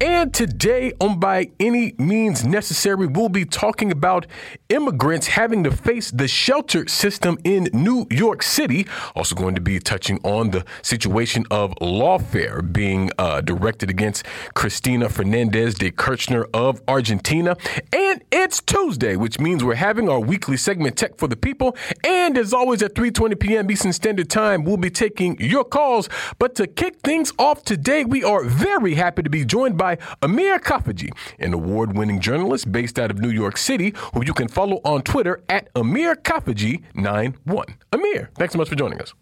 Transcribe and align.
And 0.00 0.32
today, 0.32 0.92
on 1.00 1.18
By 1.18 1.50
Any 1.58 1.92
Means 1.98 2.44
Necessary, 2.44 3.08
we'll 3.08 3.28
be 3.28 3.44
talking 3.44 3.90
about 3.90 4.28
immigrants 4.68 5.26
having 5.26 5.64
to 5.64 5.72
face 5.72 6.12
the 6.12 6.28
shelter 6.28 6.86
system 6.86 7.36
in 7.42 7.68
New 7.72 8.06
York 8.08 8.44
City. 8.44 8.86
Also, 9.16 9.34
going 9.34 9.56
to 9.56 9.60
be 9.60 9.80
touching 9.80 10.20
on 10.22 10.52
the 10.52 10.64
situation 10.82 11.46
of 11.50 11.74
lawfare 11.80 12.72
being 12.72 13.10
uh, 13.18 13.40
directed 13.40 13.90
against 13.90 14.24
Cristina 14.54 15.08
Fernandez 15.08 15.74
de 15.74 15.90
Kirchner 15.90 16.46
of 16.54 16.80
Argentina. 16.86 17.56
And 17.92 18.22
it's 18.30 18.60
Tuesday, 18.60 19.16
which 19.16 19.40
means 19.40 19.64
we're 19.64 19.74
having 19.74 20.08
our 20.08 20.20
weekly 20.20 20.56
segment 20.56 20.96
Tech 20.96 21.18
for 21.18 21.26
the 21.26 21.36
People. 21.36 21.76
And 22.04 22.38
as 22.38 22.52
always, 22.52 22.82
at 22.82 22.94
3:20 22.94 23.40
p.m. 23.40 23.68
Eastern 23.68 23.92
Standard 23.92 24.30
Time, 24.30 24.62
we'll 24.62 24.76
be 24.76 24.90
taking 24.90 25.36
your 25.40 25.64
calls. 25.64 26.08
But 26.38 26.54
to 26.54 26.68
kick 26.68 27.00
things 27.00 27.32
off 27.36 27.64
today, 27.64 28.04
we 28.04 28.22
are 28.22 28.44
very 28.44 28.94
happy 28.94 29.24
to 29.24 29.30
be 29.30 29.44
joined 29.44 29.76
by 29.76 29.87
by 29.88 29.98
Amir 30.20 30.58
Khafagy, 30.58 31.10
an 31.38 31.54
award 31.54 31.96
winning 31.96 32.20
journalist 32.20 32.70
based 32.70 32.98
out 32.98 33.10
of 33.10 33.18
New 33.18 33.30
York 33.30 33.56
City, 33.56 33.94
who 34.12 34.24
you 34.24 34.34
can 34.34 34.48
follow 34.48 34.80
on 34.84 35.02
Twitter 35.02 35.42
at 35.48 35.68
Amir 35.74 36.14
Khafagy91. 36.16 37.64
Amir, 37.92 38.30
thanks 38.34 38.52
so 38.52 38.58
much 38.58 38.68
for 38.68 38.74
joining 38.74 39.00
us. 39.00 39.14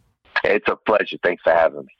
It's 0.43 0.67
a 0.69 0.77
pleasure. 0.77 1.19
Thanks 1.23 1.43
for 1.43 1.53
having 1.53 1.87
me. 1.87 1.93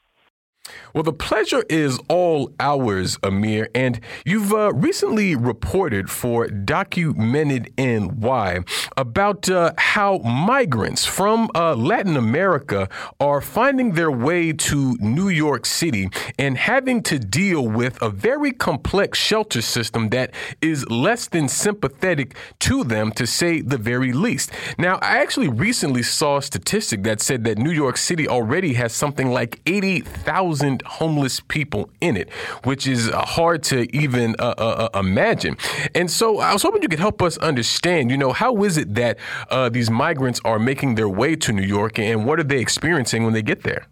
Well, 0.93 1.03
the 1.03 1.13
pleasure 1.13 1.63
is 1.69 1.99
all 2.09 2.51
ours, 2.59 3.19
Amir. 3.21 3.69
And 3.75 3.99
you've 4.25 4.51
uh, 4.51 4.73
recently 4.73 5.35
reported 5.35 6.09
for 6.09 6.47
Documented 6.47 7.71
NY 7.77 8.59
about 8.95 9.49
uh, 9.49 9.73
how 9.77 10.17
migrants 10.19 11.05
from 11.05 11.49
uh, 11.53 11.75
Latin 11.75 12.17
America 12.17 12.89
are 13.19 13.41
finding 13.41 13.93
their 13.93 14.11
way 14.11 14.53
to 14.53 14.97
New 14.99 15.29
York 15.29 15.65
City 15.65 16.09
and 16.39 16.57
having 16.57 17.03
to 17.03 17.19
deal 17.19 17.67
with 17.67 18.01
a 18.01 18.09
very 18.09 18.51
complex 18.51 19.19
shelter 19.19 19.61
system 19.61 20.09
that 20.09 20.33
is 20.61 20.89
less 20.89 21.27
than 21.27 21.47
sympathetic 21.47 22.35
to 22.59 22.83
them, 22.83 23.11
to 23.11 23.27
say 23.27 23.61
the 23.61 23.77
very 23.77 24.11
least. 24.11 24.51
Now, 24.77 24.95
I 25.01 25.19
actually 25.19 25.49
recently 25.49 26.03
saw 26.03 26.37
a 26.37 26.41
statistic 26.41 27.03
that 27.03 27.21
said 27.21 27.43
that 27.43 27.57
New 27.57 27.71
York 27.71 27.97
City 27.97 28.27
already 28.27 28.73
has 28.73 28.93
something 28.93 29.29
like 29.29 29.59
80,000 29.67 30.56
thousand 30.57 30.81
homeless 30.83 31.39
people 31.39 31.89
in 32.01 32.17
it, 32.17 32.31
which 32.63 32.87
is 32.87 33.09
uh, 33.09 33.19
hard 33.19 33.63
to 33.63 33.95
even 33.95 34.35
uh, 34.39 34.55
uh, 34.57 34.89
uh, 34.93 34.99
imagine. 34.99 35.55
And 35.93 36.09
so 36.09 36.39
I 36.39 36.53
was 36.53 36.63
hoping 36.63 36.81
you 36.81 36.89
could 36.89 36.99
help 36.99 37.21
us 37.21 37.37
understand, 37.37 38.11
you 38.11 38.17
know, 38.17 38.33
how 38.33 38.63
is 38.63 38.77
it 38.77 38.95
that 38.95 39.17
uh, 39.49 39.69
these 39.69 39.89
migrants 39.89 40.41
are 40.43 40.59
making 40.59 40.95
their 40.95 41.09
way 41.09 41.35
to 41.35 41.51
New 41.51 41.65
York 41.65 41.99
and 41.99 42.25
what 42.25 42.39
are 42.39 42.43
they 42.43 42.59
experiencing 42.59 43.23
when 43.23 43.33
they 43.33 43.41
get 43.41 43.63
there? 43.63 43.87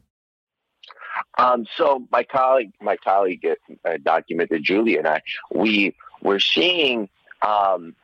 Um, 1.37 1.65
so 1.77 2.07
my 2.11 2.23
colleague, 2.23 2.71
my 2.81 2.97
colleague, 2.97 3.45
uh, 3.45 3.97
documented 4.03 4.63
Julie 4.63 4.97
and 4.97 5.07
I, 5.07 5.21
we 5.53 5.93
were 6.21 6.39
seeing, 6.39 7.09
um, 7.41 7.95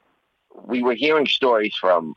we 0.66 0.84
were 0.84 0.96
hearing 0.96 1.26
stories 1.26 1.74
from 1.80 2.14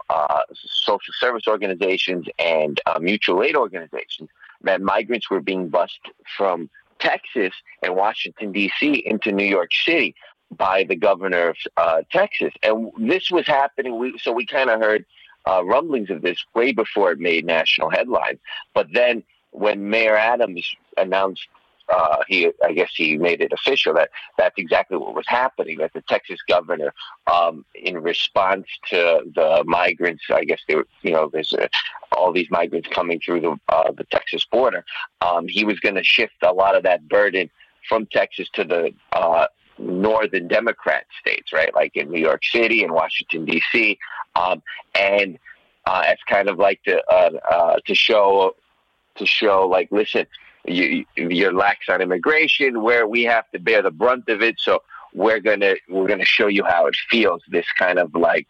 social 0.61 1.15
service 1.19 1.45
organizations 1.47 2.27
and 2.39 2.81
mutual 3.01 3.43
aid 3.45 3.57
organizations 3.57 4.29
that 4.65 4.81
migrants 4.81 5.31
were 5.31 5.41
being 5.41 5.69
bused 5.69 6.11
from 6.37 6.69
Texas 6.99 7.53
and 7.83 7.95
Washington, 7.95 8.53
D.C. 8.53 9.03
into 9.07 9.33
New 9.33 9.45
York 9.45 9.71
City 9.85 10.15
by 10.57 10.85
the 10.85 10.97
governor 10.97 11.49
of 11.51 11.57
uh, 11.77 12.03
Texas. 12.11 12.53
And 12.63 12.91
this 12.99 13.31
was 13.31 13.47
happening. 13.47 13.99
We, 13.99 14.19
so 14.19 14.33
we 14.33 14.47
kind 14.47 14.71
of 14.71 14.81
heard 14.81 15.05
uh, 15.47 15.65
rumblings 15.65 16.11
of 16.11 16.23
this 16.23 16.43
way 16.55 16.73
before 16.73 17.13
it 17.13 17.19
made 17.19 17.45
national 17.45 17.91
headlines. 17.91 18.39
But 18.75 18.89
then 18.93 19.23
when 19.51 19.89
Mayor 19.91 20.17
Adams 20.17 20.67
announced 20.97 21.47
uh, 21.89 22.23
he, 22.29 22.51
I 22.65 22.73
guess 22.73 22.91
he 22.95 23.19
made 23.19 23.41
it 23.41 23.53
official 23.53 23.95
that 23.95 24.11
that's 24.39 24.55
exactly 24.57 24.97
what 24.97 25.15
was 25.15 25.27
happening. 25.27 25.79
That 25.79 25.93
the 25.93 26.03
Texas 26.03 26.41
governor, 26.49 26.93
um, 27.27 27.65
in 27.75 27.99
response 27.99 28.67
to 28.91 29.23
the 29.35 29.63
migrants, 29.67 30.25
I 30.31 30.45
guess 30.45 30.61
there, 30.69 30.85
you 31.03 31.13
know, 31.13 31.29
there's 31.33 31.53
a, 31.53 31.69
all 32.13 32.33
these 32.33 32.51
migrants 32.51 32.89
coming 32.89 33.21
through 33.21 33.41
the 33.41 33.57
uh, 33.69 33.93
the 33.93 34.05
Texas 34.05 34.45
border. 34.51 34.85
Um, 35.21 35.47
he 35.49 35.65
was 35.65 35.79
going 35.81 35.97
to 35.97 36.05
shift 36.05 36.35
a 36.43 36.53
lot 36.53 36.77
of 36.77 36.83
that 36.85 37.09
burden 37.09 37.51
from 37.89 38.07
Texas 38.07 38.49
to 38.55 38.65
the 38.65 38.95
uh, 39.13 39.47
northern 39.79 40.49
Democrat 40.49 41.07
states, 41.21 41.53
right, 41.53 41.75
like 41.75 41.97
in 41.97 42.11
New 42.11 42.21
York 42.21 42.43
City 42.45 42.83
and 42.83 42.93
Washington 42.93 43.45
D.C. 43.45 43.99
Um, 44.37 44.63
and 44.95 45.39
uh, 45.87 46.05
it's 46.07 46.23
kind 46.25 46.49
of 46.49 46.59
like 46.59 46.83
to 46.85 47.03
uh, 47.11 47.31
uh, 47.51 47.77
to 47.87 47.95
show 47.95 48.55
to 49.17 49.27
show 49.27 49.67
like, 49.69 49.89
listen, 49.91 50.27
you, 50.67 51.05
you're 51.17 51.53
lax 51.53 51.89
on 51.89 52.01
immigration, 52.01 52.83
where 52.83 53.07
we 53.07 53.23
have 53.25 53.51
to 53.53 53.59
bear 53.59 53.83
the 53.83 53.91
brunt 53.91 54.29
of 54.29 54.43
it. 54.43 54.57
So 54.59 54.83
we're 55.15 55.41
gonna 55.41 55.75
we're 55.89 56.09
gonna 56.09 56.25
show 56.25 56.47
you 56.47 56.65
how 56.65 56.87
it 56.87 56.97
feels. 57.11 57.43
This 57.49 57.67
kind 57.79 57.99
of 57.99 58.15
like 58.15 58.47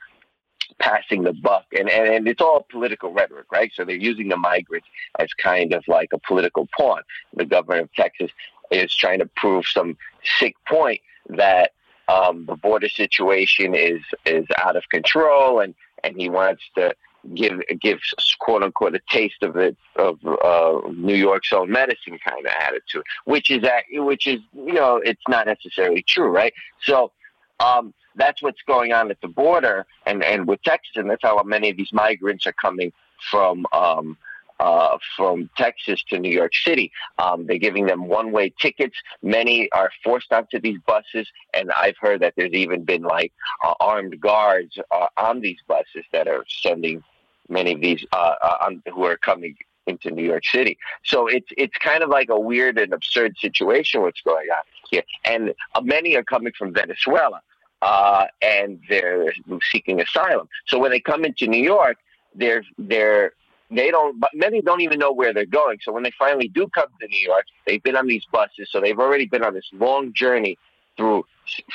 passing 0.78 1.22
the 1.22 1.32
buck, 1.32 1.64
and, 1.78 1.88
and 1.90 2.08
and 2.08 2.28
it's 2.28 2.40
all 2.40 2.66
political 2.70 3.12
rhetoric, 3.12 3.46
right? 3.52 3.70
So 3.74 3.84
they're 3.84 3.96
using 3.96 4.28
the 4.28 4.36
migrants 4.36 4.86
as 5.18 5.28
kind 5.34 5.72
of 5.72 5.84
like 5.88 6.10
a 6.12 6.18
political 6.18 6.68
pawn. 6.76 7.02
The 7.34 7.44
governor 7.44 7.82
of 7.82 7.92
Texas 7.94 8.30
is 8.70 8.94
trying 8.94 9.18
to 9.20 9.26
prove 9.36 9.66
some 9.66 9.96
sick 10.38 10.54
point 10.66 11.00
that 11.28 11.72
um, 12.08 12.46
the 12.46 12.56
border 12.56 12.88
situation 12.88 13.74
is 13.74 14.00
is 14.24 14.46
out 14.58 14.76
of 14.76 14.88
control, 14.88 15.60
and 15.60 15.74
and 16.02 16.16
he 16.16 16.28
wants 16.28 16.62
to 16.76 16.94
give 17.34 17.60
give 17.80 18.00
quote 18.40 18.62
unquote 18.62 18.94
a 18.94 19.00
taste 19.08 19.42
of 19.42 19.56
it 19.56 19.76
of 19.96 20.18
uh, 20.24 20.80
New 20.90 21.14
York's 21.14 21.52
own 21.52 21.70
medicine 21.70 22.18
kind 22.26 22.46
of 22.46 22.52
attitude, 22.60 23.04
which 23.24 23.50
is 23.50 23.62
that 23.62 23.84
which 23.90 24.26
is 24.26 24.40
you 24.52 24.74
know 24.74 24.96
it's 24.96 25.22
not 25.28 25.46
necessarily 25.46 26.02
true, 26.02 26.28
right? 26.28 26.52
So 26.82 27.12
um, 27.60 27.94
that's 28.16 28.42
what's 28.42 28.62
going 28.66 28.92
on 28.92 29.10
at 29.10 29.20
the 29.20 29.28
border 29.28 29.86
and 30.06 30.22
and 30.22 30.46
with 30.46 30.62
Texas, 30.62 30.96
and 30.96 31.10
that's 31.10 31.22
how 31.22 31.42
many 31.42 31.70
of 31.70 31.76
these 31.76 31.92
migrants 31.92 32.46
are 32.46 32.54
coming 32.54 32.92
from. 33.30 33.66
Um, 33.72 34.18
uh, 34.60 34.96
from 35.16 35.50
Texas 35.56 36.02
to 36.08 36.18
New 36.18 36.30
York 36.30 36.52
City. 36.54 36.92
Um, 37.18 37.44
they're 37.46 37.58
giving 37.58 37.86
them 37.86 38.06
one 38.06 38.30
way 38.30 38.52
tickets. 38.60 38.96
Many 39.20 39.68
are 39.72 39.90
forced 40.02 40.32
onto 40.32 40.60
these 40.60 40.78
buses, 40.86 41.28
and 41.52 41.72
I've 41.76 41.96
heard 42.00 42.22
that 42.22 42.34
there's 42.36 42.52
even 42.52 42.84
been 42.84 43.02
like 43.02 43.32
uh, 43.64 43.74
armed 43.80 44.20
guards 44.20 44.78
uh, 44.92 45.06
on 45.16 45.40
these 45.40 45.58
buses 45.66 46.04
that 46.12 46.28
are 46.28 46.44
sending 46.48 47.02
many 47.48 47.72
of 47.72 47.80
these 47.80 48.04
uh, 48.12 48.34
uh, 48.42 48.70
who 48.92 49.04
are 49.04 49.16
coming 49.16 49.56
into 49.86 50.10
New 50.10 50.24
York 50.24 50.44
City. 50.46 50.78
So 51.04 51.26
it's 51.26 51.48
it's 51.56 51.76
kind 51.78 52.02
of 52.02 52.08
like 52.08 52.28
a 52.30 52.38
weird 52.38 52.78
and 52.78 52.92
absurd 52.92 53.36
situation 53.38 54.02
what's 54.02 54.20
going 54.22 54.48
on 54.50 54.62
here, 54.90 55.02
and 55.24 55.54
uh, 55.74 55.80
many 55.80 56.16
are 56.16 56.24
coming 56.24 56.52
from 56.58 56.72
Venezuela. 56.72 57.40
Uh, 57.82 58.24
and 58.40 58.80
they're 58.88 59.30
seeking 59.70 60.00
asylum. 60.00 60.48
So 60.66 60.78
when 60.78 60.90
they 60.90 61.00
come 61.00 61.22
into 61.22 61.46
New 61.46 61.62
York, 61.62 61.98
they're 62.34 62.64
they're 62.78 63.32
they 63.70 63.90
don't 63.90 64.18
but 64.20 64.30
many 64.34 64.60
don't 64.60 64.80
even 64.80 64.98
know 64.98 65.12
where 65.12 65.32
they're 65.32 65.46
going 65.46 65.78
so 65.82 65.92
when 65.92 66.02
they 66.02 66.12
finally 66.18 66.48
do 66.48 66.68
come 66.68 66.86
to 67.00 67.08
new 67.08 67.18
york 67.18 67.44
they've 67.66 67.82
been 67.82 67.96
on 67.96 68.06
these 68.06 68.24
buses 68.30 68.68
so 68.70 68.80
they've 68.80 68.98
already 68.98 69.26
been 69.26 69.42
on 69.42 69.54
this 69.54 69.68
long 69.72 70.12
journey 70.12 70.58
through 70.96 71.24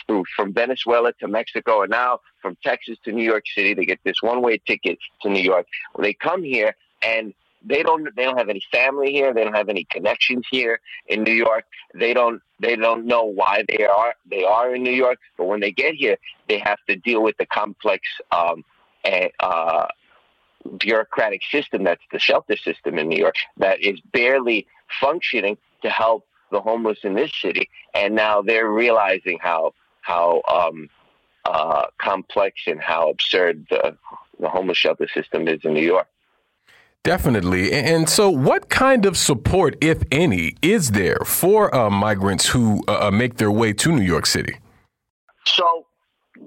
through 0.06 0.26
from 0.36 0.54
Venezuela 0.54 1.14
to 1.20 1.28
Mexico, 1.28 1.82
and 1.82 1.92
now 1.92 2.20
from 2.42 2.58
Texas 2.64 2.98
to 3.04 3.12
New 3.12 3.24
York 3.24 3.44
City. 3.56 3.74
They 3.74 3.86
get 3.86 4.00
this 4.04 4.22
one 4.22 4.42
way 4.42 4.58
ticket 4.58 4.98
to 5.22 5.30
New 5.30 5.42
York. 5.42 5.68
Well, 5.94 6.04
they 6.04 6.14
come 6.14 6.44
here 6.44 6.76
and 7.02 7.34
they 7.66 7.84
don't 7.84 8.08
they 8.16 8.24
don't 8.24 8.38
have 8.38 8.50
any 8.50 8.62
family 8.72 9.12
here. 9.12 9.34
They 9.34 9.44
don't 9.44 9.56
have 9.56 9.70
any 9.70 9.86
connections 9.86 10.46
here 10.50 10.80
in 11.08 11.24
New 11.24 11.34
York. 11.34 11.66
They 11.94 12.14
don't 12.14 12.42
they 12.60 12.76
don't 12.76 13.06
know 13.06 13.24
why 13.26 13.64
they 13.68 13.86
are 13.86 14.14
they 14.30 14.44
are 14.44 14.74
in 14.74 14.84
New 14.84 14.92
York. 14.92 15.20
But 15.38 15.46
when 15.46 15.60
they 15.60 15.72
get 15.72 15.96
here, 15.96 16.18
they 16.48 16.60
have 16.60 16.80
to 16.88 16.96
deal 16.96 17.22
with 17.22 17.38
the 17.38 17.46
complex 17.46 18.08
um, 18.32 18.64
and, 19.04 19.32
uh, 19.40 19.88
bureaucratic 20.78 21.42
system 21.52 21.84
that's 21.84 22.04
the 22.12 22.20
shelter 22.20 22.58
system 22.58 22.98
in 22.98 23.08
New 23.08 23.18
York 23.18 23.36
that 23.58 23.80
is 23.82 24.00
barely 24.12 24.68
functioning 25.02 25.58
to 25.82 25.90
help 25.90 26.26
the 26.52 26.62
homeless 26.62 27.00
in 27.04 27.14
this 27.14 27.32
city, 27.42 27.70
and 27.94 28.16
now 28.16 28.42
they're 28.42 28.70
realizing 28.70 29.38
how 29.42 29.74
how 30.02 30.42
um, 30.48 30.90
uh, 31.46 31.86
complex 31.98 32.62
and 32.68 32.80
how 32.82 33.10
absurd 33.10 33.66
the, 33.70 33.96
the 34.40 34.50
homeless 34.50 34.78
shelter 34.78 35.08
system 35.14 35.48
is 35.48 35.60
in 35.64 35.74
New 35.74 35.86
York. 35.86 36.08
Definitely. 37.04 37.72
And 37.72 38.10
so, 38.10 38.30
what 38.30 38.70
kind 38.70 39.06
of 39.06 39.18
support, 39.18 39.78
if 39.82 40.04
any, 40.12 40.56
is 40.62 40.92
there 40.92 41.20
for 41.26 41.74
uh, 41.74 41.90
migrants 41.90 42.48
who 42.48 42.84
uh, 42.88 43.08
uh, 43.08 43.12
make 43.12 43.38
their 43.38 43.52
way 43.52 43.72
to 43.74 43.92
New 43.92 44.04
York 44.04 44.26
City? 44.26 44.58
So, 45.46 45.86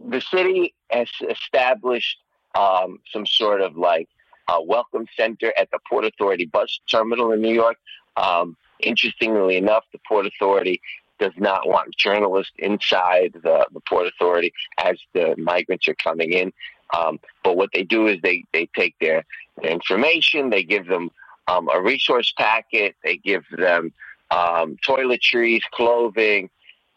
the 0.09 0.21
city 0.21 0.75
has 0.91 1.09
established 1.31 2.19
um, 2.55 2.99
some 3.11 3.27
sort 3.27 3.63
of 3.63 3.77
like 3.77 4.09
a 4.49 4.63
welcome 4.63 5.07
center 5.17 5.55
at 5.57 5.71
the 5.71 5.79
Port 5.89 6.05
Authority 6.05 6.45
bus 6.45 6.81
terminal 6.91 7.33
in 7.33 7.41
New 7.41 7.55
York. 7.55 7.79
Um, 8.17 8.57
Interestingly 8.83 9.57
enough, 9.57 9.85
the 9.93 10.01
Port 10.07 10.27
Authority 10.27 10.81
does 11.19 11.33
not 11.37 11.69
want 11.69 11.97
journalists 11.97 12.53
inside 12.59 13.33
the, 13.35 13.67
the 13.73 13.81
Port 13.81 14.07
Authority 14.07 14.53
as 14.79 14.99
the 15.15 15.35
migrants 15.37 15.87
are 15.89 15.95
coming 15.95 16.33
in. 16.33 16.53
Um, 16.97 17.21
but 17.43 17.57
what 17.57 17.71
they 17.73 17.85
do 17.85 18.07
is 18.07 18.19
they, 18.23 18.45
they 18.53 18.69
take 18.77 18.95
their, 19.01 19.25
their 19.61 19.71
information, 19.71 20.51
they 20.51 20.63
give 20.63 20.87
them 20.87 21.11
um, 21.49 21.69
a 21.73 21.81
resource 21.81 22.33
packet, 22.37 22.97
they 23.03 23.17
give 23.17 23.45
them 23.57 23.93
um, 24.31 24.77
toiletries, 24.87 25.63
clothing, 25.73 26.51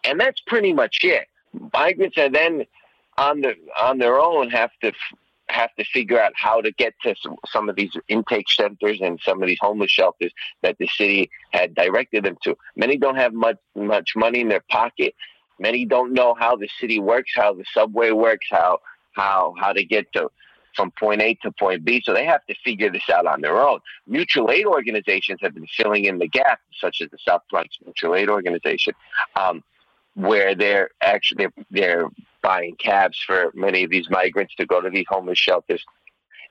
and 0.03 0.19
that's 0.19 0.41
pretty 0.41 0.73
much 0.73 0.99
it. 1.03 1.27
Migrants 1.73 2.17
are 2.17 2.29
then 2.29 2.65
on 3.17 3.41
the 3.41 3.55
on 3.79 3.97
their 3.97 4.19
own 4.19 4.49
have 4.49 4.71
to 4.81 4.91
have 5.49 5.73
to 5.75 5.85
figure 5.85 6.19
out 6.19 6.33
how 6.35 6.61
to 6.61 6.71
get 6.71 6.93
to 7.03 7.15
some, 7.21 7.35
some 7.47 7.69
of 7.69 7.75
these 7.75 7.91
intake 8.07 8.49
centers 8.49 8.99
and 9.01 9.19
some 9.23 9.41
of 9.41 9.47
these 9.47 9.59
homeless 9.61 9.91
shelters 9.91 10.31
that 10.61 10.77
the 10.79 10.87
city 10.87 11.29
had 11.51 11.75
directed 11.75 12.23
them 12.23 12.37
to. 12.43 12.55
Many 12.75 12.97
don't 12.97 13.15
have 13.15 13.33
much 13.33 13.57
much 13.75 14.13
money 14.15 14.41
in 14.41 14.49
their 14.49 14.63
pocket. 14.69 15.13
Many 15.59 15.85
don't 15.85 16.13
know 16.13 16.35
how 16.37 16.55
the 16.55 16.69
city 16.79 16.99
works, 16.99 17.31
how 17.35 17.53
the 17.53 17.65
subway 17.73 18.11
works, 18.11 18.47
how 18.49 18.79
how 19.13 19.53
how 19.59 19.73
to 19.73 19.83
get 19.83 20.11
to 20.13 20.29
from 20.75 20.91
point 20.91 21.21
A 21.21 21.35
to 21.35 21.51
point 21.51 21.85
B. 21.85 22.01
So 22.03 22.13
they 22.13 22.25
have 22.25 22.45
to 22.47 22.55
figure 22.63 22.91
this 22.91 23.09
out 23.09 23.25
on 23.25 23.41
their 23.41 23.57
own. 23.57 23.79
Mutual 24.07 24.51
aid 24.51 24.65
organizations 24.65 25.39
have 25.41 25.53
been 25.53 25.67
filling 25.67 26.05
in 26.05 26.17
the 26.17 26.27
gap, 26.27 26.59
such 26.79 27.01
as 27.01 27.09
the 27.09 27.17
South 27.25 27.41
Bronx 27.49 27.77
Mutual 27.83 28.15
Aid 28.15 28.29
Organization, 28.29 28.93
um, 29.39 29.63
where 30.15 30.55
they're 30.55 30.89
actually 31.01 31.45
they're, 31.45 31.53
they're 31.71 32.09
buying 32.45 32.75
cabs 32.75 33.17
for 33.25 33.51
many 33.55 33.83
of 33.83 33.89
these 33.89 34.07
migrants 34.09 34.53
to 34.55 34.65
go 34.67 34.79
to 34.79 34.89
these 34.91 35.05
homeless 35.09 35.39
shelters. 35.39 35.83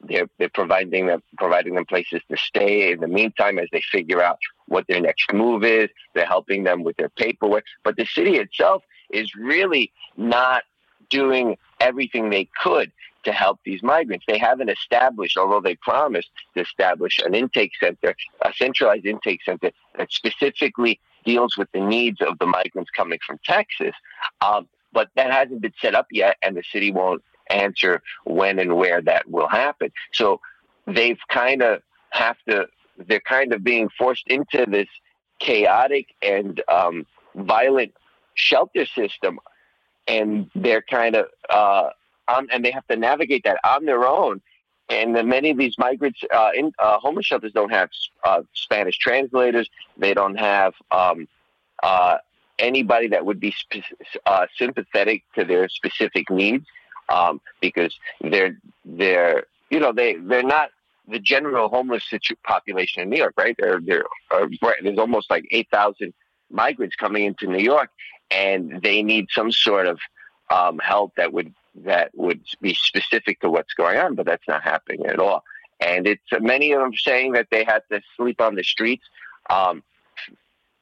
They're, 0.01 0.29
they're 0.39 0.49
providing 0.49 1.07
them 1.07 1.23
providing 1.39 1.77
them 1.77 1.87
places 1.87 2.21
to 2.31 2.37
stay 2.37 2.93
in 2.93 3.01
the 3.01 3.07
meantime 3.07 3.59
as 3.59 3.69
they 3.73 3.81
figure 3.81 4.21
out 4.21 4.39
what 4.67 4.87
their 4.89 5.01
next 5.01 5.33
move 5.33 5.63
is. 5.65 5.89
They're 6.15 6.27
helping 6.27 6.65
them 6.65 6.83
with 6.83 6.97
their 6.97 7.11
paperwork. 7.11 7.65
But 7.85 7.97
the 7.97 8.07
city 8.07 8.37
itself 8.37 8.83
is 9.11 9.35
really 9.37 9.93
not 10.17 10.65
doing 11.11 11.57
everything 11.81 12.29
they 12.29 12.49
could 12.61 12.91
to 13.25 13.33
help 13.33 13.61
these 13.65 13.83
migrants. 13.83 14.25
They 14.27 14.39
haven't 14.39 14.69
established, 14.69 15.37
although 15.39 15.61
they 15.61 15.77
promised 15.77 16.31
to 16.55 16.63
establish 16.63 17.21
an 17.25 17.35
intake 17.35 17.73
center, 17.79 18.15
a 18.45 18.53
centralized 18.53 19.07
intake 19.07 19.43
center 19.45 19.71
that 19.97 20.13
specifically 20.13 21.01
deals 21.25 21.57
with 21.57 21.69
the 21.73 21.81
needs 21.81 22.21
of 22.21 22.39
the 22.39 22.47
migrants 22.47 22.91
coming 22.91 23.19
from 23.27 23.39
Texas. 23.45 23.95
Um, 24.43 24.69
but 24.97 25.07
that 25.17 25.31
hasn't 25.39 25.61
been 25.65 25.77
set 25.85 25.95
up 26.01 26.07
yet, 26.23 26.35
and 26.43 26.53
the 26.57 26.65
city 26.73 26.91
won't 27.01 27.23
answer 27.51 27.95
when 28.25 28.55
and 28.59 28.73
where 28.81 29.01
that 29.11 29.23
will 29.35 29.49
happen. 29.49 29.91
So 30.13 30.27
they've 30.97 31.23
kind 31.29 31.61
of 31.63 31.83
have 32.11 32.39
to, 32.49 32.57
they're 33.07 33.29
kind 33.37 33.53
of 33.55 33.59
being 33.73 33.89
forced 34.01 34.27
into 34.29 34.61
this 34.77 34.89
chaotic 35.41 36.07
and 36.23 36.63
um, 36.69 37.07
violent 37.35 37.93
shelter 38.35 38.87
system, 38.87 39.35
and 40.17 40.51
they're 40.55 40.87
kind 40.99 41.15
of, 41.17 41.27
uh, 41.51 41.91
on, 42.29 42.49
and 42.53 42.65
they 42.65 42.71
have 42.79 42.87
to 42.93 42.97
navigate 42.97 43.43
that 43.45 43.59
on 43.65 43.85
their 43.85 44.05
own. 44.05 44.41
And 44.89 45.13
many 45.37 45.51
of 45.51 45.57
these 45.57 45.77
migrants 45.79 46.21
uh, 46.33 46.51
in 46.55 46.73
uh, 46.79 46.99
homeless 46.99 47.27
shelters 47.27 47.53
don't 47.53 47.71
have 47.71 47.89
uh, 48.23 48.43
Spanish 48.53 48.99
translators. 48.99 49.69
They 49.97 50.13
don't 50.13 50.37
have 50.37 50.75
um, 50.91 51.27
uh, 51.83 52.19
anybody 52.59 53.09
that 53.09 53.25
would 53.25 53.41
be 53.41 53.55
uh, 54.27 54.47
sympathetic 54.57 55.23
to 55.35 55.45
their 55.45 55.69
specific 55.69 56.31
needs 56.31 56.67
um, 57.09 57.41
because 57.61 57.95
they're 58.21 58.59
they're 58.85 59.45
you 59.71 59.81
know 59.81 59.93
they 59.93 60.15
they're 60.15 60.43
not 60.43 60.71
the 61.09 61.19
general 61.19 61.69
homeless 61.69 62.05
situ- 62.09 62.37
population 62.45 63.03
in 63.03 63.11
New 63.11 63.19
York, 63.19 63.35
right? 63.37 63.57
There 63.59 63.81
there 63.81 64.05
uh, 64.31 64.47
there's 64.83 64.99
almost 64.99 65.31
like 65.31 65.45
eight 65.51 65.69
thousand 65.71 66.15
migrants 66.51 66.97
coming 66.97 67.25
into 67.25 67.47
New 67.47 67.63
York, 67.63 67.91
and 68.31 68.81
they 68.83 69.03
need 69.03 69.27
some 69.31 69.53
sort 69.53 69.87
of 69.87 69.99
um, 70.51 70.79
help 70.79 71.15
that 71.17 71.33
would 71.33 71.53
that 71.85 72.11
would 72.15 72.41
be 72.61 72.75
specific 72.75 73.41
to 73.41 73.51
what's 73.51 73.75
going 73.75 73.99
on, 73.99 74.15
but 74.15 74.27
that's 74.27 74.47
not 74.47 74.63
happening 74.63 75.07
at 75.07 75.19
all. 75.19 75.43
And 75.81 76.07
it's 76.07 76.23
uh, 76.33 76.39
many 76.41 76.73
of 76.73 76.81
them 76.81 76.95
saying 76.95 77.33
that 77.33 77.49
they 77.51 77.65
had 77.65 77.83
to 77.91 78.01
sleep 78.17 78.41
on 78.41 78.55
the 78.55 78.63
streets. 78.63 79.05
Um, 79.51 79.83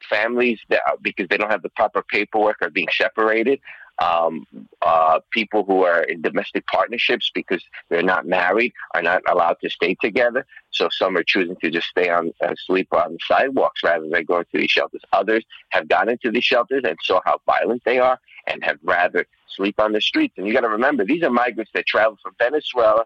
families 0.03 0.61
that 0.69 0.83
because 1.03 1.29
they 1.29 1.37
don't 1.37 1.51
have 1.51 1.63
the 1.63 1.71
proper 1.71 2.03
paperwork 2.03 2.57
are 2.63 2.71
being 2.71 2.89
separated. 2.91 3.61
Um, 3.99 4.47
uh, 4.81 5.21
people 5.33 5.65
who 5.65 5.85
are 5.85 6.03
in 6.03 6.23
domestic 6.23 6.67
partnerships 6.67 7.31
because 7.35 7.63
they're 7.89 8.03
not 8.03 8.27
married 8.27 8.73
are 8.95 9.03
not 9.03 9.23
allowed 9.31 9.59
to 9.63 9.71
stay 9.71 9.95
together. 10.01 10.47
So 10.71 10.89
some 10.91 11.17
are 11.17 11.23
choosing 11.23 11.57
to 11.57 11.71
just 11.71 11.89
stay 11.89 12.09
on 12.09 12.33
uh, 12.43 12.55
sleep 12.67 12.89
on 12.93 13.13
the 13.13 13.19
sidewalks 13.29 13.83
rather 13.85 14.09
than 14.09 14.25
going 14.25 14.47
to 14.51 14.59
these 14.59 14.71
shelters. 14.71 15.03
Others 15.13 15.45
have 15.71 15.89
gone 15.89 16.09
into 16.09 16.31
these 16.31 16.43
shelters 16.45 16.83
and 16.85 16.97
saw 17.03 17.21
how 17.25 17.41
violent 17.47 17.83
they 17.85 17.99
are 17.99 18.19
and 18.47 18.65
have 18.65 18.79
rather 18.83 19.27
sleep 19.55 19.79
on 19.79 19.93
the 19.93 20.01
streets. 20.01 20.35
And 20.37 20.47
you 20.47 20.53
got 20.55 20.63
to 20.63 20.69
remember, 20.69 21.05
these 21.05 21.23
are 21.23 21.31
migrants 21.31 21.71
that 21.75 21.87
travel 21.87 22.19
from 22.23 22.35
Venezuela 22.39 23.05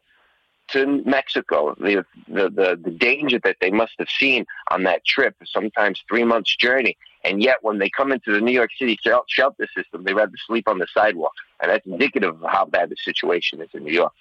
to 0.68 1.02
Mexico, 1.04 1.74
the, 1.78 2.04
the, 2.28 2.50
the, 2.50 2.80
the 2.82 2.90
danger 2.90 3.38
that 3.44 3.56
they 3.60 3.70
must 3.70 3.92
have 3.98 4.08
seen 4.08 4.46
on 4.70 4.82
that 4.84 5.04
trip, 5.04 5.34
sometimes 5.44 6.02
three 6.08 6.24
months 6.24 6.54
journey. 6.56 6.96
And 7.24 7.42
yet, 7.42 7.56
when 7.62 7.78
they 7.78 7.90
come 7.90 8.12
into 8.12 8.32
the 8.32 8.40
New 8.40 8.52
York 8.52 8.70
City 8.78 8.98
shelter 9.02 9.66
system, 9.76 10.04
they 10.04 10.14
rather 10.14 10.32
sleep 10.46 10.68
on 10.68 10.78
the 10.78 10.86
sidewalk. 10.94 11.32
And 11.60 11.70
that's 11.70 11.86
indicative 11.86 12.40
of 12.42 12.50
how 12.50 12.66
bad 12.66 12.90
the 12.90 12.96
situation 12.96 13.60
is 13.60 13.68
in 13.74 13.84
New 13.84 13.92
York. 13.92 14.12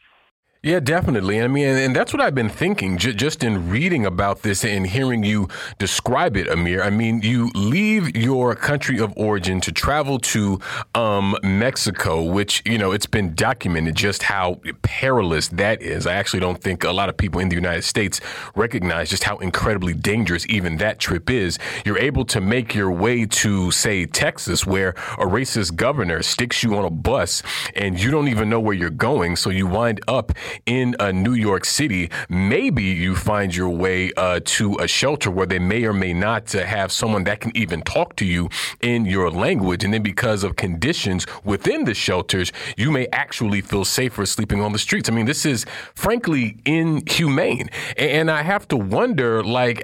Yeah, 0.66 0.80
definitely. 0.80 1.40
I 1.44 1.48
mean, 1.48 1.68
and 1.68 1.96
that's 1.96 2.12
what 2.12 2.20
I've 2.24 2.34
been 2.34 2.50
thinking 2.50 2.98
just 2.98 3.44
in 3.44 3.70
reading 3.70 4.04
about 4.04 4.42
this 4.42 4.66
and 4.66 4.88
hearing 4.88 5.24
you 5.24 5.48
describe 5.78 6.36
it, 6.36 6.48
Amir. 6.48 6.82
I 6.82 6.90
mean, 6.90 7.22
you 7.22 7.52
leave 7.54 8.18
your 8.18 8.56
country 8.56 9.00
of 9.00 9.14
origin 9.16 9.62
to 9.62 9.72
travel 9.72 10.18
to 10.18 10.60
um, 10.96 11.38
Mexico, 11.44 12.24
which, 12.24 12.64
you 12.66 12.80
know, 12.80 12.94
it's 12.94 13.06
been 13.06 13.36
documented 13.36 13.94
just 13.94 14.24
how 14.24 14.60
perilous 14.82 15.50
that 15.50 15.84
is. 15.84 16.08
I 16.08 16.16
actually 16.16 16.40
don't 16.40 16.60
think 16.60 16.84
a 16.84 16.92
lot 16.92 17.10
of 17.10 17.18
people 17.18 17.40
in 17.42 17.50
the 17.50 17.56
United 17.56 17.84
States 17.84 18.20
recognize 18.56 19.12
just 19.12 19.24
how 19.26 19.38
incredibly 19.38 19.94
dangerous 19.94 20.48
even 20.50 20.78
that 20.78 20.98
trip 20.98 21.30
is. 21.30 21.60
You're 21.86 22.00
able 22.00 22.26
to 22.26 22.42
make 22.42 22.74
your 22.74 22.90
way 22.90 23.28
to, 23.28 23.70
say, 23.70 24.08
Texas, 24.08 24.66
where 24.66 24.96
a 25.20 25.28
racist 25.28 25.76
governor 25.76 26.24
sticks 26.24 26.64
you 26.64 26.76
on 26.76 26.86
a 26.86 26.90
bus 26.90 27.44
and 27.76 28.00
you 28.02 28.10
don't 28.10 28.30
even 28.30 28.50
know 28.50 28.60
where 28.60 28.74
you're 28.74 28.90
going. 28.90 29.36
So 29.36 29.52
you 29.52 29.68
wind 29.68 30.02
up 30.08 30.32
in 30.66 30.96
uh, 31.00 31.12
New 31.12 31.34
York 31.34 31.66
City, 31.66 32.10
maybe 32.30 32.84
you 32.84 33.16
find 33.16 33.56
your 33.56 33.70
way 33.70 34.12
uh, 34.18 34.40
to 34.46 34.76
a 34.80 34.88
shelter 34.88 35.30
where 35.30 35.46
they 35.46 35.60
may 35.60 35.86
or 35.86 35.94
may 35.94 36.14
not 36.14 36.54
uh, 36.56 36.64
have 36.64 36.92
someone 36.92 37.24
that 37.26 37.40
can 37.40 37.56
even 37.56 37.82
talk 37.82 38.16
to 38.18 38.26
you 38.26 38.50
in 38.82 39.06
your 39.06 39.30
language. 39.30 39.84
And 39.84 39.94
then 39.94 40.04
because 40.04 40.44
of 40.44 40.56
conditions 40.56 41.26
within 41.44 41.86
the 41.86 41.94
shelters, 41.94 42.52
you 42.78 42.92
may 42.92 43.08
actually 43.12 43.62
feel 43.62 43.86
safer 43.86 44.26
sleeping 44.26 44.62
on 44.62 44.72
the 44.72 44.80
streets. 44.80 45.10
I 45.10 45.12
mean, 45.12 45.26
this 45.26 45.46
is 45.46 45.66
frankly 45.94 46.58
inhumane. 46.66 47.70
And 47.98 48.32
I 48.32 48.42
have 48.44 48.68
to 48.70 48.78
wonder, 48.78 49.44
like, 49.44 49.84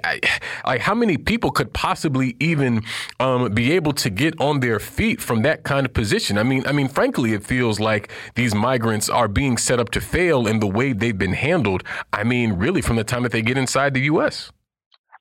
like 0.65 0.81
how 0.81 0.95
many 0.95 1.17
people 1.17 1.51
could 1.51 1.73
possibly 1.73 2.35
even 2.39 2.83
um, 3.19 3.53
be 3.53 3.73
able 3.73 3.93
to 3.93 4.09
get 4.09 4.39
on 4.39 4.61
their 4.61 4.79
feet 4.79 5.21
from 5.21 5.41
that 5.41 5.63
kind 5.63 5.85
of 5.85 5.93
position? 5.93 6.37
I 6.37 6.43
mean, 6.43 6.65
I 6.65 6.71
mean, 6.71 6.87
frankly, 6.87 7.33
it 7.33 7.43
feels 7.43 7.79
like 7.79 8.11
these 8.35 8.55
migrants 8.55 9.09
are 9.09 9.27
being 9.27 9.57
set 9.57 9.79
up 9.79 9.89
to 9.91 10.01
fail 10.01 10.47
in 10.47 10.60
the 10.61 10.67
way 10.67 10.93
they've 10.93 11.17
been 11.17 11.33
handled, 11.33 11.83
I 12.13 12.23
mean, 12.23 12.53
really 12.53 12.81
from 12.81 12.95
the 12.95 13.03
time 13.03 13.23
that 13.23 13.31
they 13.31 13.41
get 13.41 13.57
inside 13.57 13.93
the 13.93 14.01
U.S. 14.01 14.51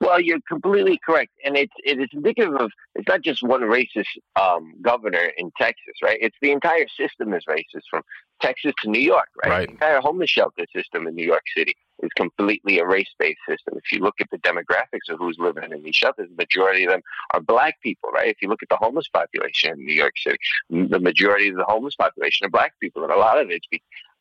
Well, 0.01 0.19
you're 0.19 0.41
completely 0.49 0.99
correct, 1.05 1.33
and 1.45 1.59
it's 1.59 1.75
it 1.85 2.01
is 2.01 2.09
indicative 2.15 2.55
of 2.55 2.71
it's 2.95 3.07
not 3.07 3.21
just 3.21 3.43
one 3.43 3.61
racist 3.61 4.07
um, 4.35 4.73
governor 4.81 5.31
in 5.37 5.53
Texas, 5.59 5.95
right? 6.03 6.17
It's 6.23 6.37
the 6.41 6.53
entire 6.53 6.87
system 6.89 7.35
is 7.35 7.45
racist 7.47 7.83
from 7.91 8.03
Texas 8.41 8.73
to 8.83 8.91
New 8.91 9.01
York, 9.01 9.29
right? 9.43 9.51
right. 9.51 9.69
The 9.69 9.73
entire 9.75 10.01
homeless 10.01 10.31
shelter 10.31 10.65
system 10.75 11.07
in 11.07 11.15
New 11.15 11.27
York 11.27 11.43
City 11.55 11.75
is 12.03 12.11
completely 12.17 12.79
a 12.79 12.87
race-based 12.87 13.41
system. 13.47 13.75
If 13.77 13.93
you 13.93 13.99
look 13.99 14.15
at 14.23 14.31
the 14.31 14.39
demographics 14.39 15.11
of 15.11 15.19
who's 15.19 15.37
living 15.39 15.71
in 15.71 15.83
these 15.83 15.97
shelters, 15.97 16.29
the 16.31 16.43
majority 16.43 16.85
of 16.85 16.93
them 16.93 17.03
are 17.35 17.41
black 17.41 17.79
people, 17.83 18.09
right? 18.11 18.29
If 18.29 18.39
you 18.41 18.49
look 18.49 18.63
at 18.63 18.71
the 18.71 18.77
homeless 18.77 19.09
population 19.09 19.73
in 19.73 19.85
New 19.85 19.95
York 19.95 20.15
City, 20.17 20.39
the 20.71 20.99
majority 20.99 21.49
of 21.49 21.57
the 21.57 21.65
homeless 21.65 21.97
population 21.97 22.47
are 22.47 22.51
black 22.51 22.73
people, 22.81 23.03
and 23.03 23.13
a 23.13 23.19
lot 23.19 23.39
of 23.39 23.51
it's 23.51 23.67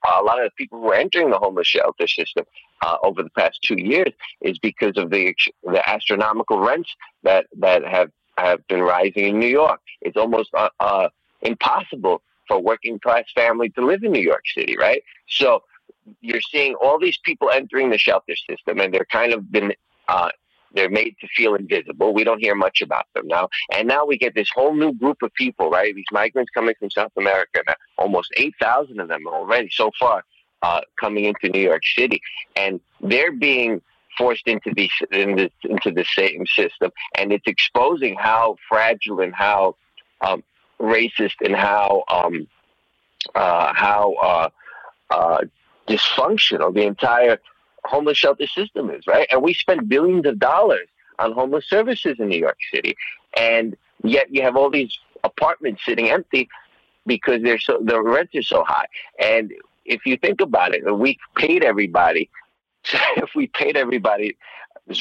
a 0.06 0.24
lot 0.24 0.39
of 0.39 0.46
the 0.46 0.51
people 0.58 0.79
who 0.79 0.91
are 0.91 0.96
entering 0.96 1.29
the 1.29 1.38
homeless 1.38 1.68
shelter 1.68 2.08
system 2.08 2.46
uh, 2.82 2.98
over 3.03 3.24
the 3.24 3.29
past 3.32 3.62
two 3.62 3.79
years 3.79 4.13
is 4.41 4.58
because 4.60 4.98
of 4.98 5.10
the 5.10 5.36
the 5.63 5.88
astronomical 5.89 6.60
rents 6.60 6.89
that 7.24 7.48
that 7.58 7.84
have 7.84 8.12
have 8.38 8.65
been 8.68 8.82
rising 8.82 9.25
in 9.25 9.39
New 9.39 9.48
York. 9.48 9.82
It's 10.01 10.18
almost 10.18 10.50
uh, 10.53 10.70
uh, 10.79 11.10
impossible 11.41 12.22
for 12.48 12.60
working 12.62 13.00
class 13.00 13.25
family 13.36 13.70
to 13.72 13.86
live 13.86 14.03
in 14.03 14.12
New 14.12 14.22
York 14.22 14.44
City, 14.56 14.75
right? 14.77 15.03
So 15.27 15.63
you're 16.22 16.41
seeing 16.41 16.75
all 16.75 17.00
these 17.00 17.18
people 17.24 17.50
entering 17.53 17.89
the 17.89 17.98
shelter 17.98 18.36
system, 18.50 18.79
and 18.79 18.94
they're 18.94 19.08
kind 19.12 19.34
of 19.34 19.51
been 19.51 19.74
uh, 20.08 20.29
they're 20.74 20.90
made 20.90 21.16
to 21.22 21.28
feel 21.36 21.56
invisible. 21.56 22.14
We 22.14 22.24
don't 22.24 22.40
hear 22.40 22.56
much 22.56 22.82
about 22.82 23.06
them 23.14 23.28
now. 23.28 23.50
And 23.74 23.88
now 23.88 24.06
we 24.06 24.18
get 24.18 24.36
this 24.36 24.50
whole 24.54 24.74
new 24.74 24.94
group 24.94 25.22
of 25.22 25.34
people, 25.34 25.70
right? 25.70 25.94
These 25.94 26.06
migrants 26.12 26.52
coming 26.54 26.76
from 26.80 26.90
South 26.90 27.12
America, 27.18 27.62
now, 27.68 27.76
almost 27.98 28.32
8,000 28.38 29.00
of 29.00 29.08
them 29.08 29.28
already 29.28 29.70
so 29.72 29.92
far 30.00 30.24
uh, 30.62 30.82
coming 31.00 31.26
into 31.26 31.50
New 31.50 31.62
York 31.62 31.84
City. 31.96 32.22
And 32.56 32.80
they're 33.02 33.32
being 33.32 33.82
forced 34.18 34.48
into 34.48 34.74
the, 34.76 34.90
in 35.12 35.36
the, 35.36 35.52
into 35.64 35.92
the 35.92 36.06
same 36.14 36.46
system. 36.48 36.92
And 37.16 37.32
it's 37.32 37.48
exposing 37.48 38.16
how 38.16 38.58
fragile 38.68 39.22
and 39.22 39.34
how 39.34 39.76
um, 40.22 40.44
racist 40.80 41.36
and 41.44 41.56
how 41.56 42.04
um, 42.10 42.48
uh, 43.36 43.74
how 43.74 44.14
uh, 44.22 44.50
uh, 45.10 45.42
dysfunctional 45.88 46.74
the 46.74 46.84
entire 46.84 47.40
homeless 47.89 48.17
shelter 48.17 48.48
system 48.48 48.89
is, 48.89 49.05
right? 49.08 49.27
And 49.31 49.41
we 49.41 49.53
spend 49.53 49.89
billions 49.89 50.25
of 50.25 50.39
dollars 50.39 50.88
on 51.17 51.34
homeless 51.34 51.67
services 51.67 52.17
in 52.19 52.29
New 52.29 52.39
York 52.39 52.58
City, 52.74 52.96
and 53.36 53.75
yet 54.03 54.34
you 54.34 54.41
have 54.43 54.55
all 54.55 54.69
these 54.69 54.98
apartments 55.24 55.81
sitting 55.86 56.10
empty 56.10 56.48
because 57.05 57.41
they're 57.41 57.60
so 57.60 57.79
the 57.84 58.01
rents 58.01 58.36
are 58.36 58.43
so 58.43 58.63
high. 58.63 58.86
And 59.19 59.51
if 59.86 60.05
you 60.05 60.17
think 60.17 60.39
about 60.39 60.74
it, 60.74 60.84
we 60.98 61.17
paid 61.36 61.63
everybody. 61.63 62.29
if 63.17 63.31
we 63.36 63.48
paid 63.48 63.75
everybody's 63.75 64.34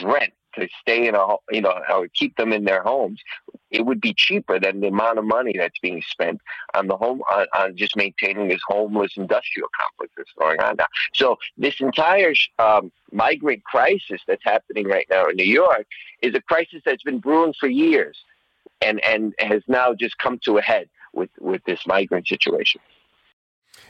rent 0.02 0.32
to 0.54 0.68
stay 0.80 1.06
in 1.06 1.14
a 1.14 1.36
you 1.50 1.60
know 1.60 1.80
or 1.92 2.08
keep 2.08 2.36
them 2.36 2.52
in 2.52 2.64
their 2.64 2.82
homes, 2.82 3.20
it 3.70 3.84
would 3.86 4.00
be 4.00 4.14
cheaper 4.14 4.58
than 4.58 4.80
the 4.80 4.88
amount 4.88 5.18
of 5.18 5.24
money 5.24 5.54
that's 5.56 5.78
being 5.80 6.02
spent 6.02 6.40
on 6.74 6.86
the 6.86 6.96
home 6.96 7.22
on, 7.30 7.46
on 7.54 7.76
just 7.76 7.96
maintaining 7.96 8.48
this 8.48 8.60
homeless 8.66 9.12
industrial 9.16 9.68
complex 9.78 10.12
that's 10.16 10.32
going 10.38 10.60
on 10.60 10.76
now. 10.76 10.86
So 11.14 11.36
this 11.56 11.80
entire 11.80 12.34
um, 12.58 12.90
migrant 13.12 13.64
crisis 13.64 14.20
that's 14.26 14.44
happening 14.44 14.86
right 14.86 15.06
now 15.10 15.26
in 15.26 15.36
New 15.36 15.44
York 15.44 15.86
is 16.22 16.34
a 16.34 16.40
crisis 16.40 16.82
that's 16.84 17.02
been 17.02 17.18
brewing 17.18 17.54
for 17.58 17.68
years, 17.68 18.18
and 18.80 19.02
and 19.04 19.34
has 19.38 19.62
now 19.68 19.94
just 19.94 20.18
come 20.18 20.38
to 20.44 20.58
a 20.58 20.62
head 20.62 20.88
with 21.12 21.30
with 21.40 21.62
this 21.64 21.86
migrant 21.86 22.26
situation. 22.26 22.80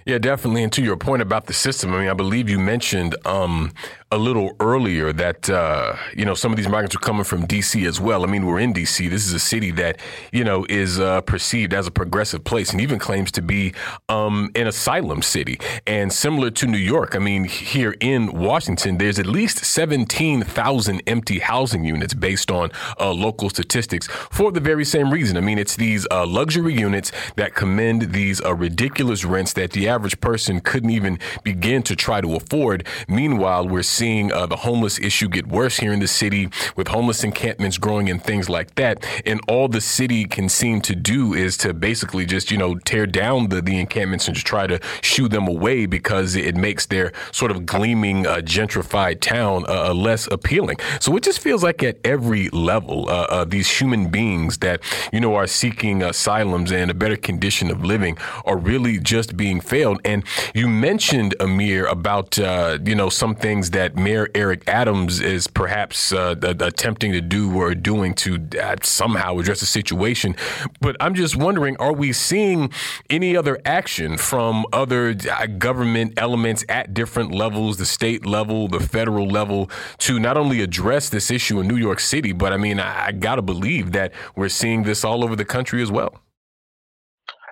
Yeah, 0.08 0.16
definitely. 0.16 0.62
And 0.62 0.72
to 0.72 0.82
your 0.82 0.96
point 0.96 1.20
about 1.20 1.46
the 1.46 1.52
system, 1.52 1.92
I 1.92 1.98
mean, 1.98 2.08
I 2.08 2.14
believe 2.14 2.48
you 2.48 2.58
mentioned 2.58 3.14
um, 3.26 3.72
a 4.10 4.16
little 4.16 4.56
earlier 4.58 5.12
that 5.12 5.50
uh, 5.50 5.96
you 6.16 6.24
know 6.24 6.32
some 6.32 6.50
of 6.50 6.56
these 6.56 6.68
migrants 6.68 6.96
are 6.96 7.00
coming 7.00 7.24
from 7.24 7.44
D.C. 7.44 7.84
as 7.84 8.00
well. 8.00 8.24
I 8.24 8.26
mean, 8.26 8.46
we're 8.46 8.58
in 8.58 8.72
D.C. 8.72 9.08
This 9.08 9.26
is 9.26 9.34
a 9.34 9.38
city 9.38 9.70
that 9.72 9.98
you 10.32 10.44
know 10.44 10.64
is 10.68 10.98
uh, 10.98 11.20
perceived 11.22 11.74
as 11.74 11.86
a 11.86 11.90
progressive 11.90 12.42
place, 12.42 12.70
and 12.72 12.80
even 12.80 12.98
claims 12.98 13.30
to 13.32 13.42
be 13.42 13.74
um, 14.08 14.50
an 14.54 14.66
asylum 14.66 15.20
city. 15.20 15.60
And 15.86 16.10
similar 16.10 16.50
to 16.52 16.66
New 16.66 16.78
York, 16.78 17.14
I 17.14 17.18
mean, 17.18 17.44
here 17.44 17.94
in 18.00 18.32
Washington, 18.32 18.96
there's 18.96 19.18
at 19.18 19.26
least 19.26 19.62
seventeen 19.62 20.42
thousand 20.42 21.02
empty 21.06 21.38
housing 21.40 21.84
units 21.84 22.14
based 22.14 22.50
on 22.50 22.70
uh, 22.98 23.12
local 23.12 23.50
statistics 23.50 24.06
for 24.06 24.52
the 24.52 24.60
very 24.60 24.86
same 24.86 25.12
reason. 25.12 25.36
I 25.36 25.40
mean, 25.40 25.58
it's 25.58 25.76
these 25.76 26.06
uh, 26.10 26.24
luxury 26.24 26.72
units 26.72 27.12
that 27.36 27.54
commend 27.54 28.14
these 28.14 28.40
uh, 28.42 28.54
ridiculous 28.54 29.26
rents 29.26 29.52
that 29.52 29.72
the 29.78 29.88
average 29.88 30.20
person 30.20 30.60
couldn't 30.60 30.90
even 30.90 31.20
begin 31.44 31.84
to 31.84 31.94
try 31.94 32.20
to 32.20 32.34
afford. 32.34 32.84
Meanwhile, 33.06 33.68
we're 33.68 33.84
seeing 33.84 34.32
uh, 34.32 34.46
the 34.46 34.56
homeless 34.56 34.98
issue 34.98 35.28
get 35.28 35.46
worse 35.46 35.76
here 35.76 35.92
in 35.92 36.00
the 36.00 36.08
city 36.08 36.48
with 36.74 36.88
homeless 36.88 37.22
encampments 37.22 37.78
growing 37.78 38.10
and 38.10 38.20
things 38.20 38.48
like 38.48 38.74
that. 38.74 39.06
And 39.24 39.40
all 39.46 39.68
the 39.68 39.80
city 39.80 40.24
can 40.24 40.48
seem 40.48 40.80
to 40.80 40.96
do 40.96 41.32
is 41.32 41.56
to 41.58 41.72
basically 41.72 42.26
just, 42.26 42.50
you 42.50 42.58
know, 42.58 42.74
tear 42.74 43.06
down 43.06 43.50
the, 43.50 43.62
the 43.62 43.78
encampments 43.78 44.26
and 44.26 44.34
just 44.34 44.48
try 44.48 44.66
to 44.66 44.80
shoo 45.00 45.28
them 45.28 45.46
away 45.46 45.86
because 45.86 46.34
it 46.34 46.56
makes 46.56 46.86
their 46.86 47.12
sort 47.30 47.52
of 47.52 47.64
gleaming, 47.64 48.26
uh, 48.26 48.38
gentrified 48.38 49.20
town 49.20 49.64
uh, 49.68 49.90
uh 49.90 49.94
less 49.94 50.26
appealing. 50.32 50.78
So 50.98 51.16
it 51.16 51.22
just 51.22 51.38
feels 51.38 51.62
like 51.62 51.84
at 51.84 51.98
every 52.02 52.48
level, 52.48 53.08
uh, 53.08 53.26
uh, 53.30 53.44
these 53.44 53.70
human 53.78 54.08
beings 54.10 54.58
that, 54.58 54.80
you 55.12 55.20
know, 55.20 55.36
are 55.36 55.46
seeking 55.46 56.02
asylums 56.02 56.72
and 56.72 56.90
a 56.90 56.94
better 56.94 57.16
condition 57.16 57.70
of 57.70 57.84
living 57.84 58.18
are 58.44 58.56
really 58.56 58.98
just 58.98 59.36
being 59.36 59.60
failed. 59.68 60.00
And 60.04 60.24
you 60.54 60.68
mentioned 60.68 61.34
Amir 61.40 61.86
about 61.86 62.38
uh, 62.38 62.78
you 62.84 62.94
know 62.94 63.10
some 63.10 63.34
things 63.34 63.70
that 63.70 63.96
Mayor 63.96 64.28
Eric 64.34 64.66
Adams 64.66 65.20
is 65.20 65.46
perhaps 65.46 66.12
uh, 66.12 66.34
attempting 66.40 67.12
to 67.12 67.20
do 67.20 67.54
or 67.54 67.74
doing 67.74 68.14
to 68.14 68.48
uh, 68.60 68.76
somehow 68.82 69.38
address 69.38 69.60
the 69.60 69.66
situation. 69.66 70.34
But 70.80 70.96
I'm 71.00 71.14
just 71.14 71.36
wondering, 71.36 71.76
are 71.76 71.92
we 71.92 72.12
seeing 72.12 72.70
any 73.10 73.36
other 73.36 73.58
action 73.64 74.16
from 74.16 74.66
other 74.72 75.14
uh, 75.30 75.46
government 75.46 76.14
elements 76.16 76.64
at 76.68 76.94
different 76.94 77.32
levels, 77.32 77.76
the 77.76 77.86
state 77.86 78.24
level, 78.24 78.68
the 78.68 78.80
federal 78.80 79.28
level, 79.28 79.70
to 79.98 80.18
not 80.18 80.36
only 80.36 80.60
address 80.62 81.08
this 81.08 81.30
issue 81.30 81.60
in 81.60 81.68
New 81.68 81.76
York 81.76 82.00
City, 82.00 82.32
but 82.32 82.52
I 82.52 82.56
mean, 82.56 82.80
I, 82.80 83.06
I 83.06 83.12
got 83.12 83.36
to 83.36 83.42
believe 83.42 83.92
that 83.92 84.12
we're 84.34 84.48
seeing 84.48 84.82
this 84.84 85.04
all 85.04 85.24
over 85.24 85.36
the 85.36 85.44
country 85.44 85.82
as 85.82 85.90
well. 85.90 86.20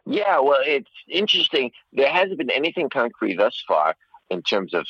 Yeah, 0.07 0.39
well, 0.41 0.61
it's 0.63 0.91
interesting. 1.09 1.73
There 1.93 2.11
hasn't 2.11 2.39
been 2.39 2.51
anything 2.51 2.89
concrete 2.89 3.37
thus 3.37 3.63
far 3.67 3.97
in 4.31 4.43
terms 4.43 4.73
of 4.73 4.87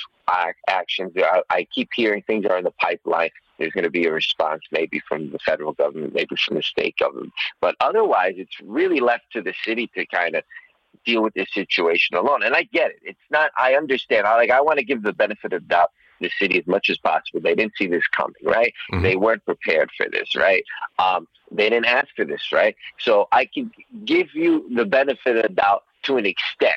actions. 0.69 1.13
I, 1.17 1.43
I 1.51 1.67
keep 1.75 1.89
hearing 1.95 2.23
things 2.23 2.47
are 2.47 2.59
in 2.59 2.65
the 2.65 2.71
pipeline. 2.73 3.31
There's 3.59 3.73
going 3.73 3.85
to 3.85 3.91
be 3.91 4.07
a 4.07 4.13
response, 4.13 4.63
maybe 4.71 5.01
from 5.09 5.31
the 5.31 5.39
federal 5.39 5.73
government, 5.73 6.15
maybe 6.15 6.37
from 6.45 6.57
the 6.57 6.63
state 6.63 6.97
government. 6.99 7.33
But 7.61 7.75
otherwise, 7.81 8.35
it's 8.37 8.57
really 8.63 9.01
left 9.01 9.25
to 9.33 9.41
the 9.41 9.55
city 9.65 9.91
to 9.95 10.07
kind 10.07 10.37
of 10.37 10.45
deal 11.07 11.23
with 11.23 11.33
this 11.35 11.49
situation 11.55 12.17
alone. 12.17 12.43
And 12.43 12.55
I 12.55 12.65
get 12.65 12.91
it. 12.91 12.99
It's 13.03 13.19
not. 13.31 13.51
I 13.59 13.75
understand. 13.75 14.27
I 14.27 14.37
like. 14.37 14.51
I 14.51 14.61
want 14.61 14.79
to 14.79 14.85
give 14.85 15.03
the 15.03 15.15
benefit 15.15 15.55
of 15.55 15.67
doubt 15.69 15.91
the 16.21 16.31
city 16.39 16.59
as 16.59 16.67
much 16.67 16.91
as 16.91 16.99
possible. 16.99 17.41
They 17.41 17.55
didn't 17.55 17.77
see 17.77 17.87
this 17.87 18.07
coming, 18.09 18.35
right? 18.43 18.73
Mm-hmm. 18.93 19.03
They 19.03 19.17
weren't 19.17 19.45
prepared 19.45 19.91
for 19.97 20.07
this, 20.11 20.35
right? 20.37 20.65
Um, 20.99 21.27
they 21.51 21.71
didn't 21.71 21.87
ask 21.87 22.09
for 22.15 22.25
this, 22.25 22.53
right? 22.53 22.77
So 22.99 23.29
I 23.33 23.47
can 23.47 23.71
give 24.05 24.35
you 24.35 24.69
the 24.75 24.85
benefit 24.85 25.37
of 25.37 25.43
the 25.43 25.49
doubt 25.49 25.85
to 26.05 26.17
an 26.17 26.27
extent. 26.27 26.77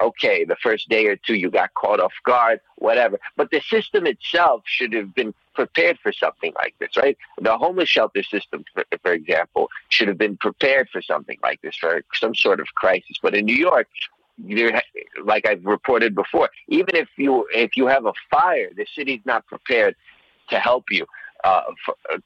Okay, 0.00 0.44
the 0.44 0.56
first 0.62 0.88
day 0.88 1.06
or 1.06 1.16
two 1.16 1.34
you 1.34 1.50
got 1.50 1.74
caught 1.74 1.98
off 1.98 2.12
guard, 2.24 2.60
whatever. 2.76 3.18
But 3.36 3.50
the 3.50 3.60
system 3.60 4.06
itself 4.06 4.62
should 4.64 4.92
have 4.92 5.12
been 5.12 5.34
prepared 5.54 5.98
for 6.00 6.12
something 6.12 6.52
like 6.54 6.74
this, 6.78 6.96
right? 6.96 7.18
The 7.40 7.58
homeless 7.58 7.88
shelter 7.88 8.22
system, 8.22 8.64
for, 8.72 8.84
for 9.02 9.12
example, 9.12 9.68
should 9.88 10.06
have 10.06 10.16
been 10.16 10.36
prepared 10.36 10.88
for 10.90 11.02
something 11.02 11.36
like 11.42 11.60
this, 11.62 11.74
for 11.76 12.02
some 12.14 12.36
sort 12.36 12.60
of 12.60 12.68
crisis. 12.76 13.16
But 13.20 13.34
in 13.34 13.44
New 13.44 13.56
York, 13.56 13.88
there, 14.38 14.80
like 15.24 15.48
I've 15.48 15.64
reported 15.64 16.14
before, 16.14 16.48
even 16.68 16.94
if 16.94 17.08
you 17.16 17.48
if 17.52 17.76
you 17.76 17.88
have 17.88 18.06
a 18.06 18.12
fire, 18.30 18.70
the 18.76 18.86
city's 18.94 19.20
not 19.24 19.46
prepared 19.48 19.96
to 20.50 20.60
help 20.60 20.84
you 20.90 21.06
uh, 21.44 21.62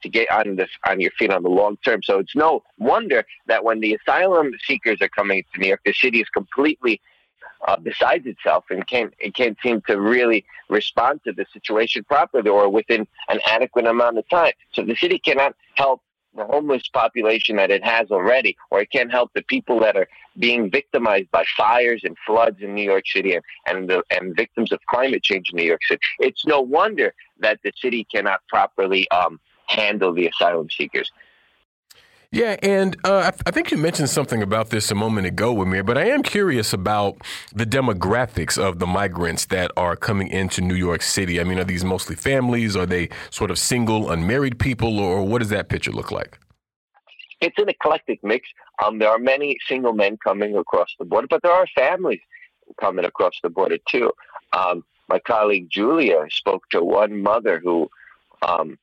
to 0.01 0.09
get 0.09 0.31
on 0.31 0.55
this 0.55 0.69
on 0.87 0.99
your 0.99 1.11
feet 1.11 1.31
on 1.31 1.43
the 1.43 1.49
long 1.49 1.77
term. 1.85 2.01
So 2.03 2.19
it's 2.19 2.35
no 2.35 2.63
wonder 2.77 3.25
that 3.47 3.63
when 3.63 3.79
the 3.79 3.93
asylum 3.95 4.51
seekers 4.65 4.99
are 5.01 5.09
coming 5.09 5.43
to 5.53 5.59
New 5.59 5.67
York, 5.67 5.81
the 5.85 5.93
city 5.93 6.19
is 6.19 6.29
completely 6.29 7.01
uh, 7.67 7.77
besides 7.77 8.25
itself 8.25 8.65
and 8.69 8.85
can't 8.87 9.13
it 9.19 9.35
can't 9.35 9.57
seem 9.63 9.81
to 9.87 9.99
really 9.99 10.45
respond 10.69 11.21
to 11.25 11.31
the 11.31 11.45
situation 11.53 12.03
properly 12.03 12.49
or 12.49 12.69
within 12.69 13.07
an 13.29 13.39
adequate 13.47 13.85
amount 13.85 14.17
of 14.17 14.27
time. 14.29 14.53
So 14.73 14.83
the 14.83 14.95
city 14.95 15.19
cannot 15.19 15.55
help 15.75 16.01
the 16.35 16.45
homeless 16.45 16.87
population 16.87 17.55
that 17.57 17.71
it 17.71 17.83
has 17.83 18.11
already, 18.11 18.57
or 18.71 18.81
it 18.81 18.91
can't 18.91 19.11
help 19.11 19.31
the 19.33 19.43
people 19.43 19.79
that 19.81 19.95
are 19.95 20.07
being 20.39 20.69
victimized 20.69 21.29
by 21.31 21.45
fires 21.55 22.01
and 22.03 22.17
floods 22.25 22.57
in 22.61 22.73
New 22.73 22.83
York 22.83 23.03
City 23.05 23.33
and 23.35 23.43
and, 23.65 23.89
the, 23.89 24.03
and 24.11 24.35
victims 24.35 24.71
of 24.71 24.79
climate 24.89 25.23
change 25.23 25.49
in 25.51 25.57
New 25.57 25.65
York 25.65 25.81
City. 25.87 26.01
It's 26.19 26.45
no 26.45 26.61
wonder 26.61 27.13
that 27.39 27.59
the 27.63 27.71
city 27.75 28.05
cannot 28.13 28.41
properly 28.47 29.09
um, 29.11 29.39
handle 29.67 30.13
the 30.13 30.27
asylum 30.27 30.69
seekers. 30.69 31.11
Yeah, 32.33 32.55
and 32.63 32.97
uh, 33.03 33.31
I, 33.45 33.51
think 33.51 33.69
you 33.69 33.77
mentioned 33.77 34.09
something 34.09 34.41
about 34.41 34.71
this 34.71 34.89
a 34.89 34.95
moment 34.95 35.27
ago, 35.27 35.61
Amir, 35.61 35.83
but 35.83 35.99
I 35.99 36.05
am 36.05 36.23
curious 36.23 36.73
about 36.73 37.21
the 37.53 37.63
demographics 37.63 38.57
of 38.57 38.79
the 38.79 38.87
migrants 38.87 39.45
that 39.45 39.69
are 39.77 39.95
coming 39.95 40.29
into 40.29 40.59
New 40.59 40.73
York 40.73 41.03
City. 41.03 41.39
I 41.39 41.43
mean, 41.43 41.59
are 41.59 41.63
these 41.63 41.85
mostly 41.85 42.15
families? 42.15 42.75
Are 42.75 42.87
they 42.87 43.09
sort 43.29 43.51
of 43.51 43.59
single, 43.59 44.09
unmarried 44.09 44.57
people, 44.57 44.99
or 44.99 45.21
what 45.21 45.43
does 45.43 45.49
that 45.49 45.69
picture 45.69 45.91
look 45.91 46.11
like? 46.11 46.39
It's 47.39 47.55
an 47.59 47.69
eclectic 47.69 48.23
mix. 48.23 48.49
Um, 48.83 48.97
there 48.97 49.09
are 49.09 49.19
many 49.19 49.55
single 49.67 49.93
men 49.93 50.17
coming 50.17 50.57
across 50.57 50.89
the 50.97 51.05
border, 51.05 51.27
but 51.29 51.43
there 51.43 51.51
are 51.51 51.67
families 51.75 52.21
coming 52.81 53.05
across 53.05 53.35
the 53.43 53.51
border 53.51 53.77
too. 53.87 54.11
Um, 54.53 54.83
my 55.07 55.19
colleague 55.19 55.67
Julia 55.69 56.25
spoke 56.31 56.67
to 56.71 56.83
one 56.83 57.21
mother 57.21 57.61
who 57.63 57.91
um, 58.41 58.79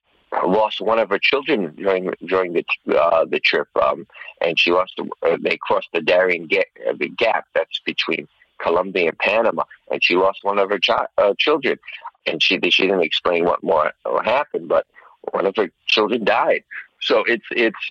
lost 0.46 0.80
one 0.80 0.98
of 0.98 1.10
her 1.10 1.18
children 1.18 1.74
during 1.76 2.12
during 2.26 2.52
the 2.52 2.64
uh, 2.96 3.24
the 3.24 3.40
trip, 3.40 3.68
um, 3.82 4.06
and 4.40 4.58
she 4.58 4.70
lost. 4.70 4.98
Uh, 5.22 5.36
they 5.40 5.56
crossed 5.56 5.88
the 5.92 6.00
Darien 6.00 6.46
Gap, 6.46 6.66
uh, 6.88 6.92
the 6.98 7.08
gap 7.08 7.46
that's 7.54 7.80
between 7.84 8.28
Colombia 8.62 9.08
and 9.08 9.18
Panama, 9.18 9.64
and 9.90 10.02
she 10.02 10.16
lost 10.16 10.40
one 10.42 10.58
of 10.58 10.70
her 10.70 10.78
chi- 10.78 11.06
uh, 11.18 11.34
children. 11.38 11.78
And 12.26 12.42
she 12.42 12.60
she 12.70 12.82
didn't 12.82 13.02
explain 13.02 13.44
what 13.44 13.62
more 13.62 13.92
happened, 14.24 14.68
but 14.68 14.86
one 15.32 15.46
of 15.46 15.56
her 15.56 15.70
children 15.86 16.24
died. 16.24 16.64
So 17.00 17.24
it's 17.24 17.46
it's 17.50 17.90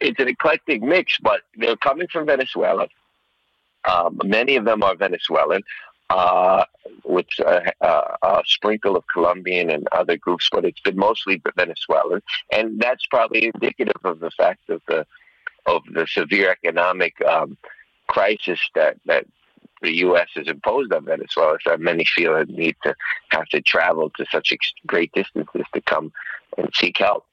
it's 0.00 0.18
an 0.20 0.28
eclectic 0.28 0.82
mix, 0.82 1.18
but 1.22 1.42
they're 1.56 1.76
coming 1.76 2.08
from 2.08 2.26
Venezuela. 2.26 2.88
Um, 3.88 4.18
many 4.24 4.56
of 4.56 4.64
them 4.64 4.82
are 4.82 4.94
Venezuelan 4.96 5.62
uh, 6.10 6.64
with 7.04 7.26
a, 7.38 7.72
a, 7.80 8.16
a, 8.22 8.42
sprinkle 8.44 8.96
of 8.96 9.04
Colombian 9.12 9.70
and 9.70 9.86
other 9.92 10.16
groups, 10.16 10.48
but 10.50 10.64
it's 10.64 10.80
been 10.80 10.96
mostly 10.96 11.40
Venezuelan, 11.56 12.20
and 12.52 12.80
that's 12.80 13.06
probably 13.06 13.46
indicative 13.46 14.00
of 14.04 14.20
the 14.20 14.30
fact 14.32 14.68
of 14.68 14.82
the 14.88 15.06
of 15.66 15.82
the 15.92 16.06
severe 16.06 16.50
economic 16.50 17.14
um, 17.22 17.56
crisis 18.08 18.60
that 18.74 18.96
that 19.06 19.24
the 19.82 19.96
U.S. 19.98 20.28
has 20.34 20.48
imposed 20.48 20.92
on 20.92 21.04
Venezuela. 21.04 21.56
So 21.66 21.76
many 21.76 22.04
feel 22.04 22.34
a 22.34 22.44
need 22.44 22.76
to 22.82 22.94
have 23.30 23.46
to 23.46 23.62
travel 23.62 24.10
to 24.10 24.26
such 24.30 24.52
great 24.86 25.12
distances 25.12 25.64
to 25.72 25.80
come 25.80 26.12
and 26.58 26.68
seek 26.74 26.98
help. 26.98 27.24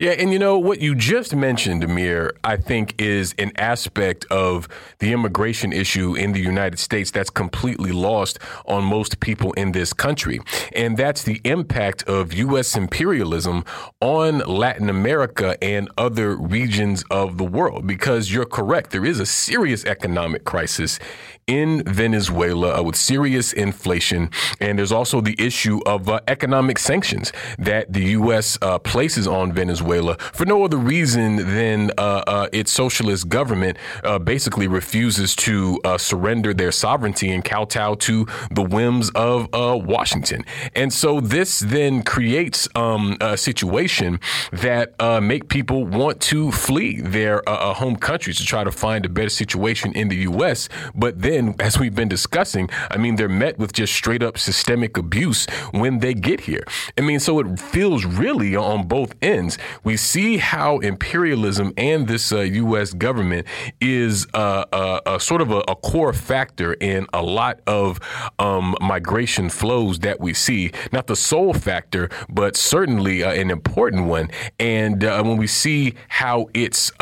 Yeah, 0.00 0.10
and 0.10 0.32
you 0.32 0.40
know 0.40 0.58
what 0.58 0.80
you 0.80 0.96
just 0.96 1.36
mentioned, 1.36 1.84
Amir, 1.84 2.34
I 2.42 2.56
think 2.56 3.00
is 3.00 3.32
an 3.38 3.52
aspect 3.56 4.24
of 4.28 4.66
the 4.98 5.12
immigration 5.12 5.72
issue 5.72 6.16
in 6.16 6.32
the 6.32 6.40
United 6.40 6.80
States 6.80 7.12
that's 7.12 7.30
completely 7.30 7.92
lost 7.92 8.40
on 8.66 8.82
most 8.82 9.20
people 9.20 9.52
in 9.52 9.70
this 9.70 9.92
country. 9.92 10.40
And 10.74 10.96
that's 10.96 11.22
the 11.22 11.40
impact 11.44 12.02
of 12.08 12.32
U.S. 12.32 12.74
imperialism 12.74 13.64
on 14.00 14.38
Latin 14.40 14.90
America 14.90 15.56
and 15.62 15.88
other 15.96 16.34
regions 16.34 17.04
of 17.08 17.38
the 17.38 17.44
world. 17.44 17.86
Because 17.86 18.32
you're 18.32 18.46
correct, 18.46 18.90
there 18.90 19.04
is 19.04 19.20
a 19.20 19.26
serious 19.26 19.84
economic 19.84 20.44
crisis 20.44 20.98
in 21.46 21.82
Venezuela 21.84 22.78
uh, 22.78 22.82
with 22.82 22.96
serious 22.96 23.52
inflation. 23.52 24.30
And 24.60 24.78
there's 24.78 24.92
also 24.92 25.20
the 25.20 25.34
issue 25.38 25.80
of 25.86 26.08
uh, 26.08 26.20
economic 26.28 26.78
sanctions 26.78 27.32
that 27.58 27.92
the 27.92 28.04
U.S. 28.18 28.58
Uh, 28.62 28.78
places 28.78 29.26
on 29.26 29.52
Venezuela 29.52 30.16
for 30.32 30.46
no 30.46 30.64
other 30.64 30.76
reason 30.76 31.36
than 31.36 31.90
uh, 31.98 32.22
uh, 32.26 32.48
its 32.52 32.70
socialist 32.70 33.28
government 33.28 33.78
uh, 34.04 34.18
basically 34.18 34.68
refuses 34.68 35.34
to 35.36 35.80
surrender 35.98 36.54
their 36.54 36.72
sovereignty 36.72 37.30
and 37.30 37.44
kowtow 37.44 37.94
to 37.94 38.26
the 38.50 38.62
whims 38.62 39.10
of 39.10 39.48
Washington. 39.52 40.44
And 40.74 40.92
so 40.92 41.20
this 41.20 41.60
then 41.60 42.02
creates 42.02 42.68
um, 42.74 43.16
a 43.20 43.36
situation 43.36 44.20
that 44.52 44.94
make 45.22 45.48
people 45.48 45.84
want 45.84 46.20
to 46.20 46.52
flee 46.52 47.00
their 47.00 47.42
home 47.46 47.96
countries 47.96 48.38
to 48.38 48.44
try 48.44 48.64
to 48.64 48.72
find 48.72 49.04
a 49.04 49.08
better 49.08 49.28
situation 49.28 49.92
in 49.92 50.08
the 50.08 50.16
U.S. 50.16 50.68
But 50.94 51.20
then 51.20 51.33
then, 51.34 51.54
as 51.58 51.78
we've 51.78 51.94
been 51.94 52.08
discussing, 52.08 52.70
I 52.90 52.96
mean, 52.96 53.16
they're 53.16 53.28
met 53.28 53.58
with 53.58 53.72
just 53.72 53.92
straight 53.92 54.22
up 54.22 54.38
systemic 54.38 54.96
abuse 54.96 55.46
when 55.72 55.98
they 55.98 56.14
get 56.14 56.40
here. 56.40 56.64
I 56.96 57.00
mean, 57.00 57.20
so 57.20 57.40
it 57.40 57.58
feels 57.58 58.04
really 58.04 58.54
on 58.54 58.86
both 58.86 59.14
ends. 59.20 59.58
We 59.82 59.96
see 59.96 60.36
how 60.38 60.78
imperialism 60.78 61.72
and 61.76 62.06
this 62.06 62.32
uh, 62.32 62.40
U.S. 62.40 62.92
government 62.92 63.46
is 63.80 64.26
uh, 64.34 64.64
uh, 64.72 65.00
uh, 65.06 65.18
sort 65.18 65.40
of 65.40 65.50
a, 65.50 65.58
a, 65.68 65.74
core 65.84 66.12
factor 66.12 66.74
in 66.74 67.06
a 67.12 67.22
lot 67.22 67.60
of 67.66 68.00
um, 68.38 68.74
migration 68.80 69.50
flows 69.50 69.98
that 70.00 70.20
we 70.20 70.32
see. 70.32 70.70
Not 70.92 71.08
the 71.08 71.16
sole 71.16 71.52
factor, 71.52 72.08
but 72.28 72.56
certainly 72.56 73.22
an 73.22 73.50
important 73.50 74.06
one. 74.06 74.30
And 74.58 75.02
when 75.02 75.36
we 75.36 75.46
see 75.46 75.94
how 76.08 76.48
it's 76.54 76.92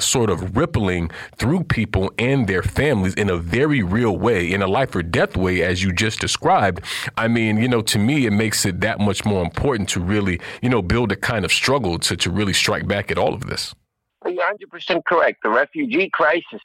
sort 0.00 0.30
of 0.30 0.56
rippling 0.56 1.10
through 1.36 1.64
people 1.64 2.12
and 2.18 2.46
their 2.46 2.62
families 2.62 3.14
in 3.14 3.30
a 3.30 3.36
very 3.54 3.84
real 3.84 4.16
way, 4.18 4.50
in 4.50 4.62
a 4.62 4.66
life 4.66 4.96
or 4.96 5.02
death 5.02 5.36
way, 5.36 5.62
as 5.62 5.80
you 5.80 5.92
just 5.92 6.18
described, 6.18 6.82
I 7.16 7.28
mean, 7.28 7.56
you 7.56 7.68
know, 7.68 7.82
to 7.82 7.98
me, 8.00 8.26
it 8.26 8.32
makes 8.32 8.66
it 8.66 8.80
that 8.80 8.98
much 8.98 9.24
more 9.24 9.44
important 9.44 9.88
to 9.90 10.00
really, 10.00 10.40
you 10.60 10.68
know, 10.68 10.82
build 10.82 11.12
a 11.12 11.16
kind 11.16 11.44
of 11.44 11.52
struggle 11.52 12.00
to, 12.00 12.16
to 12.16 12.30
really 12.30 12.52
strike 12.52 12.88
back 12.88 13.12
at 13.12 13.18
all 13.18 13.32
of 13.32 13.46
this. 13.46 13.72
You're 14.26 14.42
100% 14.42 15.04
correct. 15.06 15.38
The 15.44 15.50
refugee 15.50 16.10
crisis, 16.10 16.62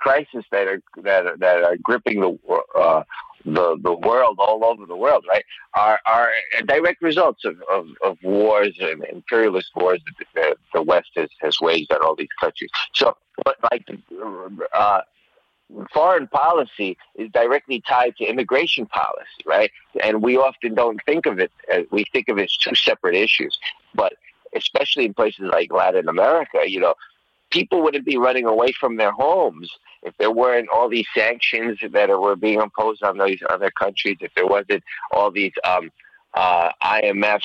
crisis 0.00 0.44
that 0.50 0.66
are 0.66 0.82
that 1.02 1.26
are, 1.26 1.36
that 1.36 1.62
are 1.62 1.76
gripping 1.76 2.20
the 2.20 2.36
uh, 2.76 3.04
the 3.44 3.78
the 3.80 3.92
world 3.92 4.36
all 4.40 4.64
over 4.64 4.86
the 4.86 4.96
world, 4.96 5.24
right, 5.28 5.44
are 5.74 6.00
are 6.06 6.30
direct 6.66 7.00
results 7.00 7.44
of, 7.44 7.56
of, 7.70 7.86
of 8.02 8.18
wars 8.24 8.76
and 8.80 9.04
imperialist 9.04 9.70
wars 9.76 10.00
that 10.06 10.26
the, 10.34 10.56
the 10.74 10.82
West 10.82 11.10
has, 11.14 11.28
has 11.40 11.60
waged 11.60 11.92
on 11.92 12.02
all 12.02 12.16
these 12.16 12.34
countries. 12.40 12.70
So, 12.94 13.16
but 13.44 13.56
like 13.70 13.86
uh, 14.74 15.00
foreign 15.92 16.26
policy 16.28 16.96
is 17.14 17.30
directly 17.32 17.82
tied 17.86 18.16
to 18.16 18.24
immigration 18.24 18.86
policy, 18.86 19.42
right? 19.46 19.70
And 20.02 20.22
we 20.22 20.36
often 20.36 20.74
don't 20.74 21.00
think 21.04 21.26
of 21.26 21.38
it, 21.38 21.50
as, 21.72 21.84
we 21.90 22.04
think 22.12 22.28
of 22.28 22.38
it 22.38 22.44
as 22.44 22.56
two 22.56 22.74
separate 22.74 23.14
issues. 23.14 23.58
But 23.94 24.14
especially 24.54 25.06
in 25.06 25.14
places 25.14 25.50
like 25.52 25.72
Latin 25.72 26.08
America, 26.08 26.60
you 26.66 26.80
know, 26.80 26.94
people 27.50 27.82
wouldn't 27.82 28.04
be 28.04 28.16
running 28.16 28.46
away 28.46 28.72
from 28.72 28.96
their 28.96 29.12
homes 29.12 29.70
if 30.02 30.14
there 30.18 30.30
weren't 30.30 30.68
all 30.68 30.88
these 30.88 31.06
sanctions 31.14 31.78
that 31.92 32.08
were 32.08 32.36
being 32.36 32.60
imposed 32.60 33.02
on 33.02 33.18
these 33.18 33.42
other 33.48 33.70
countries, 33.70 34.18
if 34.20 34.32
there 34.34 34.46
wasn't 34.46 34.82
all 35.12 35.30
these 35.30 35.52
um, 35.64 35.90
uh, 36.34 36.70
IMF 36.82 37.42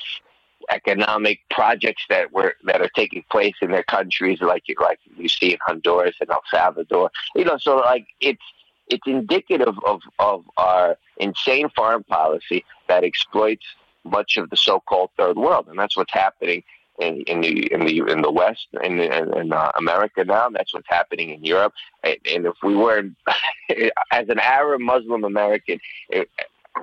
economic 0.71 1.39
projects 1.49 2.03
that 2.10 2.32
were 2.32 2.55
that 2.63 2.82
are 2.82 2.89
taking 2.95 3.23
place 3.32 3.55
in 3.62 3.71
their 3.71 3.84
countries, 3.84 4.41
like 4.41 4.63
you 4.67 4.75
like 4.79 4.99
you 5.17 5.27
see 5.27 5.53
in 5.53 5.60
Honduras 5.65 6.15
and 6.19 6.29
El 6.29 6.43
Salvador. 6.51 7.12
You 7.36 7.45
know, 7.45 7.58
so 7.58 7.77
like 7.77 8.08
it's 8.21 8.41
it's 8.88 9.05
indicative 9.05 9.75
of 9.86 10.01
of 10.19 10.43
our 10.58 10.97
insane 11.17 11.69
foreign 11.75 12.03
policy 12.03 12.65
that 12.88 13.03
exploits 13.03 13.65
much 14.03 14.38
of 14.38 14.49
the 14.49 14.58
so-called 14.58 15.12
third 15.17 15.38
world, 15.38 15.67
and 15.67 15.77
that's 15.77 15.97
what's 15.97 16.13
happening 16.13 16.63
in, 16.99 17.21
in 17.21 17.41
the 17.41 17.71
in 17.71 17.86
the 17.86 18.12
in 18.12 18.21
the 18.21 18.32
West 18.32 18.67
in, 18.84 18.99
in, 18.99 19.38
in 19.38 19.53
uh, 19.53 19.71
America 19.75 20.23
now. 20.23 20.49
That's 20.49 20.73
what's 20.73 20.88
happening 20.89 21.29
in 21.29 21.43
Europe. 21.43 21.73
And, 22.03 22.17
and 22.32 22.45
if 22.45 22.55
we 22.63 22.75
were, 22.75 23.10
as 24.12 24.29
an 24.29 24.39
Arab 24.39 24.82
Muslim 24.82 25.23
American, 25.23 25.79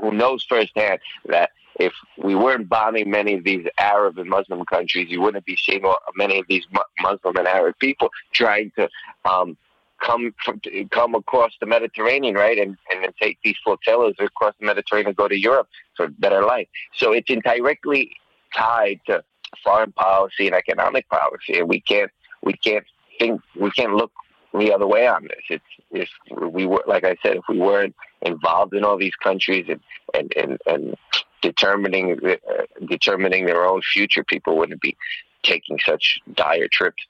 who 0.00 0.12
knows 0.12 0.44
firsthand 0.48 1.00
that 1.26 1.50
if 1.78 1.92
we 2.16 2.34
weren't 2.34 2.68
bombing 2.68 3.10
many 3.10 3.34
of 3.34 3.44
these 3.44 3.66
Arab 3.78 4.18
and 4.18 4.28
Muslim 4.28 4.64
countries, 4.64 5.08
you 5.10 5.20
wouldn't 5.20 5.44
be 5.44 5.56
seeing 5.56 5.84
many 6.16 6.38
of 6.38 6.46
these 6.48 6.64
Muslim 7.00 7.36
and 7.36 7.46
Arab 7.46 7.74
people 7.78 8.10
trying 8.32 8.72
to 8.76 8.88
um, 9.24 9.56
come 10.02 10.34
from, 10.44 10.60
come 10.90 11.14
across 11.14 11.52
the 11.60 11.66
Mediterranean, 11.66 12.34
right, 12.34 12.58
and 12.58 12.76
and 12.90 13.04
then 13.04 13.12
take 13.20 13.38
these 13.44 13.56
flotillas 13.64 14.14
across 14.18 14.54
the 14.60 14.66
Mediterranean 14.66 15.08
and 15.08 15.16
go 15.16 15.28
to 15.28 15.38
Europe 15.38 15.68
for 15.96 16.08
better 16.08 16.42
life. 16.42 16.68
So 16.96 17.12
it's 17.12 17.30
directly 17.44 18.12
tied 18.56 19.00
to 19.06 19.22
foreign 19.62 19.92
policy 19.92 20.46
and 20.46 20.54
economic 20.54 21.08
policy, 21.08 21.58
and 21.58 21.68
we 21.68 21.80
can't 21.80 22.10
we 22.42 22.54
can't 22.54 22.84
think 23.18 23.40
we 23.54 23.70
can't 23.70 23.94
look 23.94 24.12
the 24.54 24.72
other 24.72 24.86
way 24.86 25.06
on 25.06 25.24
this. 25.24 25.42
It's 25.50 25.64
if 25.90 26.08
we 26.52 26.66
were 26.66 26.84
like 26.86 27.04
I 27.04 27.16
said, 27.22 27.36
if 27.36 27.44
we 27.48 27.58
weren't 27.58 27.94
involved 28.22 28.74
in 28.74 28.84
all 28.84 28.96
these 28.96 29.16
countries 29.16 29.66
and 29.68 29.80
and 30.14 30.32
and, 30.36 30.58
and 30.66 30.96
determining 31.42 32.18
uh, 32.24 32.36
determining 32.86 33.46
their 33.46 33.64
own 33.64 33.82
future, 33.82 34.24
people 34.24 34.56
wouldn't 34.56 34.80
be 34.80 34.96
taking 35.42 35.78
such 35.84 36.18
dire 36.34 36.68
trips. 36.70 37.02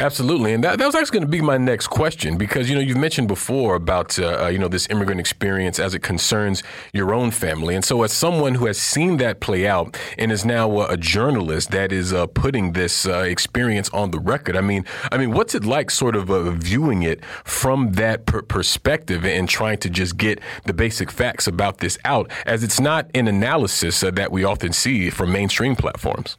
Absolutely, 0.00 0.52
and 0.54 0.62
that, 0.62 0.78
that 0.78 0.86
was 0.86 0.94
actually 0.94 1.18
going 1.18 1.26
to 1.26 1.30
be 1.30 1.40
my 1.40 1.58
next 1.58 1.88
question 1.88 2.38
because 2.38 2.70
you 2.70 2.76
know 2.76 2.80
you've 2.80 2.96
mentioned 2.96 3.26
before 3.26 3.74
about 3.74 4.16
uh, 4.16 4.44
uh, 4.44 4.46
you 4.46 4.56
know 4.56 4.68
this 4.68 4.88
immigrant 4.90 5.18
experience 5.18 5.80
as 5.80 5.92
it 5.92 6.04
concerns 6.04 6.62
your 6.92 7.12
own 7.12 7.32
family, 7.32 7.74
and 7.74 7.84
so 7.84 8.04
as 8.04 8.12
someone 8.12 8.54
who 8.54 8.66
has 8.66 8.78
seen 8.78 9.16
that 9.16 9.40
play 9.40 9.66
out 9.66 9.98
and 10.16 10.30
is 10.30 10.44
now 10.44 10.76
uh, 10.76 10.86
a 10.88 10.96
journalist 10.96 11.72
that 11.72 11.90
is 11.90 12.12
uh, 12.12 12.28
putting 12.28 12.74
this 12.74 13.06
uh, 13.06 13.18
experience 13.18 13.88
on 13.88 14.12
the 14.12 14.20
record, 14.20 14.56
I 14.56 14.60
mean, 14.60 14.84
I 15.10 15.18
mean, 15.18 15.32
what's 15.32 15.56
it 15.56 15.64
like, 15.64 15.90
sort 15.90 16.14
of 16.14 16.30
uh, 16.30 16.52
viewing 16.52 17.02
it 17.02 17.24
from 17.42 17.94
that 17.94 18.24
per- 18.24 18.42
perspective 18.42 19.24
and 19.24 19.48
trying 19.48 19.78
to 19.78 19.90
just 19.90 20.16
get 20.16 20.38
the 20.64 20.72
basic 20.72 21.10
facts 21.10 21.48
about 21.48 21.78
this 21.78 21.98
out, 22.04 22.30
as 22.46 22.62
it's 22.62 22.78
not 22.78 23.10
an 23.16 23.26
analysis 23.26 23.98
that 24.00 24.30
we 24.30 24.44
often 24.44 24.72
see 24.72 25.10
from 25.10 25.32
mainstream 25.32 25.74
platforms. 25.74 26.36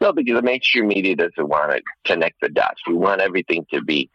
No, 0.00 0.12
because 0.12 0.34
the 0.34 0.42
mainstream 0.42 0.88
media 0.88 1.16
doesn't 1.16 1.48
want 1.48 1.72
to 1.72 1.82
connect 2.04 2.40
the 2.40 2.48
dots. 2.48 2.82
We 2.86 2.94
want 2.94 3.20
everything 3.20 3.66
to 3.72 3.82
be 3.82 4.10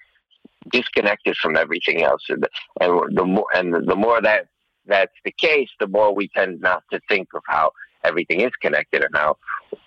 disconnected 0.72 1.36
from 1.38 1.58
everything 1.58 2.04
else, 2.04 2.24
and, 2.30 2.48
and 2.80 3.18
the 3.18 3.26
more 3.26 3.48
and 3.54 3.74
the 3.74 3.96
more 3.96 4.22
that 4.22 4.48
that's 4.86 5.14
the 5.26 5.32
case, 5.32 5.70
the 5.80 5.88
more 5.88 6.14
we 6.14 6.28
tend 6.30 6.62
not 6.62 6.84
to 6.92 7.00
think 7.08 7.30
of 7.34 7.42
how 7.48 7.72
everything 8.04 8.42
is 8.42 8.52
connected 8.62 9.04
and 9.04 9.16
how 9.16 9.38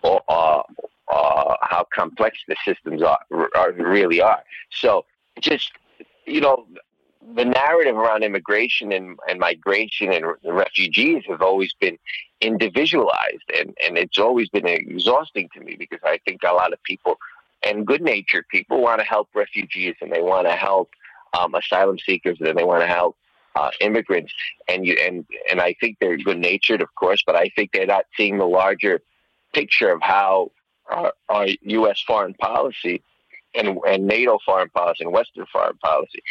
uh, 0.02 0.62
how 1.08 1.86
complex 1.94 2.38
the 2.48 2.56
systems 2.64 3.02
are, 3.02 3.18
are 3.54 3.72
really 3.72 4.20
are. 4.20 4.42
So, 4.70 5.04
just 5.40 5.70
you 6.26 6.40
know, 6.40 6.66
the 7.32 7.44
narrative 7.44 7.96
around 7.96 8.22
immigration 8.22 8.92
and, 8.92 9.18
and 9.28 9.38
migration 9.38 10.12
and 10.12 10.26
refugees 10.44 11.22
have 11.28 11.40
always 11.40 11.72
been 11.80 11.98
individualized 12.40 13.44
and, 13.58 13.74
and 13.84 13.96
it's 13.96 14.18
always 14.18 14.48
been 14.50 14.66
exhausting 14.66 15.48
to 15.54 15.60
me 15.60 15.76
because 15.78 16.00
I 16.04 16.18
think 16.26 16.42
a 16.42 16.52
lot 16.52 16.72
of 16.72 16.82
people 16.82 17.16
and 17.66 17.86
good 17.86 18.02
natured 18.02 18.46
people 18.50 18.82
want 18.82 19.00
to 19.00 19.06
help 19.06 19.28
refugees 19.34 19.94
and 20.02 20.12
they 20.12 20.20
want 20.20 20.46
to 20.46 20.52
help 20.52 20.90
um, 21.38 21.54
asylum 21.54 21.98
seekers 21.98 22.36
and 22.40 22.58
they 22.58 22.64
want 22.64 22.82
to 22.82 22.86
help 22.86 23.16
uh, 23.56 23.70
immigrants 23.80 24.32
and 24.68 24.84
you 24.84 24.96
and 25.00 25.24
and 25.50 25.60
I 25.60 25.74
think 25.80 25.98
they're 26.00 26.18
good 26.18 26.38
natured 26.38 26.82
of 26.82 26.94
course 26.96 27.22
but 27.24 27.36
I 27.36 27.50
think 27.56 27.70
they're 27.72 27.86
not 27.86 28.04
seeing 28.16 28.36
the 28.36 28.44
larger 28.44 29.00
picture 29.52 29.90
of 29.90 30.02
how 30.02 30.50
our, 30.90 31.12
our 31.28 31.46
U.S. 31.62 32.02
foreign 32.06 32.34
policy 32.34 33.02
and, 33.54 33.78
and 33.86 34.06
NATO 34.06 34.38
foreign 34.44 34.70
policy 34.70 35.04
and 35.04 35.12
Western 35.12 35.46
foreign 35.52 35.76
policy 35.78 36.22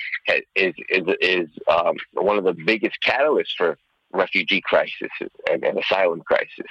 is 0.55 0.73
is 0.89 1.03
is 1.21 1.49
um, 1.67 1.95
one 2.13 2.38
of 2.38 2.43
the 2.43 2.53
biggest 2.53 2.97
catalysts 3.05 3.55
for 3.57 3.77
refugee 4.12 4.62
crisis 4.62 5.09
and, 5.49 5.63
and 5.63 5.77
asylum 5.77 6.21
crisis, 6.21 6.67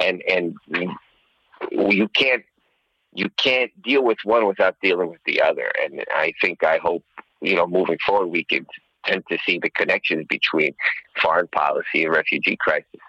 and 0.00 0.22
and 0.28 0.54
you 1.70 2.08
can't 2.08 2.44
you 3.12 3.30
can't 3.36 3.70
deal 3.82 4.04
with 4.04 4.18
one 4.24 4.46
without 4.46 4.76
dealing 4.82 5.10
with 5.10 5.20
the 5.26 5.40
other. 5.40 5.70
And 5.82 6.04
I 6.14 6.32
think 6.40 6.62
I 6.64 6.78
hope 6.78 7.04
you 7.40 7.56
know 7.56 7.66
moving 7.66 7.98
forward 8.06 8.28
we 8.28 8.44
can 8.44 8.66
tend 9.04 9.24
to 9.30 9.38
see 9.46 9.58
the 9.58 9.70
connections 9.70 10.26
between 10.28 10.74
foreign 11.20 11.48
policy 11.48 12.04
and 12.04 12.12
refugee 12.12 12.56
crisis. 12.56 13.00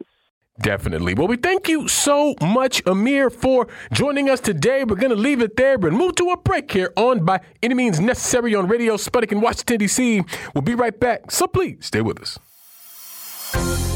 Definitely. 0.60 1.14
Well, 1.14 1.28
we 1.28 1.38
thank 1.38 1.68
you 1.68 1.88
so 1.88 2.34
much, 2.42 2.82
Amir, 2.88 3.30
for 3.30 3.68
joining 3.92 4.30
us 4.30 4.40
today. 4.40 4.84
We're 4.84 4.96
going 4.96 5.12
to 5.12 5.16
leave 5.16 5.42
it 5.42 5.56
there 5.56 5.76
and 5.76 5.96
move 5.96 6.16
to 6.16 6.32
a 6.32 6.38
break 6.38 6.72
here 6.72 6.92
on 6.96 7.24
By 7.24 7.42
Any 7.62 7.76
Means 7.76 8.00
Necessary 8.00 8.56
on 8.56 8.68
Radio 8.68 8.96
Sputnik 8.96 9.32
in 9.32 9.40
Washington, 9.40 9.78
D.C. 9.78 10.24
We'll 10.56 10.64
be 10.64 10.74
right 10.74 11.00
back, 11.00 11.30
so 11.30 11.46
please 11.46 11.86
stay 11.86 12.02
with 12.02 12.20
us. 12.20 12.40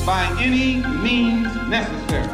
By 0.05 0.35
any 0.39 0.75
means 1.01 1.53
necessary. 1.67 2.27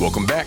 Welcome 0.00 0.24
back 0.24 0.46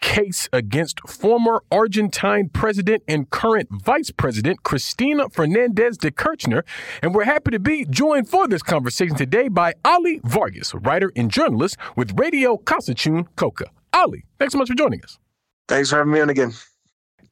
case 0.00 0.48
against 0.52 1.00
former 1.08 1.62
Argentine 1.70 2.48
president 2.48 3.02
and 3.08 3.30
current 3.30 3.68
vice 3.70 4.10
president 4.10 4.62
Cristina 4.62 5.28
Fernandez 5.28 5.96
de 5.96 6.10
Kirchner. 6.10 6.64
And 7.02 7.14
we're 7.14 7.24
happy 7.24 7.50
to 7.50 7.58
be 7.58 7.84
joined 7.84 8.28
for 8.28 8.48
this 8.48 8.62
conversation 8.62 9.16
today 9.16 9.48
by 9.48 9.74
Ollie 9.84 10.20
Vargas, 10.24 10.74
writer 10.74 11.12
and 11.16 11.30
journalist 11.30 11.76
with 11.96 12.18
Radio 12.18 12.56
Kawsachun 12.56 13.26
Coca. 13.36 13.66
Ollie, 13.92 14.24
thanks 14.38 14.52
so 14.52 14.58
much 14.58 14.68
for 14.68 14.74
joining 14.74 15.02
us. 15.02 15.18
Thanks 15.66 15.90
for 15.90 15.96
having 15.96 16.12
me 16.12 16.20
on 16.20 16.30
again. 16.30 16.52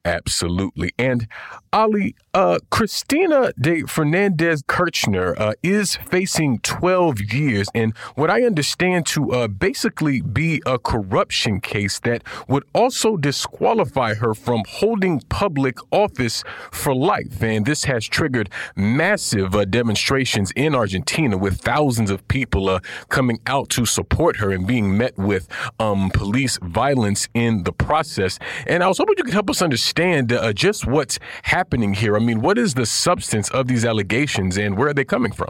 Absolutely. 0.07 0.93
And 0.97 1.27
Ollie, 1.73 2.15
uh, 2.33 2.59
Cristina 2.69 3.51
de 3.59 3.81
Fernandez 3.81 4.63
Kirchner 4.65 5.35
uh, 5.37 5.51
is 5.61 5.97
facing 5.97 6.59
12 6.59 7.19
years, 7.33 7.67
and 7.75 7.93
what 8.15 8.31
I 8.31 8.43
understand 8.43 9.05
to 9.07 9.33
uh, 9.33 9.47
basically 9.49 10.21
be 10.21 10.61
a 10.65 10.79
corruption 10.79 11.59
case 11.59 11.99
that 11.99 12.23
would 12.47 12.63
also 12.73 13.17
disqualify 13.17 14.13
her 14.13 14.33
from 14.33 14.63
holding 14.65 15.19
public 15.27 15.77
office 15.91 16.41
for 16.71 16.95
life. 16.95 17.43
And 17.43 17.65
this 17.65 17.83
has 17.83 18.07
triggered 18.07 18.49
massive 18.77 19.53
uh, 19.55 19.65
demonstrations 19.65 20.51
in 20.55 20.73
Argentina 20.73 21.37
with 21.37 21.59
thousands 21.59 22.11
of 22.11 22.25
people 22.29 22.69
uh, 22.69 22.79
coming 23.09 23.39
out 23.45 23.67
to 23.71 23.85
support 23.85 24.37
her 24.37 24.51
and 24.51 24.65
being 24.65 24.97
met 24.97 25.17
with 25.17 25.49
um, 25.79 26.11
police 26.11 26.57
violence 26.61 27.27
in 27.33 27.63
the 27.63 27.73
process. 27.73 28.39
And 28.67 28.85
I 28.85 28.87
was 28.87 28.99
hoping 28.99 29.15
you 29.17 29.25
could 29.25 29.33
help 29.33 29.49
us 29.49 29.61
understand 29.61 29.96
uh, 29.99 30.53
just 30.53 30.85
what's 30.85 31.19
happening 31.43 31.93
here. 31.93 32.15
I 32.15 32.19
mean, 32.19 32.41
what 32.41 32.57
is 32.57 32.73
the 32.73 32.85
substance 32.85 33.49
of 33.51 33.67
these 33.67 33.85
allegations 33.85 34.57
and 34.57 34.77
where 34.77 34.89
are 34.89 34.93
they 34.93 35.05
coming 35.05 35.31
from? 35.31 35.49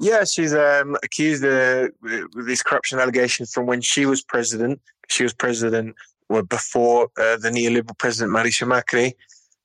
Yeah, 0.00 0.24
she's 0.24 0.52
um, 0.52 0.96
accused 1.04 1.44
of 1.44 1.90
uh, 2.04 2.26
these 2.44 2.62
corruption 2.62 2.98
allegations 2.98 3.52
from 3.52 3.66
when 3.66 3.80
she 3.80 4.04
was 4.04 4.22
president. 4.22 4.80
She 5.08 5.22
was 5.22 5.32
president 5.32 5.94
well, 6.28 6.42
before 6.42 7.04
uh, 7.20 7.36
the 7.36 7.50
neoliberal 7.50 7.96
president 7.98 8.34
Mauricio 8.34 8.66
Macri 8.66 9.12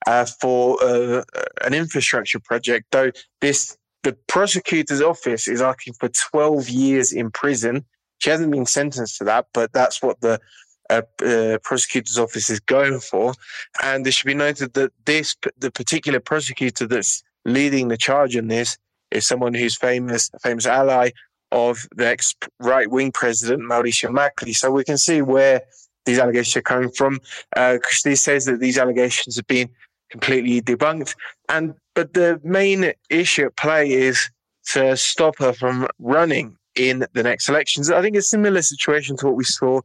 uh, 0.05 0.25
for 0.39 0.77
uh, 0.83 1.23
an 1.63 1.73
infrastructure 1.73 2.39
project. 2.39 2.85
Though 2.91 3.11
this, 3.41 3.77
the 4.03 4.15
prosecutor's 4.27 5.01
office 5.01 5.47
is 5.47 5.61
asking 5.61 5.93
for 5.99 6.09
12 6.09 6.69
years 6.69 7.11
in 7.11 7.31
prison. 7.31 7.85
She 8.19 8.29
hasn't 8.29 8.51
been 8.51 8.65
sentenced 8.65 9.17
to 9.17 9.23
that, 9.23 9.47
but 9.53 9.73
that's 9.73 10.01
what 10.01 10.21
the 10.21 10.39
uh, 10.89 11.01
uh, 11.25 11.57
prosecutor's 11.63 12.17
office 12.17 12.49
is 12.49 12.59
going 12.59 12.99
for. 12.99 13.33
And 13.83 14.05
it 14.05 14.13
should 14.13 14.27
be 14.27 14.33
noted 14.33 14.73
that 14.73 14.91
this, 15.05 15.35
the 15.57 15.71
particular 15.71 16.19
prosecutor 16.19 16.87
that's 16.87 17.23
leading 17.45 17.87
the 17.87 17.97
charge 17.97 18.35
in 18.35 18.47
this, 18.47 18.77
is 19.11 19.25
someone 19.25 19.53
who's 19.53 19.75
famous, 19.77 20.29
famous 20.41 20.65
ally 20.65 21.11
of 21.51 21.87
the 21.95 22.07
ex 22.07 22.35
right 22.59 22.89
wing 22.89 23.11
president 23.11 23.61
Mauricio 23.61 24.09
Macri. 24.09 24.53
So 24.53 24.69
we 24.71 24.83
can 24.83 24.97
see 24.97 25.21
where 25.21 25.61
these 26.05 26.19
allegations 26.19 26.57
are 26.57 26.61
coming 26.61 26.91
from. 26.91 27.19
Uh, 27.55 27.77
Christie 27.81 28.15
says 28.15 28.45
that 28.45 28.59
these 28.59 28.77
allegations 28.77 29.35
have 29.35 29.47
been 29.47 29.69
completely 30.09 30.61
debunked, 30.61 31.15
and 31.49 31.73
but 31.95 32.13
the 32.13 32.39
main 32.43 32.93
issue 33.09 33.45
at 33.45 33.57
play 33.57 33.91
is 33.91 34.29
to 34.71 34.95
stop 34.97 35.37
her 35.39 35.53
from 35.53 35.87
running 35.99 36.55
in 36.75 37.05
the 37.13 37.23
next 37.23 37.49
elections. 37.49 37.89
I 37.89 38.01
think 38.01 38.15
a 38.15 38.21
similar 38.21 38.61
situation 38.61 39.17
to 39.17 39.27
what 39.27 39.35
we 39.35 39.43
saw 39.43 39.81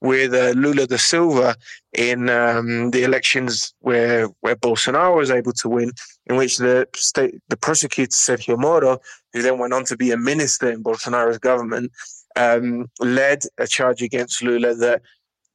with 0.00 0.34
uh, 0.34 0.50
Lula 0.50 0.86
da 0.86 0.96
Silva 0.96 1.56
in 1.92 2.28
um, 2.28 2.90
the 2.90 3.02
elections 3.04 3.74
where 3.80 4.28
where 4.40 4.56
Bolsonaro 4.56 5.16
was 5.16 5.30
able 5.30 5.52
to 5.52 5.68
win, 5.68 5.92
in 6.26 6.36
which 6.36 6.58
the 6.58 6.86
state 6.94 7.34
the 7.48 7.56
prosecutor 7.56 8.10
Sergio 8.10 8.58
Moro, 8.58 8.98
who 9.32 9.42
then 9.42 9.58
went 9.58 9.72
on 9.72 9.84
to 9.86 9.96
be 9.96 10.10
a 10.10 10.16
minister 10.16 10.70
in 10.70 10.82
Bolsonaro's 10.82 11.38
government, 11.38 11.92
um, 12.36 12.86
led 13.00 13.42
a 13.58 13.66
charge 13.66 14.02
against 14.02 14.42
Lula 14.42 14.74
that 14.74 15.02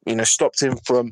you 0.06 0.16
know 0.16 0.24
stopped 0.24 0.62
him 0.62 0.78
from 0.86 1.12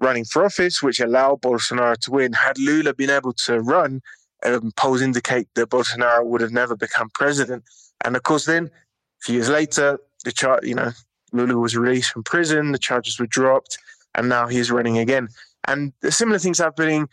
running 0.00 0.24
for 0.24 0.44
office, 0.44 0.82
which 0.82 1.00
allowed 1.00 1.42
Bolsonaro 1.42 1.96
to 1.98 2.10
win. 2.10 2.32
Had 2.32 2.58
Lula 2.58 2.94
been 2.94 3.10
able 3.10 3.32
to 3.44 3.60
run, 3.60 4.00
um, 4.44 4.72
polls 4.76 5.02
indicate 5.02 5.48
that 5.54 5.68
Bolsonaro 5.68 6.24
would 6.24 6.40
have 6.40 6.52
never 6.52 6.76
become 6.76 7.10
president. 7.14 7.64
And 8.04 8.16
of 8.16 8.22
course, 8.22 8.46
then 8.46 8.66
a 8.66 9.24
few 9.24 9.34
years 9.36 9.50
later, 9.50 9.98
the 10.24 10.32
chart, 10.32 10.64
you 10.64 10.74
know, 10.74 10.92
Lula 11.32 11.56
was 11.56 11.76
released 11.76 12.12
from 12.12 12.22
prison, 12.22 12.72
the 12.72 12.78
charges 12.78 13.18
were 13.18 13.26
dropped, 13.26 13.78
and 14.14 14.28
now 14.28 14.46
he's 14.46 14.70
running 14.70 14.98
again. 14.98 15.28
And 15.66 15.92
similar 16.08 16.38
things 16.38 16.58
happening 16.58 17.08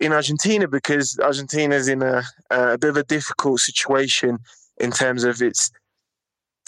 in 0.00 0.12
Argentina 0.12 0.68
because 0.68 1.18
Argentina 1.22 1.74
is 1.74 1.88
in 1.88 2.02
a, 2.02 2.22
a 2.50 2.78
bit 2.78 2.90
of 2.90 2.96
a 2.96 3.04
difficult 3.04 3.60
situation 3.60 4.38
in 4.78 4.90
terms 4.90 5.24
of 5.24 5.40
its. 5.42 5.70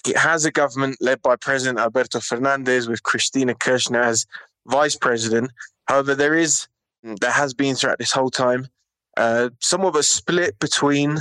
It 0.06 0.16
has 0.16 0.44
a 0.44 0.52
government 0.52 0.98
led 1.00 1.20
by 1.22 1.34
President 1.34 1.80
Alberto 1.80 2.20
Fernandez 2.20 2.86
with 2.86 3.02
Cristina 3.02 3.54
Kirchner 3.54 4.02
as 4.02 4.24
vice 4.68 4.94
president. 4.94 5.50
However, 5.88 6.14
there 6.14 6.34
is 6.34 6.68
there 7.20 7.32
has 7.32 7.54
been 7.54 7.74
throughout 7.74 7.98
this 7.98 8.12
whole 8.12 8.30
time 8.30 8.68
uh, 9.16 9.50
somewhat 9.60 9.90
of 9.90 9.96
a 9.96 10.02
split 10.02 10.58
between 10.58 11.18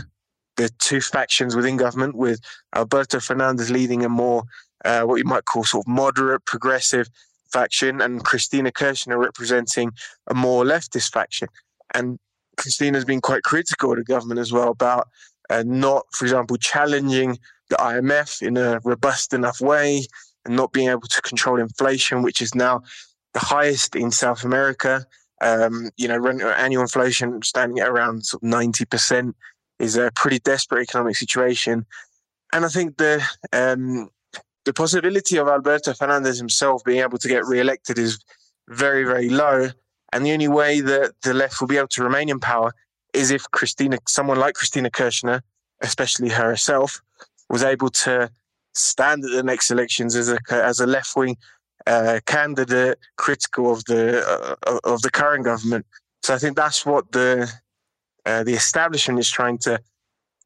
the 0.57 0.69
two 0.79 1.01
factions 1.01 1.55
within 1.55 1.77
government, 1.77 2.15
with 2.15 2.39
Alberto 2.75 3.19
Fernandez 3.19 3.71
leading 3.71 4.05
a 4.05 4.09
more 4.09 4.43
uh, 4.85 5.01
what 5.01 5.15
you 5.15 5.25
might 5.25 5.45
call 5.45 5.63
sort 5.63 5.85
of 5.85 5.87
moderate 5.87 6.45
progressive 6.45 7.09
faction, 7.51 8.01
and 8.01 8.23
Cristina 8.23 8.71
Kirchner 8.71 9.17
representing 9.17 9.91
a 10.27 10.33
more 10.33 10.63
leftist 10.63 11.11
faction. 11.11 11.47
And 11.93 12.19
Cristina's 12.57 13.05
been 13.05 13.21
quite 13.21 13.43
critical 13.43 13.91
of 13.91 13.97
the 13.97 14.03
government 14.03 14.39
as 14.39 14.51
well 14.51 14.69
about 14.69 15.07
uh, 15.49 15.63
not, 15.65 16.05
for 16.11 16.25
example, 16.25 16.57
challenging 16.57 17.37
the 17.69 17.75
IMF 17.77 18.41
in 18.41 18.57
a 18.57 18.79
robust 18.83 19.33
enough 19.33 19.59
way 19.61 20.05
and 20.45 20.55
not 20.55 20.71
being 20.71 20.89
able 20.89 21.01
to 21.01 21.21
control 21.21 21.59
inflation, 21.59 22.21
which 22.21 22.41
is 22.41 22.55
now 22.55 22.81
the 23.33 23.39
highest 23.39 23.95
in 23.95 24.11
South 24.11 24.43
America. 24.43 25.05
Um, 25.41 25.89
you 25.97 26.07
know, 26.07 26.25
annual 26.25 26.81
inflation 26.81 27.41
standing 27.41 27.79
at 27.79 27.89
around 27.89 28.25
sort 28.25 28.43
of 28.43 28.49
90% 28.49 29.33
is 29.79 29.97
a 29.97 30.11
pretty 30.15 30.39
desperate 30.39 30.83
economic 30.83 31.17
situation. 31.17 31.85
And 32.53 32.63
I 32.63 32.69
think 32.69 32.97
the 32.97 33.23
um, 33.51 34.09
the 34.65 34.73
possibility 34.73 35.37
of 35.37 35.47
Alberto 35.47 35.93
Fernandez 35.93 36.37
himself 36.37 36.83
being 36.83 37.01
able 37.01 37.17
to 37.19 37.27
get 37.27 37.45
re-elected 37.45 37.97
is 37.97 38.19
very, 38.67 39.03
very 39.03 39.29
low. 39.29 39.69
And 40.11 40.25
the 40.25 40.33
only 40.33 40.47
way 40.47 40.81
that 40.81 41.13
the 41.21 41.33
left 41.33 41.61
will 41.61 41.67
be 41.67 41.77
able 41.77 41.87
to 41.89 42.03
remain 42.03 42.29
in 42.29 42.39
power 42.39 42.73
is 43.13 43.31
if 43.31 43.49
Cristina, 43.51 43.97
someone 44.07 44.39
like 44.39 44.55
Cristina 44.55 44.89
Kirchner, 44.89 45.41
especially 45.81 46.29
herself, 46.29 47.01
was 47.49 47.63
able 47.63 47.89
to 47.89 48.29
stand 48.73 49.23
at 49.23 49.31
the 49.31 49.43
next 49.43 49.71
elections 49.71 50.15
as 50.15 50.29
a 50.29 50.37
as 50.49 50.79
a 50.79 50.87
left 50.87 51.15
wing 51.15 51.37
uh, 51.87 52.19
candidate 52.25 52.97
critical 53.17 53.71
of 53.71 53.85
the 53.85 54.57
uh, 54.67 54.79
of 54.83 55.01
the 55.01 55.11
current 55.11 55.45
government. 55.45 55.85
So 56.23 56.33
I 56.33 56.37
think 56.37 56.55
that's 56.55 56.85
what 56.85 57.11
the 57.11 57.51
uh, 58.25 58.43
the 58.43 58.53
establishment 58.53 59.19
is 59.19 59.29
trying 59.29 59.59
to 59.59 59.79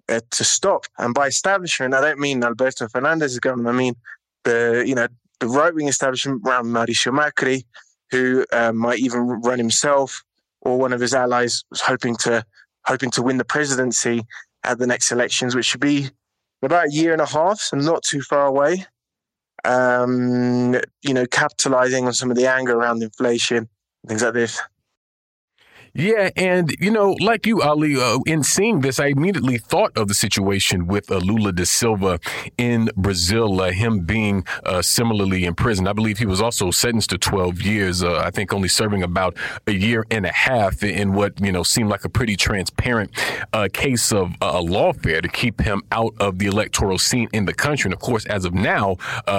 uh, 0.09 0.21
to 0.31 0.43
stop. 0.43 0.85
And 0.97 1.13
by 1.13 1.27
establishment, 1.27 1.93
I 1.93 2.01
don't 2.01 2.19
mean 2.19 2.43
Alberto 2.43 2.87
Fernandez's 2.87 3.39
government. 3.39 3.75
I 3.75 3.77
mean 3.77 3.95
the 4.43 4.83
you 4.85 4.95
know 4.95 5.07
the 5.39 5.47
right 5.47 5.73
wing 5.73 5.87
establishment 5.87 6.41
around 6.45 6.65
Mauricio 6.65 7.13
Macri, 7.13 7.63
who 8.11 8.45
uh, 8.51 8.73
might 8.73 8.99
even 8.99 9.21
run 9.21 9.57
himself 9.57 10.23
or 10.61 10.77
one 10.77 10.93
of 10.93 10.99
his 10.99 11.13
allies, 11.13 11.63
hoping 11.75 12.15
to 12.17 12.43
hoping 12.85 13.11
to 13.11 13.21
win 13.21 13.37
the 13.37 13.45
presidency 13.45 14.23
at 14.63 14.77
the 14.79 14.87
next 14.87 15.11
elections, 15.11 15.55
which 15.55 15.65
should 15.65 15.79
be 15.79 16.09
about 16.61 16.87
a 16.87 16.91
year 16.91 17.13
and 17.13 17.21
a 17.21 17.25
half, 17.25 17.59
so 17.59 17.77
not 17.77 18.03
too 18.03 18.21
far 18.21 18.45
away. 18.45 18.85
Um, 19.63 20.75
you 21.01 21.13
know, 21.13 21.25
capitalizing 21.25 22.05
on 22.05 22.13
some 22.13 22.31
of 22.31 22.37
the 22.37 22.47
anger 22.47 22.75
around 22.75 23.03
inflation, 23.03 23.69
things 24.07 24.23
like 24.23 24.33
this. 24.33 24.61
Yeah, 25.93 26.29
and 26.35 26.71
you 26.79 26.91
know, 26.91 27.15
like 27.19 27.47
you, 27.47 27.61
Ollie, 27.61 27.95
uh, 27.95 28.19
in 28.25 28.43
seeing 28.43 28.81
this, 28.81 28.99
I 28.99 29.07
immediately 29.07 29.57
thought 29.57 29.97
of 29.97 30.07
the 30.07 30.13
situation 30.13 30.85
with 30.85 31.11
uh, 31.11 31.17
Lula 31.17 31.51
da 31.51 31.63
Silva 31.63 32.19
in 32.57 32.89
Brazil, 32.95 33.59
uh, 33.61 33.71
him 33.71 34.01
being 34.01 34.45
uh, 34.65 34.81
similarly 34.81 35.45
imprisoned. 35.45 35.89
I 35.89 35.93
believe 35.93 36.19
he 36.19 36.25
was 36.27 36.41
also 36.41 36.69
sentenced 36.69 37.09
to 37.09 37.17
12 37.17 37.61
years. 37.61 38.03
Uh, 38.03 38.19
I 38.19 38.29
think 38.29 38.53
only 38.53 38.67
serving 38.67 39.01
about 39.01 39.35
a 39.65 39.71
year 39.71 40.05
and 40.11 40.25
a 40.25 40.31
half 40.31 40.83
in 40.83 41.13
what 41.13 41.39
you 41.41 41.51
know 41.51 41.63
seemed 41.63 41.89
like 41.89 42.05
a 42.05 42.09
pretty 42.09 42.35
transparent 42.35 43.11
uh, 43.53 43.67
case 43.73 44.11
of 44.11 44.33
uh, 44.41 44.59
lawfare 44.61 45.21
to 45.21 45.27
keep 45.27 45.61
him 45.61 45.81
out 45.91 46.13
of 46.19 46.37
the 46.37 46.45
electoral 46.45 46.99
scene 46.99 47.29
in 47.33 47.45
the 47.45 47.53
country. 47.53 47.87
And 47.89 47.93
of 47.93 47.99
course, 47.99 48.25
as 48.27 48.45
of 48.45 48.53
now, 48.53 48.97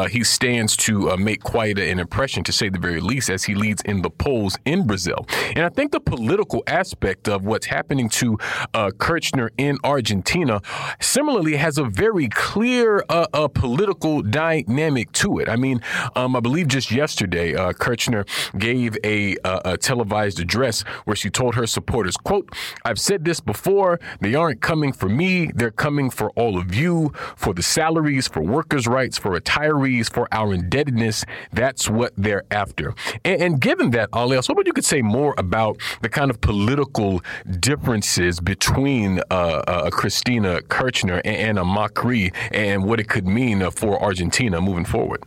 he 0.09 0.25
stands 0.25 0.77
to 0.77 1.17
make 1.17 1.43
quite 1.43 1.79
an 1.79 1.99
impression, 1.99 2.43
to 2.45 2.53
say 2.53 2.69
the 2.69 2.79
very 2.79 3.01
least, 3.01 3.31
as 3.31 3.45
he 3.45 3.55
leads 3.55 3.83
in 3.83 4.03
the 4.03 4.11
polls 4.11 4.59
in 4.65 4.87
Brazil. 4.87 5.27
And 5.55 5.65
I 5.65 5.69
think 5.69 5.93
the 5.93 6.01
political 6.01 6.40
political 6.41 6.63
aspect 6.67 7.29
of 7.29 7.45
what's 7.45 7.67
happening 7.67 8.09
to 8.09 8.39
uh, 8.73 8.91
Kirchner 8.97 9.51
in 9.59 9.77
Argentina 9.85 10.63
similarly 10.99 11.57
has 11.57 11.77
a 11.77 11.85
very 11.85 12.31
clear 12.31 13.05
uh, 13.11 13.27
uh, 13.35 13.47
political 13.49 14.23
dynamic 14.23 15.13
to 15.13 15.39
it. 15.39 15.51
I 15.51 15.57
mean, 15.57 15.83
um, 16.17 16.35
I 16.35 16.41
believe 16.41 16.69
just 16.69 16.91
yesterday, 16.91 17.55
uh, 17.55 17.75
Kirchner 17.75 18.25
gave 18.57 18.97
a, 19.05 19.37
a, 19.45 19.77
televised 19.77 20.41
address 20.41 20.81
where 21.05 21.15
she 21.15 21.29
told 21.29 21.57
her 21.57 21.67
supporters, 21.67 22.17
quote, 22.17 22.49
I've 22.87 22.99
said 22.99 23.27
this 23.27 23.41
before, 23.41 24.01
they 24.21 24.35
aren't 24.35 24.63
coming 24.63 24.95
for 24.95 25.11
me, 25.11 25.51
they're 25.55 25.71
coming 25.71 26.09
for 26.09 26.31
all 26.31 26.57
of 26.57 26.75
you, 26.75 27.13
for 27.37 27.53
the 27.53 27.63
salaries, 27.63 28.29
for 28.29 28.41
workers' 28.41 28.87
rights, 28.87 29.19
for 29.19 29.39
retirees, 29.39 30.11
for 30.11 30.27
our 30.33 30.55
indebtedness. 30.55 31.23
That's 31.53 31.91
what 31.91 32.15
they're 32.17 32.45
after. 32.51 32.95
And, 33.27 33.43
and 33.43 33.61
given 33.61 33.91
that, 33.91 34.09
Ollie, 34.15 34.37
I 34.37 34.39
was 34.39 34.47
hoping 34.47 34.65
you 34.67 34.73
could 34.73 34.87
say 34.87 35.03
more 35.03 35.35
about 35.37 35.79
the 36.01 36.09
kind 36.09 36.30
kind 36.31 36.37
of 36.37 36.41
political 36.41 37.21
differences 37.59 38.41
between 38.41 39.21
uh, 39.31 39.63
uh, 39.67 39.91
Cristina 39.91 40.61
Kirchner 40.63 41.21
and 41.25 41.37
Anna 41.37 41.65
Macri 41.65 42.33
and 42.53 42.85
what 42.85 43.01
it 43.01 43.09
could 43.09 43.27
mean 43.27 43.69
for 43.71 44.01
Argentina 44.01 44.61
moving 44.61 44.85
forward? 44.85 45.25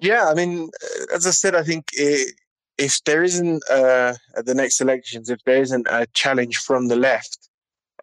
Yeah, 0.00 0.28
I 0.28 0.34
mean, 0.34 0.70
uh, 0.82 1.16
as 1.16 1.26
I 1.26 1.30
said, 1.30 1.54
I 1.54 1.62
think 1.62 1.84
it, 1.92 2.34
if 2.78 3.02
there 3.04 3.22
isn't 3.22 3.62
uh, 3.70 4.14
at 4.36 4.46
the 4.46 4.54
next 4.54 4.80
elections, 4.80 5.30
if 5.30 5.42
there 5.44 5.62
isn't 5.62 5.86
a 5.90 6.06
challenge 6.14 6.58
from 6.58 6.88
the 6.88 6.96
left 6.96 7.48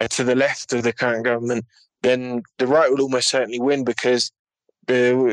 uh, 0.01 0.07
to 0.07 0.23
the 0.23 0.35
left 0.35 0.73
of 0.73 0.83
the 0.83 0.93
current 0.93 1.25
government, 1.25 1.65
then 2.01 2.43
the 2.59 2.67
right 2.67 2.91
will 2.91 3.01
almost 3.01 3.29
certainly 3.29 3.59
win 3.59 3.83
because 3.83 4.31
there, 4.87 5.27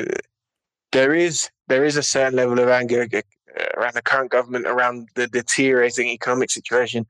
is 1.14 1.50
there 1.68 1.84
is 1.84 1.96
a 1.96 2.02
certain 2.02 2.36
level 2.36 2.58
of 2.58 2.68
anger 2.68 3.06
uh, 3.12 3.20
around 3.76 3.94
the 3.94 4.02
current 4.02 4.30
government 4.30 4.66
around 4.66 5.08
the 5.14 5.26
deteriorating 5.26 6.08
economic 6.08 6.50
situation. 6.50 7.06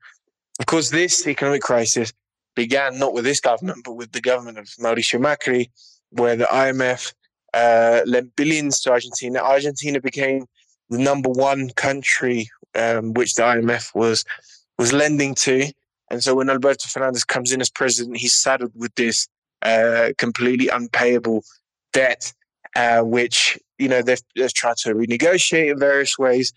Of 0.59 0.65
course, 0.65 0.89
this 0.89 1.27
economic 1.27 1.61
crisis 1.61 2.13
began 2.55 2.99
not 2.99 3.13
with 3.13 3.23
this 3.23 3.39
government, 3.39 3.83
but 3.83 3.93
with 3.93 4.11
the 4.11 4.21
government 4.21 4.57
of 4.57 4.65
Mauricio 4.79 5.19
Macri, 5.19 5.69
where 6.11 6.35
the 6.35 6.45
IMF 6.45 7.13
uh, 7.53 8.01
lent 8.05 8.35
billions 8.35 8.81
to 8.81 8.91
Argentina. 8.91 9.39
Argentina 9.39 9.99
became 9.99 10.45
the 10.89 10.99
number 10.99 11.29
one 11.29 11.69
country 11.71 12.49
um, 12.75 13.13
which 13.13 13.35
the 13.35 13.43
IMF 13.43 13.93
was 13.95 14.23
was 14.77 14.93
lending 14.93 15.35
to. 15.35 15.71
And 16.09 16.23
so 16.23 16.35
when 16.35 16.49
Alberto 16.49 16.87
Fernandez 16.87 17.23
comes 17.23 17.51
in 17.51 17.61
as 17.61 17.69
president, 17.69 18.17
he's 18.17 18.33
saddled 18.33 18.71
with 18.75 18.93
this 18.95 19.27
uh, 19.61 20.09
completely 20.17 20.67
unpayable 20.67 21.43
debt, 21.93 22.33
uh, 22.75 23.01
which 23.01 23.57
you 23.83 23.89
know, 23.89 24.01
they've, 24.01 24.21
they've 24.35 24.53
tried 24.53 24.77
to 24.77 24.93
renegotiate 24.93 25.71
in 25.71 25.77
various 25.77 26.17
ways. 26.17 26.53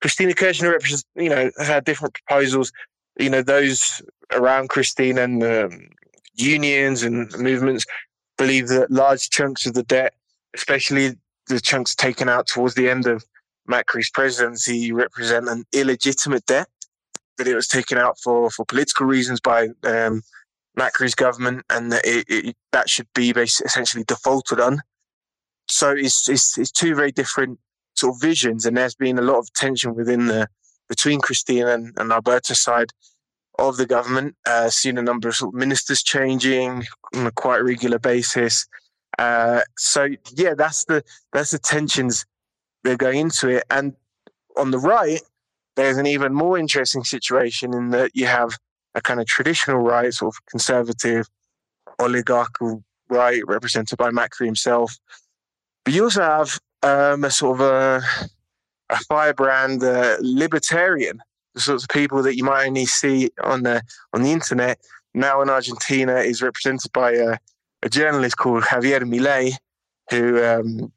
Cristina 0.00 0.32
Kirchner 0.32 0.78
you 1.16 1.28
know, 1.28 1.50
had 1.58 1.84
different 1.84 2.14
proposals. 2.14 2.72
You 3.18 3.30
know, 3.30 3.42
those 3.42 4.00
around 4.32 4.68
Cristina 4.68 5.22
and 5.22 5.42
um, 5.42 5.88
unions 6.34 7.02
and 7.02 7.36
movements 7.36 7.84
believe 8.36 8.68
that 8.68 8.92
large 8.92 9.28
chunks 9.28 9.66
of 9.66 9.74
the 9.74 9.82
debt, 9.82 10.14
especially 10.54 11.16
the 11.48 11.60
chunks 11.60 11.96
taken 11.96 12.28
out 12.28 12.46
towards 12.46 12.76
the 12.76 12.88
end 12.88 13.08
of 13.08 13.24
Macri's 13.66 14.08
presidency, 14.10 14.92
represent 14.92 15.48
an 15.48 15.64
illegitimate 15.72 16.46
debt 16.46 16.68
that 17.38 17.48
it 17.48 17.56
was 17.56 17.66
taken 17.66 17.98
out 17.98 18.20
for, 18.20 18.50
for 18.50 18.64
political 18.64 19.04
reasons 19.04 19.40
by 19.40 19.68
um, 19.82 20.22
Macri's 20.76 21.16
government, 21.16 21.64
and 21.70 21.90
that 21.90 22.04
it, 22.04 22.24
it, 22.28 22.56
that 22.70 22.88
should 22.88 23.08
be 23.14 23.30
essentially 23.30 24.04
defaulted 24.04 24.60
on 24.60 24.80
so 25.70 25.90
it's, 25.90 26.28
it's, 26.28 26.58
it's 26.58 26.70
two 26.70 26.94
very 26.94 27.12
different 27.12 27.58
sort 27.94 28.14
of 28.14 28.20
visions, 28.20 28.64
and 28.64 28.76
there's 28.76 28.94
been 28.94 29.18
a 29.18 29.22
lot 29.22 29.38
of 29.38 29.52
tension 29.52 29.94
within 29.94 30.26
the 30.26 30.48
between 30.88 31.20
Cristina 31.20 31.68
and, 31.68 31.92
and 31.98 32.10
Alberta's 32.10 32.60
side 32.60 32.90
of 33.58 33.76
the 33.76 33.86
government. 33.86 34.34
Uh, 34.46 34.70
seen 34.70 34.96
a 34.96 35.02
number 35.02 35.28
of, 35.28 35.36
sort 35.36 35.54
of 35.54 35.58
ministers 35.58 36.02
changing 36.02 36.84
on 37.14 37.26
a 37.26 37.30
quite 37.30 37.58
regular 37.58 37.98
basis. 37.98 38.66
Uh, 39.18 39.60
so 39.76 40.08
yeah, 40.34 40.54
that's 40.54 40.84
the 40.84 41.02
that's 41.32 41.50
the 41.50 41.58
tensions 41.58 42.24
they're 42.84 42.96
going 42.96 43.18
into 43.18 43.48
it. 43.48 43.64
And 43.70 43.94
on 44.56 44.70
the 44.70 44.78
right, 44.78 45.20
there's 45.76 45.98
an 45.98 46.06
even 46.06 46.32
more 46.32 46.58
interesting 46.58 47.04
situation 47.04 47.74
in 47.74 47.90
that 47.90 48.12
you 48.14 48.26
have 48.26 48.56
a 48.94 49.00
kind 49.00 49.20
of 49.20 49.26
traditional 49.26 49.78
right, 49.78 50.12
sort 50.12 50.34
of 50.34 50.46
conservative, 50.46 51.28
oligarchical 51.98 52.82
right, 53.08 53.42
represented 53.46 53.98
by 53.98 54.10
Macri 54.10 54.46
himself, 54.46 54.96
you 55.88 56.04
also 56.04 56.22
have 56.22 56.58
um, 56.82 57.24
a 57.24 57.30
sort 57.30 57.60
of 57.60 57.66
a, 57.66 58.02
a 58.90 58.96
firebrand 59.08 59.82
uh, 59.82 60.16
libertarian, 60.20 61.20
the 61.54 61.60
sorts 61.60 61.84
of 61.84 61.88
people 61.90 62.22
that 62.22 62.36
you 62.36 62.44
might 62.44 62.66
only 62.66 62.86
see 62.86 63.30
on 63.42 63.62
the 63.62 63.82
on 64.12 64.22
the 64.22 64.32
internet. 64.32 64.78
Now 65.14 65.40
in 65.42 65.50
Argentina 65.50 66.16
is 66.16 66.42
represented 66.42 66.92
by 66.92 67.12
a, 67.12 67.38
a 67.82 67.88
journalist 67.88 68.36
called 68.36 68.64
Javier 68.64 69.02
Milei, 69.02 69.52
who 70.10 70.42
um, 70.44 70.92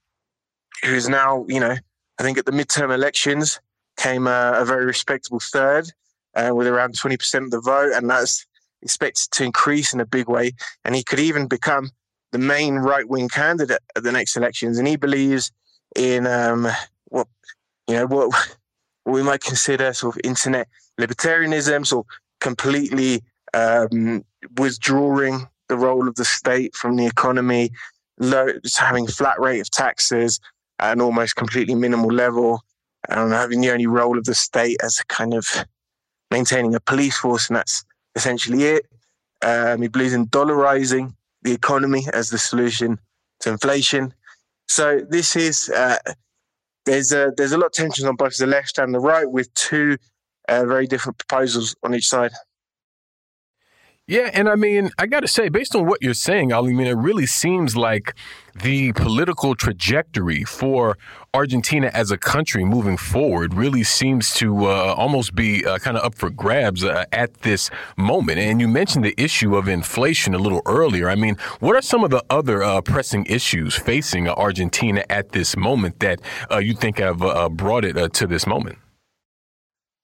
who 0.83 0.93
is 0.93 1.09
now, 1.09 1.45
you 1.47 1.59
know, 1.59 1.75
I 2.19 2.23
think 2.23 2.37
at 2.37 2.45
the 2.45 2.51
midterm 2.51 2.93
elections 2.93 3.59
came 3.97 4.27
a, 4.27 4.53
a 4.55 4.65
very 4.65 4.85
respectable 4.85 5.39
third 5.39 5.91
uh, 6.35 6.51
with 6.53 6.67
around 6.67 6.97
20% 6.97 7.43
of 7.43 7.51
the 7.51 7.61
vote, 7.61 7.93
and 7.93 8.09
that's 8.09 8.45
expected 8.81 9.27
to 9.31 9.43
increase 9.43 9.93
in 9.93 9.99
a 9.99 10.05
big 10.05 10.27
way. 10.27 10.53
And 10.85 10.95
he 10.95 11.03
could 11.03 11.19
even 11.19 11.47
become 11.47 11.91
the 12.31 12.39
main 12.39 12.75
right 12.75 13.07
wing 13.07 13.29
candidate 13.29 13.81
at 13.95 14.03
the 14.03 14.11
next 14.11 14.35
elections, 14.35 14.77
and 14.77 14.87
he 14.87 14.95
believes 14.95 15.51
in 15.95 16.25
um, 16.25 16.67
what 17.05 17.27
you 17.87 17.95
know 17.95 18.07
what, 18.07 18.29
what 18.29 18.57
we 19.05 19.23
might 19.23 19.41
consider 19.41 19.93
sort 19.93 20.15
of 20.15 20.21
internet 20.23 20.67
libertarianism, 20.99 21.85
so 21.85 22.05
completely 22.39 23.21
um, 23.53 24.23
withdrawing 24.57 25.47
the 25.69 25.77
role 25.77 26.07
of 26.07 26.15
the 26.15 26.25
state 26.25 26.75
from 26.75 26.95
the 26.95 27.05
economy, 27.05 27.71
low, 28.19 28.47
having 28.77 29.07
flat 29.07 29.39
rate 29.39 29.59
of 29.59 29.69
taxes 29.71 30.39
at 30.79 30.93
an 30.93 31.01
almost 31.01 31.35
completely 31.35 31.75
minimal 31.75 32.11
level, 32.11 32.61
and 33.09 33.33
having 33.33 33.61
the 33.61 33.71
only 33.71 33.87
role 33.87 34.17
of 34.17 34.25
the 34.25 34.35
state 34.35 34.77
as 34.83 35.01
kind 35.07 35.33
of 35.33 35.47
maintaining 36.29 36.75
a 36.75 36.79
police 36.79 37.17
force, 37.17 37.49
and 37.49 37.57
that's 37.57 37.83
essentially 38.15 38.63
it. 38.63 38.85
Um, 39.43 39.81
he 39.81 39.87
believes 39.87 40.13
in 40.13 40.27
dollarizing 40.27 41.13
the 41.41 41.53
economy 41.53 42.05
as 42.13 42.29
the 42.29 42.37
solution 42.37 42.99
to 43.41 43.51
inflation. 43.51 44.13
So 44.67 45.01
this 45.09 45.35
is 45.35 45.69
uh, 45.69 45.97
there's 46.85 47.11
a 47.11 47.31
there's 47.35 47.51
a 47.51 47.57
lot 47.57 47.67
of 47.67 47.71
tension 47.73 48.07
on 48.07 48.15
both 48.15 48.37
the 48.37 48.47
left 48.47 48.77
and 48.77 48.93
the 48.93 48.99
right 48.99 49.29
with 49.29 49.53
two 49.53 49.97
uh, 50.47 50.65
very 50.65 50.87
different 50.87 51.17
proposals 51.17 51.75
on 51.83 51.93
each 51.93 52.07
side. 52.07 52.31
Yeah, 54.07 54.29
and 54.33 54.49
I 54.49 54.55
mean, 54.55 54.91
I 54.97 55.05
got 55.05 55.21
to 55.21 55.27
say, 55.27 55.47
based 55.47 55.73
on 55.73 55.85
what 55.85 56.01
you're 56.01 56.13
saying, 56.13 56.51
Ollie, 56.51 56.73
I 56.73 56.75
mean, 56.75 56.87
it 56.87 56.97
really 56.97 57.25
seems 57.25 57.77
like 57.77 58.13
the 58.53 58.91
political 58.93 59.55
trajectory 59.55 60.43
for 60.43 60.97
Argentina 61.33 61.89
as 61.93 62.11
a 62.11 62.17
country 62.17 62.65
moving 62.65 62.97
forward 62.97 63.53
really 63.53 63.83
seems 63.83 64.33
to 64.33 64.65
uh, 64.65 64.95
almost 64.97 65.33
be 65.33 65.65
uh, 65.65 65.77
kind 65.77 65.95
of 65.95 66.03
up 66.03 66.15
for 66.15 66.29
grabs 66.29 66.83
uh, 66.83 67.05
at 67.13 67.43
this 67.43 67.69
moment. 67.95 68.37
And 68.37 68.59
you 68.59 68.67
mentioned 68.67 69.05
the 69.05 69.15
issue 69.17 69.55
of 69.55 69.69
inflation 69.69 70.33
a 70.33 70.39
little 70.39 70.61
earlier. 70.65 71.07
I 71.07 71.15
mean, 71.15 71.37
what 71.61 71.77
are 71.77 71.81
some 71.81 72.03
of 72.03 72.09
the 72.09 72.23
other 72.29 72.63
uh, 72.63 72.81
pressing 72.81 73.25
issues 73.27 73.77
facing 73.77 74.27
Argentina 74.27 75.05
at 75.09 75.31
this 75.31 75.55
moment 75.55 76.01
that 76.01 76.19
uh, 76.51 76.57
you 76.57 76.73
think 76.73 76.97
have 76.97 77.21
uh, 77.21 77.47
brought 77.47 77.85
it 77.85 78.13
to 78.15 78.27
this 78.27 78.45
moment? 78.45 78.80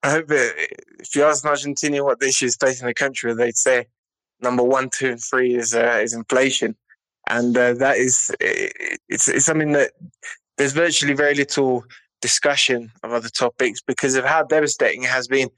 I 0.02 0.10
hope 0.10 0.26
if 0.30 1.14
you 1.14 1.24
ask 1.24 1.44
an 1.44 1.50
Argentinian 1.50 2.04
what 2.04 2.20
the 2.20 2.28
issues 2.28 2.56
facing 2.56 2.86
the 2.86 2.94
country, 2.94 3.34
they'd 3.34 3.56
say 3.56 3.86
number 4.40 4.62
one, 4.62 4.90
two, 4.90 5.10
and 5.10 5.22
three 5.22 5.54
is 5.54 5.74
uh, 5.74 6.00
is 6.02 6.14
inflation, 6.14 6.76
and 7.28 7.56
uh, 7.56 7.74
that 7.74 7.96
is 7.96 8.30
it's 8.40 9.28
it's 9.28 9.44
something 9.44 9.72
that 9.72 9.92
there's 10.56 10.72
virtually 10.72 11.14
very 11.14 11.34
little 11.34 11.84
discussion 12.20 12.90
of 13.02 13.12
other 13.12 13.28
topics 13.28 13.80
because 13.80 14.14
of 14.14 14.24
how 14.24 14.42
devastating 14.42 15.04
it 15.04 15.10
has 15.10 15.28
been. 15.28 15.48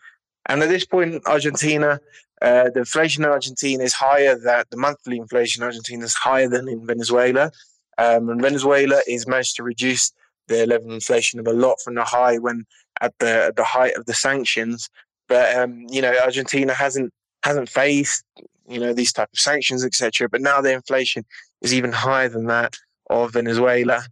And 0.47 0.63
at 0.63 0.69
this 0.69 0.85
point, 0.87 1.23
Argentina, 1.27 2.01
uh, 2.43 2.71
the 2.71 2.81
inflation 2.81 3.25
in 3.25 3.31
Argentina 3.31 3.83
is 3.83 3.93
higher 3.93 4.39
than 4.39 4.65
the 4.71 4.77
monthly 4.77 5.19
inflation 5.19 5.63
in 5.63 5.67
Argentina 5.67 6.05
is 6.05 6.15
higher 6.15 6.49
than 6.49 6.69
in 6.69 6.87
Venezuela. 6.87 7.51
Um, 7.99 8.31
and 8.31 8.41
Venezuela 8.41 9.03
is 9.07 9.27
managed 9.27 9.57
to 9.57 9.63
reduce 9.63 10.13
the 10.49 10.67
level 10.67 10.89
of 10.89 10.95
inflation 10.95 11.39
of 11.39 11.47
a 11.47 11.53
lot 11.53 11.77
from 11.85 11.95
the 11.95 12.05
high 12.05 12.39
when 12.39 12.67
at 13.01 13.19
the 13.19 13.47
at 13.47 13.57
the 13.57 13.65
height 13.65 13.95
of 13.97 14.07
the 14.07 14.15
sanctions 14.15 14.89
But 15.29 15.57
um, 15.57 15.87
you 15.89 16.03
know, 16.03 16.13
Argentina 16.25 16.75
hasn't 16.75 17.13
hasn't 17.45 17.69
faced 17.69 18.25
you 18.69 18.81
know 18.81 18.93
these 18.93 19.13
type 19.13 19.31
of 19.33 19.39
sanctions, 19.39 19.85
etc. 19.85 20.29
But 20.29 20.43
now 20.43 20.61
the 20.61 20.73
inflation 20.73 21.25
is 21.63 21.73
even 21.73 21.93
higher 21.93 22.29
than 22.29 22.47
that 22.47 22.77
of 23.09 23.33
Venezuela. 23.33 24.03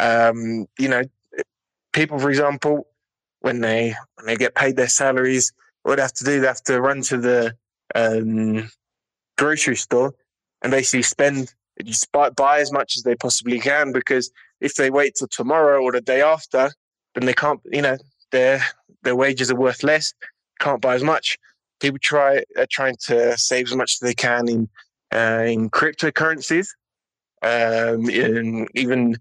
Um, 0.00 0.66
you 0.78 0.88
know, 0.88 1.02
people, 1.92 2.18
for 2.18 2.28
example, 2.28 2.88
when 3.40 3.60
they 3.60 3.94
when 4.16 4.26
they 4.26 4.36
get 4.36 4.56
paid 4.56 4.76
their 4.76 4.88
salaries, 4.88 5.52
what 5.84 5.96
they 5.96 6.02
have 6.02 6.12
to 6.14 6.24
do, 6.24 6.40
they 6.40 6.46
have 6.46 6.62
to 6.64 6.80
run 6.80 7.02
to 7.02 7.18
the 7.18 7.56
um, 7.94 8.68
grocery 9.38 9.76
store 9.76 10.12
and 10.62 10.70
basically 10.72 11.02
spend 11.02 11.54
just 11.84 12.10
buy, 12.12 12.30
buy 12.30 12.60
as 12.60 12.72
much 12.72 12.96
as 12.96 13.02
they 13.02 13.14
possibly 13.14 13.60
can 13.60 13.92
because 13.92 14.30
if 14.60 14.74
they 14.74 14.90
wait 14.90 15.14
till 15.16 15.28
tomorrow 15.28 15.80
or 15.82 15.92
the 15.92 16.00
day 16.00 16.22
after, 16.22 16.70
then 17.14 17.26
they 17.26 17.34
can't. 17.34 17.60
You 17.70 17.82
know, 17.82 17.96
their 18.34 18.60
their 19.04 19.16
wages 19.16 19.50
are 19.50 19.62
worth 19.66 19.82
less, 19.82 20.12
can't 20.60 20.80
buy 20.80 20.94
as 20.94 21.02
much. 21.02 21.38
People 21.80 21.98
try 22.02 22.42
are 22.58 22.72
trying 22.78 22.96
to 23.08 23.16
save 23.38 23.66
as 23.68 23.76
much 23.76 23.92
as 23.94 24.00
they 24.00 24.14
can 24.14 24.48
in 24.48 24.68
uh, 25.14 25.44
in 25.54 25.70
cryptocurrencies, 25.70 26.68
um, 27.42 28.10
in 28.10 28.66
even 28.74 29.16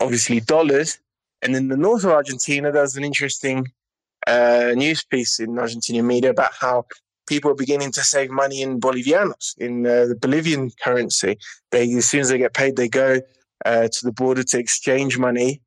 obviously 0.00 0.40
dollars. 0.40 0.98
And 1.42 1.54
in 1.54 1.68
the 1.68 1.76
north 1.76 2.04
of 2.04 2.10
Argentina, 2.10 2.70
there's 2.70 2.96
an 2.96 3.04
interesting 3.04 3.66
uh, 4.26 4.72
news 4.74 5.02
piece 5.04 5.38
in 5.40 5.50
Argentinian 5.64 6.04
media 6.04 6.30
about 6.30 6.52
how 6.60 6.86
people 7.26 7.50
are 7.50 7.62
beginning 7.64 7.92
to 7.92 8.02
save 8.02 8.30
money 8.30 8.62
in 8.62 8.80
bolivianos, 8.80 9.56
in 9.58 9.86
uh, 9.86 10.06
the 10.06 10.18
Bolivian 10.26 10.70
currency. 10.82 11.38
They, 11.70 11.82
as 11.94 12.06
soon 12.06 12.20
as 12.20 12.28
they 12.28 12.38
get 12.38 12.54
paid, 12.54 12.76
they 12.76 12.88
go 12.88 13.20
uh, 13.64 13.88
to 13.94 14.00
the 14.06 14.12
border 14.12 14.42
to 14.42 14.58
exchange 14.58 15.18
money 15.18 15.60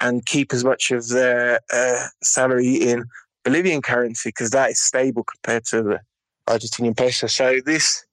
and 0.00 0.24
keep 0.26 0.52
as 0.52 0.64
much 0.64 0.90
of 0.90 1.08
their 1.08 1.60
uh, 1.72 2.06
salary 2.22 2.74
in 2.74 3.04
Bolivian 3.44 3.82
currency 3.82 4.28
because 4.28 4.50
that 4.50 4.70
is 4.70 4.80
stable 4.80 5.24
compared 5.24 5.64
to 5.66 5.82
the 5.82 6.00
Argentinian 6.48 6.96
peso. 6.96 7.26
So 7.26 7.60
this 7.64 8.04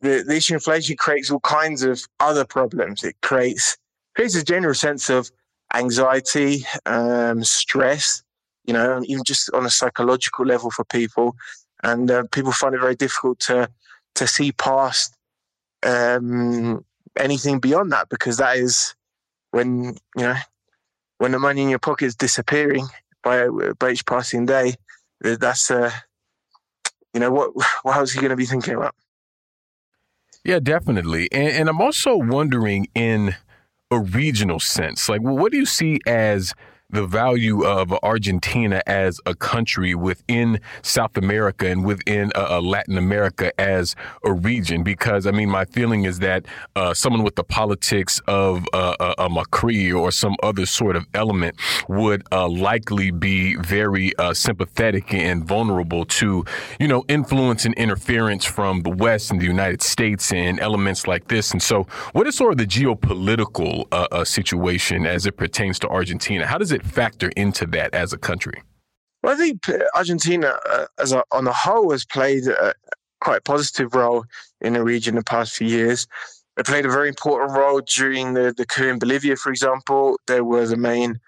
the, 0.00 0.24
this 0.26 0.50
inflation 0.50 0.96
creates 0.96 1.30
all 1.30 1.40
kinds 1.40 1.82
of 1.82 2.00
other 2.20 2.44
problems. 2.44 3.02
It 3.02 3.16
creates 3.22 3.76
creates 4.14 4.34
a 4.34 4.44
general 4.44 4.74
sense 4.74 5.10
of 5.10 5.30
anxiety, 5.74 6.64
um, 6.86 7.44
stress, 7.44 8.22
you 8.64 8.72
know, 8.72 9.02
even 9.04 9.24
just 9.24 9.50
on 9.52 9.66
a 9.66 9.70
psychological 9.70 10.44
level 10.44 10.70
for 10.70 10.84
people 10.84 11.36
and 11.82 12.10
uh, 12.10 12.24
people 12.32 12.52
find 12.52 12.74
it 12.74 12.80
very 12.80 12.94
difficult 12.94 13.38
to 13.38 13.68
to 14.14 14.26
see 14.26 14.52
past 14.52 15.16
um, 15.84 16.84
anything 17.18 17.58
beyond 17.60 17.92
that 17.92 18.08
because 18.08 18.38
that 18.38 18.56
is 18.56 18.94
when 19.50 19.96
you 20.16 20.22
know 20.22 20.36
when 21.18 21.32
the 21.32 21.38
money 21.38 21.62
in 21.62 21.68
your 21.68 21.78
pocket 21.78 22.06
is 22.06 22.16
disappearing 22.16 22.86
by 23.22 23.48
by 23.78 23.90
each 23.90 24.06
passing 24.06 24.46
day. 24.46 24.74
That's 25.20 25.70
uh, 25.70 25.90
you 27.12 27.20
know 27.20 27.30
what 27.30 27.52
what 27.82 27.96
else 27.96 28.12
are 28.12 28.16
you 28.16 28.20
going 28.20 28.30
to 28.30 28.36
be 28.36 28.46
thinking 28.46 28.74
about? 28.74 28.94
Yeah, 30.44 30.60
definitely, 30.60 31.28
and, 31.32 31.48
and 31.48 31.68
I'm 31.68 31.80
also 31.80 32.16
wondering 32.16 32.86
in 32.94 33.34
a 33.90 33.98
regional 33.98 34.60
sense, 34.60 35.08
like, 35.08 35.22
well, 35.22 35.36
what 35.36 35.52
do 35.52 35.58
you 35.58 35.66
see 35.66 35.98
as 36.06 36.52
the 36.90 37.06
value 37.06 37.64
of 37.64 37.92
Argentina 38.02 38.80
as 38.86 39.20
a 39.26 39.34
country 39.34 39.94
within 39.94 40.60
South 40.82 41.16
America 41.16 41.66
and 41.66 41.84
within 41.84 42.30
uh, 42.36 42.46
uh, 42.50 42.60
Latin 42.60 42.96
America 42.96 43.58
as 43.60 43.96
a 44.24 44.32
region. 44.32 44.84
Because, 44.84 45.26
I 45.26 45.32
mean, 45.32 45.50
my 45.50 45.64
feeling 45.64 46.04
is 46.04 46.20
that 46.20 46.46
uh, 46.76 46.94
someone 46.94 47.24
with 47.24 47.34
the 47.34 47.44
politics 47.44 48.20
of 48.28 48.66
uh, 48.72 48.94
uh 49.00 49.14
a 49.18 49.28
Macri 49.28 49.94
or 49.94 50.12
some 50.12 50.36
other 50.42 50.66
sort 50.66 50.94
of 50.94 51.06
element 51.14 51.56
would 51.88 52.22
uh, 52.30 52.48
likely 52.48 53.10
be 53.10 53.56
very 53.56 54.12
sympathetic 54.32 55.12
and 55.12 55.44
vulnerable 55.44 56.04
to, 56.04 56.44
you 56.78 56.86
know, 56.86 57.04
influence 57.08 57.64
and 57.64 57.74
interference 57.74 58.44
from 58.44 58.82
the 58.82 58.90
West 58.90 59.30
and 59.30 59.40
the 59.40 59.46
United 59.46 59.82
States 59.82 60.32
and 60.32 60.60
elements 60.60 61.06
like 61.06 61.28
this. 61.28 61.50
And 61.50 61.62
so, 61.62 61.84
what 62.12 62.26
is 62.26 62.36
sort 62.36 62.52
of 62.52 62.58
the 62.58 62.66
geopolitical 62.66 63.86
situation 64.26 65.06
as 65.06 65.26
it 65.26 65.36
pertains 65.36 65.78
to 65.80 65.88
Argentina? 65.88 66.46
How 66.46 66.58
does 66.58 66.72
it 66.72 66.75
it 66.76 66.84
factor 66.84 67.30
into 67.36 67.66
that 67.66 67.94
as 67.94 68.12
a 68.12 68.18
country? 68.18 68.62
Well, 69.22 69.34
I 69.34 69.36
think 69.36 69.68
Argentina, 69.94 70.58
uh, 70.70 70.86
as 70.98 71.12
a, 71.12 71.24
on 71.32 71.44
the 71.44 71.52
whole, 71.52 71.90
has 71.90 72.04
played 72.04 72.46
a 72.46 72.74
quite 73.20 73.44
positive 73.44 73.94
role 73.94 74.24
in 74.60 74.74
the 74.74 74.84
region 74.84 75.16
the 75.16 75.24
past 75.24 75.56
few 75.56 75.66
years. 75.66 76.06
They 76.56 76.62
played 76.62 76.86
a 76.86 76.90
very 76.90 77.08
important 77.08 77.52
role 77.52 77.80
during 77.80 78.34
the, 78.34 78.54
the 78.56 78.66
coup 78.66 78.88
in 78.88 78.98
Bolivia, 78.98 79.36
for 79.36 79.50
example. 79.50 80.18
They 80.26 80.40
were 80.40 80.66
the 80.66 80.76
main, 80.76 81.18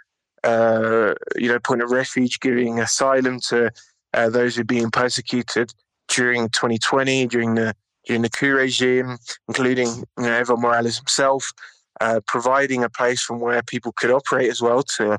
uh, 0.44 1.14
you 1.36 1.48
know, 1.48 1.58
point 1.58 1.82
of 1.82 1.90
refuge, 1.90 2.40
giving 2.40 2.78
asylum 2.78 3.40
to 3.48 3.70
uh, 4.14 4.30
those 4.30 4.54
who 4.54 4.60
were 4.60 4.66
being 4.66 4.90
persecuted 4.90 5.72
during 6.08 6.48
2020, 6.50 7.26
during 7.26 7.54
the 7.54 7.74
during 8.06 8.22
the 8.22 8.30
coup 8.30 8.54
regime, 8.54 9.18
including 9.48 9.88
you 9.88 10.24
know, 10.24 10.42
Evo 10.42 10.58
Morales 10.58 10.96
himself 10.96 11.52
uh, 12.00 12.20
providing 12.26 12.84
a 12.84 12.88
place 12.88 13.22
from 13.22 13.40
where 13.40 13.62
people 13.62 13.92
could 13.92 14.10
operate 14.10 14.50
as 14.50 14.60
well 14.60 14.82
to 14.82 15.18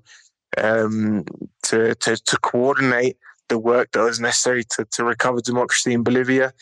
um, 0.58 1.26
to, 1.63 1.96
to, 1.96 2.18
to 2.18 2.38
coordinate 2.39 3.18
the 3.50 3.60
work 3.60 3.92
that 3.92 4.02
was 4.02 4.20
necessary 4.20 4.63
to, 4.63 4.86
to 4.86 5.04
recover 5.04 5.42
democracy 5.42 5.94
in 5.94 6.04
Bolivia. 6.04 6.54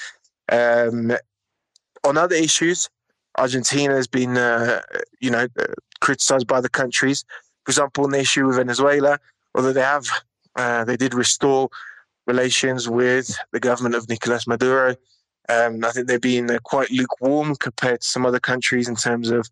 Um, 0.52 1.12
on 2.04 2.18
other 2.18 2.36
issues, 2.36 2.90
Argentina 3.38 3.96
has 3.96 4.08
been, 4.08 4.38
uh, 4.38 4.82
you 5.20 5.30
know, 5.30 5.48
uh, 5.60 5.66
criticized 6.02 6.48
by 6.48 6.62
the 6.62 6.70
countries. 6.70 7.24
For 7.66 7.72
example, 7.72 8.06
on 8.06 8.12
the 8.12 8.20
issue 8.20 8.48
with 8.48 8.56
Venezuela, 8.56 9.20
although 9.54 9.74
they 9.74 9.82
have, 9.82 10.06
uh, 10.56 10.86
they 10.86 10.98
did 10.98 11.14
restore 11.14 11.70
relations 12.26 12.90
with 12.90 13.36
the 13.52 13.60
government 13.60 13.96
of 13.96 14.10
Nicolas 14.10 14.48
Maduro. 14.48 14.96
Um, 15.50 15.84
I 15.84 15.92
think 15.92 16.08
they've 16.08 16.20
been 16.20 16.52
uh, 16.52 16.60
quite 16.64 16.92
lukewarm 16.92 17.56
compared 17.56 18.02
to 18.02 18.08
some 18.08 18.26
other 18.26 18.40
countries 18.40 18.90
in 18.90 18.96
terms 18.96 19.30
of 19.30 19.50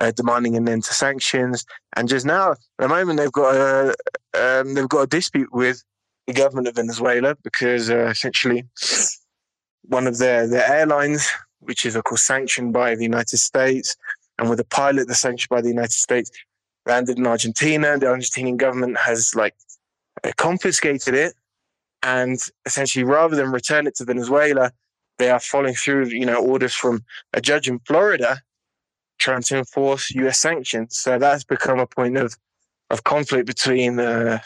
uh, 0.00 0.10
demanding 0.12 0.56
an 0.56 0.68
end 0.68 0.84
to 0.84 0.94
sanctions. 0.94 1.64
And 1.96 2.08
just 2.08 2.26
now, 2.26 2.52
at 2.52 2.58
the 2.78 2.88
moment, 2.88 3.18
they've 3.18 3.32
got 3.32 3.54
a 3.54 3.94
um, 4.34 4.74
they've 4.74 4.88
got 4.88 5.02
a 5.02 5.06
dispute 5.06 5.52
with 5.52 5.82
the 6.26 6.32
government 6.32 6.68
of 6.68 6.76
Venezuela 6.76 7.36
because 7.42 7.90
uh, 7.90 8.06
essentially 8.06 8.64
one 9.82 10.06
of 10.06 10.18
their 10.18 10.46
their 10.46 10.66
airlines, 10.70 11.28
which 11.60 11.84
is 11.84 11.96
of 11.96 12.04
course 12.04 12.22
sanctioned 12.22 12.72
by 12.72 12.94
the 12.94 13.02
United 13.02 13.38
States, 13.38 13.96
and 14.38 14.50
with 14.50 14.60
a 14.60 14.64
pilot 14.64 15.08
that's 15.08 15.20
sanctioned 15.20 15.50
by 15.50 15.60
the 15.60 15.68
United 15.68 15.92
States, 15.92 16.30
landed 16.86 17.18
in 17.18 17.26
Argentina. 17.26 17.98
The 17.98 18.06
Argentinian 18.06 18.56
government 18.56 18.96
has 18.98 19.32
like 19.34 19.54
uh, 20.24 20.32
confiscated 20.36 21.14
it, 21.14 21.34
and 22.02 22.38
essentially, 22.66 23.04
rather 23.04 23.36
than 23.36 23.52
return 23.52 23.86
it 23.86 23.94
to 23.96 24.04
Venezuela, 24.04 24.72
they 25.18 25.30
are 25.30 25.40
following 25.40 25.74
through, 25.74 26.06
you 26.06 26.26
know, 26.26 26.36
orders 26.36 26.74
from 26.74 27.04
a 27.32 27.40
judge 27.40 27.68
in 27.68 27.78
Florida 27.80 28.40
trying 29.18 29.42
to 29.42 29.58
enforce 29.58 30.10
US 30.14 30.38
sanctions. 30.38 30.98
So 30.98 31.18
that's 31.18 31.44
become 31.44 31.78
a 31.78 31.86
point 31.86 32.16
of, 32.16 32.36
of 32.90 33.04
conflict 33.04 33.46
between 33.46 33.98
uh, 33.98 34.38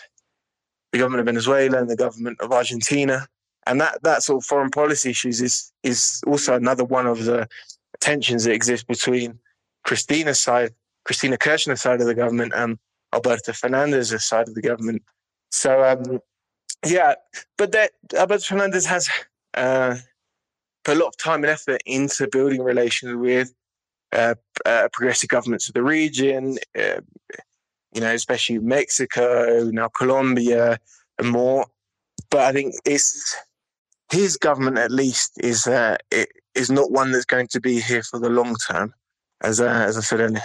the 0.93 0.99
government 0.99 1.21
of 1.21 1.27
Venezuela 1.27 1.79
and 1.79 1.91
the 1.91 1.97
government 1.97 2.41
of 2.41 2.53
Argentina. 2.53 3.27
And 3.67 3.81
that, 3.81 4.03
that 4.03 4.23
sort 4.23 4.43
of 4.43 4.47
foreign 4.47 4.71
policy 4.71 5.11
issues 5.11 5.41
is, 5.41 5.73
is 5.83 6.23
also 6.27 6.55
another 6.55 6.85
one 6.85 7.07
of 7.07 7.25
the 7.25 7.49
tensions 8.01 8.45
that 8.45 8.53
exist 8.53 8.87
between 8.87 9.39
Cristina's 9.85 10.41
side, 10.41 10.73
Cristina 11.05 11.37
Kirchner's 11.37 11.83
side 11.83 12.01
of 12.01 12.07
the 12.07 12.15
government 12.15 12.53
and 12.55 12.79
Alberto 13.13 13.53
Fernandez's 13.53 14.25
side 14.25 14.49
of 14.49 14.55
the 14.55 14.63
government. 14.63 15.03
So, 15.51 15.85
um, 15.85 16.21
yeah, 16.87 17.15
but 17.57 17.73
that 17.73 17.93
Alberto 18.15 18.45
Fernandez 18.45 18.87
has 18.87 19.09
uh, 19.55 19.97
put 20.85 20.97
a 20.97 21.01
lot 21.01 21.09
of 21.09 21.17
time 21.17 21.43
and 21.43 21.51
effort 21.51 21.83
into 21.87 22.29
building 22.29 22.63
relations 22.63 23.17
with 23.17 23.53
uh, 24.13 24.35
uh, 24.65 24.89
progressive 24.93 25.29
governments 25.29 25.69
of 25.69 25.75
the 25.75 25.83
region, 25.83 26.59
uh, 26.79 27.01
you 27.93 28.01
know, 28.01 28.13
especially 28.13 28.59
Mexico, 28.59 29.71
now 29.73 29.89
Colombia, 29.89 30.79
and 31.19 31.31
more. 31.31 31.67
But 32.31 32.41
I 32.41 32.53
think 32.53 32.75
it's 32.85 33.37
his 34.11 34.37
government, 34.37 34.79
at 34.79 34.91
least, 34.91 35.33
is 35.43 35.67
uh, 35.67 35.97
is 36.55 36.71
not 36.71 36.91
one 36.91 37.13
that's 37.13 37.25
going 37.25 37.49
to 37.49 37.61
be 37.61 37.81
here 37.81 38.03
for 38.03 38.19
the 38.19 38.29
long 38.29 38.57
term, 38.71 38.95
as 39.43 39.61
uh, 39.61 39.67
as 39.67 39.97
I 39.97 40.01
said 40.01 40.21
earlier. 40.21 40.43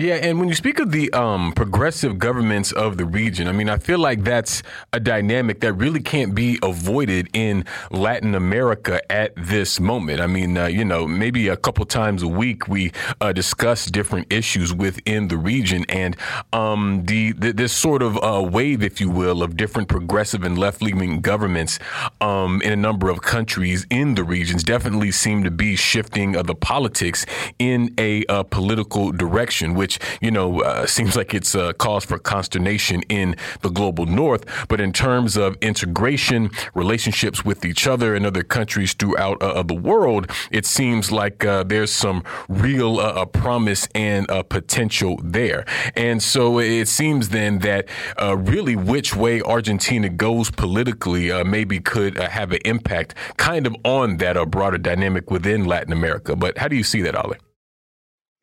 Yeah, 0.00 0.14
and 0.14 0.38
when 0.38 0.48
you 0.48 0.54
speak 0.54 0.78
of 0.78 0.92
the 0.92 1.12
um, 1.12 1.50
progressive 1.50 2.20
governments 2.20 2.70
of 2.70 2.98
the 2.98 3.04
region, 3.04 3.48
I 3.48 3.52
mean, 3.52 3.68
I 3.68 3.78
feel 3.78 3.98
like 3.98 4.22
that's 4.22 4.62
a 4.92 5.00
dynamic 5.00 5.58
that 5.62 5.72
really 5.72 5.98
can't 5.98 6.36
be 6.36 6.56
avoided 6.62 7.28
in 7.32 7.64
Latin 7.90 8.36
America 8.36 9.00
at 9.10 9.32
this 9.34 9.80
moment. 9.80 10.20
I 10.20 10.28
mean, 10.28 10.56
uh, 10.56 10.66
you 10.66 10.84
know, 10.84 11.08
maybe 11.08 11.48
a 11.48 11.56
couple 11.56 11.84
times 11.84 12.22
a 12.22 12.28
week 12.28 12.68
we 12.68 12.92
uh, 13.20 13.32
discuss 13.32 13.86
different 13.86 14.32
issues 14.32 14.72
within 14.72 15.26
the 15.26 15.36
region, 15.36 15.84
and 15.88 16.16
um, 16.52 17.04
the, 17.06 17.32
the, 17.32 17.52
this 17.52 17.72
sort 17.72 18.00
of 18.00 18.16
uh, 18.22 18.40
wave, 18.40 18.84
if 18.84 19.00
you 19.00 19.10
will, 19.10 19.42
of 19.42 19.56
different 19.56 19.88
progressive 19.88 20.44
and 20.44 20.56
left-leaning 20.56 21.22
governments 21.22 21.80
um, 22.20 22.62
in 22.62 22.72
a 22.72 22.76
number 22.76 23.10
of 23.10 23.22
countries 23.22 23.84
in 23.90 24.14
the 24.14 24.22
regions 24.22 24.62
definitely 24.62 25.10
seem 25.10 25.42
to 25.42 25.50
be 25.50 25.74
shifting 25.74 26.30
the 26.40 26.54
politics 26.54 27.26
in 27.58 27.92
a 27.98 28.24
uh, 28.26 28.44
political 28.44 29.10
direction, 29.10 29.74
which 29.74 29.87
which, 29.88 29.98
you 30.20 30.30
know, 30.30 30.60
uh, 30.60 30.86
seems 30.98 31.16
like 31.16 31.32
it's 31.32 31.54
a 31.54 31.72
cause 31.74 32.04
for 32.04 32.18
consternation 32.18 33.02
in 33.08 33.34
the 33.62 33.70
global 33.70 34.04
north. 34.04 34.44
But 34.68 34.80
in 34.80 34.92
terms 34.92 35.36
of 35.38 35.56
integration, 35.62 36.50
relationships 36.74 37.42
with 37.44 37.64
each 37.64 37.86
other 37.86 38.14
and 38.14 38.26
other 38.26 38.42
countries 38.42 38.92
throughout 38.92 39.42
uh, 39.42 39.62
the 39.62 39.74
world, 39.74 40.30
it 40.50 40.66
seems 40.66 41.10
like 41.10 41.44
uh, 41.44 41.62
there's 41.62 41.90
some 41.90 42.22
real 42.48 43.00
uh, 43.00 43.24
promise 43.24 43.88
and 43.94 44.26
potential 44.50 45.18
there. 45.22 45.64
And 45.96 46.22
so 46.22 46.58
it 46.58 46.88
seems 46.88 47.30
then 47.30 47.60
that 47.60 47.88
uh, 48.20 48.36
really 48.36 48.76
which 48.76 49.16
way 49.16 49.40
Argentina 49.40 50.10
goes 50.10 50.50
politically 50.50 51.32
maybe 51.44 51.80
could 51.80 52.18
have 52.18 52.52
an 52.52 52.60
impact 52.64 53.14
kind 53.38 53.66
of 53.66 53.74
on 53.84 54.18
that 54.18 54.36
broader 54.50 54.78
dynamic 54.78 55.30
within 55.30 55.64
Latin 55.64 55.92
America. 55.92 56.36
But 56.36 56.58
how 56.58 56.68
do 56.68 56.76
you 56.76 56.84
see 56.84 57.00
that, 57.02 57.14
Ollie? 57.14 57.38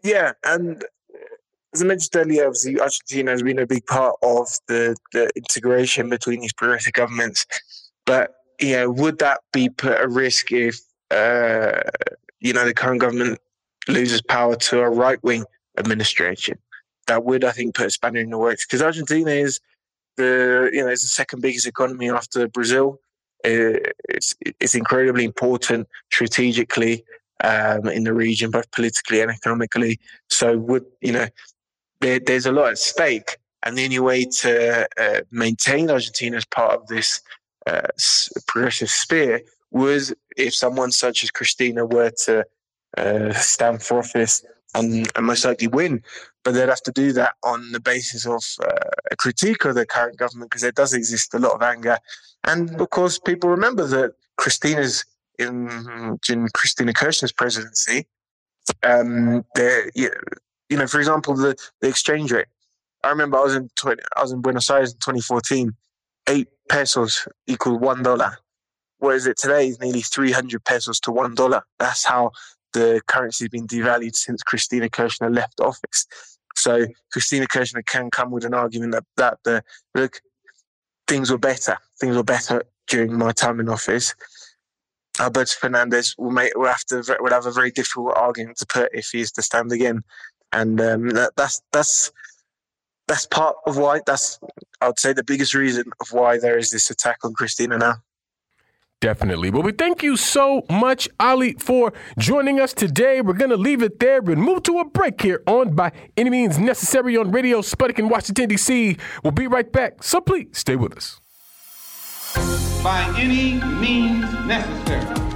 Yeah, 0.04 0.34
and 0.44 0.84
as 1.76 1.82
I 1.82 1.86
mentioned 1.86 2.16
earlier, 2.16 2.46
obviously 2.46 2.80
Argentina 2.80 3.32
has 3.32 3.44
been 3.44 3.60
a 3.60 3.68
big 3.68 3.86
part 3.86 4.16
of 4.24 4.48
the, 4.70 4.96
the 5.12 5.30
integration 5.36 6.10
between 6.10 6.40
these 6.40 6.54
progressive 6.54 6.94
governments. 6.94 7.46
But 8.06 8.34
you 8.62 8.72
know, 8.78 8.92
would 8.92 9.20
that 9.20 9.42
be 9.52 9.68
put 9.68 9.92
at 9.92 10.10
risk 10.10 10.54
if 10.54 10.80
uh, 11.12 11.82
you 12.40 12.54
know 12.54 12.64
the 12.64 12.74
current 12.74 13.02
government 13.02 13.40
loses 13.90 14.22
power 14.22 14.56
to 14.56 14.80
a 14.80 14.90
right 14.90 15.22
wing 15.22 15.44
administration? 15.78 16.58
That 17.08 17.26
would, 17.26 17.44
I 17.44 17.52
think, 17.52 17.76
put 17.76 17.88
a 17.88 17.90
spanner 17.90 18.22
in 18.22 18.30
the 18.30 18.38
works 18.38 18.66
because 18.66 18.82
Argentina 18.82 19.32
is 19.32 19.60
the 20.16 20.70
you 20.72 20.82
know 20.82 20.88
it's 20.88 21.02
the 21.02 21.10
second 21.10 21.42
biggest 21.42 21.68
economy 21.68 22.10
after 22.10 22.48
Brazil. 22.48 23.02
It's 23.44 24.34
it's 24.62 24.76
incredibly 24.76 25.26
important 25.26 25.90
strategically 26.10 27.04
um, 27.44 27.90
in 27.90 28.06
the 28.06 28.14
region, 28.14 28.50
both 28.50 28.72
politically 28.72 29.20
and 29.20 29.30
economically. 29.30 30.00
So, 30.30 30.58
would 30.58 30.86
you 31.02 31.12
know, 31.12 31.28
there, 32.02 32.20
there's 32.20 32.46
a 32.46 32.52
lot 32.52 32.72
at 32.72 32.78
stake, 32.78 33.38
and 33.64 33.78
the 33.78 33.84
only 33.84 34.00
way 34.00 34.26
to 34.26 34.88
uh, 34.98 35.22
maintain 35.32 35.90
Argentina 35.90 36.38
as 36.38 36.46
part 36.46 36.74
of 36.74 36.88
this 36.88 37.22
uh, 37.66 37.88
progressive 38.48 38.90
sphere 38.90 39.42
was 39.72 40.14
if 40.38 40.56
someone 40.56 40.92
such 40.92 41.24
as 41.24 41.32
Cristina 41.32 41.86
were 41.86 42.12
to 42.26 42.46
uh, 42.98 43.34
stand 43.34 43.82
for 43.82 44.00
office 44.00 44.46
and, 44.74 45.10
and, 45.16 45.26
most 45.26 45.44
likely 45.44 45.68
win. 45.68 46.02
But 46.44 46.54
they'd 46.54 46.70
have 46.70 46.84
to 46.84 46.92
do 46.92 47.12
that 47.14 47.34
on 47.44 47.72
the 47.72 47.80
basis 47.80 48.26
of 48.26 48.44
uh, 48.64 48.90
a 49.12 49.16
critique 49.16 49.66
of 49.66 49.76
the 49.76 49.86
current 49.86 50.18
government 50.18 50.52
because 50.52 50.62
there 50.62 50.72
does 50.72 50.94
exist 50.94 51.34
a 51.34 51.40
lot 51.40 51.54
of 51.54 51.62
anger. 51.62 51.98
And 52.44 52.80
of 52.80 52.90
course, 52.92 53.18
people 53.18 53.50
remember 53.50 53.86
that 53.88 54.14
Cristina's 54.38 55.04
in, 55.40 56.18
in 56.30 56.48
Cristina 56.54 56.94
Kirchner's 56.94 57.32
presidency, 57.32 58.08
um, 58.84 59.44
there, 59.56 59.92
you 59.96 60.10
know, 60.10 60.16
for 60.88 61.00
example, 61.00 61.36
the, 61.36 61.56
the 61.82 61.88
exchange 61.88 62.32
rate. 62.32 62.48
I 63.04 63.10
remember 63.10 63.38
I 63.38 63.44
was 63.44 63.56
in 63.56 63.70
20, 63.76 64.02
I 64.16 64.22
was 64.22 64.32
in 64.32 64.42
Buenos 64.42 64.70
Aires 64.70 64.94
in 64.94 64.98
2014. 64.98 65.72
Eight 66.28 66.48
pesos 66.70 67.28
equal 67.46 67.78
one 67.78 68.02
dollar. 68.02 68.38
Whereas 68.98 69.28
it 69.28 69.38
today 69.38 69.68
is 69.68 69.80
nearly 69.80 70.02
300 70.02 70.64
pesos 70.64 71.00
to 71.02 71.12
one 71.12 71.36
dollar. 71.36 71.62
That's 71.78 72.04
how 72.04 72.32
the 72.74 73.02
currency 73.08 73.46
has 73.46 73.50
been 73.50 73.68
devalued 73.68 74.16
since 74.16 74.42
Cristina 74.42 74.90
Kirchner 74.90 75.30
left 75.30 75.60
office. 75.60 76.08
So 76.56 76.88
Cristina 77.12 77.46
Kirchner 77.48 77.84
can 77.84 78.10
come 78.10 78.32
with 78.32 78.44
an 78.44 78.54
argument 78.54 78.94
that, 78.94 79.04
that 79.18 79.38
the 79.44 79.64
look 79.94 80.20
things 81.08 81.30
were 81.30 81.38
better. 81.38 81.78
Things 82.00 82.16
were 82.16 82.24
better 82.24 82.64
during 82.88 83.18
my 83.18 83.32
time 83.32 83.60
in 83.60 83.70
office. 83.70 84.16
Alberto 85.20 85.54
Fernandez 85.60 86.16
will 86.18 86.32
make 86.32 86.56
will 86.56 86.68
have 86.68 86.84
to 86.86 87.04
will 87.20 87.32
have 87.32 87.46
a 87.46 87.52
very 87.52 87.72
difficult 87.72 88.18
argument 88.18 88.58
to 88.58 88.66
put 88.66 88.90
if 88.94 89.10
he 89.12 89.22
is 89.22 89.32
to 89.34 89.42
stand 89.42 89.72
again, 89.72 90.04
and 90.56 90.82
um, 90.82 91.10
that, 91.10 91.34
that's 91.36 91.62
that's 91.72 92.12
that's 93.08 93.26
part 93.28 93.56
of 93.68 93.78
why 93.78 94.02
that's 94.06 94.40
I 94.82 94.88
would 94.88 95.00
say 95.00 95.14
the 95.14 95.24
biggest 95.24 95.54
reason 95.54 95.86
of 96.00 96.08
why 96.12 96.38
there 96.40 96.58
is 96.58 96.72
this 96.72 96.90
attack 96.90 97.20
on 97.24 97.34
Cristina 97.34 97.78
now. 97.78 97.96
Definitely. 99.02 99.52
Well, 99.52 99.62
we 99.62 99.74
thank 99.74 100.02
you 100.02 100.18
so 100.18 100.66
much, 100.70 101.08
Ollie, 101.20 101.54
for 101.60 101.94
joining 102.18 102.60
us 102.60 102.74
today. 102.74 103.22
We're 103.22 103.34
going 103.34 103.52
to 103.52 103.58
leave 103.58 103.84
it 103.84 104.00
there 104.00 104.18
and 104.20 104.42
move 104.42 104.64
to 104.64 104.80
a 104.80 104.86
break 104.86 105.22
here 105.22 105.44
on 105.46 105.76
By 105.76 105.92
Any 106.18 106.30
Means 106.30 106.58
Necessary 106.58 107.16
on 107.18 107.30
Radio 107.30 107.62
Sputnik 107.62 108.00
in 108.00 108.10
Washington, 108.10 108.50
D.C. 108.50 108.98
We'll 109.24 109.32
be 109.32 109.48
right 109.48 109.72
back, 109.72 110.02
so 110.02 110.22
please 110.22 110.48
stay 110.54 110.76
with 110.76 110.98
us. 110.98 111.20
By 112.82 113.14
any 113.18 113.62
means 113.80 114.32
necessary. 114.48 115.35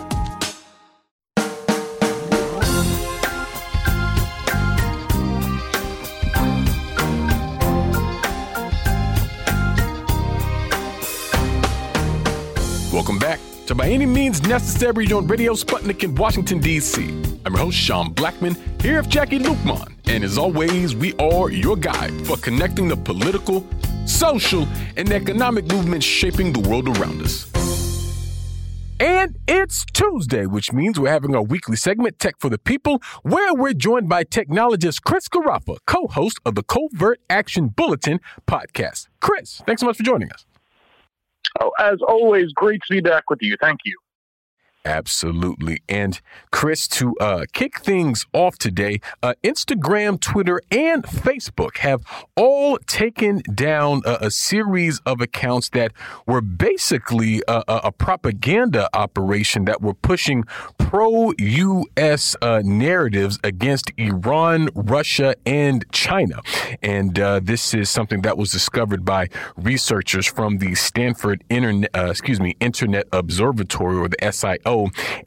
Welcome 13.00 13.18
back 13.18 13.40
to 13.68 13.74
By 13.74 13.88
Any 13.88 14.06
Means 14.06 14.44
Necessary 14.46 15.10
on 15.14 15.26
Radio 15.26 15.54
Sputnik 15.54 16.04
in 16.04 16.14
Washington, 16.16 16.60
D.C. 16.60 17.02
I'm 17.46 17.54
your 17.54 17.60
host, 17.60 17.78
Sean 17.78 18.14
Blackmon, 18.14 18.58
here 18.82 18.98
with 18.98 19.10
Jacquie 19.10 19.40
Luqman. 19.42 19.94
And 20.08 20.22
as 20.22 20.38
always, 20.38 20.98
we 20.98 21.14
are 21.14 21.50
your 21.50 21.78
guide 21.78 22.12
for 22.28 22.36
connecting 22.36 22.90
the 22.90 22.98
political, 22.98 23.66
social, 24.06 24.68
and 24.98 25.10
economic 25.14 25.66
movements 25.72 26.06
shaping 26.06 26.52
the 26.52 26.60
world 26.60 26.90
around 26.98 27.22
us. 27.22 27.50
And 29.00 29.38
it's 29.48 29.86
Tuesday, 29.94 30.46
which 30.46 30.74
means 30.74 31.00
we're 31.00 31.10
having 31.10 31.34
our 31.34 31.44
weekly 31.44 31.78
segment, 31.78 32.20
Tech 32.20 32.36
for 32.38 32.50
the 32.50 32.58
People, 32.58 33.02
where 33.24 33.54
we're 33.54 33.72
joined 33.72 34.10
by 34.10 34.26
technologist 34.26 35.04
Chris 35.04 35.30
Garaffa, 35.30 35.78
co 35.88 36.08
host 36.08 36.42
of 36.46 36.56
the 36.56 36.64
CovertAction 36.64 37.74
Bulletin 37.74 38.20
podcast. 38.46 39.08
Chris, 39.22 39.62
thanks 39.66 39.80
so 39.80 39.86
much 39.86 39.96
for 39.96 40.04
joining 40.04 40.30
us. 40.34 40.46
Oh, 41.62 41.72
as 41.80 42.00
always, 42.08 42.52
great 42.54 42.82
to 42.88 42.94
be 42.94 43.02
back 43.02 43.30
with 43.30 43.42
you. 43.42 43.58
Thank 43.62 43.80
you. 43.86 43.98
Absolutely. 44.90 45.84
And 45.88 46.20
Chris, 46.52 46.88
to 46.88 47.16
uh, 47.20 47.46
kick 47.54 47.80
things 47.80 48.26
off 48.34 48.58
today, 48.58 49.02
uh, 49.22 49.36
Instagram, 49.44 50.20
Twitter, 50.20 50.60
and 50.72 51.04
Facebook 51.04 51.78
have 51.78 52.02
all 52.36 52.80
taken 52.80 53.44
down 53.54 54.02
a, 54.04 54.18
a 54.22 54.32
series 54.32 55.00
of 55.06 55.22
accounts 55.22 55.70
that 55.70 55.92
were 56.26 56.42
basically 56.42 57.44
a, 57.48 57.64
a, 57.68 57.92
propaganda 57.92 58.90
operation 58.94 59.66
that 59.66 59.80
were 59.80 59.94
pushing 59.94 60.44
pro 60.80 61.34
US 61.38 62.36
uh, 62.42 62.64
narratives 62.66 63.38
against 63.44 63.92
Iran, 63.98 64.70
Russia, 64.74 65.36
and 65.46 65.86
China. 65.92 66.42
And 66.82 67.20
uh, 67.20 67.42
this 67.44 67.76
is 67.76 67.92
something 67.92 68.24
that 68.24 68.40
was 68.40 68.52
discovered 68.52 69.06
by 69.06 69.28
researchers 69.56 70.26
from 70.26 70.58
the 70.58 70.74
Stanford 70.74 71.44
Internet, 71.50 71.92
uh, 71.94 72.08
excuse 72.10 72.40
me, 72.40 72.56
Internet 72.60 73.06
Observatory 73.12 73.98
or 73.98 74.08
the 74.08 74.18
SIO 74.18 74.79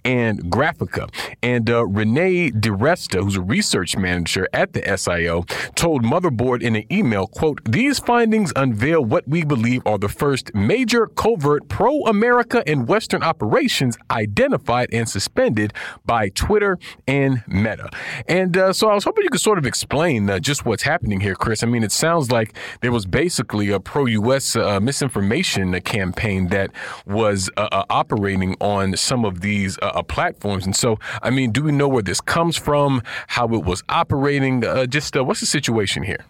and 0.05 0.50
Graphika. 0.50 1.09
And 1.42 1.68
uh, 1.68 1.86
Renee 1.86 2.50
DiResta, 2.50 3.22
who's 3.22 3.36
a 3.36 3.40
research 3.40 3.96
manager 3.96 4.48
at 4.53 4.72
the 4.72 4.82
SIO, 4.82 5.46
told 5.74 6.05
Motherboard 6.05 6.62
in 6.62 6.76
an 6.76 6.84
email, 6.90 7.26
quote, 7.26 7.61
these 7.64 7.98
findings 7.98 8.53
unveil 8.57 9.05
what 9.05 9.26
we 9.26 9.44
believe 9.44 9.82
are 9.86 9.98
the 9.98 10.09
first 10.09 10.55
major 10.55 11.07
covert 11.07 11.68
pro-America 11.68 12.62
and 12.66 12.88
Western 12.88 13.22
operations 13.22 13.96
identified 14.11 14.88
and 14.92 15.09
suspended 15.09 15.72
by 16.05 16.28
Twitter 16.30 16.78
and 17.07 17.42
Meta. 17.46 17.90
And 18.28 18.57
uh, 18.57 18.72
so 18.72 18.88
I 18.88 18.94
was 18.94 19.05
hoping 19.05 19.24
you 19.24 19.30
could 19.30 19.40
sort 19.40 19.59
of 19.59 19.66
explain 19.66 20.28
uh, 20.28 20.38
just 20.38 20.64
what's 20.64 20.82
happening 20.82 21.20
here, 21.20 21.34
Chris. 21.34 21.62
I 21.62 21.66
mean, 21.66 21.82
it 21.82 21.92
sounds 21.92 22.30
like 22.30 22.57
there 22.80 22.92
was 22.92 23.07
basically 23.07 23.70
a 23.70 23.80
pro-U.S. 23.80 24.57
Uh, 24.57 24.80
misinformation 24.80 25.80
campaign 25.80 26.48
that 26.48 26.70
was 27.07 27.50
uh, 27.57 27.68
uh, 27.72 27.84
operating 27.90 28.57
on 28.61 28.96
some 28.96 29.24
of 29.24 29.32
of 29.33 29.41
these 29.41 29.78
uh, 29.78 29.87
uh, 29.87 30.03
platforms. 30.03 30.64
And 30.64 30.76
so, 30.76 30.99
I 31.22 31.30
mean, 31.30 31.51
do 31.51 31.64
we 31.64 31.72
know 31.72 31.89
where 31.89 32.03
this 32.03 32.20
comes 32.20 32.57
from, 32.57 33.03
how 33.26 33.47
it 33.55 33.64
was 33.64 33.83
operating? 33.89 34.64
Uh, 34.64 34.87
just 34.87 35.16
uh, 35.16 35.24
what's 35.24 35.41
the 35.41 35.47
situation 35.47 36.03
here? 36.03 36.24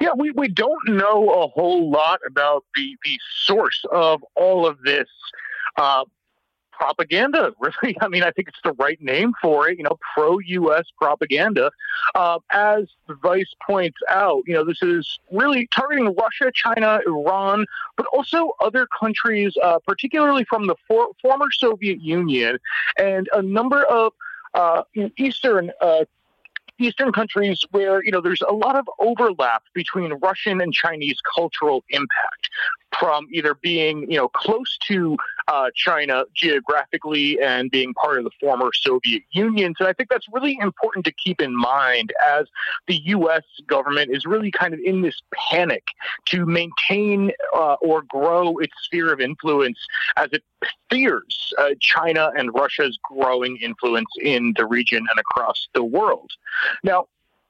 Yeah, 0.00 0.10
we, 0.16 0.32
we 0.32 0.48
don't 0.48 0.88
know 0.88 1.30
a 1.30 1.48
whole 1.48 1.90
lot 1.90 2.20
about 2.26 2.64
the, 2.74 2.96
the 3.04 3.18
source 3.44 3.80
of 3.92 4.24
all 4.34 4.66
of 4.66 4.78
this 4.82 5.08
uh, 5.76 6.04
propaganda. 6.82 7.52
Really, 7.62 7.96
I 8.00 8.08
mean, 8.08 8.24
I 8.24 8.32
think 8.32 8.48
it's 8.48 8.58
the 8.64 8.72
right 8.72 9.00
name 9.00 9.32
for 9.40 9.68
it. 9.68 9.78
You 9.78 9.84
know, 9.84 9.98
pro-U.S. 10.14 10.84
propaganda. 11.00 11.70
Uh, 12.14 12.38
as 12.50 12.86
the 13.06 13.14
vice 13.14 13.54
points 13.64 13.98
out, 14.08 14.42
you 14.46 14.54
know, 14.54 14.64
this 14.64 14.82
is 14.82 15.20
really 15.30 15.68
targeting 15.74 16.12
Russia, 16.14 16.50
China, 16.52 17.00
Iran, 17.06 17.66
but 17.96 18.06
also 18.12 18.52
other 18.60 18.86
countries, 18.98 19.54
uh, 19.62 19.78
particularly 19.86 20.44
from 20.44 20.66
the 20.66 20.74
for- 20.88 21.10
former 21.22 21.46
Soviet 21.52 22.00
Union, 22.00 22.58
and 22.98 23.28
a 23.32 23.42
number 23.42 23.84
of 23.84 24.12
uh, 24.54 24.82
Eastern 25.16 25.70
uh, 25.80 26.04
Eastern 26.78 27.12
countries 27.12 27.64
where 27.70 28.02
you 28.04 28.10
know 28.10 28.20
there's 28.20 28.42
a 28.42 28.52
lot 28.52 28.76
of 28.76 28.88
overlap 28.98 29.62
between 29.72 30.12
Russian 30.14 30.60
and 30.60 30.72
Chinese 30.72 31.18
cultural 31.34 31.84
impact. 31.90 32.50
From 32.98 33.26
either 33.32 33.54
being, 33.54 34.10
you 34.10 34.16
know, 34.16 34.28
close 34.28 34.76
to 34.88 35.16
uh, 35.48 35.70
China 35.74 36.24
geographically 36.34 37.40
and 37.40 37.70
being 37.70 37.94
part 37.94 38.18
of 38.18 38.24
the 38.24 38.30
former 38.40 38.70
Soviet 38.72 39.22
Union. 39.30 39.74
So 39.78 39.86
I 39.86 39.92
think 39.92 40.08
that's 40.10 40.26
really 40.32 40.58
important 40.60 41.04
to 41.06 41.12
keep 41.12 41.40
in 41.40 41.56
mind 41.56 42.12
as 42.28 42.46
the 42.86 42.96
U.S. 43.06 43.42
government 43.66 44.10
is 44.14 44.26
really 44.26 44.50
kind 44.50 44.74
of 44.74 44.80
in 44.84 45.02
this 45.02 45.20
panic 45.50 45.84
to 46.26 46.46
maintain 46.46 47.32
uh, 47.54 47.74
or 47.80 48.02
grow 48.02 48.58
its 48.58 48.72
sphere 48.82 49.12
of 49.12 49.20
influence 49.20 49.78
as 50.16 50.28
it 50.32 50.42
fears 50.90 51.52
uh, 51.58 51.70
China 51.80 52.30
and 52.36 52.52
Russia's 52.54 52.98
growing 53.02 53.56
influence 53.58 54.10
in 54.20 54.54
the 54.56 54.66
region 54.66 54.98
and 54.98 55.18
across 55.18 55.68
the 55.74 55.84
world. 55.84 56.30
Now, 56.84 57.06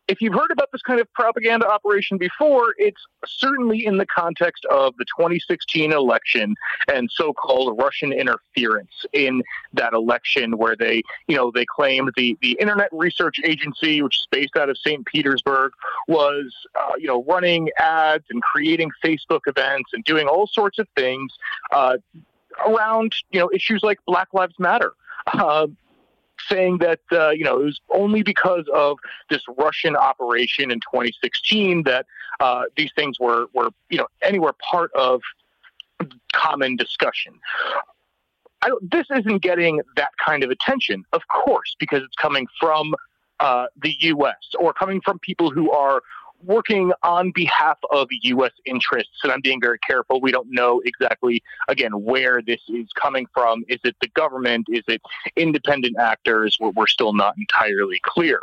if 0.09 0.21
you've 0.21 0.35
heard 0.35 0.51
about 0.51 0.71
this 0.73 0.83
kind 0.83 1.01
of 1.01 1.13
propaganda 1.13 1.67
operation 1.67 2.19
before, 2.19 2.75
it's 2.77 3.01
certainly 3.27 3.87
in 3.87 3.99
the 3.99 4.07
context 4.07 4.65
of 4.67 4.95
the 4.99 5.05
2016 5.17 5.93
election 5.93 6.55
and 6.93 7.09
so-called 7.11 7.79
Russian 7.81 8.13
interference 8.13 8.91
in 9.13 9.43
that 9.73 9.93
election, 9.93 10.59
where 10.59 10.77
they, 10.77 11.03
you 11.29 11.37
know, 11.37 11.51
they 11.51 11.65
claimed 11.65 12.13
the 12.17 12.37
the 12.43 12.57
Internet 12.61 12.89
Research 12.93 13.37
Agency, 13.45 14.03
which 14.03 14.19
is 14.19 14.27
based 14.31 14.57
out 14.57 14.69
of 14.69 14.77
St. 14.79 15.05
Petersburg, 15.07 15.73
was, 16.09 16.53
uh, 16.79 16.93
you 16.99 17.07
know, 17.07 17.23
running 17.25 17.71
ads 17.79 18.25
and 18.31 18.43
creating 18.43 18.91
Facebook 19.05 19.41
events 19.47 19.91
and 19.93 20.05
doing 20.05 20.27
all 20.27 20.47
sorts 20.47 20.79
of 20.79 20.89
things 20.97 21.33
uh, 21.71 21.97
around, 22.67 23.15
you 23.31 23.39
know, 23.39 23.51
issues 23.55 23.83
like 23.83 23.99
Black 24.07 24.29
Lives 24.33 24.55
Matter. 24.59 24.93
Uh, 25.33 25.69
saying 26.49 26.79
that 26.79 27.01
uh, 27.13 27.31
you 27.31 27.45
know 27.45 27.61
it 27.61 27.65
was 27.65 27.81
only 27.91 28.23
because 28.23 28.65
of 28.75 28.99
this 29.31 29.43
Russian 29.59 29.97
operation 29.97 30.71
in 30.71 30.81
2016 30.81 31.85
that 31.85 32.07
uh, 32.41 32.65
these 32.77 32.91
things 32.97 33.19
were 33.21 33.47
were 33.55 33.71
you 33.91 33.99
know 33.99 34.07
anywhere 34.23 34.53
part 34.71 34.91
of 34.95 35.21
common 36.33 36.77
discussion. 36.77 37.35
this 38.81 39.07
isn't 39.15 39.43
getting 39.43 39.81
that 39.97 40.11
kind 40.25 40.43
of 40.43 40.51
attention, 40.51 41.05
of 41.13 41.23
course, 41.29 41.77
because 41.79 42.03
it's 42.03 42.17
coming 42.17 42.47
from 42.59 42.95
uh, 43.41 43.67
the 43.83 43.95
U.S. 44.01 44.37
or 44.59 44.73
coming 44.73 45.01
from 45.01 45.19
people 45.19 45.51
who 45.51 45.71
are 45.71 46.03
working 46.45 46.93
on 47.03 47.33
behalf 47.33 47.79
of 47.91 48.09
U.S. 48.11 48.53
interests, 48.65 49.21
and 49.23 49.33
I'm 49.33 49.41
being 49.41 49.61
very 49.61 49.79
careful. 49.79 50.21
We 50.21 50.33
don't 50.33 50.49
know 50.51 50.81
exactly, 50.85 51.43
again, 51.69 51.93
where 51.93 52.41
this 52.43 52.61
is 52.69 52.89
coming 53.01 53.27
from. 53.33 53.65
Is 53.69 53.81
it 53.85 53.97
the 54.01 54.09
government? 54.09 54.67
Is 54.71 54.85
it 54.89 55.03
independent 55.37 55.97
actors? 55.99 56.57
We're, 56.61 56.71
we're 56.71 56.87
still 56.87 57.13
not 57.13 57.35
entirely 57.39 58.01
clear. 58.03 58.43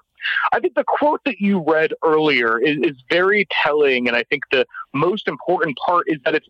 I 0.51 0.59
think 0.59 0.75
the 0.75 0.83
quote 0.85 1.21
that 1.25 1.39
you 1.39 1.63
read 1.65 1.93
earlier 2.03 2.59
is, 2.59 2.77
is 2.83 2.97
very 3.09 3.47
telling, 3.51 4.07
and 4.07 4.17
I 4.17 4.23
think 4.23 4.43
the 4.51 4.65
most 4.93 5.27
important 5.27 5.77
part 5.85 6.05
is 6.07 6.19
that 6.25 6.35
it's 6.35 6.47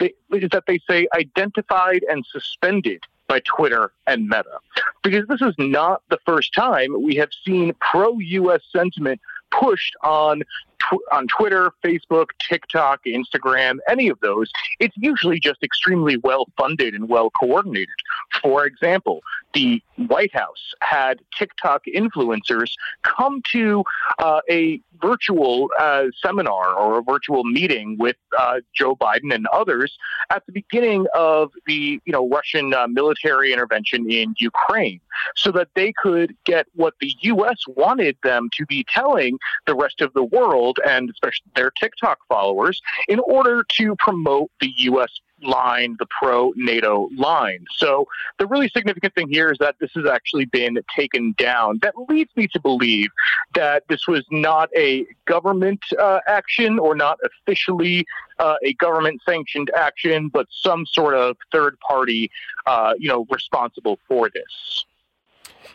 is 0.00 0.50
that 0.50 0.64
they 0.66 0.80
say 0.88 1.06
identified 1.14 2.04
and 2.10 2.26
suspended 2.26 3.04
by 3.28 3.40
Twitter 3.40 3.92
and 4.06 4.24
Meta. 4.24 4.58
Because 5.02 5.26
this 5.28 5.40
is 5.40 5.54
not 5.58 6.02
the 6.10 6.18
first 6.26 6.52
time 6.54 7.02
we 7.02 7.14
have 7.16 7.30
seen 7.44 7.72
pro 7.80 8.18
US 8.18 8.60
sentiment 8.70 9.20
pushed 9.50 9.94
on 10.02 10.42
tw- 10.90 11.02
on 11.12 11.26
Twitter, 11.28 11.72
Facebook, 11.84 12.26
TikTok, 12.38 13.04
Instagram, 13.04 13.78
any 13.88 14.08
of 14.08 14.18
those, 14.20 14.50
it's 14.80 14.94
usually 14.96 15.38
just 15.38 15.62
extremely 15.62 16.16
well 16.18 16.46
funded 16.56 16.94
and 16.94 17.08
well 17.08 17.30
coordinated. 17.30 17.94
For 18.42 18.66
example, 18.66 19.22
the 19.54 19.82
White 19.96 20.34
House 20.34 20.74
had 20.80 21.20
TikTok 21.36 21.84
influencers 21.86 22.72
come 23.02 23.42
to 23.52 23.84
uh, 24.18 24.40
a 24.50 24.80
virtual 25.00 25.68
uh, 25.78 26.04
seminar 26.22 26.74
or 26.74 26.98
a 26.98 27.02
virtual 27.02 27.44
meeting 27.44 27.96
with 27.98 28.16
uh, 28.38 28.60
Joe 28.74 28.96
Biden 28.96 29.34
and 29.34 29.46
others 29.48 29.98
at 30.30 30.44
the 30.46 30.52
beginning 30.52 31.06
of 31.14 31.50
the 31.66 32.00
you 32.04 32.12
know 32.12 32.28
Russian 32.28 32.72
uh, 32.72 32.86
military 32.88 33.52
intervention 33.52 34.10
in 34.10 34.34
Ukraine, 34.38 35.00
so 35.36 35.52
that 35.52 35.68
they 35.74 35.92
could 35.92 36.34
get 36.44 36.66
what 36.74 36.94
the 37.00 37.12
U.S. 37.22 37.58
wanted 37.68 38.16
them 38.22 38.48
to 38.56 38.66
be 38.66 38.84
telling 38.88 39.38
the 39.66 39.74
rest 39.74 40.00
of 40.00 40.12
the 40.14 40.24
world 40.24 40.71
and 40.86 41.10
especially 41.10 41.50
their 41.56 41.70
TikTok 41.70 42.18
followers 42.28 42.80
in 43.08 43.18
order 43.20 43.64
to 43.76 43.96
promote 43.96 44.50
the 44.60 44.72
U.S 44.78 45.20
line, 45.42 45.96
the 45.98 46.06
pro 46.06 46.52
NATO 46.56 47.08
line. 47.16 47.64
So 47.76 48.06
the 48.38 48.46
really 48.46 48.68
significant 48.68 49.14
thing 49.14 49.28
here 49.28 49.50
is 49.50 49.58
that 49.58 49.76
this 49.80 49.90
has 49.94 50.06
actually 50.06 50.46
been 50.46 50.78
taken 50.96 51.34
down. 51.38 51.78
That 51.82 51.94
leads 52.08 52.30
me 52.36 52.48
to 52.48 52.60
believe 52.60 53.08
that 53.54 53.84
this 53.88 54.06
was 54.06 54.24
not 54.30 54.70
a 54.76 55.06
government 55.26 55.80
uh, 55.98 56.20
action 56.26 56.78
or 56.78 56.94
not 56.94 57.18
officially 57.24 58.06
uh, 58.38 58.56
a 58.64 58.74
government 58.74 59.20
sanctioned 59.28 59.70
action, 59.76 60.28
but 60.28 60.46
some 60.50 60.86
sort 60.86 61.14
of 61.14 61.36
third 61.50 61.78
party, 61.80 62.30
uh, 62.66 62.94
you 62.98 63.08
know, 63.08 63.26
responsible 63.30 63.98
for 64.08 64.30
this. 64.30 64.84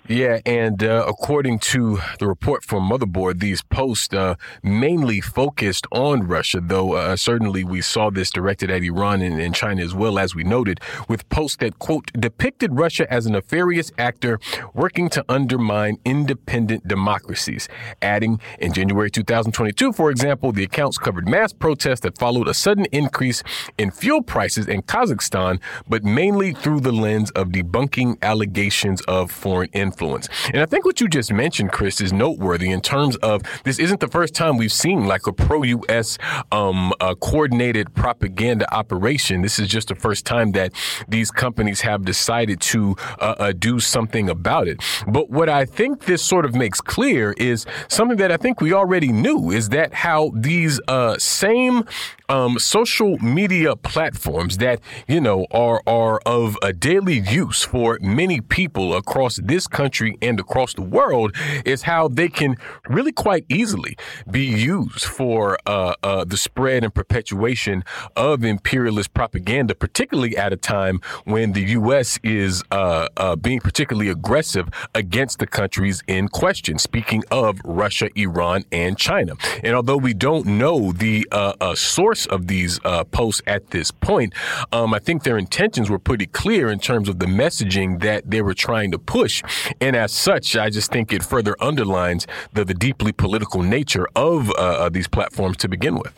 Yeah, 0.07 0.39
and 0.45 0.81
uh, 0.83 1.03
according 1.05 1.59
to 1.59 1.99
the 2.19 2.27
report 2.27 2.63
from 2.63 2.89
Motherboard, 2.89 3.41
these 3.41 3.61
posts 3.61 4.13
uh, 4.13 4.35
mainly 4.63 5.19
focused 5.19 5.85
on 5.91 6.25
Russia, 6.27 6.61
though 6.61 6.93
uh, 6.93 7.17
certainly 7.17 7.65
we 7.65 7.81
saw 7.81 8.09
this 8.09 8.29
directed 8.29 8.71
at 8.71 8.83
Iran 8.83 9.21
and, 9.21 9.39
and, 9.39 9.53
China 9.53 9.83
as 9.83 9.93
well, 9.93 10.17
as 10.17 10.33
we 10.33 10.45
noted, 10.45 10.79
with 11.09 11.27
posts 11.27 11.57
that, 11.57 11.79
quote, 11.79 12.11
depicted 12.13 12.77
Russia 12.77 13.11
as 13.11 13.25
a 13.25 13.31
nefarious 13.31 13.91
actor 13.97 14.39
working 14.73 15.09
to 15.09 15.25
undermine 15.27 15.97
independent 16.05 16.87
democracies. 16.87 17.67
Adding, 18.01 18.39
in 18.59 18.71
January 18.71 19.11
2022, 19.11 19.91
for 19.91 20.09
example, 20.09 20.53
the 20.53 20.63
accounts 20.63 20.97
covered 20.97 21.27
mass 21.27 21.51
protests 21.51 22.01
that 22.01 22.17
followed 22.17 22.47
a 22.47 22.53
sudden 22.53 22.85
increase 22.93 23.43
in 23.77 23.91
fuel 23.91 24.21
prices 24.21 24.67
in 24.67 24.83
Kazakhstan, 24.83 25.59
but 25.87 26.05
mainly 26.05 26.53
through 26.53 26.79
the 26.79 26.93
lens 26.93 27.29
of 27.31 27.49
debunking 27.49 28.21
allegations 28.21 29.01
of 29.01 29.31
foreign 29.31 29.69
influence. 29.79 30.29
And 30.53 30.61
I 30.61 30.65
think 30.65 30.85
what 30.85 30.99
you 31.01 31.07
just 31.07 31.31
mentioned, 31.31 31.71
Chris, 31.71 32.01
is 32.01 32.11
noteworthy 32.13 32.71
in 32.71 32.81
terms 32.81 33.15
of 33.17 33.41
this 33.63 33.79
isn't 33.79 33.99
the 33.99 34.07
first 34.07 34.33
time 34.33 34.57
we've 34.57 34.71
seen 34.71 35.05
like 35.05 35.27
a 35.27 35.33
pro 35.33 35.63
U.S. 35.63 36.17
Um, 36.51 36.93
uh, 36.99 37.15
coordinated 37.15 37.93
propaganda 37.93 38.71
operation. 38.73 39.41
This 39.41 39.59
is 39.59 39.67
just 39.67 39.89
the 39.89 39.95
first 39.95 40.25
time 40.25 40.51
that 40.53 40.73
these 41.07 41.31
companies 41.31 41.81
have 41.81 42.05
decided 42.05 42.59
to 42.61 42.95
uh, 43.19 43.35
uh, 43.37 43.53
do 43.53 43.79
something 43.79 44.29
about 44.29 44.67
it. 44.67 44.81
But 45.07 45.29
what 45.29 45.49
I 45.49 45.65
think 45.65 46.05
this 46.05 46.23
sort 46.23 46.45
of 46.45 46.55
makes 46.55 46.81
clear 46.81 47.33
is 47.37 47.65
something 47.87 48.17
that 48.17 48.31
I 48.31 48.37
think 48.37 48.61
we 48.61 48.73
already 48.73 49.11
knew 49.11 49.51
is 49.51 49.69
that 49.69 49.93
how 49.93 50.31
these 50.33 50.79
uh, 50.87 51.17
same 51.17 51.85
um, 52.29 52.59
social 52.59 53.17
media 53.19 53.75
platforms 53.75 54.57
that 54.57 54.79
you 55.07 55.21
know 55.21 55.45
are 55.51 55.81
are 55.87 56.19
of 56.25 56.57
a 56.61 56.73
daily 56.73 57.19
use 57.19 57.63
for 57.63 57.97
many 58.01 58.41
people 58.41 58.95
across 58.95 59.37
this 59.37 59.66
country 59.67 60.17
and 60.21 60.39
across 60.39 60.73
the 60.73 60.81
world 60.81 61.35
is 61.65 61.83
how 61.83 62.07
they 62.07 62.27
can 62.27 62.55
really 62.87 63.11
quite 63.11 63.45
easily 63.49 63.97
be 64.29 64.45
used 64.45 65.03
for 65.03 65.57
uh, 65.65 65.93
uh, 66.03 66.23
the 66.23 66.37
spread 66.37 66.83
and 66.83 66.93
perpetuation 66.93 67.83
of 68.15 68.43
imperialist 68.43 69.13
propaganda, 69.13 69.75
particularly 69.75 70.37
at 70.37 70.53
a 70.53 70.57
time 70.57 70.99
when 71.25 71.53
the 71.53 71.61
U.S. 71.61 72.19
is 72.23 72.63
uh, 72.71 73.07
uh, 73.17 73.35
being 73.35 73.59
particularly 73.59 74.09
aggressive 74.09 74.67
against 74.95 75.39
the 75.39 75.47
countries 75.47 76.03
in 76.07 76.27
question. 76.27 76.77
Speaking 76.77 77.23
of 77.31 77.59
Russia, 77.63 78.09
Iran, 78.15 78.63
and 78.71 78.97
China, 78.97 79.33
and 79.63 79.75
although 79.75 79.97
we 79.97 80.13
don't 80.13 80.45
know 80.45 80.91
the 80.91 81.27
uh, 81.31 81.53
uh, 81.61 81.75
source 81.75 82.25
of 82.25 82.47
these 82.47 82.79
posts 83.11 83.41
at 83.47 83.69
this 83.71 83.91
point. 83.91 84.33
Um, 84.71 84.93
I 84.93 84.99
think 84.99 85.23
their 85.23 85.37
intentions 85.37 85.89
were 85.89 85.99
pretty 85.99 86.25
clear 86.25 86.69
in 86.69 86.79
terms 86.79 87.09
of 87.09 87.19
the 87.19 87.25
messaging 87.25 88.01
that 88.01 88.29
they 88.29 88.41
were 88.41 88.53
trying 88.53 88.91
to 88.91 88.99
push. 88.99 89.43
And 89.81 89.95
as 89.95 90.11
such, 90.11 90.55
I 90.55 90.69
just 90.69 90.91
think 90.91 91.13
it 91.13 91.23
further 91.23 91.55
underlines 91.59 92.27
the, 92.53 92.65
the 92.65 92.73
deeply 92.73 93.11
political 93.11 93.61
nature 93.61 94.07
of 94.15 94.51
uh, 94.51 94.89
these 94.89 95.07
platforms 95.07 95.57
to 95.57 95.67
begin 95.67 95.95
with. 95.95 96.13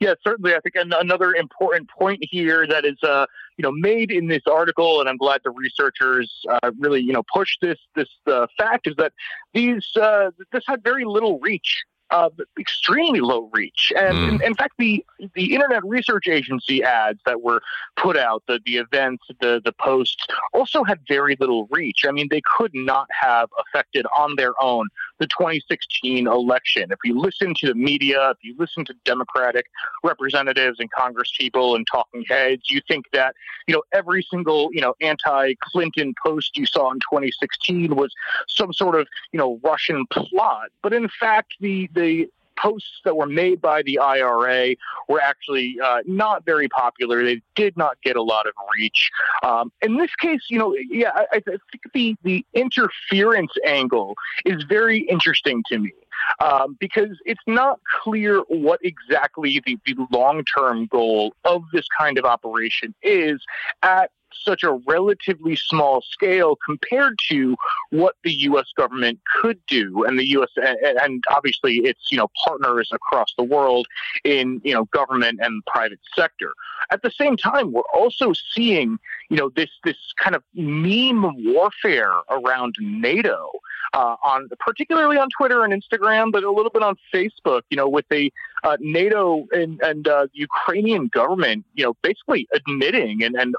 Yeah, 0.00 0.14
certainly. 0.22 0.54
I 0.54 0.60
think 0.60 0.74
another 0.76 1.34
important 1.34 1.90
point 1.90 2.20
here 2.22 2.66
that 2.66 2.84
is, 2.84 3.02
uh, 3.02 3.26
you 3.56 3.62
know, 3.62 3.72
made 3.72 4.10
in 4.10 4.28
this 4.28 4.42
article, 4.46 5.00
and 5.00 5.08
I'm 5.08 5.16
glad 5.16 5.40
the 5.44 5.50
researchers 5.50 6.32
uh, 6.48 6.70
really, 6.78 7.00
you 7.00 7.12
know, 7.12 7.22
push 7.32 7.56
this 7.60 7.78
this 7.94 8.08
uh, 8.26 8.46
fact 8.58 8.86
is 8.86 8.94
that 8.96 9.12
these 9.52 9.86
uh, 9.96 10.30
this 10.52 10.62
had 10.66 10.82
very 10.82 11.04
little 11.04 11.38
reach 11.40 11.84
uh, 12.14 12.30
extremely 12.60 13.20
low 13.20 13.50
reach. 13.52 13.92
And 13.98 14.16
mm. 14.16 14.28
in, 14.28 14.42
in, 14.42 14.54
fact, 14.54 14.74
the 14.78 15.04
the 15.34 15.52
Internet 15.52 15.84
Research 15.84 16.28
Agency 16.28 16.82
ads 16.84 17.18
that 17.26 17.42
were 17.42 17.60
put 17.96 18.16
out, 18.16 18.44
the 18.46 18.60
the 18.64 18.76
events, 18.76 19.24
the 19.40 19.60
the 19.64 19.72
posts, 19.72 20.24
also 20.52 20.84
had 20.84 21.00
very 21.08 21.36
little 21.40 21.66
reach. 21.72 22.04
I 22.06 22.12
mean, 22.12 22.28
they 22.30 22.42
could 22.56 22.70
not 22.72 23.08
have 23.10 23.48
affected 23.58 24.06
on 24.16 24.36
their 24.36 24.52
own 24.62 24.86
the 25.18 25.26
2016 25.26 26.26
election. 26.26 26.90
If 26.90 26.98
you 27.04 27.18
listen 27.18 27.54
to 27.60 27.68
the 27.68 27.74
media, 27.74 28.30
if 28.30 28.38
you 28.42 28.54
listen 28.58 28.84
to 28.86 28.94
Democratic 29.04 29.66
representatives 30.02 30.80
and 30.80 30.90
Congress 30.90 31.32
people 31.38 31.76
and 31.76 31.86
talking 31.90 32.24
heads, 32.28 32.70
you 32.70 32.80
think 32.88 33.06
that 33.12 33.34
you 33.66 33.74
know 33.74 33.82
every 33.92 34.24
single 34.30 34.70
you 34.72 34.80
know 34.80 34.94
anti-Clinton 35.00 36.14
post 36.24 36.56
you 36.56 36.66
saw 36.66 36.90
in 36.90 36.98
2016 36.98 37.94
was 37.94 38.12
some 38.48 38.72
sort 38.72 38.98
of 38.98 39.06
you 39.32 39.38
know 39.38 39.60
Russian 39.62 40.06
plot. 40.10 40.70
But 40.82 40.92
in 40.92 41.08
fact, 41.08 41.54
the 41.60 41.88
the 41.94 42.28
posts 42.56 43.00
that 43.04 43.16
were 43.16 43.26
made 43.26 43.60
by 43.60 43.82
the 43.82 43.98
IRA 43.98 44.76
were 45.08 45.20
actually 45.20 45.76
uh, 45.82 45.98
not 46.06 46.44
very 46.44 46.68
popular. 46.68 47.24
They 47.24 47.42
did 47.54 47.76
not 47.76 47.96
get 48.02 48.16
a 48.16 48.22
lot 48.22 48.46
of 48.46 48.52
reach. 48.76 49.10
Um, 49.42 49.72
in 49.82 49.96
this 49.96 50.14
case, 50.16 50.42
you 50.48 50.58
know, 50.58 50.76
yeah, 50.90 51.10
I, 51.14 51.26
I 51.32 51.40
think 51.40 51.60
the 51.92 52.16
the 52.22 52.46
interference 52.54 53.52
angle 53.66 54.14
is 54.44 54.64
very 54.64 55.00
interesting 55.00 55.62
to 55.68 55.78
me 55.78 55.92
um, 56.40 56.76
because 56.78 57.18
it's 57.24 57.42
not 57.46 57.80
clear 58.02 58.40
what 58.48 58.80
exactly 58.82 59.62
the, 59.64 59.78
the 59.86 60.06
long 60.10 60.44
term 60.56 60.86
goal 60.86 61.34
of 61.44 61.62
this 61.72 61.86
kind 61.98 62.18
of 62.18 62.24
operation 62.24 62.94
is 63.02 63.42
at 63.82 64.10
such 64.42 64.62
a 64.62 64.72
relatively 64.86 65.56
small 65.56 66.02
scale 66.02 66.56
compared 66.64 67.18
to 67.28 67.56
what 67.90 68.16
the 68.24 68.32
U.S. 68.32 68.66
government 68.76 69.20
could 69.40 69.58
do, 69.66 70.04
and 70.04 70.18
the 70.18 70.26
U.S. 70.30 70.50
and 70.56 71.22
obviously 71.30 71.76
its 71.78 72.10
you 72.10 72.18
know 72.18 72.28
partners 72.44 72.90
across 72.92 73.32
the 73.36 73.44
world 73.44 73.86
in 74.24 74.60
you 74.64 74.74
know 74.74 74.84
government 74.86 75.40
and 75.42 75.64
private 75.66 76.00
sector. 76.14 76.52
At 76.90 77.02
the 77.02 77.10
same 77.10 77.36
time, 77.36 77.72
we're 77.72 77.82
also 77.92 78.32
seeing 78.54 78.98
you 79.30 79.36
know 79.36 79.50
this 79.50 79.70
this 79.84 79.96
kind 80.18 80.34
of 80.34 80.42
meme 80.54 81.54
warfare 81.54 82.12
around 82.30 82.74
NATO. 82.80 83.50
Uh, 83.94 84.16
on 84.24 84.48
particularly 84.58 85.16
on 85.16 85.28
Twitter 85.38 85.62
and 85.62 85.72
Instagram, 85.72 86.32
but 86.32 86.42
a 86.42 86.50
little 86.50 86.70
bit 86.70 86.82
on 86.82 86.96
Facebook. 87.14 87.62
You 87.70 87.76
know, 87.76 87.88
with 87.88 88.04
the 88.10 88.32
uh, 88.64 88.76
NATO 88.80 89.46
and, 89.52 89.80
and 89.82 90.08
uh, 90.08 90.26
Ukrainian 90.32 91.06
government, 91.06 91.64
you 91.74 91.84
know, 91.84 91.94
basically 92.02 92.48
admitting 92.52 93.22
and, 93.22 93.36
and 93.36 93.54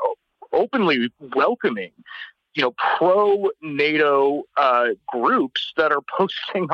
openly 0.51 1.09
welcoming 1.35 1.91
you 2.55 2.61
know, 2.61 2.73
pro 2.97 3.49
NATO 3.61 4.43
uh, 4.55 4.87
groups 5.07 5.73
that 5.77 5.91
are 5.91 6.01
posting, 6.17 6.67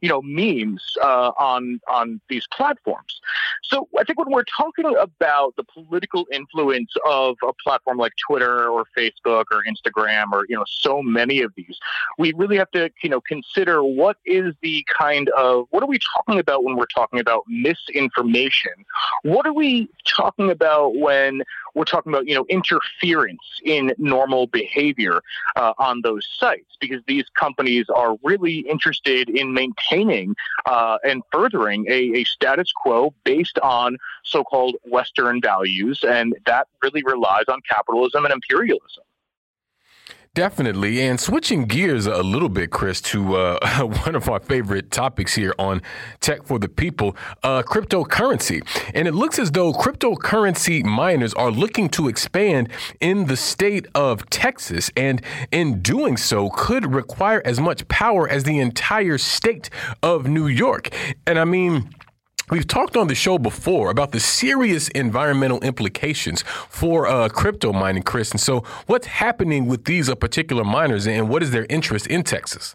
you 0.00 0.08
know, 0.08 0.22
memes 0.22 0.82
uh, 1.02 1.32
on 1.38 1.80
on 1.88 2.20
these 2.28 2.46
platforms. 2.52 3.20
So 3.62 3.88
I 3.98 4.04
think 4.04 4.18
when 4.18 4.30
we're 4.30 4.44
talking 4.44 4.96
about 4.98 5.54
the 5.56 5.64
political 5.64 6.26
influence 6.32 6.92
of 7.06 7.36
a 7.46 7.52
platform 7.62 7.98
like 7.98 8.12
Twitter 8.26 8.68
or 8.68 8.84
Facebook 8.96 9.44
or 9.52 9.62
Instagram 9.68 10.32
or 10.32 10.46
you 10.48 10.56
know 10.56 10.64
so 10.66 11.02
many 11.02 11.42
of 11.42 11.52
these, 11.56 11.78
we 12.18 12.32
really 12.32 12.56
have 12.56 12.70
to 12.72 12.90
you 13.02 13.10
know 13.10 13.20
consider 13.20 13.84
what 13.84 14.16
is 14.24 14.54
the 14.62 14.84
kind 14.98 15.28
of 15.30 15.66
what 15.70 15.82
are 15.82 15.88
we 15.88 15.98
talking 16.16 16.38
about 16.38 16.64
when 16.64 16.76
we're 16.76 16.86
talking 16.86 17.20
about 17.20 17.44
misinformation? 17.46 18.72
What 19.22 19.46
are 19.46 19.52
we 19.52 19.90
talking 20.06 20.50
about 20.50 20.96
when 20.96 21.42
we're 21.74 21.84
talking 21.84 22.12
about 22.12 22.26
you 22.26 22.34
know 22.34 22.46
interference 22.48 23.60
in 23.64 23.92
normal 23.98 24.46
behavior 24.46 25.09
uh, 25.56 25.72
on 25.78 26.00
those 26.02 26.26
sites 26.38 26.76
because 26.80 27.02
these 27.06 27.24
companies 27.38 27.86
are 27.94 28.16
really 28.22 28.58
interested 28.60 29.28
in 29.28 29.52
maintaining 29.52 30.34
uh, 30.66 30.98
and 31.04 31.22
furthering 31.32 31.86
a, 31.88 32.20
a 32.20 32.24
status 32.24 32.72
quo 32.72 33.12
based 33.24 33.58
on 33.60 33.96
so-called 34.24 34.76
Western 34.84 35.40
values, 35.40 36.00
and 36.06 36.34
that 36.46 36.68
really 36.82 37.02
relies 37.04 37.44
on 37.48 37.60
capitalism 37.68 38.24
and 38.24 38.32
imperialism. 38.32 39.04
Definitely. 40.36 41.00
And 41.00 41.18
switching 41.18 41.64
gears 41.64 42.06
a 42.06 42.22
little 42.22 42.48
bit, 42.48 42.70
Chris, 42.70 43.00
to 43.00 43.34
uh, 43.34 43.82
one 44.04 44.14
of 44.14 44.28
our 44.28 44.38
favorite 44.38 44.92
topics 44.92 45.34
here 45.34 45.52
on 45.58 45.82
Tech 46.20 46.44
for 46.44 46.60
the 46.60 46.68
People 46.68 47.16
uh, 47.42 47.62
cryptocurrency. 47.62 48.64
And 48.94 49.08
it 49.08 49.12
looks 49.12 49.40
as 49.40 49.50
though 49.50 49.72
cryptocurrency 49.72 50.84
miners 50.84 51.34
are 51.34 51.50
looking 51.50 51.88
to 51.90 52.06
expand 52.06 52.68
in 53.00 53.26
the 53.26 53.36
state 53.36 53.88
of 53.92 54.30
Texas. 54.30 54.88
And 54.96 55.20
in 55.50 55.82
doing 55.82 56.16
so, 56.16 56.48
could 56.50 56.94
require 56.94 57.42
as 57.44 57.58
much 57.58 57.88
power 57.88 58.28
as 58.28 58.44
the 58.44 58.60
entire 58.60 59.18
state 59.18 59.68
of 60.00 60.28
New 60.28 60.46
York. 60.46 60.94
And 61.26 61.40
I 61.40 61.44
mean, 61.44 61.90
We've 62.50 62.66
talked 62.66 62.96
on 62.96 63.06
the 63.06 63.14
show 63.14 63.38
before 63.38 63.90
about 63.90 64.10
the 64.10 64.18
serious 64.18 64.88
environmental 64.88 65.60
implications 65.60 66.42
for 66.42 67.06
uh, 67.06 67.28
crypto 67.28 67.72
mining, 67.72 68.02
Chris. 68.02 68.32
And 68.32 68.40
so, 68.40 68.64
what's 68.86 69.06
happening 69.06 69.66
with 69.66 69.84
these 69.84 70.08
uh, 70.08 70.16
particular 70.16 70.64
miners, 70.64 71.06
and 71.06 71.28
what 71.28 71.44
is 71.44 71.52
their 71.52 71.66
interest 71.70 72.08
in 72.08 72.24
Texas? 72.24 72.74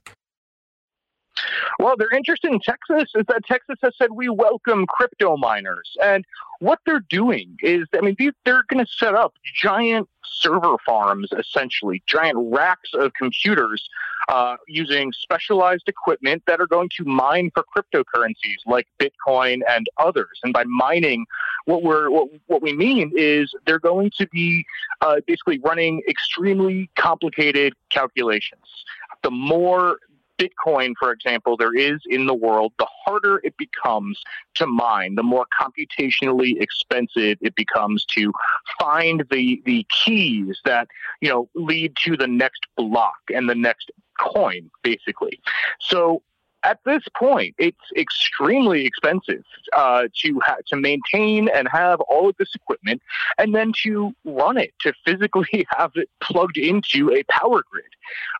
Well, 1.79 1.95
their 1.97 2.11
interest 2.11 2.45
in 2.45 2.59
Texas 2.59 3.11
is 3.15 3.25
that 3.27 3.45
Texas 3.45 3.77
has 3.81 3.93
said 3.97 4.09
we 4.11 4.29
welcome 4.29 4.85
crypto 4.87 5.37
miners, 5.37 5.95
and 6.01 6.25
what 6.59 6.79
they're 6.85 7.05
doing 7.09 7.57
is, 7.61 7.85
I 7.93 8.01
mean, 8.01 8.15
they're 8.17 8.63
going 8.69 8.85
to 8.85 8.91
set 8.91 9.13
up 9.13 9.33
giant 9.61 10.07
server 10.23 10.77
farms, 10.85 11.29
essentially, 11.37 12.01
giant 12.07 12.37
racks 12.37 12.91
of 12.93 13.13
computers 13.13 13.87
uh, 14.29 14.55
using 14.67 15.11
specialized 15.11 15.87
equipment 15.87 16.43
that 16.47 16.59
are 16.59 16.67
going 16.67 16.89
to 16.97 17.03
mine 17.03 17.51
for 17.53 17.63
cryptocurrencies 17.75 18.57
like 18.65 18.87
Bitcoin 18.99 19.59
and 19.69 19.87
others. 19.97 20.39
And 20.43 20.53
by 20.53 20.63
mining, 20.63 21.25
what 21.65 21.83
we're 21.83 22.09
what, 22.09 22.29
what 22.47 22.61
we 22.61 22.73
mean 22.73 23.11
is 23.15 23.53
they're 23.65 23.79
going 23.79 24.11
to 24.17 24.27
be 24.27 24.65
uh, 25.01 25.17
basically 25.27 25.59
running 25.59 26.01
extremely 26.07 26.89
complicated 26.97 27.73
calculations. 27.89 28.85
The 29.23 29.31
more 29.31 29.97
Bitcoin, 30.37 30.93
for 30.99 31.11
example, 31.11 31.57
there 31.57 31.75
is 31.75 32.01
in 32.07 32.25
the 32.25 32.33
world, 32.33 32.73
the 32.77 32.87
harder 33.05 33.41
it 33.43 33.55
becomes 33.57 34.21
to 34.55 34.67
mine, 34.67 35.15
the 35.15 35.23
more 35.23 35.45
computationally 35.59 36.61
expensive 36.61 37.37
it 37.41 37.55
becomes 37.55 38.05
to 38.05 38.33
find 38.79 39.25
the 39.31 39.61
the 39.65 39.85
keys 40.03 40.59
that 40.65 40.87
you 41.21 41.29
know 41.29 41.49
lead 41.55 41.95
to 42.03 42.17
the 42.17 42.27
next 42.27 42.61
block 42.75 43.17
and 43.33 43.49
the 43.49 43.55
next 43.55 43.91
coin, 44.19 44.69
basically. 44.83 45.39
So 45.79 46.21
at 46.65 46.79
this 46.83 47.03
point, 47.15 47.53
it's 47.59 47.77
extremely 47.95 48.85
expensive 48.85 49.43
uh, 49.73 50.07
to 50.23 50.39
ha- 50.43 50.57
to 50.67 50.75
maintain 50.75 51.47
and 51.47 51.67
have 51.71 52.01
all 52.01 52.27
of 52.27 52.35
this 52.37 52.53
equipment, 52.55 53.01
and 53.37 53.53
then 53.53 53.71
to 53.83 54.11
run 54.25 54.57
it, 54.57 54.73
to 54.81 54.91
physically 55.05 55.65
have 55.77 55.91
it 55.95 56.09
plugged 56.21 56.57
into 56.57 57.11
a 57.11 57.23
power 57.31 57.61
grid. 57.71 57.85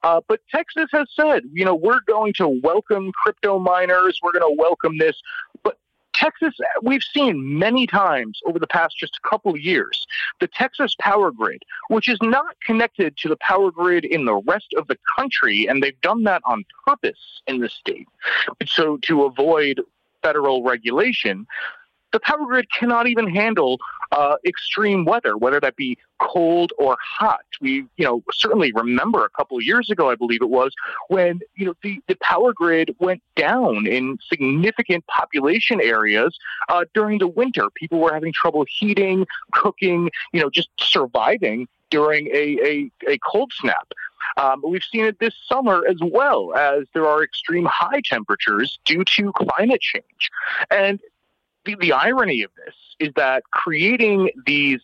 Uh, 0.03 0.21
but 0.27 0.41
Texas 0.51 0.87
has 0.91 1.07
said, 1.15 1.43
you 1.53 1.63
know, 1.63 1.75
we're 1.75 2.01
going 2.07 2.33
to 2.33 2.47
welcome 2.47 3.11
crypto 3.23 3.59
miners, 3.59 4.19
we're 4.23 4.31
going 4.31 4.55
to 4.55 4.59
welcome 4.59 4.97
this, 4.97 5.15
but 5.63 5.77
Texas, 6.15 6.53
we've 6.81 7.03
seen 7.03 7.59
many 7.59 7.85
times 7.85 8.39
over 8.45 8.57
the 8.57 8.67
past 8.67 8.97
just 8.97 9.19
a 9.23 9.29
couple 9.29 9.51
of 9.51 9.59
years, 9.59 10.05
the 10.39 10.47
Texas 10.47 10.95
power 10.99 11.31
grid, 11.31 11.61
which 11.89 12.07
is 12.07 12.17
not 12.21 12.55
connected 12.65 13.17
to 13.17 13.27
the 13.27 13.37
power 13.37 13.69
grid 13.71 14.05
in 14.05 14.25
the 14.25 14.35
rest 14.35 14.73
of 14.77 14.87
the 14.87 14.97
country, 15.17 15.67
and 15.67 15.83
they've 15.83 15.99
done 16.01 16.23
that 16.23 16.41
on 16.45 16.63
purpose 16.85 17.41
in 17.47 17.59
the 17.59 17.69
state. 17.69 18.07
So 18.65 18.97
to 19.03 19.23
avoid 19.23 19.81
federal 20.23 20.63
regulation, 20.63 21.45
the 22.15 22.21
power 22.21 22.45
grid 22.45 22.65
cannot 22.71 23.07
even 23.07 23.27
handle 23.27 23.77
uh, 24.13 24.35
extreme 24.45 25.03
weather, 25.03 25.35
whether 25.35 25.59
that 25.59 25.75
be 25.75 25.97
cold 26.21 26.71
or 26.77 26.95
hot. 27.03 27.43
We, 27.59 27.85
you 27.97 28.05
know, 28.05 28.23
certainly 28.31 28.71
remember 28.73 29.25
a 29.25 29.29
couple 29.31 29.57
of 29.57 29.63
years 29.63 29.89
ago, 29.89 30.09
I 30.09 30.15
believe 30.15 30.41
it 30.41 30.49
was, 30.49 30.71
when 31.09 31.41
you 31.55 31.65
know 31.65 31.73
the, 31.83 31.99
the 32.07 32.15
power 32.21 32.53
grid 32.53 32.95
went 32.99 33.21
down 33.35 33.85
in 33.85 34.17
significant 34.29 35.05
population 35.07 35.81
areas 35.81 36.37
uh, 36.69 36.85
during 36.93 37.19
the 37.19 37.27
winter. 37.27 37.65
People 37.75 37.99
were 37.99 38.13
having 38.13 38.31
trouble 38.31 38.65
heating, 38.79 39.25
cooking, 39.51 40.09
you 40.31 40.39
know, 40.39 40.49
just 40.49 40.69
surviving 40.79 41.67
during 41.89 42.27
a, 42.27 42.57
a, 42.63 42.91
a 43.09 43.17
cold 43.29 43.51
snap. 43.53 43.89
Um, 44.37 44.61
we've 44.65 44.83
seen 44.89 45.05
it 45.05 45.19
this 45.19 45.35
summer 45.47 45.83
as 45.87 45.97
well 46.01 46.53
as 46.55 46.85
there 46.93 47.07
are 47.07 47.23
extreme 47.23 47.65
high 47.65 48.01
temperatures 48.03 48.79
due 48.85 49.03
to 49.15 49.33
climate 49.33 49.81
change. 49.81 50.31
And 50.71 50.99
the, 51.65 51.75
the 51.79 51.91
irony 51.91 52.43
of 52.43 52.51
this 52.65 52.75
is 52.99 53.13
that 53.15 53.43
creating 53.51 54.29
these 54.45 54.79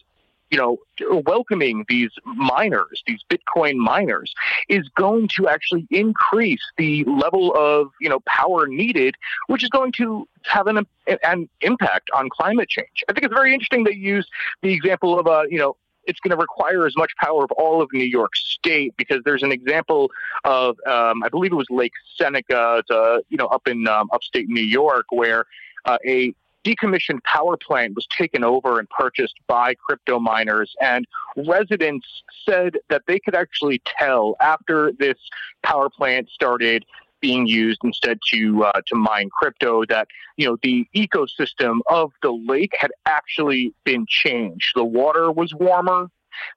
you 0.52 0.58
know, 0.58 0.78
welcoming 1.26 1.86
these 1.88 2.12
miners, 2.26 3.02
these 3.08 3.22
Bitcoin 3.30 3.78
miners, 3.78 4.34
is 4.68 4.88
going 4.98 5.30
to 5.30 5.48
actually 5.48 5.88
increase 5.90 6.62
the 6.78 7.06
level 7.06 7.56
of 7.56 7.88
you 8.02 8.10
know 8.10 8.20
power 8.28 8.68
needed, 8.68 9.16
which 9.48 9.64
is 9.64 9.70
going 9.70 9.94
to 9.94 10.28
have 10.44 10.68
an 10.68 10.86
an 11.24 11.50
impact 11.62 12.10
on 12.14 12.30
climate 12.30 12.68
change. 12.68 13.04
I 13.08 13.14
think 13.14 13.24
it's 13.24 13.34
very 13.34 13.54
interesting 13.54 13.86
they 13.86 13.94
use 13.94 14.28
the 14.62 14.74
example 14.74 15.18
of 15.18 15.26
a 15.26 15.46
you 15.50 15.58
know 15.58 15.78
it's 16.04 16.20
going 16.20 16.32
to 16.32 16.38
require 16.38 16.86
as 16.86 16.98
much 16.98 17.12
power 17.22 17.44
of 17.44 17.52
all 17.52 17.82
of 17.82 17.90
New 17.94 18.04
York 18.04 18.36
State 18.36 18.94
because 18.98 19.22
there's 19.24 19.44
an 19.44 19.52
example 19.54 20.12
of 20.44 20.78
um, 20.86 21.24
I 21.24 21.30
believe 21.30 21.54
it 21.54 21.56
was 21.56 21.68
Lake 21.70 21.94
Seneca, 22.18 22.84
uh, 22.90 23.20
you 23.30 23.38
know, 23.38 23.48
up 23.48 23.68
in 23.70 23.88
um, 23.88 24.10
upstate 24.12 24.50
New 24.50 24.64
York, 24.64 25.06
where 25.12 25.46
uh, 25.86 25.98
a 26.06 26.34
decommissioned 26.66 27.24
power 27.24 27.58
plant 27.58 27.96
was 27.96 28.08
taken 28.08 28.44
over 28.44 28.80
and 28.80 28.90
purchased 28.90 29.36
by 29.48 29.76
crypto 29.76 30.20
miners. 30.20 30.74
And 30.82 31.06
residents 31.36 32.08
said 32.48 32.78
that 32.90 33.04
they 33.08 33.20
could 33.20 33.36
actually 33.36 33.82
tell 33.86 34.36
after 34.40 34.92
this 35.00 35.18
power 35.64 35.90
plant 35.90 36.30
started 36.30 36.86
being 37.22 37.46
used 37.46 37.80
instead 37.84 38.20
to 38.34 38.64
uh, 38.64 38.82
to 38.88 38.96
mine 38.96 39.30
crypto 39.30 39.86
that 39.86 40.08
you 40.38 40.46
know 40.48 40.58
the 40.64 40.88
ecosystem 40.96 41.80
of 41.88 42.12
the 42.24 42.32
lake 42.32 42.74
had 42.78 42.92
actually 43.06 43.74
been 43.84 44.06
changed. 44.10 44.72
The 44.76 44.84
water 44.84 45.32
was 45.32 45.54
warmer. 45.54 46.08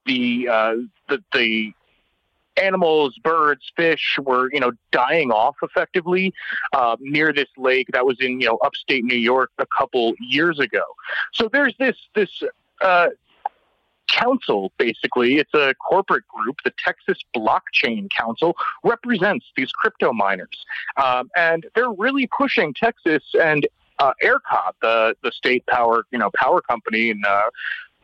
The 0.07 0.49
uh, 0.51 0.75
the 1.09 1.23
the 1.35 1.73
animals, 2.57 3.19
birds, 3.23 3.73
fish 3.77 4.19
were, 4.23 4.53
you 4.53 4.61
know, 4.61 4.73
dying 4.91 5.31
off 5.31 5.57
effectively 5.63 6.33
uh, 6.73 6.97
near 7.01 7.33
this 7.33 7.49
lake 7.57 7.89
that 7.93 8.05
was 8.07 8.17
in, 8.21 8.41
you 8.41 8.47
know, 8.47 8.59
upstate 8.65 9.05
New 9.05 9.17
York 9.17 9.51
a 9.59 9.67
couple 9.67 10.15
years 10.21 10.59
ago. 10.59 10.85
So 11.33 11.49
there's 11.53 11.75
this 11.79 11.97
this 12.15 12.43
uh, 12.81 13.09
council 14.09 14.73
basically. 14.79 15.39
It's 15.39 15.55
a 15.55 15.75
corporate 15.75 16.25
group. 16.29 16.57
The 16.65 16.73
texas 16.85 17.19
blockchain 17.37 18.09
council 18.17 18.57
represents 18.85 19.47
these 19.57 19.73
crypto 19.73 20.13
miners. 20.13 20.65
Um, 21.03 21.31
and 21.37 21.67
they're 21.75 21.93
really 21.93 22.29
pushing 22.37 22.75
texas 22.75 23.23
and 23.41 23.67
uh, 23.99 24.13
ERCOT, 24.23 24.73
the 24.83 25.17
the 25.23 25.31
state 25.33 25.65
power 25.67 26.05
you 26.11 26.19
know 26.19 26.31
power 26.35 26.61
company 26.61 27.11
and 27.11 27.25
uh, 27.25 27.43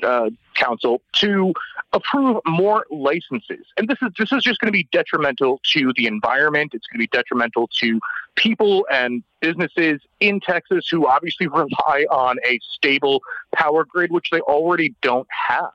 uh, 0.02 0.30
council 0.54 1.02
to 1.14 1.52
approve 1.92 2.38
more 2.46 2.86
licenses. 2.90 3.66
And 3.76 3.88
this 3.88 3.98
is 4.02 4.10
this 4.18 4.32
is 4.32 4.42
just 4.42 4.60
going 4.60 4.68
to 4.68 4.72
be 4.72 4.88
detrimental 4.92 5.60
to 5.72 5.92
the 5.96 6.06
environment. 6.06 6.72
It's 6.74 6.86
going 6.86 6.98
to 7.00 7.10
be 7.10 7.16
detrimental 7.16 7.68
to 7.80 8.00
people 8.36 8.86
and 8.90 9.22
businesses 9.40 10.00
in 10.20 10.40
Texas 10.40 10.88
who 10.88 11.06
obviously 11.06 11.46
rely 11.46 12.06
on 12.10 12.36
a 12.46 12.58
stable 12.74 13.22
power 13.54 13.84
grid, 13.84 14.12
which 14.12 14.30
they 14.30 14.40
already 14.40 14.94
don't 15.02 15.28
have. 15.48 15.72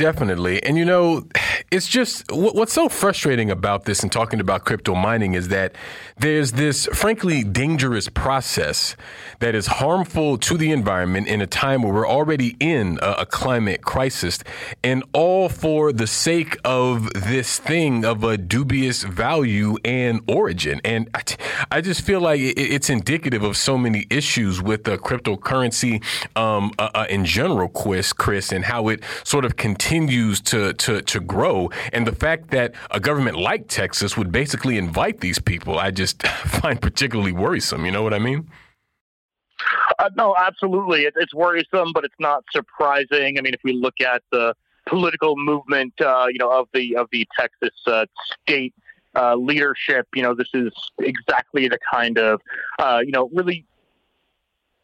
Definitely. 0.00 0.62
And 0.62 0.78
you 0.78 0.86
know, 0.86 1.26
it's 1.70 1.86
just 1.86 2.24
what's 2.32 2.72
so 2.72 2.88
frustrating 2.88 3.50
about 3.50 3.84
this 3.84 4.02
and 4.02 4.10
talking 4.10 4.40
about 4.40 4.64
crypto 4.64 4.94
mining 4.94 5.34
is 5.34 5.48
that 5.48 5.74
there's 6.16 6.52
this 6.52 6.86
frankly 6.86 7.44
dangerous 7.44 8.08
process 8.08 8.96
that 9.40 9.54
is 9.54 9.66
harmful 9.66 10.38
to 10.38 10.56
the 10.56 10.72
environment 10.72 11.28
in 11.28 11.42
a 11.42 11.46
time 11.46 11.82
where 11.82 11.92
we're 11.92 12.08
already 12.08 12.56
in 12.60 12.98
a, 13.02 13.26
climate 13.26 13.82
crisis 13.82 14.38
and 14.82 15.04
all 15.12 15.48
for 15.50 15.92
the 15.92 16.06
sake 16.06 16.56
of 16.64 17.12
this 17.12 17.58
thing 17.58 18.04
of 18.04 18.24
a 18.24 18.38
dubious 18.38 19.02
value 19.02 19.76
and 19.84 20.20
origin. 20.26 20.80
And 20.84 21.10
I, 21.14 21.22
I 21.70 21.80
just 21.82 22.00
feel 22.00 22.20
like 22.20 22.40
it's 22.40 22.88
indicative 22.88 23.42
of 23.42 23.56
so 23.56 23.76
many 23.76 24.06
issues 24.08 24.62
with 24.62 24.84
the 24.84 24.96
cryptocurrency 24.96 26.02
um, 26.36 26.72
uh, 26.78 26.88
uh, 26.94 27.06
in 27.10 27.26
general, 27.26 27.68
Chris, 27.68 28.14
Chris, 28.14 28.50
and 28.50 28.64
how 28.64 28.88
it 28.88 29.04
sort 29.24 29.44
of 29.44 29.56
continues 29.56 29.89
continues 29.90 30.40
to, 30.40 30.72
to, 30.74 31.02
to 31.02 31.18
grow. 31.18 31.68
And 31.92 32.06
the 32.06 32.14
fact 32.14 32.52
that 32.52 32.74
a 32.92 33.00
government 33.00 33.36
like 33.36 33.66
Texas 33.66 34.16
would 34.16 34.30
basically 34.30 34.78
invite 34.78 35.18
these 35.18 35.40
people, 35.40 35.80
I 35.80 35.90
just 35.90 36.22
find 36.28 36.80
particularly 36.80 37.32
worrisome. 37.32 37.84
You 37.84 37.90
know 37.90 38.04
what 38.04 38.14
I 38.14 38.20
mean? 38.20 38.48
Uh, 39.98 40.08
no, 40.16 40.36
absolutely. 40.38 41.06
It, 41.06 41.14
it's 41.16 41.34
worrisome, 41.34 41.92
but 41.92 42.04
it's 42.04 42.14
not 42.20 42.44
surprising. 42.52 43.36
I 43.36 43.40
mean, 43.40 43.52
if 43.52 43.60
we 43.64 43.72
look 43.72 44.00
at 44.00 44.22
the 44.30 44.54
political 44.86 45.34
movement, 45.36 45.94
uh, 46.00 46.26
you 46.30 46.38
know, 46.38 46.52
of 46.52 46.68
the 46.72 46.96
of 46.96 47.08
the 47.10 47.26
Texas 47.36 47.76
uh, 47.88 48.06
state 48.44 48.72
uh, 49.16 49.34
leadership, 49.34 50.06
you 50.14 50.22
know, 50.22 50.36
this 50.36 50.50
is 50.54 50.72
exactly 51.00 51.66
the 51.66 51.80
kind 51.92 52.16
of, 52.16 52.40
uh, 52.78 53.00
you 53.04 53.10
know, 53.10 53.28
really 53.34 53.66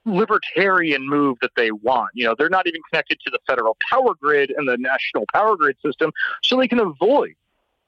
libertarian 0.06 1.06
move 1.06 1.36
that 1.42 1.50
they 1.56 1.70
want. 1.70 2.10
You 2.14 2.24
know, 2.24 2.34
they're 2.38 2.48
not 2.48 2.66
even 2.66 2.80
connected 2.90 3.18
to 3.24 3.30
the 3.30 3.38
federal 3.46 3.76
power 3.90 4.14
grid 4.14 4.50
and 4.56 4.66
the 4.66 4.76
national 4.78 5.24
power 5.34 5.56
grid 5.56 5.76
system, 5.84 6.12
so 6.42 6.56
they 6.56 6.68
can 6.68 6.80
avoid 6.80 7.34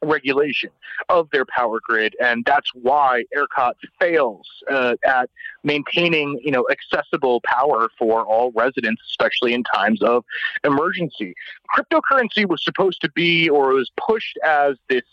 regulation 0.02 0.70
of 1.08 1.28
their 1.30 1.44
power 1.44 1.80
grid, 1.82 2.14
and 2.20 2.44
that's 2.44 2.70
why 2.74 3.24
ERCOT 3.36 3.74
fails 4.00 4.46
uh, 4.70 4.94
at 5.04 5.28
maintaining, 5.64 6.40
you 6.42 6.50
know, 6.50 6.66
accessible 6.70 7.40
power 7.44 7.88
for 7.98 8.24
all 8.24 8.52
residents, 8.52 9.02
especially 9.08 9.54
in 9.54 9.64
times 9.64 10.02
of 10.02 10.24
emergency. 10.64 11.34
Cryptocurrency 11.76 12.48
was 12.48 12.62
supposed 12.64 13.00
to 13.00 13.10
be, 13.10 13.48
or 13.48 13.74
was 13.74 13.90
pushed 13.96 14.38
as 14.44 14.76
this 14.88 15.04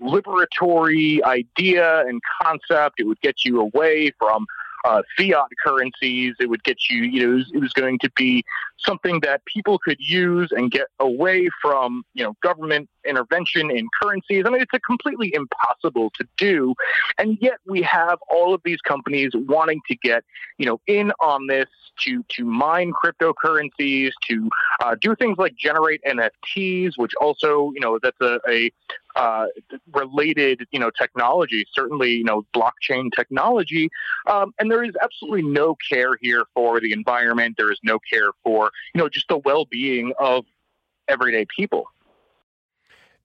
liberatory 0.00 1.22
idea 1.22 2.00
and 2.06 2.20
concept. 2.42 3.00
It 3.00 3.04
would 3.04 3.20
get 3.20 3.44
you 3.44 3.60
away 3.60 4.12
from 4.18 4.46
uh, 4.84 5.02
fiat 5.16 5.48
currencies. 5.64 6.34
It 6.38 6.48
would 6.48 6.62
get 6.64 6.78
you, 6.90 7.02
you 7.02 7.26
know, 7.26 7.32
it 7.32 7.36
was, 7.36 7.50
it 7.54 7.58
was, 7.60 7.72
going 7.72 7.98
to 8.00 8.10
be 8.14 8.44
something 8.78 9.20
that 9.20 9.44
people 9.46 9.78
could 9.78 9.96
use 9.98 10.52
and 10.52 10.70
get 10.70 10.86
away 11.00 11.48
from, 11.60 12.04
you 12.14 12.22
know, 12.22 12.34
government 12.42 12.88
intervention 13.06 13.70
in 13.70 13.88
currencies. 14.00 14.44
I 14.46 14.50
mean, 14.50 14.62
it's 14.62 14.74
a 14.74 14.80
completely 14.80 15.34
impossible 15.34 16.10
to 16.18 16.26
do. 16.36 16.74
And 17.18 17.38
yet 17.40 17.58
we 17.66 17.82
have 17.82 18.18
all 18.28 18.54
of 18.54 18.60
these 18.64 18.80
companies 18.80 19.30
wanting 19.34 19.80
to 19.88 19.96
get, 19.96 20.22
you 20.58 20.66
know, 20.66 20.80
in 20.86 21.12
on 21.20 21.46
this 21.46 21.66
to, 22.04 22.24
to 22.28 22.44
mine 22.44 22.92
cryptocurrencies, 22.92 24.10
to 24.28 24.50
uh, 24.82 24.94
do 25.00 25.14
things 25.16 25.38
like 25.38 25.56
generate 25.56 26.02
NFTs, 26.04 26.92
which 26.96 27.12
also, 27.20 27.72
you 27.74 27.80
know, 27.80 27.98
that's 28.02 28.20
a, 28.20 28.38
a 28.48 28.70
uh, 29.16 29.46
related, 29.92 30.66
you 30.70 30.78
know, 30.78 30.90
technology, 30.90 31.66
certainly, 31.72 32.12
you 32.12 32.24
know, 32.24 32.44
blockchain 32.54 33.10
technology. 33.14 33.88
Um, 34.26 34.52
and 34.58 34.70
there 34.70 34.84
is 34.84 34.94
absolutely 35.02 35.42
no 35.42 35.76
care 35.88 36.16
here 36.20 36.44
for 36.54 36.80
the 36.80 36.92
environment. 36.92 37.56
There 37.56 37.70
is 37.70 37.78
no 37.82 37.98
care 37.98 38.30
for, 38.42 38.70
you 38.94 39.00
know, 39.00 39.08
just 39.08 39.28
the 39.28 39.38
well-being 39.38 40.12
of 40.18 40.44
everyday 41.08 41.46
people. 41.54 41.88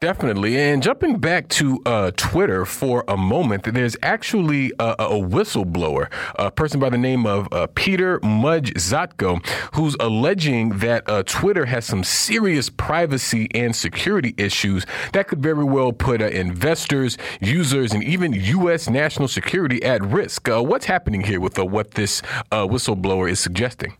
Definitely. 0.01 0.57
And 0.57 0.81
jumping 0.81 1.17
back 1.17 1.49
to 1.49 1.81
uh, 1.85 2.11
Twitter 2.15 2.63
for 2.63 3.03
a 3.09 3.17
moment, 3.17 3.65
there's 3.73 3.97
actually 4.01 4.71
a, 4.79 4.95
a, 4.97 5.09
whistleblower, 5.09 6.09
a 6.35 6.49
person 6.49 6.79
by 6.79 6.89
the 6.89 6.97
name 6.97 7.25
of 7.25 7.51
uh, 7.51 7.67
Peter 7.75 8.17
Mudge 8.23 8.73
Zatko, 8.75 9.45
who's 9.75 9.97
alleging 9.99 10.77
that 10.77 11.03
uh, 11.09 11.23
Twitter 11.23 11.65
has 11.65 11.83
some 11.83 12.05
serious 12.05 12.69
privacy 12.69 13.49
and 13.53 13.75
security 13.75 14.33
issues 14.37 14.85
that 15.11 15.27
could 15.27 15.43
very 15.43 15.65
well 15.65 15.91
put 15.91 16.21
uh, 16.21 16.27
investors, 16.27 17.17
users, 17.41 17.91
and 17.91 18.01
even 18.01 18.31
U.S. 18.31 18.89
national 18.89 19.27
security 19.27 19.83
at 19.83 20.01
risk. 20.01 20.47
Uh, 20.47 20.63
what's 20.63 20.85
happening 20.85 21.25
here 21.25 21.41
with 21.41 21.59
uh, 21.59 21.65
what 21.65 21.95
this 21.95 22.21
whistleblower 22.53 23.29
is 23.29 23.41
suggesting? 23.41 23.97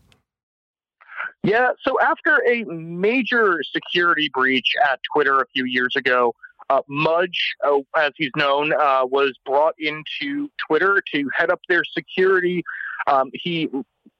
Yeah, 1.42 1.70
so 1.82 1.98
after 2.00 2.42
a 2.46 2.64
major 2.64 3.62
security 3.72 4.30
breach 4.32 4.74
at 4.90 5.00
Twitter 5.12 5.40
a 5.40 5.46
few 5.54 5.64
years 5.64 5.96
ago, 5.96 6.34
uh, 6.68 6.82
Mudge, 6.86 7.54
uh, 7.66 7.78
as 7.96 8.12
he's 8.16 8.30
known, 8.36 8.72
uh, 8.72 9.04
was 9.04 9.32
brought 9.44 9.74
into 9.78 10.50
Twitter 10.58 11.02
to 11.12 11.28
head 11.34 11.50
up 11.50 11.60
their 11.68 11.82
security. 11.84 12.62
Um, 13.06 13.30
he 13.32 13.68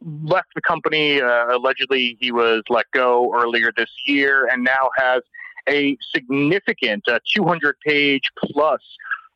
left 0.03 0.49
the 0.55 0.62
company. 0.62 1.21
Uh, 1.21 1.57
allegedly, 1.57 2.16
he 2.21 2.33
was 2.33 2.62
let 2.68 2.87
go 2.93 3.33
earlier 3.35 3.71
this 3.77 3.91
year 4.07 4.49
and 4.51 4.64
now 4.64 4.91
has 4.97 5.23
a 5.68 5.97
significant 6.14 7.07
uh, 7.07 7.21
200 7.37 7.77
page 7.87 8.23
plus 8.39 8.81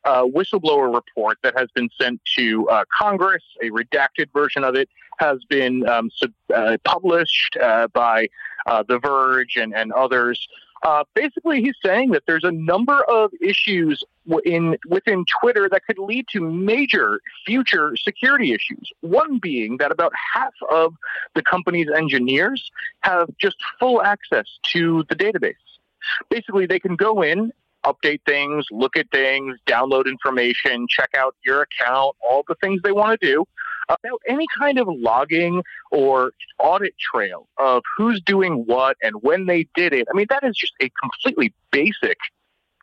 uh, 0.05 0.23
whistleblower 0.23 0.93
report 0.93 1.37
that 1.43 1.57
has 1.57 1.69
been 1.75 1.89
sent 1.99 2.21
to 2.37 2.67
uh, 2.69 2.83
Congress. 2.97 3.43
A 3.61 3.69
redacted 3.69 4.31
version 4.33 4.63
of 4.63 4.75
it 4.75 4.89
has 5.17 5.43
been 5.49 5.87
um, 5.87 6.09
sub, 6.15 6.31
uh, 6.53 6.77
published 6.83 7.57
uh, 7.61 7.87
by 7.87 8.27
uh, 8.65 8.83
The 8.87 8.99
Verge 8.99 9.55
and, 9.57 9.73
and 9.73 9.91
others. 9.93 10.47
Uh, 10.83 11.03
basically, 11.15 11.61
he's 11.61 11.75
saying 11.83 12.11
that 12.11 12.23
there's 12.27 12.43
a 12.43 12.51
number 12.51 13.03
of 13.05 13.31
issues 13.41 14.03
in 14.45 14.77
within 14.87 15.25
Twitter 15.41 15.67
that 15.69 15.83
could 15.85 15.97
lead 15.97 16.27
to 16.31 16.41
major 16.41 17.21
future 17.45 17.95
security 17.95 18.53
issues. 18.53 18.91
One 19.01 19.39
being 19.39 19.77
that 19.77 19.91
about 19.91 20.11
half 20.33 20.53
of 20.69 20.93
the 21.33 21.41
company's 21.41 21.87
engineers 21.89 22.69
have 23.01 23.29
just 23.39 23.55
full 23.79 24.03
access 24.03 24.45
to 24.73 25.03
the 25.09 25.15
database. 25.15 25.53
Basically, 26.29 26.67
they 26.67 26.79
can 26.79 26.95
go 26.95 27.23
in 27.23 27.51
update 27.85 28.21
things, 28.25 28.65
look 28.71 28.97
at 28.97 29.09
things, 29.11 29.57
download 29.67 30.05
information, 30.07 30.87
check 30.89 31.09
out 31.15 31.35
your 31.45 31.61
account, 31.61 32.15
all 32.27 32.43
the 32.47 32.55
things 32.61 32.81
they 32.83 32.91
want 32.91 33.19
to 33.19 33.27
do 33.27 33.45
about 33.89 34.19
any 34.27 34.45
kind 34.57 34.79
of 34.79 34.87
logging 34.89 35.61
or 35.91 36.31
audit 36.59 36.93
trail 36.97 37.47
of 37.57 37.83
who's 37.95 38.21
doing 38.21 38.63
what 38.65 38.97
and 39.01 39.15
when 39.21 39.45
they 39.45 39.67
did 39.75 39.93
it. 39.93 40.07
I 40.11 40.17
mean, 40.17 40.25
that 40.29 40.43
is 40.43 40.55
just 40.55 40.73
a 40.81 40.89
completely 41.01 41.53
basic, 41.71 42.17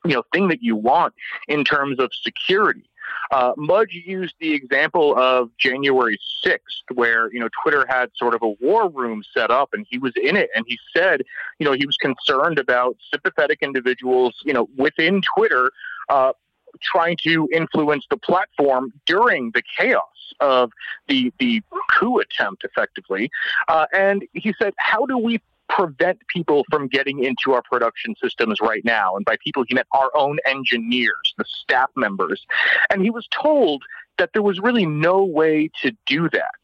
you 0.04 0.14
know, 0.14 0.22
thing 0.32 0.48
that 0.48 0.62
you 0.62 0.76
want 0.76 1.14
in 1.48 1.64
terms 1.64 1.98
of 1.98 2.10
security. 2.22 2.88
Uh, 3.30 3.52
Mudge 3.56 3.94
used 4.04 4.34
the 4.40 4.52
example 4.52 5.16
of 5.18 5.50
January 5.58 6.18
6th, 6.44 6.58
where 6.94 7.32
you 7.32 7.40
know 7.40 7.48
Twitter 7.62 7.86
had 7.88 8.10
sort 8.16 8.34
of 8.34 8.42
a 8.42 8.50
war 8.60 8.88
room 8.88 9.22
set 9.36 9.50
up, 9.50 9.70
and 9.72 9.86
he 9.88 9.98
was 9.98 10.12
in 10.22 10.36
it, 10.36 10.50
and 10.54 10.64
he 10.68 10.78
said, 10.94 11.22
you 11.58 11.66
know, 11.66 11.72
he 11.72 11.86
was 11.86 11.96
concerned 11.96 12.58
about 12.58 12.96
sympathetic 13.10 13.58
individuals, 13.62 14.34
you 14.44 14.52
know, 14.52 14.68
within 14.76 15.22
Twitter. 15.36 15.70
Uh, 16.08 16.32
trying 16.80 17.16
to 17.22 17.46
influence 17.52 18.04
the 18.08 18.16
platform 18.16 18.90
during 19.06 19.50
the 19.54 19.62
chaos 19.78 20.02
of 20.40 20.72
the 21.06 21.32
the 21.38 21.62
coup 21.90 22.18
attempt, 22.18 22.64
effectively. 22.64 23.30
Uh, 23.68 23.86
and 23.92 24.24
he 24.32 24.54
said, 24.58 24.72
"How 24.78 25.06
do 25.06 25.18
we 25.18 25.40
prevent 25.76 26.18
people 26.28 26.64
from 26.70 26.88
getting 26.88 27.24
into 27.24 27.52
our 27.52 27.62
production 27.62 28.14
systems 28.22 28.60
right 28.60 28.84
now. 28.84 29.16
And 29.16 29.24
by 29.24 29.36
people, 29.42 29.64
he 29.66 29.74
meant 29.74 29.86
our 29.92 30.10
own 30.14 30.38
engineers, 30.44 31.34
the 31.38 31.44
staff 31.46 31.90
members. 31.96 32.44
And 32.90 33.02
he 33.02 33.10
was 33.10 33.26
told 33.28 33.82
that 34.18 34.30
there 34.34 34.42
was 34.42 34.60
really 34.60 34.86
no 34.86 35.24
way 35.24 35.70
to 35.82 35.92
do 36.06 36.28
that. 36.30 36.60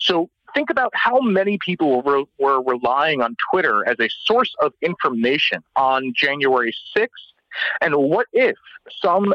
So 0.00 0.30
think 0.54 0.70
about 0.70 0.92
how 0.94 1.20
many 1.20 1.58
people 1.58 2.02
were, 2.02 2.24
were 2.38 2.62
relying 2.62 3.20
on 3.20 3.36
Twitter 3.50 3.86
as 3.88 3.96
a 4.00 4.08
source 4.24 4.54
of 4.60 4.72
information 4.80 5.62
on 5.76 6.12
January 6.14 6.74
6th 6.96 7.08
And 7.80 7.96
what 7.96 8.26
if 8.32 8.56
some 9.00 9.34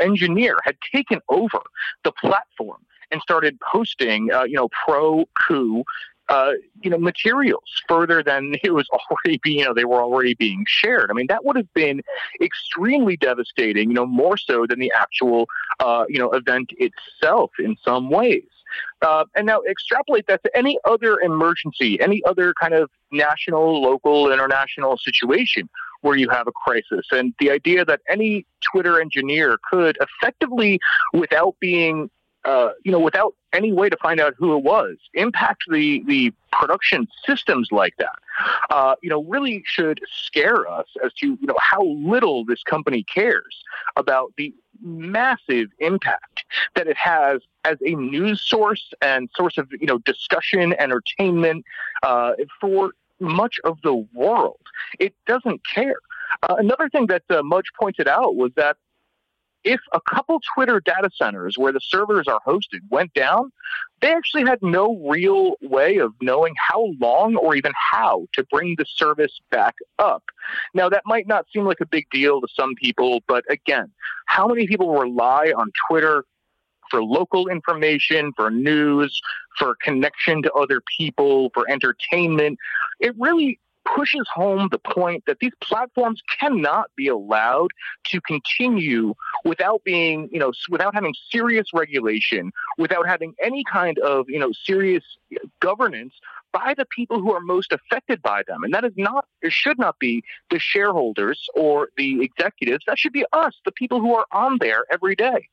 engineer 0.00 0.56
had 0.64 0.76
taken 0.94 1.20
over 1.28 1.60
the 2.04 2.12
platform 2.12 2.78
and 3.10 3.20
started 3.20 3.58
posting, 3.72 4.32
uh, 4.32 4.44
you 4.44 4.54
know, 4.54 4.68
pro 4.86 5.24
coup 5.46 5.84
uh, 6.28 6.52
you 6.82 6.90
know, 6.90 6.98
materials 6.98 7.64
further 7.88 8.22
than 8.22 8.54
it 8.62 8.72
was 8.72 8.88
already 8.90 9.40
being, 9.42 9.60
you 9.60 9.64
know, 9.64 9.74
they 9.74 9.84
were 9.84 10.02
already 10.02 10.34
being 10.34 10.64
shared. 10.66 11.10
I 11.10 11.14
mean, 11.14 11.26
that 11.28 11.44
would 11.44 11.56
have 11.56 11.72
been 11.74 12.02
extremely 12.40 13.16
devastating, 13.16 13.88
you 13.88 13.94
know, 13.94 14.06
more 14.06 14.36
so 14.36 14.66
than 14.66 14.78
the 14.78 14.92
actual, 14.96 15.46
uh, 15.80 16.04
you 16.08 16.18
know, 16.18 16.30
event 16.30 16.70
itself 16.78 17.52
in 17.58 17.76
some 17.84 18.10
ways. 18.10 18.44
Uh, 19.02 19.24
and 19.36 19.46
now 19.46 19.60
extrapolate 19.70 20.26
that 20.26 20.42
to 20.42 20.56
any 20.56 20.78
other 20.84 21.20
emergency, 21.20 22.00
any 22.00 22.22
other 22.24 22.52
kind 22.60 22.74
of 22.74 22.90
national, 23.12 23.80
local, 23.80 24.32
international 24.32 24.96
situation 24.96 25.68
where 26.00 26.16
you 26.16 26.28
have 26.28 26.46
a 26.46 26.52
crisis. 26.52 27.06
And 27.12 27.32
the 27.38 27.50
idea 27.50 27.84
that 27.84 28.00
any 28.08 28.46
Twitter 28.60 29.00
engineer 29.00 29.58
could 29.70 29.96
effectively, 30.00 30.80
without 31.12 31.54
being 31.60 32.10
uh, 32.44 32.70
you 32.84 32.92
know, 32.92 32.98
without 32.98 33.34
any 33.52 33.72
way 33.72 33.88
to 33.88 33.96
find 34.02 34.20
out 34.20 34.34
who 34.36 34.56
it 34.56 34.62
was, 34.62 34.96
impact 35.14 35.64
the 35.70 36.02
the 36.06 36.32
production 36.52 37.08
systems 37.26 37.68
like 37.72 37.94
that, 37.98 38.16
uh, 38.70 38.94
you 39.02 39.10
know, 39.10 39.24
really 39.24 39.62
should 39.66 40.00
scare 40.12 40.68
us 40.68 40.86
as 41.04 41.12
to 41.14 41.38
you 41.40 41.46
know 41.46 41.56
how 41.58 41.82
little 41.84 42.44
this 42.44 42.62
company 42.62 43.02
cares 43.02 43.62
about 43.96 44.32
the 44.36 44.54
massive 44.82 45.68
impact 45.78 46.44
that 46.74 46.86
it 46.86 46.96
has 46.96 47.40
as 47.64 47.78
a 47.86 47.94
news 47.94 48.42
source 48.42 48.92
and 49.00 49.30
source 49.36 49.56
of 49.58 49.68
you 49.80 49.86
know 49.86 49.98
discussion, 49.98 50.74
entertainment 50.78 51.64
uh, 52.02 52.32
for 52.60 52.92
much 53.20 53.58
of 53.64 53.78
the 53.82 53.94
world. 54.12 54.60
It 54.98 55.14
doesn't 55.26 55.62
care. 55.66 55.96
Uh, 56.42 56.56
another 56.58 56.88
thing 56.88 57.06
that 57.06 57.22
uh, 57.30 57.42
Mudge 57.42 57.70
pointed 57.78 58.08
out 58.08 58.34
was 58.34 58.50
that 58.56 58.76
if 59.64 59.80
a 59.92 60.00
couple 60.00 60.40
Twitter 60.54 60.80
data 60.80 61.10
centers 61.14 61.56
where 61.56 61.72
the 61.72 61.80
servers 61.80 62.26
are 62.28 62.40
hosted 62.46 62.80
went 62.90 63.12
down, 63.14 63.50
they 64.00 64.12
actually 64.12 64.44
had 64.44 64.58
no 64.62 64.96
real 65.08 65.54
way 65.62 65.96
of 65.96 66.12
knowing 66.20 66.54
how 66.58 66.92
long 67.00 67.36
or 67.36 67.56
even 67.56 67.72
how 67.92 68.26
to 68.34 68.44
bring 68.44 68.74
the 68.76 68.84
service 68.86 69.40
back 69.50 69.74
up. 69.98 70.24
Now, 70.74 70.88
that 70.90 71.02
might 71.06 71.26
not 71.26 71.46
seem 71.52 71.64
like 71.64 71.80
a 71.80 71.86
big 71.86 72.06
deal 72.10 72.40
to 72.40 72.48
some 72.54 72.74
people, 72.74 73.20
but 73.26 73.44
again, 73.50 73.90
how 74.26 74.46
many 74.46 74.66
people 74.66 74.92
rely 74.92 75.52
on 75.56 75.72
Twitter 75.88 76.24
for 76.90 77.02
local 77.02 77.48
information, 77.48 78.32
for 78.36 78.50
news, 78.50 79.20
for 79.58 79.74
connection 79.82 80.42
to 80.42 80.52
other 80.52 80.82
people, 80.98 81.50
for 81.54 81.68
entertainment? 81.70 82.58
It 83.00 83.14
really 83.18 83.58
pushes 83.84 84.26
home 84.32 84.68
the 84.70 84.78
point 84.78 85.24
that 85.26 85.38
these 85.40 85.52
platforms 85.60 86.22
cannot 86.40 86.90
be 86.96 87.08
allowed 87.08 87.70
to 88.04 88.20
continue 88.20 89.14
without 89.44 89.82
being, 89.84 90.28
you 90.32 90.38
know, 90.38 90.52
without 90.70 90.94
having 90.94 91.14
serious 91.30 91.66
regulation, 91.74 92.50
without 92.78 93.06
having 93.06 93.34
any 93.42 93.64
kind 93.64 93.98
of, 93.98 94.28
you 94.28 94.38
know, 94.38 94.50
serious 94.64 95.04
governance 95.60 96.14
by 96.52 96.74
the 96.76 96.86
people 96.86 97.20
who 97.20 97.32
are 97.32 97.40
most 97.40 97.72
affected 97.72 98.22
by 98.22 98.42
them. 98.46 98.62
And 98.62 98.72
that 98.74 98.84
is 98.84 98.92
not, 98.96 99.26
it 99.42 99.52
should 99.52 99.78
not 99.78 99.98
be 99.98 100.22
the 100.50 100.58
shareholders 100.58 101.48
or 101.54 101.88
the 101.96 102.22
executives. 102.22 102.84
That 102.86 102.98
should 102.98 103.12
be 103.12 103.24
us, 103.32 103.54
the 103.64 103.72
people 103.72 104.00
who 104.00 104.14
are 104.14 104.26
on 104.32 104.58
there 104.60 104.84
every 104.90 105.16
day. 105.16 105.48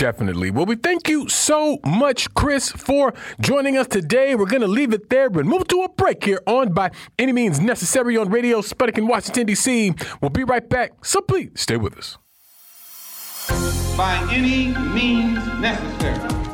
Definitely. 0.00 0.50
Well, 0.50 0.64
we 0.64 0.76
thank 0.76 1.10
you 1.10 1.28
so 1.28 1.78
much, 1.84 2.32
Chris, 2.32 2.70
for 2.70 3.12
joining 3.38 3.76
us 3.76 3.86
today. 3.86 4.34
We're 4.34 4.46
going 4.46 4.62
to 4.62 4.66
leave 4.66 4.94
it 4.94 5.10
there 5.10 5.26
and 5.26 5.46
move 5.46 5.68
to 5.68 5.82
a 5.82 5.90
break 5.90 6.24
here 6.24 6.40
on 6.46 6.72
By 6.72 6.90
Any 7.18 7.32
Means 7.32 7.60
Necessary 7.60 8.16
on 8.16 8.30
Radio 8.30 8.62
Sputnik 8.62 8.96
in 8.96 9.06
Washington, 9.06 9.44
D.C. 9.44 9.92
We'll 10.22 10.30
be 10.30 10.42
right 10.42 10.66
back, 10.66 11.04
so 11.04 11.20
please 11.20 11.50
stay 11.56 11.76
with 11.76 11.98
us. 11.98 12.16
By 13.94 14.26
any 14.32 14.68
means 14.94 15.44
necessary. 15.60 16.49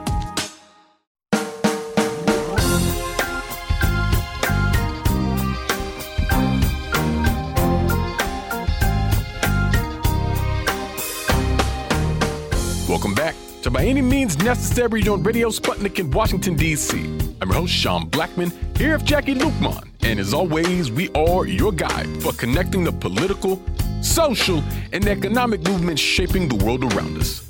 Welcome 12.96 13.14
back 13.14 13.34
to 13.60 13.70
By 13.70 13.84
Any 13.84 14.00
Means 14.00 14.38
Necessary 14.38 15.06
on 15.06 15.22
Radio 15.22 15.50
Sputnik 15.50 15.98
in 15.98 16.10
Washington, 16.10 16.56
D.C. 16.56 16.98
I'm 17.42 17.50
your 17.50 17.52
host, 17.52 17.74
Sean 17.74 18.08
Blackmon, 18.08 18.50
here 18.78 18.96
with 18.96 19.04
Jacquie 19.04 19.38
Luqman. 19.38 19.86
And 20.02 20.18
as 20.18 20.32
always, 20.32 20.90
we 20.90 21.10
are 21.10 21.44
your 21.44 21.72
guide 21.72 22.22
for 22.22 22.32
connecting 22.32 22.84
the 22.84 22.92
political, 22.92 23.62
social, 24.00 24.64
and 24.94 25.06
economic 25.06 25.60
movements 25.68 26.00
shaping 26.00 26.48
the 26.48 26.64
world 26.64 26.90
around 26.94 27.18
us. 27.18 27.46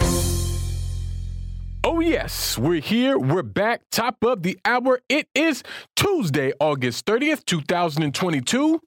Oh, 1.85 2.01
yes, 2.01 2.59
we're 2.59 2.81
here. 2.81 3.17
We're 3.17 3.45
back. 3.45 3.83
Top 3.93 4.25
of 4.25 4.43
the 4.43 4.59
hour. 4.65 4.99
It 5.09 5.29
is 5.33 5.63
Tuesday, 5.95 6.55
August 6.59 7.07
30th, 7.07 7.45
2022. 7.45 8.81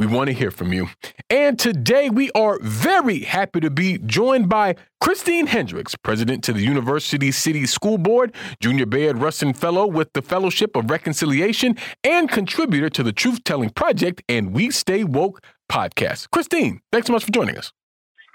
we 0.01 0.07
want 0.07 0.27
to 0.27 0.33
hear 0.33 0.49
from 0.49 0.73
you. 0.73 0.89
And 1.29 1.59
today 1.59 2.09
we 2.09 2.31
are 2.31 2.57
very 2.63 3.19
happy 3.19 3.59
to 3.59 3.69
be 3.69 3.99
joined 3.99 4.49
by 4.49 4.75
Christine 4.99 5.45
Hendricks, 5.45 5.95
president 5.95 6.43
to 6.45 6.53
the 6.53 6.61
University 6.61 7.31
City 7.31 7.67
School 7.67 7.99
Board, 7.99 8.33
Junior 8.59 8.87
Bayard 8.87 9.19
Rustin 9.19 9.53
Fellow 9.53 9.85
with 9.85 10.11
the 10.13 10.23
Fellowship 10.23 10.75
of 10.75 10.89
Reconciliation, 10.89 11.77
and 12.03 12.27
contributor 12.31 12.89
to 12.89 13.03
the 13.03 13.11
Truth 13.11 13.43
Telling 13.43 13.69
Project 13.69 14.23
and 14.27 14.53
We 14.53 14.71
Stay 14.71 15.03
Woke 15.03 15.43
podcast. 15.71 16.31
Christine, 16.31 16.81
thanks 16.91 17.05
so 17.05 17.13
much 17.13 17.23
for 17.23 17.31
joining 17.31 17.59
us. 17.59 17.71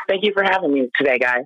Thank 0.09 0.25
you 0.25 0.33
for 0.35 0.45
having 0.45 0.73
me 0.73 0.89
today, 0.97 1.19
guys. 1.19 1.43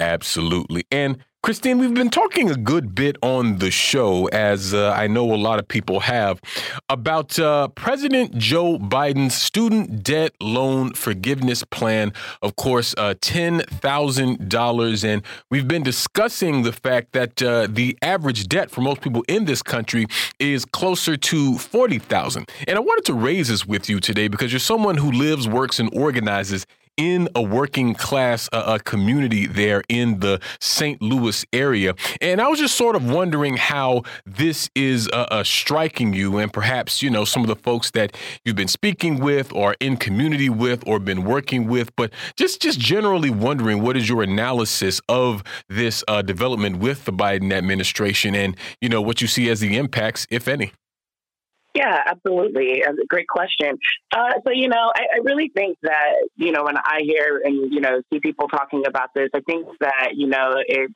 Absolutely. 0.00 0.84
And 0.90 1.18
Christine, 1.40 1.78
we've 1.78 1.94
been 1.94 2.10
talking 2.10 2.50
a 2.50 2.56
good 2.56 2.96
bit 2.96 3.16
on 3.22 3.58
the 3.58 3.70
show, 3.70 4.26
as 4.26 4.74
uh, 4.74 4.90
I 4.90 5.06
know 5.06 5.32
a 5.32 5.36
lot 5.36 5.60
of 5.60 5.68
people 5.68 6.00
have, 6.00 6.40
about 6.88 7.38
uh, 7.38 7.68
President 7.68 8.36
Joe 8.36 8.76
Biden's 8.76 9.36
student 9.36 10.02
debt 10.02 10.32
loan 10.40 10.94
forgiveness 10.94 11.62
plan. 11.62 12.12
Of 12.42 12.56
course, 12.56 12.92
uh, 12.98 13.14
$10,000. 13.20 15.04
And 15.04 15.22
we've 15.48 15.68
been 15.68 15.84
discussing 15.84 16.62
the 16.62 16.72
fact 16.72 17.12
that 17.12 17.40
uh, 17.40 17.68
the 17.70 17.96
average 18.02 18.48
debt 18.48 18.68
for 18.68 18.80
most 18.80 19.00
people 19.00 19.24
in 19.28 19.44
this 19.44 19.62
country 19.62 20.06
is 20.40 20.64
closer 20.64 21.16
to 21.16 21.56
40,000. 21.56 22.50
And 22.66 22.76
I 22.76 22.80
wanted 22.80 23.04
to 23.06 23.14
raise 23.14 23.46
this 23.46 23.64
with 23.64 23.88
you 23.88 24.00
today 24.00 24.26
because 24.26 24.52
you're 24.52 24.58
someone 24.58 24.96
who 24.96 25.12
lives, 25.12 25.46
works, 25.46 25.78
and 25.78 25.88
organizes 25.96 26.66
in 26.98 27.28
a 27.34 27.40
working 27.40 27.94
class 27.94 28.48
community 28.84 29.46
there 29.46 29.82
in 29.88 30.20
the 30.20 30.40
St. 30.60 31.00
Louis 31.00 31.44
area. 31.52 31.94
And 32.20 32.40
I 32.40 32.48
was 32.48 32.58
just 32.58 32.76
sort 32.76 32.96
of 32.96 33.10
wondering 33.10 33.56
how 33.56 34.02
this 34.26 34.70
is 34.74 35.08
uh, 35.12 35.26
uh, 35.30 35.44
striking 35.44 36.12
you 36.12 36.38
and 36.38 36.52
perhaps, 36.52 37.02
you 37.02 37.10
know, 37.10 37.24
some 37.24 37.42
of 37.42 37.48
the 37.48 37.56
folks 37.56 37.90
that 37.92 38.16
you've 38.44 38.56
been 38.56 38.68
speaking 38.68 39.20
with 39.20 39.52
or 39.52 39.76
in 39.80 39.96
community 39.96 40.48
with 40.48 40.82
or 40.86 40.98
been 40.98 41.24
working 41.24 41.66
with, 41.66 41.94
but 41.96 42.12
just, 42.36 42.60
just 42.60 42.80
generally 42.80 43.30
wondering 43.30 43.82
what 43.82 43.96
is 43.96 44.08
your 44.08 44.22
analysis 44.22 45.00
of 45.08 45.42
this 45.68 46.02
uh, 46.08 46.22
development 46.22 46.78
with 46.78 47.04
the 47.04 47.12
Biden 47.12 47.52
administration 47.52 48.34
and, 48.34 48.56
you 48.80 48.88
know, 48.88 49.00
what 49.00 49.20
you 49.20 49.26
see 49.26 49.48
as 49.48 49.60
the 49.60 49.76
impacts, 49.76 50.26
if 50.30 50.48
any. 50.48 50.72
Yeah, 51.74 52.02
absolutely. 52.06 52.82
Great 53.08 53.28
question. 53.28 53.78
Uh, 54.12 54.32
so, 54.44 54.50
you 54.52 54.68
know, 54.68 54.90
I, 54.94 55.02
I, 55.16 55.18
really 55.22 55.50
think 55.54 55.76
that, 55.82 56.14
you 56.36 56.50
know, 56.50 56.64
when 56.64 56.76
I 56.76 57.00
hear 57.02 57.40
and, 57.44 57.72
you 57.72 57.80
know, 57.80 58.00
see 58.12 58.20
people 58.20 58.48
talking 58.48 58.84
about 58.86 59.10
this, 59.14 59.28
I 59.34 59.40
think 59.40 59.66
that, 59.80 60.12
you 60.14 60.26
know, 60.26 60.54
it's 60.66 60.92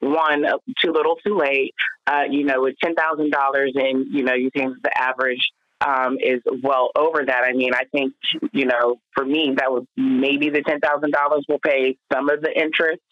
one, 0.00 0.46
too 0.82 0.92
little, 0.92 1.16
too 1.24 1.36
late. 1.36 1.74
Uh, 2.06 2.22
you 2.30 2.44
know, 2.44 2.62
with 2.62 2.76
$10,000 2.82 2.96
and, 3.74 4.06
you 4.10 4.22
know, 4.24 4.34
you 4.34 4.50
think 4.50 4.76
the 4.82 4.90
average 4.98 5.50
um, 5.80 6.16
is 6.22 6.40
well 6.62 6.90
over 6.96 7.24
that. 7.26 7.42
I 7.44 7.52
mean, 7.52 7.74
I 7.74 7.84
think, 7.92 8.14
you 8.52 8.66
know, 8.66 8.96
for 9.14 9.24
me, 9.24 9.52
that 9.56 9.70
was 9.70 9.84
maybe 9.96 10.50
the 10.50 10.62
$10,000 10.62 11.40
will 11.48 11.58
pay 11.58 11.96
some 12.12 12.30
of 12.30 12.40
the 12.40 12.50
interest 12.50 13.02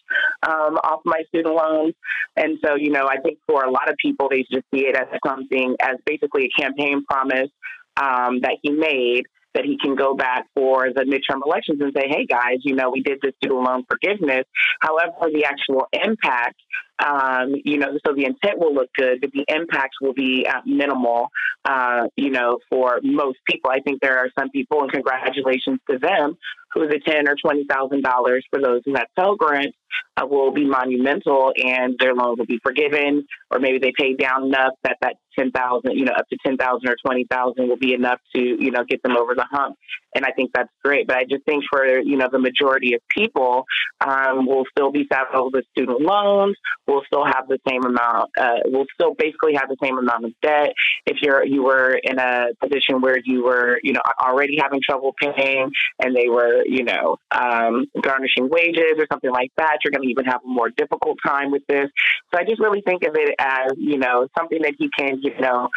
um, 0.42 0.76
off 0.82 1.00
my 1.04 1.22
student 1.28 1.54
loans. 1.54 1.94
And 2.36 2.58
so, 2.64 2.74
you 2.76 2.90
know, 2.90 3.06
I 3.06 3.20
think 3.20 3.38
for 3.46 3.64
a 3.64 3.70
lot 3.70 3.90
of 3.90 3.96
people, 4.00 4.28
they 4.30 4.42
just 4.50 4.64
see 4.74 4.86
it 4.86 4.96
as 4.96 5.06
something, 5.26 5.76
as 5.82 5.96
basically 6.06 6.46
a 6.46 6.60
campaign 6.60 7.04
promise 7.08 7.50
um, 7.96 8.40
that 8.40 8.56
he 8.62 8.70
made 8.70 9.24
that 9.54 9.64
he 9.64 9.78
can 9.78 9.94
go 9.94 10.14
back 10.14 10.46
for 10.54 10.88
the 10.92 11.02
midterm 11.02 11.40
elections 11.46 11.80
and 11.80 11.92
say, 11.96 12.08
hey, 12.08 12.26
guys, 12.26 12.58
you 12.64 12.74
know, 12.74 12.90
we 12.90 13.02
did 13.02 13.18
this 13.22 13.32
student 13.36 13.62
loan 13.62 13.84
forgiveness. 13.88 14.44
However, 14.80 15.30
the 15.32 15.44
actual 15.44 15.86
impact, 15.92 16.56
um, 17.04 17.54
you 17.64 17.78
know, 17.78 17.98
so 18.06 18.14
the 18.14 18.24
intent 18.24 18.58
will 18.58 18.74
look 18.74 18.88
good, 18.96 19.20
but 19.20 19.30
the 19.32 19.44
impacts 19.48 20.00
will 20.00 20.14
be 20.14 20.46
uh, 20.48 20.60
minimal, 20.64 21.28
uh, 21.64 22.06
you 22.16 22.30
know, 22.30 22.58
for 22.70 23.00
most 23.02 23.38
people. 23.48 23.70
I 23.70 23.80
think 23.80 24.00
there 24.00 24.18
are 24.18 24.28
some 24.38 24.50
people, 24.50 24.82
and 24.82 24.92
congratulations 24.92 25.80
to 25.90 25.98
them, 25.98 26.36
who 26.72 26.86
the 26.86 27.00
ten 27.04 27.28
or 27.28 27.34
twenty 27.34 27.64
thousand 27.68 28.02
dollars 28.02 28.44
for 28.50 28.60
those 28.60 28.82
who 28.84 28.94
have 28.94 29.06
Pell 29.16 29.36
Grants 29.36 29.76
uh, 30.16 30.26
will 30.26 30.52
be 30.52 30.64
monumental, 30.64 31.52
and 31.56 31.96
their 31.98 32.14
loan 32.14 32.36
will 32.38 32.46
be 32.46 32.60
forgiven, 32.62 33.26
or 33.50 33.58
maybe 33.58 33.78
they 33.78 33.92
pay 33.96 34.14
down 34.14 34.44
enough 34.44 34.74
that 34.84 34.98
that 35.02 35.16
ten 35.36 35.50
thousand, 35.50 35.92
you 35.92 36.04
know, 36.04 36.12
up 36.12 36.28
to 36.28 36.36
ten 36.46 36.56
thousand 36.56 36.88
or 36.88 36.96
twenty 37.04 37.26
thousand 37.28 37.68
will 37.68 37.76
be 37.76 37.92
enough 37.94 38.20
to 38.36 38.40
you 38.40 38.70
know 38.70 38.84
get 38.88 39.02
them 39.02 39.16
over 39.16 39.34
the 39.34 39.46
hump. 39.50 39.76
And 40.14 40.24
I 40.24 40.30
think 40.30 40.50
that's 40.54 40.70
great. 40.84 41.06
But 41.06 41.16
I 41.16 41.24
just 41.24 41.44
think 41.44 41.64
for 41.70 41.84
you 41.98 42.16
know 42.16 42.28
the 42.30 42.38
majority 42.38 42.94
of 42.94 43.00
people, 43.08 43.64
um, 44.00 44.46
will 44.46 44.64
still 44.70 44.90
be 44.90 45.06
saddled 45.12 45.54
with 45.54 45.64
student 45.76 46.00
loans. 46.00 46.56
We'll 46.86 47.02
still 47.06 47.24
have 47.24 47.48
the 47.48 47.58
same 47.68 47.84
amount. 47.84 48.30
Uh, 48.38 48.60
we'll 48.66 48.86
still 48.94 49.14
basically 49.14 49.54
have 49.54 49.68
the 49.68 49.76
same 49.82 49.98
amount 49.98 50.24
of 50.24 50.32
debt. 50.42 50.72
If 51.06 51.18
you're 51.22 51.44
you 51.44 51.62
were 51.62 51.98
in 52.02 52.18
a 52.18 52.48
position 52.60 53.00
where 53.00 53.18
you 53.24 53.44
were 53.44 53.78
you 53.82 53.92
know 53.92 54.02
already 54.20 54.58
having 54.60 54.80
trouble 54.82 55.14
paying, 55.20 55.70
and 56.02 56.14
they 56.14 56.28
were 56.28 56.62
you 56.66 56.84
know 56.84 57.16
um, 57.30 57.86
garnishing 58.00 58.48
wages 58.48 58.94
or 58.98 59.06
something 59.10 59.30
like 59.30 59.52
that, 59.56 59.78
you're 59.84 59.92
going 59.92 60.02
to 60.02 60.10
even 60.10 60.24
have 60.26 60.40
a 60.44 60.48
more 60.48 60.70
difficult 60.70 61.18
time 61.24 61.50
with 61.50 61.62
this. 61.68 61.88
So 62.32 62.40
I 62.40 62.44
just 62.44 62.60
really 62.60 62.82
think 62.82 63.04
of 63.04 63.14
it 63.16 63.34
as 63.38 63.72
you 63.76 63.98
know 63.98 64.28
something 64.38 64.62
that 64.62 64.74
you 64.78 64.90
can 64.96 65.20
you 65.22 65.38
know 65.40 65.68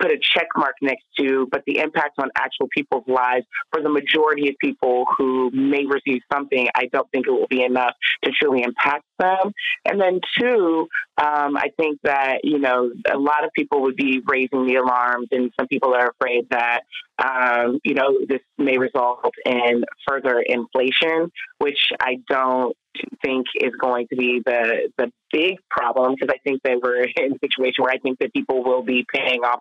put 0.00 0.10
a 0.10 0.18
check 0.20 0.46
mark 0.56 0.74
next 0.82 1.04
to, 1.18 1.46
but 1.50 1.62
the 1.66 1.78
impact 1.78 2.14
on 2.18 2.28
actual 2.36 2.68
people's 2.74 3.06
lives 3.06 3.46
for 3.72 3.82
the 3.82 3.88
majority 3.88 4.48
of 4.48 4.54
people 4.60 5.04
who 5.16 5.50
may 5.52 5.84
receive 5.86 6.20
something, 6.32 6.68
I 6.74 6.86
don't 6.92 7.08
think 7.10 7.26
it 7.26 7.30
will 7.30 7.46
be 7.48 7.62
enough 7.62 7.94
to 8.24 8.30
truly 8.30 8.62
impact 8.62 9.04
them. 9.18 9.52
And 9.84 10.00
then 10.00 10.20
two, 10.38 10.88
um, 11.18 11.56
I 11.56 11.68
think 11.76 12.00
that, 12.02 12.40
you 12.42 12.58
know, 12.58 12.90
a 13.10 13.18
lot 13.18 13.44
of 13.44 13.50
people 13.56 13.82
would 13.82 13.96
be 13.96 14.20
raising 14.26 14.66
the 14.66 14.76
alarms 14.76 15.28
and 15.30 15.52
some 15.58 15.68
people 15.68 15.94
are 15.94 16.10
afraid 16.10 16.48
that, 16.50 16.80
um, 17.18 17.78
you 17.84 17.94
know, 17.94 18.18
this 18.28 18.40
may 18.58 18.78
result 18.78 19.32
in 19.46 19.84
further 20.08 20.40
inflation, 20.40 21.30
which 21.58 21.78
I 22.00 22.18
don't 22.28 22.76
think 23.22 23.46
is 23.54 23.72
going 23.80 24.06
to 24.08 24.16
be 24.16 24.40
the 24.44 24.90
the 24.98 25.10
big 25.32 25.56
problem 25.70 26.14
because 26.14 26.32
I 26.32 26.38
think 26.48 26.62
that 26.64 26.80
we're 26.82 27.02
in 27.16 27.32
a 27.32 27.38
situation 27.40 27.84
where 27.84 27.92
I 27.92 27.98
think 27.98 28.18
that 28.20 28.32
people 28.32 28.62
will 28.64 28.82
be 28.82 29.04
paying 29.12 29.40
off 29.40 29.60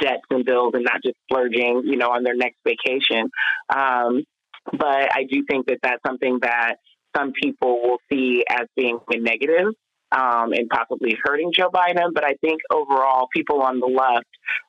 debts 0.00 0.22
and 0.30 0.44
bills 0.44 0.72
and 0.74 0.84
not 0.84 1.02
just 1.02 1.16
splurging, 1.24 1.82
you 1.84 1.96
know, 1.96 2.10
on 2.10 2.22
their 2.22 2.36
next 2.36 2.58
vacation. 2.64 3.30
Um, 3.74 4.24
but 4.72 5.12
I 5.14 5.24
do 5.30 5.44
think 5.48 5.66
that 5.66 5.78
that's 5.82 6.02
something 6.04 6.38
that 6.42 6.76
some 7.16 7.32
people 7.32 7.80
will 7.82 7.98
see 8.10 8.44
as 8.50 8.66
being 8.76 8.98
a 9.08 9.18
negative 9.18 9.72
um, 10.12 10.52
and 10.52 10.68
possibly 10.68 11.16
hurting 11.22 11.52
Joe 11.52 11.70
Biden. 11.70 12.12
But 12.14 12.24
I 12.24 12.34
think 12.40 12.60
overall, 12.70 13.28
people 13.32 13.62
on 13.62 13.80
the 13.80 13.86
left 13.86 14.26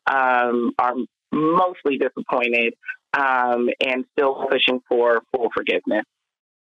um, 0.09 0.71
are 0.79 0.93
mostly 1.31 1.97
disappointed 1.97 2.73
um, 3.13 3.69
and 3.85 4.05
still 4.13 4.47
pushing 4.49 4.81
for 4.87 5.21
full 5.33 5.49
forgiveness. 5.53 6.03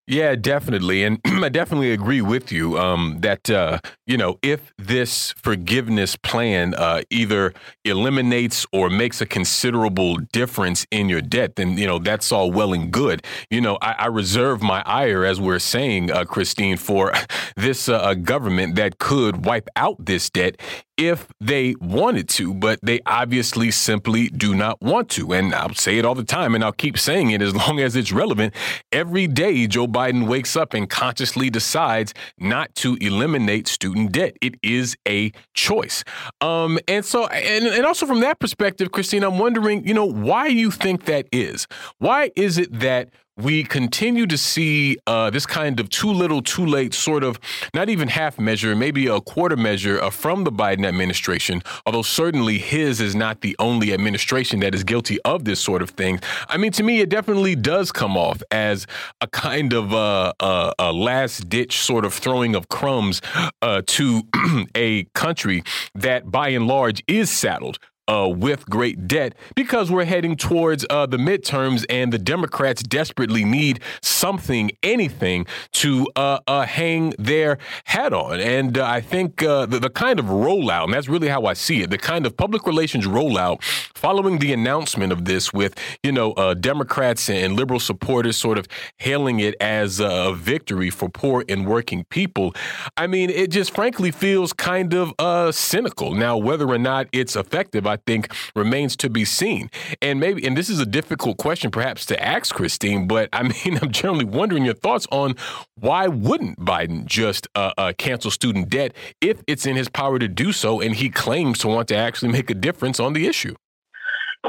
Yeah, 0.09 0.35
definitely. 0.35 1.03
And 1.03 1.19
I 1.25 1.49
definitely 1.49 1.91
agree 1.91 2.21
with 2.21 2.49
you 2.49 2.77
um, 2.79 3.17
that, 3.21 3.49
uh, 3.49 3.79
you 4.05 4.15
know, 4.15 4.39
if 4.41 4.71
this 4.77 5.33
forgiveness 5.33 6.15
plan 6.15 6.73
uh, 6.75 7.01
either 7.09 7.53
eliminates 7.83 8.65
or 8.71 8.89
makes 8.89 9.19
a 9.19 9.25
considerable 9.25 10.15
difference 10.31 10.85
in 10.91 11.09
your 11.09 11.21
debt, 11.21 11.57
then, 11.57 11.77
you 11.77 11.85
know, 11.85 11.99
that's 11.99 12.31
all 12.31 12.51
well 12.51 12.71
and 12.71 12.89
good. 12.89 13.21
You 13.51 13.59
know, 13.59 13.77
I, 13.81 13.95
I 13.99 14.05
reserve 14.05 14.61
my 14.61 14.81
ire, 14.85 15.25
as 15.25 15.41
we're 15.41 15.59
saying, 15.59 16.09
uh, 16.09 16.23
Christine, 16.23 16.77
for 16.77 17.11
this 17.57 17.89
uh, 17.89 18.13
government 18.13 18.75
that 18.75 18.99
could 18.99 19.43
wipe 19.45 19.67
out 19.75 20.05
this 20.05 20.29
debt 20.29 20.55
if 20.97 21.27
they 21.39 21.75
wanted 21.79 22.27
to, 22.27 22.55
but 22.55 22.79
they 22.81 22.99
obviously 23.05 23.69
simply 23.69 24.29
do 24.29 24.55
not 24.55 24.81
want 24.81 25.09
to. 25.09 25.31
And 25.31 25.53
I'll 25.53 25.75
say 25.75 25.99
it 25.99 26.05
all 26.05 26.15
the 26.15 26.23
time, 26.23 26.55
and 26.55 26.63
I'll 26.63 26.71
keep 26.71 26.97
saying 26.97 27.29
it 27.29 27.41
as 27.41 27.55
long 27.67 27.79
as 27.79 27.95
it's 27.95 28.11
relevant. 28.11 28.53
Every 28.91 29.27
day, 29.27 29.67
Joe 29.67 29.85
Biden 29.85 29.96
wakes 29.97 30.55
up 30.55 30.73
and 30.73 30.89
consciously 30.89 31.49
decides 31.49 32.13
not 32.37 32.73
to 32.75 32.97
eliminate 33.01 33.67
student 33.67 34.11
debt. 34.11 34.35
It 34.41 34.55
is 34.63 34.95
a 35.07 35.31
choice. 35.53 36.03
Um, 36.41 36.79
and 36.87 37.03
so, 37.03 37.27
and, 37.27 37.65
and 37.65 37.85
also 37.85 38.05
from 38.05 38.21
that 38.21 38.39
perspective, 38.39 38.91
Christine, 38.91 39.23
I'm 39.23 39.39
wondering, 39.39 39.85
you 39.87 39.93
know, 39.93 40.05
why 40.05 40.47
you 40.47 40.71
think 40.71 41.05
that 41.05 41.27
is. 41.31 41.67
Why 41.97 42.31
is 42.35 42.57
it 42.57 42.79
that 42.79 43.09
we 43.37 43.63
continue 43.63 44.25
to 44.25 44.37
see 44.37 44.97
uh, 45.05 45.29
this 45.29 45.45
kind 45.45 45.79
of 45.79 45.89
too 45.89 46.11
little, 46.11 46.41
too 46.41 46.65
late 46.65 46.93
sort 46.93 47.23
of 47.23 47.39
not 47.73 47.87
even 47.89 48.07
half 48.07 48.39
measure, 48.39 48.75
maybe 48.75 49.07
a 49.07 49.21
quarter 49.21 49.55
measure 49.55 50.01
uh, 50.01 50.09
from 50.09 50.43
the 50.43 50.51
Biden 50.51 50.85
administration, 50.85 51.61
although 51.85 52.01
certainly 52.01 52.57
his 52.57 52.99
is 52.99 53.15
not 53.15 53.41
the 53.41 53.55
only 53.59 53.93
administration 53.93 54.59
that 54.61 54.73
is 54.73 54.83
guilty 54.83 55.19
of 55.23 55.45
this 55.45 55.59
sort 55.59 55.81
of 55.81 55.91
thing. 55.91 56.19
I 56.49 56.57
mean, 56.57 56.71
to 56.73 56.83
me, 56.83 56.99
it 56.99 57.09
definitely 57.09 57.55
does 57.55 57.91
come 57.91 58.17
off 58.17 58.41
as 58.49 58.87
a 59.21 59.27
kind 59.27 59.73
of 59.73 59.93
uh, 59.93 60.33
a, 60.79 60.91
last 60.91 61.47
ditch 61.47 61.79
sort 61.79 62.05
of 62.05 62.13
throwing 62.13 62.55
of 62.55 62.69
crumbs 62.69 63.21
uh, 63.61 63.83
to 63.85 64.23
a 64.75 65.03
country 65.13 65.63
that 65.93 66.31
by 66.31 66.49
and 66.49 66.67
large 66.67 67.03
is 67.07 67.29
saddled 67.29 67.77
uh, 68.07 68.27
with 68.27 68.69
great 68.69 69.07
debt 69.07 69.35
because 69.55 69.91
we're 69.91 70.05
heading 70.05 70.35
towards 70.35 70.85
uh, 70.89 71.05
the 71.05 71.17
midterms 71.17 71.85
and 71.89 72.13
the 72.13 72.17
Democrats 72.17 72.81
desperately 72.81 73.43
need 73.43 73.81
something, 74.01 74.71
anything 74.81 75.45
to 75.73 76.07
uh, 76.15 76.39
uh 76.47 76.65
hang 76.65 77.13
their 77.19 77.57
hat 77.85 78.13
on. 78.13 78.39
And 78.39 78.77
uh, 78.77 78.85
I 78.85 79.01
think 79.01 79.43
uh, 79.43 79.65
the, 79.65 79.79
the, 79.79 79.89
kind 79.89 80.19
of 80.19 80.25
rollout, 80.27 80.85
and 80.85 80.93
that's 80.93 81.09
really 81.09 81.27
how 81.27 81.45
I 81.45 81.53
see 81.53 81.81
it, 81.81 81.89
the 81.89 81.97
kind 81.97 82.25
of 82.25 82.37
public 82.37 82.65
relations 82.65 83.05
rollout 83.05 83.63
following 83.95 84.39
the 84.39 84.53
announcement 84.53 85.11
of 85.11 85.25
this 85.25 85.51
with, 85.51 85.75
you 86.03 86.11
know, 86.11 86.33
Democrats 86.53 87.29
and 87.29 87.55
liberal 87.55 87.79
supporters 87.79 88.37
sort 88.37 88.57
of 88.57 88.67
hailing 88.97 89.39
it 89.39 89.55
as 89.59 89.99
a 89.99 90.33
victory 90.33 90.89
for 90.89 91.09
poor 91.09 91.43
and 91.49 91.65
working 91.65 92.05
people. 92.05 92.53
I 92.95 93.07
mean, 93.07 93.29
it 93.29 93.49
just 93.49 93.73
frankly 93.73 94.11
feels 94.11 94.53
kind 94.53 94.93
of 94.93 95.55
cynical. 95.55 96.13
Now, 96.13 96.37
whether 96.37 96.67
or 96.67 96.77
not 96.77 97.07
it's 97.11 97.35
effective, 97.35 97.87
I 97.87 97.96
I 97.97 98.01
think 98.05 98.31
remains 98.55 98.95
to 98.97 99.09
be 99.09 99.25
seen. 99.25 99.69
And 100.01 100.19
maybe, 100.19 100.45
and 100.45 100.55
this 100.55 100.69
is 100.69 100.79
a 100.79 100.85
difficult 100.85 101.37
question 101.37 101.71
perhaps 101.71 102.05
to 102.07 102.23
ask 102.23 102.53
Christine, 102.53 103.07
but 103.07 103.29
I 103.33 103.43
mean, 103.65 103.79
I'm 103.81 103.91
generally 103.91 104.25
wondering 104.25 104.65
your 104.65 104.75
thoughts 104.75 105.07
on 105.11 105.35
why 105.75 106.07
wouldn't 106.07 106.59
Biden 106.59 107.05
just 107.05 107.47
uh, 107.55 107.73
uh, 107.77 107.93
cancel 107.97 108.29
student 108.29 108.69
debt 108.69 108.93
if 109.19 109.41
it's 109.47 109.65
in 109.65 109.75
his 109.75 109.89
power 109.89 110.19
to 110.19 110.27
do 110.27 110.51
so 110.51 110.79
and 110.79 110.95
he 110.95 111.09
claims 111.09 111.57
to 111.59 111.67
want 111.67 111.87
to 111.87 111.95
actually 111.95 112.31
make 112.31 112.49
a 112.51 112.55
difference 112.55 112.99
on 112.99 113.13
the 113.13 113.25
issue? 113.25 113.55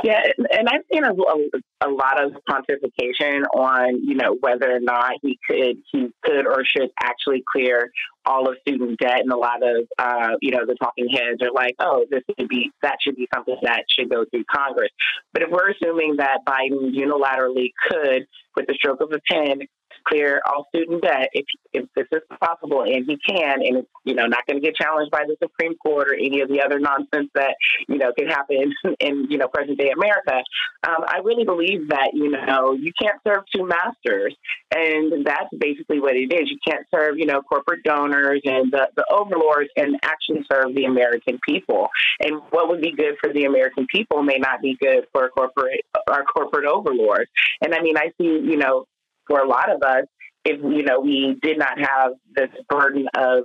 Yeah, 0.04 0.20
and 0.52 0.68
I've 0.68 0.82
seen 0.92 1.04
a, 1.04 1.10
a, 1.10 1.90
lot 1.90 2.22
of 2.22 2.32
pontification 2.48 3.42
on 3.54 4.00
you 4.06 4.14
know 4.14 4.36
whether 4.40 4.70
or 4.70 4.80
not 4.80 5.12
he 5.22 5.38
could 5.48 5.76
he 5.92 6.08
could 6.24 6.46
or 6.46 6.64
should 6.64 6.90
actually 7.02 7.42
clear 7.50 7.90
all 8.24 8.48
of 8.48 8.56
student 8.60 8.98
debt, 8.98 9.20
and 9.20 9.32
a 9.32 9.36
lot 9.36 9.62
of 9.62 9.86
uh, 9.98 10.36
you 10.40 10.50
know 10.50 10.66
the 10.66 10.74
talking 10.74 11.08
heads 11.10 11.42
are 11.42 11.52
like, 11.52 11.74
oh, 11.80 12.04
this 12.10 12.22
should 12.38 12.48
be 12.48 12.70
that 12.82 12.96
should 13.00 13.16
be 13.16 13.28
something 13.34 13.56
that 13.62 13.84
should 13.88 14.10
go 14.10 14.24
through 14.30 14.44
Congress. 14.54 14.90
But 15.32 15.42
if 15.42 15.50
we're 15.50 15.70
assuming 15.70 16.16
that 16.18 16.38
Biden 16.46 16.94
unilaterally 16.94 17.72
could, 17.88 18.26
with 18.56 18.66
the 18.66 18.74
stroke 18.74 19.00
of 19.00 19.12
a 19.12 19.20
pen, 19.30 19.60
clear 20.06 20.40
all 20.46 20.66
student 20.74 21.02
debt 21.02 21.28
if, 21.32 21.46
if 21.72 21.86
this 21.94 22.06
is 22.12 22.22
possible, 22.40 22.82
and 22.82 23.04
he 23.06 23.18
can, 23.28 23.60
and 23.62 23.78
it's 23.78 23.88
you 24.04 24.14
know 24.14 24.26
not 24.26 24.46
going 24.46 24.60
to 24.60 24.64
get 24.64 24.76
challenged 24.76 25.10
by 25.10 25.24
the 25.26 25.36
Supreme 25.42 25.74
Court 25.76 26.08
or 26.08 26.14
any 26.14 26.40
of 26.40 26.48
the 26.48 26.62
other 26.62 26.78
nonsense 26.78 27.30
that 27.34 27.56
you 27.88 27.98
know 27.98 28.12
can 28.16 28.28
happen 28.28 28.72
in 29.00 29.26
you 29.30 29.38
know 29.38 29.48
present 29.48 29.78
day 29.78 29.90
America. 29.90 30.42
Um, 30.86 31.04
I 31.06 31.18
really 31.24 31.44
believe 31.44 31.88
that 31.88 32.10
you 32.14 32.30
know 32.30 32.72
you 32.72 32.92
can't 33.00 33.20
serve 33.26 33.44
two 33.54 33.66
masters, 33.66 34.34
and 34.74 35.26
that's 35.26 35.48
basically 35.56 36.00
what 36.00 36.16
it 36.16 36.32
is. 36.32 36.50
You 36.50 36.58
can't 36.66 36.86
serve 36.94 37.18
you 37.18 37.26
know 37.26 37.42
corporate 37.42 37.82
donors 37.82 38.42
and 38.44 38.72
the, 38.72 38.88
the 38.96 39.04
overlords 39.10 39.70
and 39.76 39.96
actually 40.02 40.44
serve 40.50 40.74
the 40.74 40.84
American 40.84 41.38
people. 41.46 41.88
And 42.20 42.40
what 42.50 42.68
would 42.68 42.80
be 42.80 42.92
good 42.92 43.16
for 43.20 43.32
the 43.32 43.44
American 43.44 43.86
people 43.92 44.22
may 44.22 44.38
not 44.38 44.60
be 44.60 44.76
good 44.80 45.06
for 45.12 45.28
corporate 45.30 45.80
our 46.08 46.24
corporate 46.24 46.66
overlords. 46.66 47.30
And 47.60 47.74
I 47.74 47.80
mean, 47.82 47.96
I 47.96 48.12
see 48.18 48.26
you 48.26 48.56
know 48.56 48.86
for 49.28 49.40
a 49.40 49.46
lot 49.46 49.70
of 49.70 49.82
us, 49.82 50.06
if 50.44 50.60
you 50.62 50.82
know 50.82 51.00
we 51.00 51.36
did 51.42 51.58
not 51.58 51.78
have 51.78 52.12
this 52.34 52.48
burden 52.68 53.06
of 53.16 53.44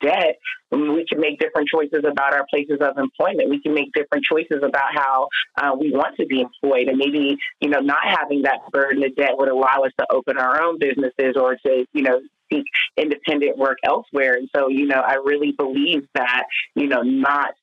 debt, 0.00 0.38
we 0.70 1.04
can 1.08 1.20
make 1.20 1.38
different 1.38 1.68
choices 1.68 2.04
about 2.04 2.32
our 2.32 2.46
places 2.48 2.78
of 2.80 2.96
employment. 2.98 3.50
We 3.50 3.60
can 3.60 3.74
make 3.74 3.92
different 3.92 4.24
choices 4.24 4.62
about 4.62 4.94
how 4.94 5.28
uh, 5.60 5.72
we 5.78 5.90
want 5.90 6.16
to 6.18 6.26
be 6.26 6.40
employed, 6.40 6.88
and 6.88 6.98
maybe 6.98 7.36
you 7.60 7.68
know 7.68 7.80
not 7.80 8.04
having 8.04 8.42
that 8.42 8.60
burden 8.72 9.02
of 9.04 9.14
debt 9.16 9.32
would 9.34 9.48
allow 9.48 9.82
us 9.84 9.92
to 9.98 10.06
open 10.10 10.38
our 10.38 10.62
own 10.62 10.78
businesses 10.78 11.34
or 11.36 11.56
to 11.66 11.84
you 11.92 12.02
know 12.02 12.20
seek 12.52 12.64
independent 12.96 13.56
work 13.56 13.78
elsewhere. 13.84 14.34
And 14.34 14.48
so 14.54 14.68
you 14.68 14.86
know 14.86 15.00
I 15.00 15.14
really 15.14 15.52
believe 15.52 16.06
that 16.14 16.44
you 16.74 16.86
know 16.86 17.02
not 17.02 17.54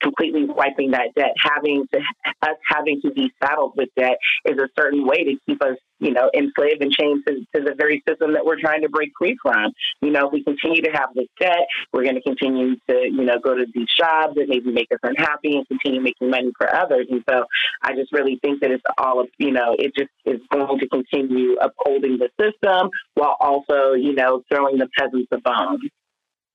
completely 0.00 0.44
wiping 0.44 0.92
that 0.92 1.08
debt, 1.16 1.34
having 1.42 1.86
to 1.92 2.00
us 2.42 2.56
having 2.68 3.00
to 3.02 3.10
be 3.10 3.32
saddled 3.42 3.74
with 3.76 3.88
debt 3.96 4.16
is 4.44 4.58
a 4.58 4.68
certain 4.78 5.06
way 5.06 5.24
to 5.24 5.36
keep 5.46 5.62
us, 5.62 5.76
you 5.98 6.12
know, 6.12 6.30
enslaved 6.34 6.82
and 6.82 6.92
chained 6.92 7.22
to, 7.26 7.34
to 7.54 7.64
the 7.64 7.74
very 7.76 8.02
system 8.08 8.32
that 8.32 8.44
we're 8.44 8.60
trying 8.60 8.82
to 8.82 8.88
break 8.88 9.10
free 9.18 9.36
from. 9.42 9.72
You 10.00 10.10
know, 10.10 10.26
if 10.26 10.32
we 10.32 10.42
continue 10.42 10.82
to 10.82 10.90
have 10.90 11.10
this 11.14 11.26
debt, 11.38 11.66
we're 11.92 12.04
going 12.04 12.16
to 12.16 12.22
continue 12.22 12.76
to, 12.88 12.94
you 13.04 13.24
know, 13.24 13.38
go 13.38 13.54
to 13.54 13.66
these 13.74 13.88
jobs 13.98 14.34
that 14.36 14.48
maybe 14.48 14.72
make 14.72 14.90
us 14.92 14.98
unhappy 15.02 15.56
and 15.56 15.66
continue 15.68 16.00
making 16.00 16.30
money 16.30 16.52
for 16.56 16.74
others. 16.74 17.06
And 17.10 17.22
so 17.28 17.44
I 17.82 17.94
just 17.94 18.12
really 18.12 18.38
think 18.42 18.60
that 18.60 18.70
it's 18.70 18.82
all 18.98 19.20
of, 19.20 19.28
you 19.38 19.52
know, 19.52 19.76
it 19.78 19.94
just 19.96 20.10
is 20.24 20.40
going 20.50 20.78
to 20.78 20.88
continue 20.88 21.56
upholding 21.60 22.18
the 22.18 22.30
system 22.40 22.90
while 23.14 23.36
also, 23.40 23.92
you 23.92 24.14
know, 24.14 24.42
throwing 24.52 24.78
the 24.78 24.88
peasants 24.98 25.28
a 25.32 25.38
bone. 25.38 25.80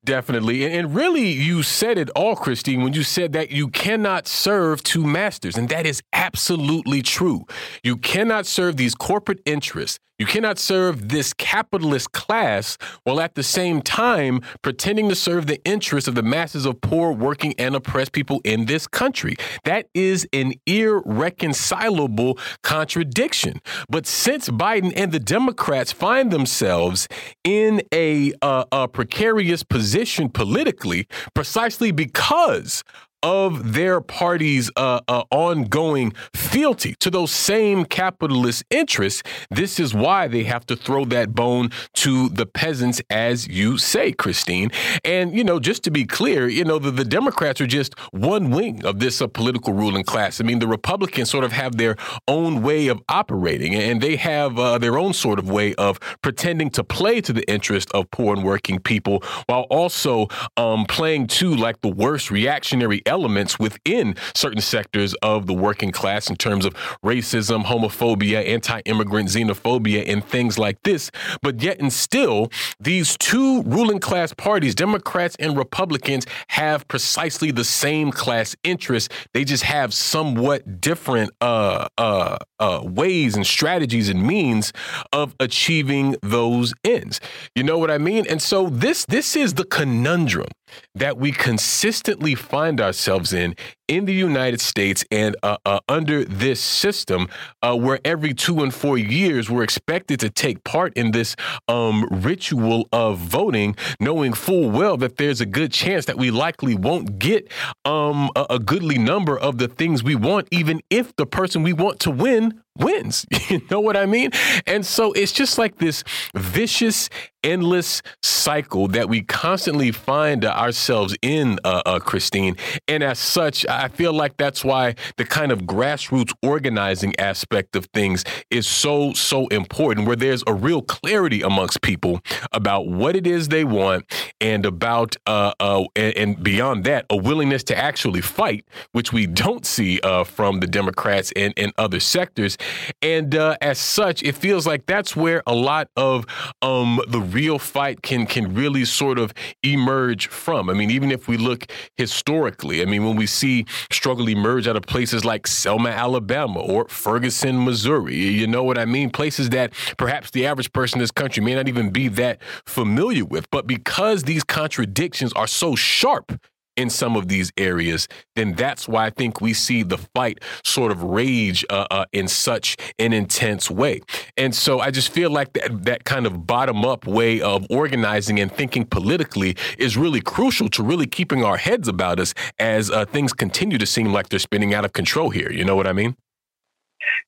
Definitely. 0.06 0.72
And 0.72 0.94
really, 0.94 1.32
you 1.32 1.64
said 1.64 1.98
it 1.98 2.12
all, 2.12 2.36
Christine, 2.36 2.84
when 2.84 2.94
you 2.94 3.02
said 3.02 3.34
that 3.34 3.50
you 3.50 3.70
cannot 3.70 4.28
serve 4.28 4.84
two 4.84 5.04
masters. 5.04 5.58
And 5.58 5.68
that 5.70 5.88
is 5.88 6.04
absolutely 6.14 7.02
true. 7.02 7.46
You 7.84 7.98
cannot 7.98 8.46
serve 8.46 8.78
these 8.78 8.94
corporate 8.94 9.40
interests 9.46 10.00
you 10.18 10.26
cannot 10.26 10.58
serve 10.58 11.10
this 11.10 11.34
capitalist 11.34 12.14
class 12.14 12.78
while 13.04 13.20
at 13.20 13.36
the 13.36 13.44
same 13.44 13.82
time 13.82 14.40
pretending 14.62 15.10
to 15.10 15.16
serve 15.16 15.46
the 15.46 15.62
interests 15.66 16.08
of 16.08 16.16
the 16.16 16.24
masses 16.24 16.66
of 16.66 16.80
poor, 16.80 17.12
working, 17.12 17.54
and 17.58 17.76
oppressed 17.76 18.14
people 18.14 18.40
in 18.46 18.66
this 18.66 18.88
country. 18.88 19.36
That 19.66 19.90
is 19.94 20.26
an 20.32 20.54
irreconcilable 20.66 22.40
contradiction. 22.64 23.60
But 23.90 24.08
since 24.08 24.48
Biden 24.48 24.94
and 24.96 25.12
the 25.12 25.20
Democrats 25.20 25.92
find 25.92 26.32
themselves 26.32 27.10
in 27.44 27.82
a, 27.94 28.32
uh, 28.42 28.64
a 28.72 28.88
precarious 28.88 29.64
position 29.64 29.95
politically, 30.30 31.08
precisely 31.34 31.92
because 31.92 32.84
of 33.26 33.74
their 33.74 34.00
party's 34.02 34.70
uh, 34.76 35.02
uh, 35.08 35.24
ongoing 35.32 36.14
fealty 36.36 36.94
to 37.00 37.10
those 37.10 37.32
same 37.32 37.84
capitalist 37.84 38.64
interests, 38.70 39.24
this 39.50 39.80
is 39.80 39.96
why 39.96 40.28
they 40.28 40.44
have 40.44 40.64
to 40.68 40.76
throw 40.76 41.06
that 41.06 41.34
bone 41.34 41.72
to 41.94 42.30
the 42.30 42.46
peasants, 42.46 43.02
as 43.10 43.48
you 43.48 43.80
say, 43.80 44.12
Christine. 44.12 44.70
And, 45.04 45.36
you 45.36 45.44
know, 45.44 45.60
just 45.60 45.84
to 45.86 45.92
be 45.92 46.06
clear, 46.06 46.48
you 46.48 46.64
know, 46.64 46.78
the, 46.78 46.92
the 46.92 47.04
Democrats 47.04 47.60
are 47.62 47.66
just 47.66 47.98
one 48.12 48.52
wing 48.52 48.86
of 48.86 49.00
this 49.00 49.20
uh, 49.20 49.28
political 49.28 49.74
ruling 49.74 50.04
class. 50.04 50.40
I 50.40 50.44
mean, 50.44 50.60
the 50.60 50.68
Republicans 50.68 51.32
sort 51.32 51.44
of 51.44 51.52
have 51.52 51.78
their 51.78 51.96
own 52.28 52.62
way 52.62 52.90
of 52.90 53.02
operating, 53.10 53.74
and 53.74 54.02
they 54.02 54.18
have 54.18 54.60
uh, 54.60 54.78
their 54.78 55.00
own 55.00 55.14
sort 55.14 55.40
of 55.40 55.50
way 55.50 55.74
of 55.76 56.00
pretending 56.22 56.70
to 56.70 56.84
play 56.84 57.22
to 57.22 57.34
the 57.34 57.50
interest 57.52 57.90
of 57.96 58.12
poor 58.12 58.36
and 58.36 58.44
working 58.44 58.78
people 58.78 59.24
while 59.48 59.66
also 59.72 60.28
um, 60.58 60.86
playing 60.86 61.26
to 61.26 61.56
like 61.56 61.82
the 61.82 61.90
worst 61.90 62.30
reactionary 62.30 63.02
elements 63.16 63.58
within 63.58 64.14
certain 64.34 64.60
sectors 64.60 65.14
of 65.22 65.48
the 65.48 65.54
working 65.54 65.90
class 65.90 66.30
in 66.30 66.36
terms 66.36 66.66
of 66.66 66.74
racism, 67.02 67.64
homophobia, 67.64 68.46
anti 68.46 68.82
immigrant 68.92 69.30
xenophobia, 69.30 70.04
and 70.06 70.20
things 70.26 70.60
like 70.60 70.84
this. 70.84 71.12
But 71.42 71.62
yet, 71.62 71.80
and 71.80 71.94
still, 71.94 72.52
these 72.78 73.16
two 73.18 73.64
ruling 73.64 74.00
class 74.00 74.34
parties, 74.34 74.76
Democrats 74.76 75.38
and 75.40 75.56
Republicans, 75.58 76.26
have 76.50 76.86
precisely 76.90 77.52
the 77.52 77.64
same 77.64 78.12
class 78.12 78.54
interests. 78.64 79.08
They 79.34 79.46
just 79.46 79.64
have 79.64 79.94
somewhat 79.94 80.82
different 80.82 81.32
uh, 81.40 81.88
uh, 81.98 82.38
uh, 82.60 82.82
ways 82.84 83.38
and 83.38 83.48
strategies 83.48 84.10
and 84.10 84.22
means 84.28 84.74
of 85.14 85.36
achieving 85.40 86.18
those 86.22 86.74
ends. 86.84 87.22
You 87.56 87.64
know 87.64 87.78
what 87.78 87.92
I 87.92 87.98
mean? 87.98 88.26
And 88.30 88.42
so 88.42 88.68
this 88.70 89.06
this 89.06 89.38
is 89.38 89.54
the 89.54 89.64
conundrum 89.64 90.50
that 90.94 91.18
we 91.18 91.32
consistently 91.32 92.36
find 92.36 92.80
ourselves 92.80 93.34
in 93.34 93.56
in 93.88 94.06
the 94.06 94.14
United 94.14 94.60
States 94.60 95.06
and 95.12 95.36
uh, 95.44 95.58
uh, 95.66 95.80
under 95.88 96.24
this 96.26 96.60
system, 96.60 97.28
uh, 97.62 97.76
where 97.76 98.00
every 98.04 98.34
two 98.34 98.64
and 98.64 98.74
four 98.74 98.98
years 98.98 99.50
we're 99.50 99.64
expected 99.64 100.20
to 100.20 100.30
take 100.30 100.64
part 100.64 100.94
in 100.96 101.12
this 101.12 101.36
um, 101.68 102.08
ritual 102.10 102.88
of 102.92 103.20
voting, 103.20 103.76
knowing 104.00 104.34
full 104.34 104.70
well 104.70 104.98
that 104.98 105.18
there's 105.18 105.42
a 105.42 105.46
good 105.46 105.72
chance 105.72 106.06
that 106.06 106.18
we 106.18 106.32
likely 106.32 106.76
won't 106.76 107.20
get 107.20 107.52
um, 107.86 108.30
a, 108.36 108.46
a 108.52 108.60
goodly 108.60 108.98
number 108.98 109.38
of 109.38 109.58
the 109.58 109.68
things 109.68 110.04
we 110.04 110.16
want, 110.16 110.48
even 110.52 110.82
if 110.90 111.16
the 111.16 111.26
person 111.26 111.62
we 111.62 111.74
want 111.74 112.00
to 112.00 112.12
win 112.12 112.62
wins. 112.78 113.26
You 113.48 113.62
know 113.70 113.80
what 113.80 113.96
I 113.96 114.08
mean? 114.08 114.32
And 114.66 114.84
so 114.84 115.12
it's 115.14 115.32
just 115.32 115.60
like 115.60 115.78
this 115.78 116.04
vicious, 116.36 117.10
endless 117.46 118.02
cycle 118.24 118.88
that 118.88 119.08
we 119.08 119.22
constantly 119.22 119.92
find 119.92 120.44
ourselves 120.44 121.16
in, 121.22 121.60
uh, 121.64 121.84
uh, 121.86 122.00
Christine. 122.00 122.58
And 122.88 123.04
as 123.04 123.20
such, 123.20 123.66
I 123.68 123.88
feel 123.88 124.14
like 124.14 124.36
that's 124.38 124.66
why 124.66 124.96
the 125.18 125.26
kind 125.26 125.52
of 125.52 125.62
grassroots 125.62 126.34
organizing 126.42 127.18
aspect 127.20 127.76
of 127.76 127.86
things 127.94 128.26
is 128.50 128.68
so, 128.68 129.14
so 129.14 129.48
important, 129.48 130.08
where 130.08 130.16
there's 130.16 130.44
a 130.48 130.54
real 130.54 130.82
clarity 130.82 131.42
amongst 131.42 131.82
people 131.82 132.20
about 132.52 132.88
what 132.88 133.16
it 133.16 133.28
is 133.28 133.50
they 133.50 133.64
want 133.64 134.06
and 134.42 134.66
about, 134.66 135.16
uh, 135.28 135.54
uh 135.60 135.84
and, 135.96 136.18
and, 136.18 136.44
beyond 136.44 136.84
that, 136.84 137.06
a 137.10 137.16
willingness 137.16 137.64
to 137.64 137.78
actually 137.78 138.22
fight, 138.22 138.66
which 138.92 139.14
we 139.14 139.28
don't 139.28 139.66
see 139.66 140.00
uh, 140.02 140.24
from 140.24 140.60
the 140.60 140.68
Democrats 140.68 141.32
and, 141.36 141.54
and 141.58 141.72
other 141.78 142.00
sectors. 142.00 142.58
And 143.02 143.36
uh, 143.36 143.58
as 143.62 143.78
such, 143.78 144.24
it 144.24 144.36
feels 144.36 144.66
like 144.66 144.88
that's 144.88 145.16
where 145.16 145.44
a 145.46 145.54
lot 145.54 145.90
of 145.96 146.26
um, 146.62 147.00
the 147.08 147.20
real 147.36 147.60
fight 147.60 148.02
can 148.02 148.26
can 148.26 148.54
really 148.54 148.86
sort 148.86 149.20
of 149.20 149.34
emerge 149.62 150.28
from. 150.28 150.70
I 150.70 150.74
mean, 150.74 150.90
even 150.90 151.12
if 151.12 151.28
we 151.28 151.36
look 151.36 151.66
historically, 151.98 152.82
I 152.82 152.86
mean, 152.86 153.04
when 153.06 153.18
we 153.18 153.28
see 153.28 153.66
struggle 153.92 154.30
emerge 154.30 154.68
out 154.68 154.78
of 154.78 154.84
places 154.84 155.26
like 155.26 155.46
Selma, 155.46 155.90
Alabama, 155.90 156.62
or 156.62 156.88
Ferguson, 156.88 157.66
Missouri, 157.66 158.16
you 158.16 158.48
know 158.48 158.64
what 158.64 158.78
I 158.78 158.86
mean? 158.86 159.10
Places 159.10 159.50
that 159.50 159.74
perhaps 159.98 160.32
the 160.32 160.48
average 160.48 160.72
person 160.72 161.00
in 161.00 161.04
this 161.04 161.12
country 161.12 161.44
may 161.44 161.56
not 161.56 161.68
even 161.68 161.90
be 161.90 162.08
that 162.08 162.42
familiar 162.66 163.26
with. 163.26 163.50
But 163.52 163.68
because 163.68 164.24
these 164.24 164.44
contradictions 164.46 165.34
are 165.34 165.48
so 165.48 165.76
sharp 165.76 166.32
in 166.76 166.90
some 166.90 167.16
of 167.16 167.28
these 167.28 167.52
areas, 167.58 168.08
then 168.36 168.54
that's 168.54 168.88
why 168.88 169.06
I 169.06 169.10
think 169.10 169.42
we 169.42 169.54
see 169.54 169.84
the 169.84 169.98
fight 169.98 170.44
sort 170.64 170.92
of 170.92 171.04
rage 171.04 171.66
uh, 171.70 171.88
uh, 171.92 172.06
in 172.12 172.28
such 172.28 172.78
an 173.00 173.14
intense 173.14 173.70
way. 173.70 174.02
And 174.38 174.54
so 174.54 174.80
I 174.80 174.92
just 174.92 175.10
feel 175.10 175.30
like 175.30 175.54
that 175.54 175.86
that 175.86 176.04
kind 176.04 176.26
of 176.26 176.46
bottom 176.46 176.86
up 176.86 177.06
way 177.06 177.42
of 177.42 177.66
organizing 177.70 178.40
and 178.40 178.52
thinking 178.52 178.86
politically 178.86 179.56
is 179.78 179.98
really 179.98 180.22
crucial 180.22 180.70
to 180.70 180.84
really 180.84 181.08
keeping 181.08 181.44
our 181.44 181.58
heads 181.58 181.88
about 181.88 182.20
us 182.20 182.34
as 182.60 182.90
uh, 182.90 183.06
things 183.06 183.34
continue 183.34 183.78
to 183.78 183.86
seem 183.86 184.12
like 184.12 184.30
they're 184.30 184.40
spinning 184.40 184.74
out 184.74 184.86
of 184.86 184.94
control 184.94 185.30
here. 185.30 185.52
You 185.52 185.66
know 185.66 185.76
what 185.76 185.88
I 185.88 185.94
mean? 185.94 186.16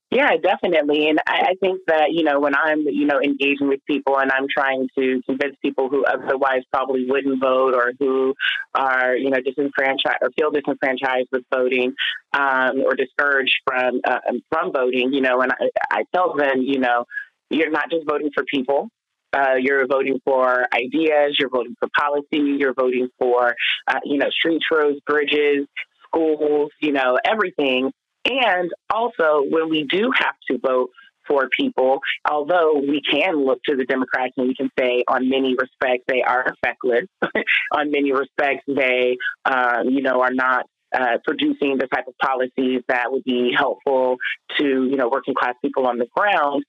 Yeah, 0.10 0.38
definitely. 0.42 1.10
And 1.10 1.20
I, 1.28 1.50
I, 1.50 1.54
think 1.60 1.82
that, 1.88 2.12
you 2.12 2.24
know, 2.24 2.40
when 2.40 2.56
I'm, 2.56 2.82
you 2.82 3.06
know, 3.06 3.20
engaging 3.20 3.68
with 3.68 3.82
people 3.86 4.18
and 4.18 4.32
I'm 4.32 4.48
trying 4.50 4.88
to 4.98 5.22
convince 5.26 5.56
people 5.62 5.90
who 5.90 6.06
otherwise 6.06 6.62
probably 6.72 7.06
wouldn't 7.08 7.42
vote 7.42 7.76
or 7.76 7.92
who 8.00 8.34
are, 8.74 9.16
you 9.16 9.30
know, 9.30 9.40
disenfranchised 9.42 10.20
or 10.22 10.30
feel 10.32 10.52
disenfranchised 10.52 11.28
with 11.32 11.44
voting 11.54 11.94
um, 12.34 12.82
or 12.86 12.96
discouraged 12.96 13.58
from, 13.66 14.00
uh, 14.08 14.20
from 14.50 14.72
voting, 14.72 15.14
you 15.14 15.22
know, 15.22 15.42
and 15.42 15.52
I, 15.52 15.70
I 15.92 16.04
tell 16.16 16.36
them, 16.36 16.62
you 16.62 16.80
know, 16.80 17.06
you're 17.50 17.72
not 17.72 17.92
just 17.92 18.08
voting 18.08 18.32
for 18.34 18.44
people, 18.46 18.90
uh, 19.34 19.56
you're 19.60 19.86
voting 19.88 20.20
for 20.24 20.66
ideas. 20.74 21.36
You're 21.38 21.50
voting 21.50 21.76
for 21.80 21.90
policy. 21.98 22.58
You're 22.58 22.74
voting 22.74 23.10
for, 23.20 23.56
uh, 23.88 24.00
you 24.04 24.18
know, 24.18 24.30
streets, 24.30 24.66
roads, 24.72 25.00
bridges, 25.06 25.68
schools. 26.08 26.72
You 26.82 26.94
know, 26.94 27.20
everything. 27.26 27.92
And 28.30 28.72
also, 28.90 29.44
when 29.50 29.70
we 29.70 29.84
do 29.84 30.12
have 30.18 30.36
to 30.52 30.58
vote 30.58 30.90
for 31.28 31.50
people. 31.50 32.00
Although 32.30 32.80
we 32.80 33.02
can 33.02 33.46
look 33.46 33.62
to 33.66 33.76
the 33.76 33.86
Democrats 33.86 34.34
and 34.38 34.48
we 34.48 34.56
can 34.56 34.70
say, 34.80 35.04
on 35.08 35.30
many 35.30 35.56
respects, 35.60 36.06
they 36.08 36.22
are 36.22 36.54
feckless. 36.64 37.06
on 37.74 37.92
many 37.92 38.14
respects, 38.14 38.64
they, 38.66 39.18
um, 39.46 39.90
you 39.90 40.02
know, 40.02 40.22
are 40.22 40.34
not 40.34 40.66
uh, 40.94 41.18
producing 41.26 41.78
the 41.78 41.88
type 41.88 42.08
of 42.08 42.18
policies 42.18 42.82
that 42.88 43.12
would 43.12 43.24
be 43.26 43.52
helpful 43.56 44.16
to 44.58 44.64
you 44.64 44.96
know 44.96 45.10
working 45.12 45.34
class 45.34 45.54
people 45.62 45.86
on 45.86 45.98
the 45.98 46.08
ground. 46.16 46.64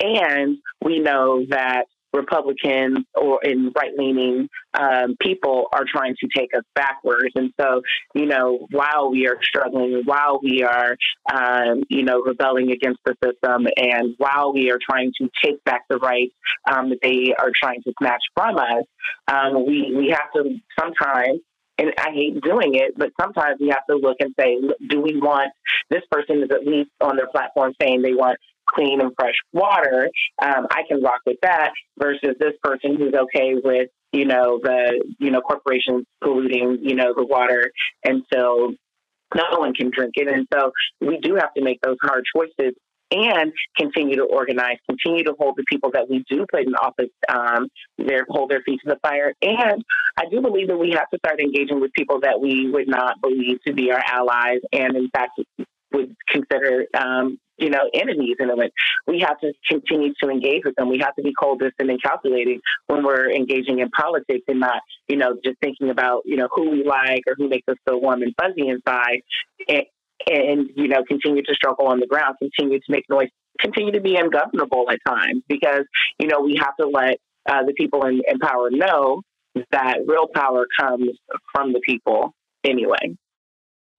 And 0.00 0.56
we 0.82 0.98
know 0.98 1.44
that 1.50 1.84
Republicans 2.12 3.04
or 3.14 3.42
in 3.42 3.72
right 3.76 3.92
leaning 3.96 4.48
um, 4.78 5.16
people 5.20 5.66
are 5.72 5.84
trying 5.90 6.14
to 6.20 6.28
take 6.34 6.50
us 6.56 6.64
backwards. 6.74 7.32
And 7.34 7.52
so, 7.60 7.82
you 8.14 8.26
know, 8.26 8.66
while 8.70 9.10
we 9.10 9.26
are 9.26 9.38
struggling, 9.42 10.02
while 10.04 10.40
we 10.42 10.62
are, 10.62 10.96
um, 11.32 11.82
you 11.88 12.02
know, 12.02 12.22
rebelling 12.22 12.70
against 12.70 13.00
the 13.04 13.14
system, 13.24 13.66
and 13.76 14.14
while 14.18 14.52
we 14.52 14.70
are 14.70 14.78
trying 14.84 15.12
to 15.20 15.28
take 15.44 15.62
back 15.64 15.82
the 15.88 15.98
rights 15.98 16.34
um, 16.70 16.90
that 16.90 16.98
they 17.02 17.34
are 17.38 17.50
trying 17.54 17.82
to 17.82 17.92
snatch 18.00 18.22
from 18.34 18.56
us, 18.56 18.84
um, 19.28 19.66
we, 19.66 19.92
we 19.96 20.08
have 20.08 20.32
to 20.34 20.56
sometimes 20.78 21.40
and 21.78 21.94
I 21.98 22.10
hate 22.12 22.42
doing 22.42 22.74
it, 22.74 22.92
but 22.96 23.10
sometimes 23.18 23.56
we 23.58 23.68
have 23.68 23.86
to 23.88 23.96
look 23.96 24.18
and 24.20 24.34
say, 24.38 24.58
do 24.90 25.00
we 25.00 25.18
want 25.18 25.50
this 25.88 26.02
person 26.10 26.42
is 26.42 26.50
at 26.50 26.66
least 26.66 26.90
on 27.00 27.16
their 27.16 27.28
platform 27.28 27.72
saying 27.80 28.02
they 28.02 28.12
want 28.12 28.38
clean 28.74 29.00
and 29.00 29.12
fresh 29.18 29.34
water, 29.52 30.10
um, 30.42 30.66
I 30.70 30.82
can 30.88 31.02
rock 31.02 31.20
with 31.26 31.38
that 31.42 31.72
versus 31.98 32.36
this 32.38 32.54
person 32.62 32.96
who's 32.96 33.14
okay 33.14 33.54
with, 33.62 33.88
you 34.12 34.24
know, 34.24 34.60
the, 34.62 35.02
you 35.18 35.30
know, 35.30 35.40
corporations 35.40 36.04
polluting, 36.22 36.78
you 36.82 36.94
know, 36.94 37.14
the 37.16 37.24
water 37.24 37.70
until 38.04 38.72
no 39.34 39.58
one 39.58 39.74
can 39.74 39.90
drink 39.90 40.12
it. 40.16 40.28
And 40.28 40.46
so 40.52 40.72
we 41.00 41.18
do 41.18 41.36
have 41.36 41.54
to 41.54 41.62
make 41.62 41.80
those 41.82 41.96
hard 42.02 42.24
choices 42.34 42.74
and 43.12 43.52
continue 43.76 44.16
to 44.16 44.24
organize, 44.24 44.76
continue 44.88 45.24
to 45.24 45.34
hold 45.38 45.56
the 45.56 45.64
people 45.68 45.90
that 45.92 46.08
we 46.08 46.24
do 46.30 46.46
put 46.50 46.60
in 46.60 46.74
office, 46.74 47.10
um, 47.28 47.68
their 47.98 48.24
hold 48.28 48.50
their 48.50 48.62
feet 48.62 48.78
to 48.84 48.90
the 48.90 48.98
fire. 49.02 49.34
And 49.42 49.82
I 50.16 50.26
do 50.30 50.40
believe 50.40 50.68
that 50.68 50.78
we 50.78 50.90
have 50.90 51.10
to 51.10 51.18
start 51.18 51.40
engaging 51.40 51.80
with 51.80 51.92
people 51.92 52.20
that 52.20 52.40
we 52.40 52.70
would 52.70 52.88
not 52.88 53.20
believe 53.20 53.58
to 53.66 53.72
be 53.72 53.90
our 53.90 54.02
allies, 54.06 54.60
and 54.72 54.96
in 54.96 55.10
fact 55.10 55.40
would 55.92 56.14
consider 56.28 56.86
um, 56.94 57.38
you 57.60 57.68
know, 57.68 57.90
enemies 57.94 58.36
in 58.40 58.50
it. 58.50 58.72
We 59.06 59.20
have 59.20 59.38
to 59.40 59.52
continue 59.68 60.12
to 60.22 60.30
engage 60.30 60.62
with 60.64 60.74
them. 60.76 60.88
We 60.88 60.98
have 61.00 61.14
to 61.16 61.22
be 61.22 61.32
cold, 61.38 61.60
distant, 61.60 61.90
and 61.90 62.02
calculating 62.02 62.60
when 62.86 63.04
we're 63.04 63.30
engaging 63.30 63.80
in 63.80 63.90
politics 63.90 64.44
and 64.48 64.60
not, 64.60 64.80
you 65.08 65.16
know, 65.16 65.36
just 65.44 65.58
thinking 65.60 65.90
about, 65.90 66.22
you 66.24 66.36
know, 66.36 66.48
who 66.54 66.70
we 66.70 66.84
like 66.84 67.22
or 67.28 67.34
who 67.36 67.48
makes 67.48 67.68
us 67.68 67.76
feel 67.86 68.00
warm 68.00 68.22
and 68.22 68.34
fuzzy 68.40 68.68
inside. 68.68 69.20
And, 69.68 69.82
and 70.26 70.70
you 70.74 70.88
know, 70.88 71.04
continue 71.04 71.42
to 71.42 71.54
struggle 71.54 71.86
on 71.86 72.00
the 72.00 72.06
ground, 72.06 72.36
continue 72.38 72.78
to 72.78 72.86
make 72.88 73.04
noise, 73.08 73.28
continue 73.58 73.92
to 73.92 74.00
be 74.00 74.16
ungovernable 74.16 74.86
at 74.90 74.98
times 75.06 75.42
because, 75.48 75.84
you 76.18 76.28
know, 76.28 76.40
we 76.40 76.56
have 76.58 76.76
to 76.76 76.86
let 76.86 77.18
uh, 77.48 77.64
the 77.64 77.74
people 77.74 78.04
in, 78.06 78.22
in 78.26 78.38
power 78.38 78.70
know 78.70 79.22
that 79.70 79.98
real 80.06 80.28
power 80.32 80.66
comes 80.78 81.10
from 81.52 81.72
the 81.72 81.80
people 81.80 82.34
anyway. 82.64 83.16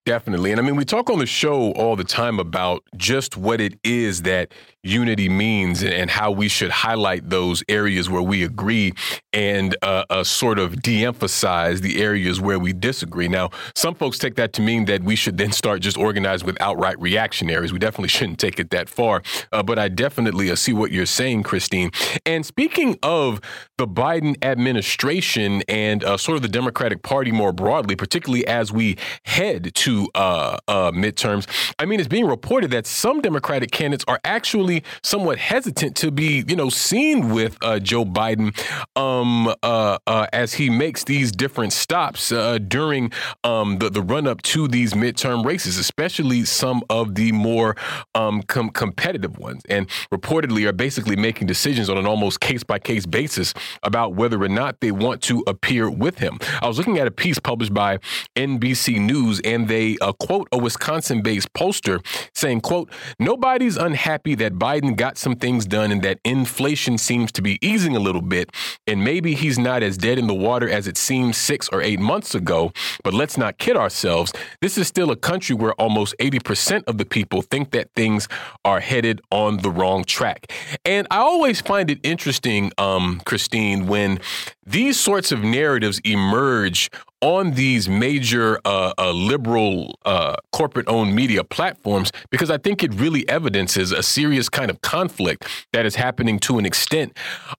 Definitely. 0.03 0.49
And 0.51 0.59
I 0.59 0.63
mean, 0.63 0.75
we 0.75 0.83
talk 0.83 1.11
on 1.11 1.19
the 1.19 1.27
show 1.27 1.73
all 1.73 1.95
the 1.95 2.03
time 2.03 2.39
about 2.39 2.83
just 2.97 3.37
what 3.37 3.61
it 3.61 3.77
is 3.83 4.23
that 4.23 4.51
unity 4.83 5.29
means 5.29 5.83
and 5.83 6.09
how 6.09 6.31
we 6.31 6.47
should 6.47 6.71
highlight 6.71 7.29
those 7.29 7.63
areas 7.69 8.09
where 8.09 8.21
we 8.23 8.43
agree 8.43 8.93
and 9.31 9.77
uh, 9.83 10.03
uh, 10.09 10.23
sort 10.23 10.57
of 10.57 10.81
de 10.81 11.05
emphasize 11.05 11.81
the 11.81 12.01
areas 12.01 12.41
where 12.41 12.57
we 12.57 12.73
disagree. 12.73 13.27
Now, 13.27 13.51
some 13.75 13.93
folks 13.93 14.17
take 14.17 14.33
that 14.35 14.53
to 14.53 14.61
mean 14.63 14.85
that 14.85 15.03
we 15.03 15.15
should 15.15 15.37
then 15.37 15.51
start 15.51 15.81
just 15.81 15.97
organizing 15.97 16.47
with 16.47 16.59
outright 16.59 16.99
reactionaries. 16.99 17.71
We 17.71 17.77
definitely 17.77 18.09
shouldn't 18.09 18.39
take 18.39 18.59
it 18.59 18.71
that 18.71 18.89
far. 18.89 19.21
Uh, 19.51 19.61
but 19.61 19.77
I 19.77 19.87
definitely 19.87 20.49
uh, 20.49 20.55
see 20.55 20.73
what 20.73 20.91
you're 20.91 21.05
saying, 21.05 21.43
Christine. 21.43 21.91
And 22.25 22.43
speaking 22.43 22.97
of 23.03 23.39
the 23.77 23.87
Biden 23.87 24.35
administration 24.43 25.61
and 25.67 26.03
uh, 26.03 26.17
sort 26.17 26.37
of 26.37 26.41
the 26.41 26.47
Democratic 26.47 27.03
Party 27.03 27.31
more 27.31 27.53
broadly, 27.53 27.95
particularly 27.95 28.47
as 28.47 28.71
we 28.71 28.97
head 29.25 29.75
to 29.75 29.90
to 29.91 30.09
uh, 30.15 30.57
uh, 30.67 30.91
midterms. 30.91 31.47
I 31.77 31.85
mean, 31.85 31.99
it's 31.99 32.07
being 32.07 32.25
reported 32.25 32.71
that 32.71 32.87
some 32.87 33.21
Democratic 33.21 33.71
candidates 33.71 34.05
are 34.07 34.19
actually 34.23 34.83
somewhat 35.03 35.37
hesitant 35.37 35.95
to 35.97 36.11
be, 36.11 36.43
you 36.47 36.55
know, 36.55 36.69
seen 36.69 37.29
with 37.29 37.57
uh, 37.61 37.79
Joe 37.79 38.05
Biden 38.05 38.55
um, 38.95 39.47
uh, 39.47 39.97
uh, 40.07 40.27
as 40.31 40.53
he 40.53 40.69
makes 40.69 41.03
these 41.03 41.31
different 41.31 41.73
stops 41.73 42.31
uh, 42.31 42.57
during 42.59 43.11
um, 43.43 43.79
the, 43.79 43.89
the 43.89 44.01
run 44.01 44.27
up 44.27 44.41
to 44.43 44.67
these 44.67 44.93
midterm 44.93 45.45
races, 45.45 45.77
especially 45.77 46.45
some 46.45 46.83
of 46.89 47.15
the 47.15 47.31
more 47.31 47.75
um, 48.15 48.41
com- 48.43 48.69
competitive 48.69 49.37
ones. 49.37 49.61
And 49.67 49.87
reportedly 50.13 50.67
are 50.67 50.73
basically 50.73 51.15
making 51.15 51.47
decisions 51.47 51.89
on 51.89 51.97
an 51.97 52.05
almost 52.05 52.39
case 52.39 52.63
by 52.63 52.79
case 52.79 53.05
basis 53.05 53.53
about 53.83 54.13
whether 54.13 54.41
or 54.41 54.49
not 54.49 54.79
they 54.79 54.91
want 54.91 55.21
to 55.23 55.43
appear 55.47 55.89
with 55.89 56.19
him. 56.19 56.39
I 56.61 56.67
was 56.67 56.77
looking 56.77 56.97
at 56.97 57.07
a 57.07 57.11
piece 57.11 57.39
published 57.39 57.73
by 57.73 57.99
NBC 58.35 58.99
News, 59.01 59.41
and 59.43 59.67
they 59.67 59.80
a, 60.01 60.13
quote 60.13 60.47
a 60.51 60.57
Wisconsin-based 60.57 61.53
poster 61.53 61.99
saying, 62.33 62.61
"quote 62.61 62.89
Nobody's 63.19 63.77
unhappy 63.77 64.35
that 64.35 64.53
Biden 64.53 64.95
got 64.95 65.17
some 65.17 65.35
things 65.35 65.65
done 65.65 65.91
and 65.91 66.01
that 66.01 66.19
inflation 66.23 66.97
seems 66.97 67.31
to 67.33 67.41
be 67.41 67.57
easing 67.61 67.95
a 67.95 67.99
little 67.99 68.21
bit, 68.21 68.51
and 68.87 69.03
maybe 69.03 69.33
he's 69.33 69.59
not 69.59 69.83
as 69.83 69.97
dead 69.97 70.17
in 70.17 70.27
the 70.27 70.33
water 70.33 70.69
as 70.69 70.87
it 70.87 70.97
seemed 70.97 71.35
six 71.35 71.69
or 71.69 71.81
eight 71.81 71.99
months 71.99 72.35
ago. 72.35 72.71
But 73.03 73.13
let's 73.13 73.37
not 73.37 73.57
kid 73.57 73.75
ourselves. 73.75 74.33
This 74.61 74.77
is 74.77 74.87
still 74.87 75.11
a 75.11 75.15
country 75.15 75.55
where 75.55 75.73
almost 75.73 76.15
80% 76.19 76.83
of 76.87 76.97
the 76.97 77.05
people 77.05 77.41
think 77.41 77.71
that 77.71 77.89
things 77.95 78.27
are 78.63 78.79
headed 78.79 79.21
on 79.31 79.57
the 79.57 79.71
wrong 79.71 80.03
track." 80.03 80.51
And 80.85 81.07
I 81.11 81.17
always 81.17 81.61
find 81.61 81.89
it 81.89 81.99
interesting, 82.03 82.71
um, 82.77 83.21
Christine, 83.25 83.87
when 83.87 84.19
these 84.65 84.99
sorts 84.99 85.31
of 85.31 85.43
narratives 85.43 85.99
emerge 86.03 86.89
on 87.21 87.51
these 87.51 87.87
major 87.87 88.59
uh, 88.65 88.93
uh, 88.97 89.11
liberal 89.11 89.97
uh, 90.05 90.35
corporate 90.51 90.87
owned 90.87 91.15
media 91.15 91.43
platforms 91.43 92.11
because 92.31 92.49
I 92.49 92.57
think 92.57 92.83
it 92.83 92.93
really 92.95 93.27
evidences 93.29 93.91
a 93.91 94.01
serious 94.01 94.49
kind 94.49 94.71
of 94.71 94.81
conflict 94.81 95.47
that 95.71 95.85
is 95.85 95.95
happening 95.95 96.39
to 96.39 96.57
an 96.57 96.65
extent 96.65 97.15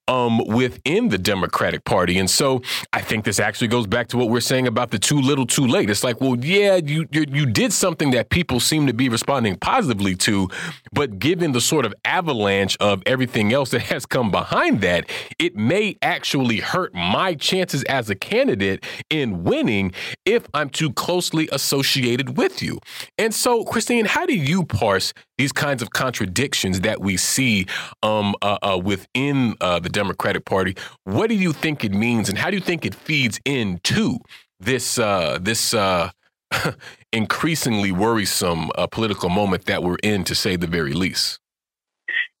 um, 0.09 0.45
within 0.47 1.09
the 1.09 1.17
Democratic 1.17 1.85
Party. 1.85 2.19
And 2.19 2.29
so 2.29 2.61
I 2.91 3.01
think 3.01 3.23
this 3.23 3.39
actually 3.39 3.69
goes 3.69 3.87
back 3.87 4.09
to 4.09 4.17
what 4.17 4.29
we're 4.29 4.41
saying 4.41 4.67
about 4.67 4.91
the 4.91 4.99
too 4.99 5.21
little 5.21 5.45
too 5.45 5.65
late. 5.65 5.89
It's 5.89 6.03
like, 6.03 6.19
well, 6.19 6.35
yeah, 6.37 6.75
you, 6.75 7.07
you, 7.11 7.25
you 7.29 7.45
did 7.45 7.71
something 7.71 8.11
that 8.11 8.29
people 8.29 8.59
seem 8.59 8.85
to 8.87 8.93
be 8.93 9.07
responding 9.07 9.55
positively 9.55 10.15
to, 10.15 10.49
but 10.91 11.19
given 11.19 11.53
the 11.53 11.61
sort 11.61 11.85
of 11.85 11.93
avalanche 12.03 12.75
of 12.81 13.01
everything 13.05 13.53
else 13.53 13.69
that 13.69 13.81
has 13.93 14.05
come 14.05 14.29
behind 14.29 14.81
that, 14.81 15.09
it 15.39 15.55
may 15.55 15.95
actually 16.01 16.57
hurt 16.57 16.92
my 16.93 17.33
chances 17.33 17.83
as 17.83 18.09
a 18.09 18.15
candidate 18.15 18.83
in 19.09 19.43
winning 19.43 19.91
if 20.25 20.45
I'm 20.53 20.69
too 20.69 20.91
closely 20.93 21.49
associated 21.51 22.37
with 22.37 22.61
you. 22.61 22.79
And 23.17 23.33
so, 23.33 23.63
Christine, 23.63 24.05
how 24.05 24.25
do 24.25 24.35
you 24.35 24.63
parse 24.63 25.13
these 25.37 25.51
kinds 25.51 25.81
of 25.81 25.91
contradictions 25.91 26.81
that 26.81 27.01
we 27.01 27.17
see 27.17 27.65
um, 28.01 28.35
uh, 28.41 28.57
uh, 28.61 28.77
within 28.77 29.55
uh, 29.61 29.79
the 29.79 29.89
Democratic 29.89 30.45
Party? 30.45 30.75
What 31.03 31.27
do 31.27 31.35
you 31.35 31.53
think 31.53 31.83
it 31.83 31.91
means, 31.91 32.29
and 32.29 32.37
how 32.37 32.49
do 32.49 32.55
you 32.55 32.63
think 32.63 32.85
it 32.85 32.95
feeds 32.95 33.39
into 33.45 34.19
this 34.59 34.97
uh, 34.97 35.39
this 35.41 35.73
uh, 35.73 36.11
increasingly 37.13 37.91
worrisome 37.91 38.69
uh, 38.75 38.87
political 38.87 39.29
moment 39.29 39.65
that 39.65 39.83
we're 39.83 39.97
in, 40.03 40.23
to 40.25 40.35
say 40.35 40.55
the 40.55 40.67
very 40.67 40.93
least? 40.93 41.39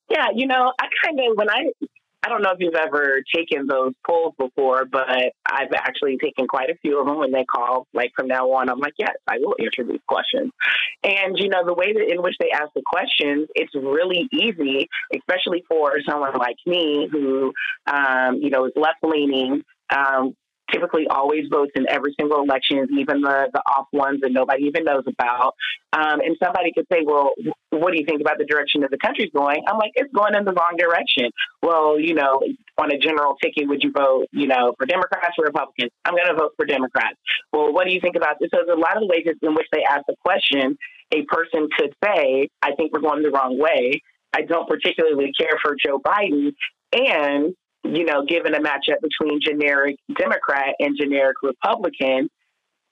Yeah, 0.09 0.27
you 0.35 0.45
know, 0.45 0.71
I 0.79 0.87
kind 1.03 1.19
of 1.19 1.37
when 1.37 1.49
I 1.49 1.71
I 2.23 2.29
don't 2.29 2.41
know 2.41 2.51
if 2.51 2.57
you've 2.59 2.73
ever 2.75 3.21
taken 3.35 3.67
those 3.67 3.91
polls 4.07 4.33
before, 4.39 4.85
but 4.85 5.09
I've 5.45 5.73
actually 5.73 6.17
taken 6.17 6.47
quite 6.47 6.69
a 6.69 6.75
few 6.81 6.99
of 6.99 7.05
them 7.05 7.17
when 7.17 7.31
they 7.31 7.43
call. 7.43 7.85
Like 7.93 8.11
from 8.15 8.27
now 8.27 8.51
on, 8.51 8.69
I'm 8.69 8.79
like, 8.79 8.93
yes, 8.97 9.15
I 9.27 9.39
will 9.39 9.55
answer 9.59 9.83
these 9.83 9.99
questions. 10.07 10.51
And 11.03 11.37
you 11.37 11.49
know, 11.49 11.65
the 11.65 11.73
way 11.73 11.91
that 11.91 12.09
in 12.09 12.21
which 12.21 12.35
they 12.39 12.49
ask 12.51 12.71
the 12.73 12.81
questions, 12.85 13.49
it's 13.55 13.75
really 13.75 14.29
easy, 14.31 14.87
especially 15.13 15.63
for 15.67 15.93
someone 16.07 16.33
like 16.37 16.55
me 16.65 17.09
who, 17.11 17.51
um, 17.87 18.39
you 18.41 18.49
know, 18.49 18.65
is 18.65 18.73
left 18.77 19.03
leaning. 19.03 19.63
Um, 19.93 20.35
typically 20.71 21.07
always 21.07 21.45
votes 21.51 21.71
in 21.75 21.85
every 21.89 22.15
single 22.19 22.41
election, 22.41 22.87
even 22.97 23.21
the, 23.21 23.49
the 23.53 23.59
off 23.59 23.87
ones 23.91 24.19
that 24.21 24.31
nobody 24.31 24.63
even 24.63 24.83
knows 24.83 25.03
about. 25.07 25.53
Um, 25.93 26.21
and 26.21 26.35
somebody 26.41 26.71
could 26.73 26.85
say, 26.91 27.01
well, 27.05 27.31
what 27.69 27.91
do 27.91 27.99
you 27.99 28.05
think 28.05 28.21
about 28.21 28.37
the 28.37 28.45
direction 28.45 28.81
that 28.81 28.91
the 28.91 28.97
country's 28.97 29.29
going? 29.35 29.63
I'm 29.67 29.77
like, 29.77 29.91
it's 29.95 30.11
going 30.13 30.35
in 30.35 30.45
the 30.45 30.53
wrong 30.53 30.75
direction. 30.77 31.29
Well, 31.61 31.99
you 31.99 32.13
know, 32.13 32.41
on 32.77 32.91
a 32.91 32.97
general 32.97 33.35
ticket, 33.41 33.67
would 33.67 33.83
you 33.83 33.91
vote, 33.91 34.25
you 34.31 34.47
know, 34.47 34.73
for 34.77 34.85
Democrats 34.85 35.35
or 35.37 35.45
Republicans? 35.45 35.91
I'm 36.05 36.15
going 36.15 36.27
to 36.27 36.35
vote 36.35 36.53
for 36.57 36.65
Democrats. 36.65 37.17
Well, 37.51 37.73
what 37.73 37.85
do 37.85 37.93
you 37.93 37.99
think 38.01 38.15
about 38.15 38.37
this? 38.39 38.49
So 38.53 38.61
there's 38.65 38.77
a 38.77 38.79
lot 38.79 38.97
of 38.97 39.03
ways 39.07 39.25
in 39.41 39.55
which 39.55 39.67
they 39.71 39.83
ask 39.83 40.03
the 40.07 40.15
question. 40.23 40.77
A 41.13 41.21
person 41.23 41.67
could 41.77 41.93
say, 42.03 42.49
I 42.61 42.71
think 42.75 42.93
we're 42.93 43.01
going 43.01 43.21
the 43.21 43.29
wrong 43.29 43.59
way. 43.59 44.01
I 44.33 44.41
don't 44.41 44.67
particularly 44.67 45.31
care 45.37 45.59
for 45.61 45.75
Joe 45.75 45.99
Biden. 45.99 46.53
And 46.91 47.53
you 47.83 48.05
know, 48.05 48.25
given 48.25 48.53
a 48.53 48.59
matchup 48.59 49.01
between 49.01 49.39
generic 49.41 49.97
Democrat 50.17 50.75
and 50.79 50.97
generic 50.99 51.37
Republican, 51.43 52.29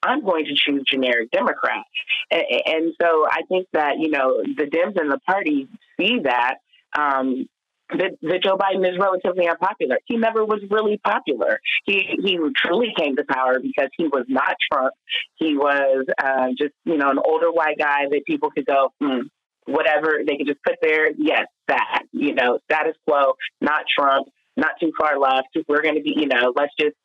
I'm 0.02 0.24
going 0.24 0.46
to 0.46 0.54
choose 0.54 0.84
generic 0.90 1.30
Democrat. 1.30 1.84
And, 2.30 2.42
and, 2.66 2.92
so 3.00 3.26
I 3.28 3.42
think 3.48 3.68
that, 3.72 3.98
you 3.98 4.10
know, 4.10 4.42
the 4.42 4.64
Dems 4.64 5.00
and 5.00 5.10
the 5.10 5.20
party 5.26 5.68
see 5.98 6.20
that 6.24 6.56
um, 6.96 7.46
that, 7.90 8.12
that 8.22 8.42
Joe 8.42 8.56
Biden 8.56 8.88
is 8.88 8.98
relatively 8.98 9.48
unpopular. 9.48 9.98
He 10.06 10.16
never 10.16 10.44
was 10.44 10.60
really 10.70 10.98
popular. 11.04 11.60
He 11.84 12.04
he 12.22 12.38
truly 12.56 12.92
came 12.96 13.16
to 13.16 13.24
power 13.24 13.58
because 13.60 13.90
he 13.96 14.04
was 14.04 14.24
not 14.28 14.56
Trump. 14.70 14.94
He 15.36 15.56
was 15.56 16.06
uh, 16.22 16.48
just 16.58 16.72
you 16.84 16.96
know 16.96 17.10
an 17.10 17.18
older 17.24 17.50
white 17.50 17.78
guy 17.78 18.06
that 18.10 18.22
people 18.26 18.50
could 18.50 18.66
go 18.66 18.90
hmm, 19.00 19.20
whatever 19.66 20.20
they 20.26 20.36
could 20.36 20.46
just 20.46 20.62
put 20.62 20.76
there. 20.80 21.10
Yes, 21.16 21.46
that 21.68 22.02
you 22.12 22.34
know 22.34 22.58
status 22.70 22.96
quo, 23.06 23.34
not 23.60 23.84
Trump, 23.98 24.28
not 24.56 24.72
too 24.80 24.92
far 24.98 25.18
left. 25.18 25.48
We're 25.68 25.82
going 25.82 25.96
to 25.96 26.02
be 26.02 26.14
you 26.16 26.26
know 26.26 26.52
let's 26.56 26.72
just 26.78 26.96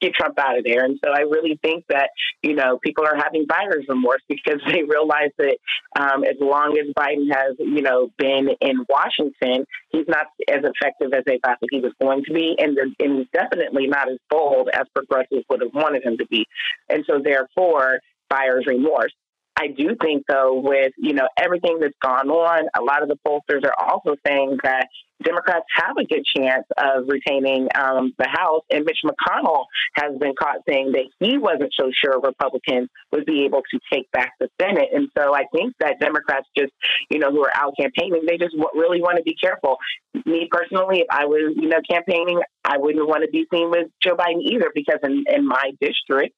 get 0.00 0.14
Trump 0.14 0.38
out 0.38 0.58
of 0.58 0.64
there. 0.64 0.84
And 0.84 0.98
so 1.04 1.10
I 1.12 1.20
really 1.20 1.58
think 1.62 1.84
that, 1.88 2.10
you 2.42 2.54
know, 2.54 2.78
people 2.82 3.04
are 3.04 3.16
having 3.16 3.46
buyer's 3.48 3.86
remorse 3.88 4.22
because 4.28 4.60
they 4.66 4.82
realize 4.82 5.30
that 5.38 5.58
um, 5.98 6.24
as 6.24 6.36
long 6.40 6.78
as 6.78 6.92
Biden 6.94 7.32
has, 7.32 7.56
you 7.58 7.82
know, 7.82 8.10
been 8.18 8.48
in 8.60 8.86
Washington, 8.88 9.64
he's 9.90 10.06
not 10.08 10.26
as 10.48 10.62
effective 10.62 11.12
as 11.12 11.24
they 11.26 11.38
thought 11.44 11.58
that 11.60 11.68
he 11.70 11.80
was 11.80 11.92
going 12.00 12.24
to 12.24 12.32
be. 12.32 12.56
And, 12.58 12.78
and 12.78 13.18
he's 13.18 13.28
definitely 13.32 13.86
not 13.86 14.10
as 14.10 14.18
bold 14.30 14.68
as 14.72 14.86
progressives 14.94 15.44
would 15.50 15.62
have 15.62 15.74
wanted 15.74 16.04
him 16.04 16.18
to 16.18 16.26
be. 16.26 16.46
And 16.88 17.04
so 17.06 17.20
therefore, 17.22 18.00
buyer's 18.28 18.66
remorse. 18.66 19.12
I 19.58 19.68
do 19.68 19.96
think, 20.00 20.24
though, 20.28 20.60
with 20.60 20.92
you 20.98 21.14
know 21.14 21.28
everything 21.36 21.78
that's 21.80 21.98
gone 22.00 22.30
on, 22.30 22.68
a 22.78 22.82
lot 22.82 23.02
of 23.02 23.08
the 23.08 23.18
pollsters 23.26 23.64
are 23.64 23.74
also 23.76 24.14
saying 24.24 24.58
that 24.62 24.86
Democrats 25.22 25.66
have 25.74 25.96
a 25.98 26.04
good 26.04 26.24
chance 26.36 26.64
of 26.76 27.08
retaining 27.08 27.68
um, 27.74 28.14
the 28.18 28.28
House. 28.28 28.62
And 28.70 28.84
Mitch 28.84 29.00
McConnell 29.04 29.64
has 29.94 30.16
been 30.18 30.34
caught 30.38 30.58
saying 30.68 30.92
that 30.92 31.06
he 31.18 31.38
wasn't 31.38 31.72
so 31.78 31.90
sure 31.92 32.20
Republicans 32.20 32.88
would 33.10 33.26
be 33.26 33.44
able 33.44 33.62
to 33.72 33.80
take 33.92 34.08
back 34.12 34.34
the 34.38 34.48
Senate. 34.60 34.90
And 34.94 35.08
so 35.16 35.34
I 35.34 35.44
think 35.52 35.74
that 35.80 35.98
Democrats 35.98 36.46
just, 36.56 36.72
you 37.10 37.18
know, 37.18 37.30
who 37.32 37.44
are 37.44 37.56
out 37.56 37.74
campaigning, 37.78 38.22
they 38.28 38.38
just 38.38 38.54
really 38.74 39.02
want 39.02 39.16
to 39.16 39.24
be 39.24 39.34
careful. 39.34 39.78
Me 40.24 40.48
personally, 40.50 41.00
if 41.00 41.06
I 41.10 41.24
was, 41.24 41.54
you 41.56 41.68
know, 41.68 41.80
campaigning, 41.90 42.40
I 42.64 42.78
wouldn't 42.78 43.08
want 43.08 43.24
to 43.24 43.30
be 43.30 43.44
seen 43.52 43.70
with 43.70 43.88
Joe 44.00 44.14
Biden 44.14 44.42
either 44.42 44.70
because 44.72 44.98
in, 45.02 45.24
in 45.28 45.46
my 45.46 45.72
district, 45.80 46.36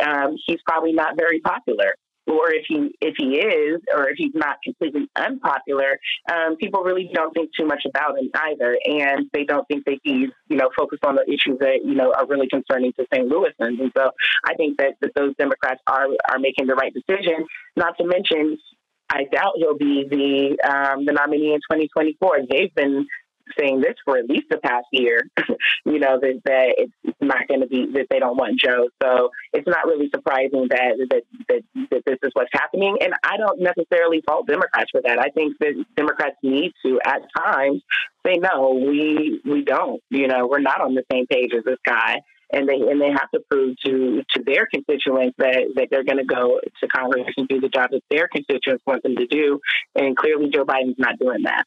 um, 0.00 0.36
he's 0.46 0.60
probably 0.64 0.92
not 0.92 1.16
very 1.16 1.40
popular 1.40 1.94
or 2.26 2.50
if 2.50 2.64
he 2.68 2.96
if 3.00 3.14
he 3.16 3.38
is, 3.38 3.80
or 3.94 4.08
if 4.08 4.16
he's 4.16 4.34
not 4.34 4.56
completely 4.62 5.08
unpopular, 5.16 5.98
um, 6.32 6.56
people 6.56 6.82
really 6.82 7.10
don't 7.12 7.32
think 7.32 7.50
too 7.58 7.66
much 7.66 7.82
about 7.86 8.18
him 8.18 8.30
either, 8.34 8.76
and 8.84 9.26
they 9.32 9.44
don't 9.44 9.66
think 9.68 9.84
that 9.86 9.98
he's 10.02 10.28
you 10.48 10.56
know 10.56 10.70
focused 10.76 11.04
on 11.04 11.16
the 11.16 11.24
issues 11.26 11.58
that 11.60 11.80
you 11.84 11.94
know 11.94 12.12
are 12.16 12.26
really 12.26 12.48
concerning 12.48 12.92
to 12.94 13.06
St. 13.12 13.30
Louisans. 13.30 13.80
And 13.80 13.92
so 13.96 14.10
I 14.44 14.54
think 14.54 14.78
that, 14.78 14.94
that 15.00 15.12
those 15.14 15.34
Democrats 15.36 15.80
are 15.86 16.06
are 16.30 16.38
making 16.38 16.66
the 16.66 16.74
right 16.74 16.92
decision. 16.92 17.46
Not 17.76 17.96
to 17.98 18.04
mention 18.04 18.58
I 19.10 19.24
doubt 19.24 19.54
he'll 19.56 19.76
be 19.76 20.06
the 20.08 20.56
um, 20.68 21.04
the 21.04 21.12
nominee 21.12 21.52
in 21.52 21.60
2024. 21.70 22.40
They've 22.48 22.74
been 22.74 23.06
saying 23.58 23.80
this 23.80 23.94
for 24.04 24.18
at 24.18 24.26
least 24.28 24.46
the 24.50 24.58
past 24.58 24.86
year, 24.92 25.28
you 25.84 25.98
know, 25.98 26.18
that, 26.20 26.40
that 26.44 26.74
it's 26.78 27.16
not 27.20 27.48
going 27.48 27.60
to 27.60 27.66
be, 27.66 27.86
that 27.94 28.06
they 28.10 28.18
don't 28.18 28.36
want 28.36 28.58
Joe. 28.58 28.88
So 29.02 29.30
it's 29.52 29.66
not 29.66 29.86
really 29.86 30.10
surprising 30.14 30.68
that, 30.70 31.06
that, 31.10 31.22
that, 31.48 31.62
that 31.90 32.02
this 32.06 32.18
is 32.22 32.30
what's 32.34 32.50
happening. 32.52 32.98
And 33.00 33.14
I 33.22 33.36
don't 33.36 33.60
necessarily 33.60 34.22
fault 34.26 34.46
Democrats 34.46 34.90
for 34.90 35.00
that. 35.02 35.18
I 35.18 35.30
think 35.30 35.58
that 35.60 35.84
Democrats 35.96 36.36
need 36.42 36.72
to, 36.84 37.00
at 37.04 37.22
times, 37.36 37.82
say, 38.26 38.36
no, 38.36 38.74
we, 38.74 39.40
we 39.44 39.62
don't, 39.62 40.02
you 40.10 40.28
know, 40.28 40.46
we're 40.46 40.60
not 40.60 40.80
on 40.80 40.94
the 40.94 41.04
same 41.10 41.26
page 41.26 41.52
as 41.56 41.64
this 41.64 41.78
guy 41.84 42.20
and 42.52 42.68
they 42.68 42.74
and 42.74 43.00
they 43.00 43.10
have 43.10 43.30
to 43.32 43.40
prove 43.50 43.76
to 43.84 44.22
to 44.30 44.42
their 44.44 44.66
constituents 44.66 45.36
that 45.38 45.64
that 45.76 45.88
they're 45.90 46.04
going 46.04 46.18
to 46.18 46.24
go 46.24 46.60
to 46.80 46.88
Congress 46.88 47.26
and 47.36 47.48
do 47.48 47.60
the 47.60 47.68
job 47.68 47.90
that 47.90 48.02
their 48.10 48.28
constituents 48.28 48.82
want 48.86 49.02
them 49.02 49.16
to 49.16 49.26
do. 49.26 49.60
And 49.94 50.16
clearly, 50.16 50.50
Joe 50.52 50.64
Biden's 50.64 50.98
not 50.98 51.18
doing 51.18 51.42
that. 51.44 51.64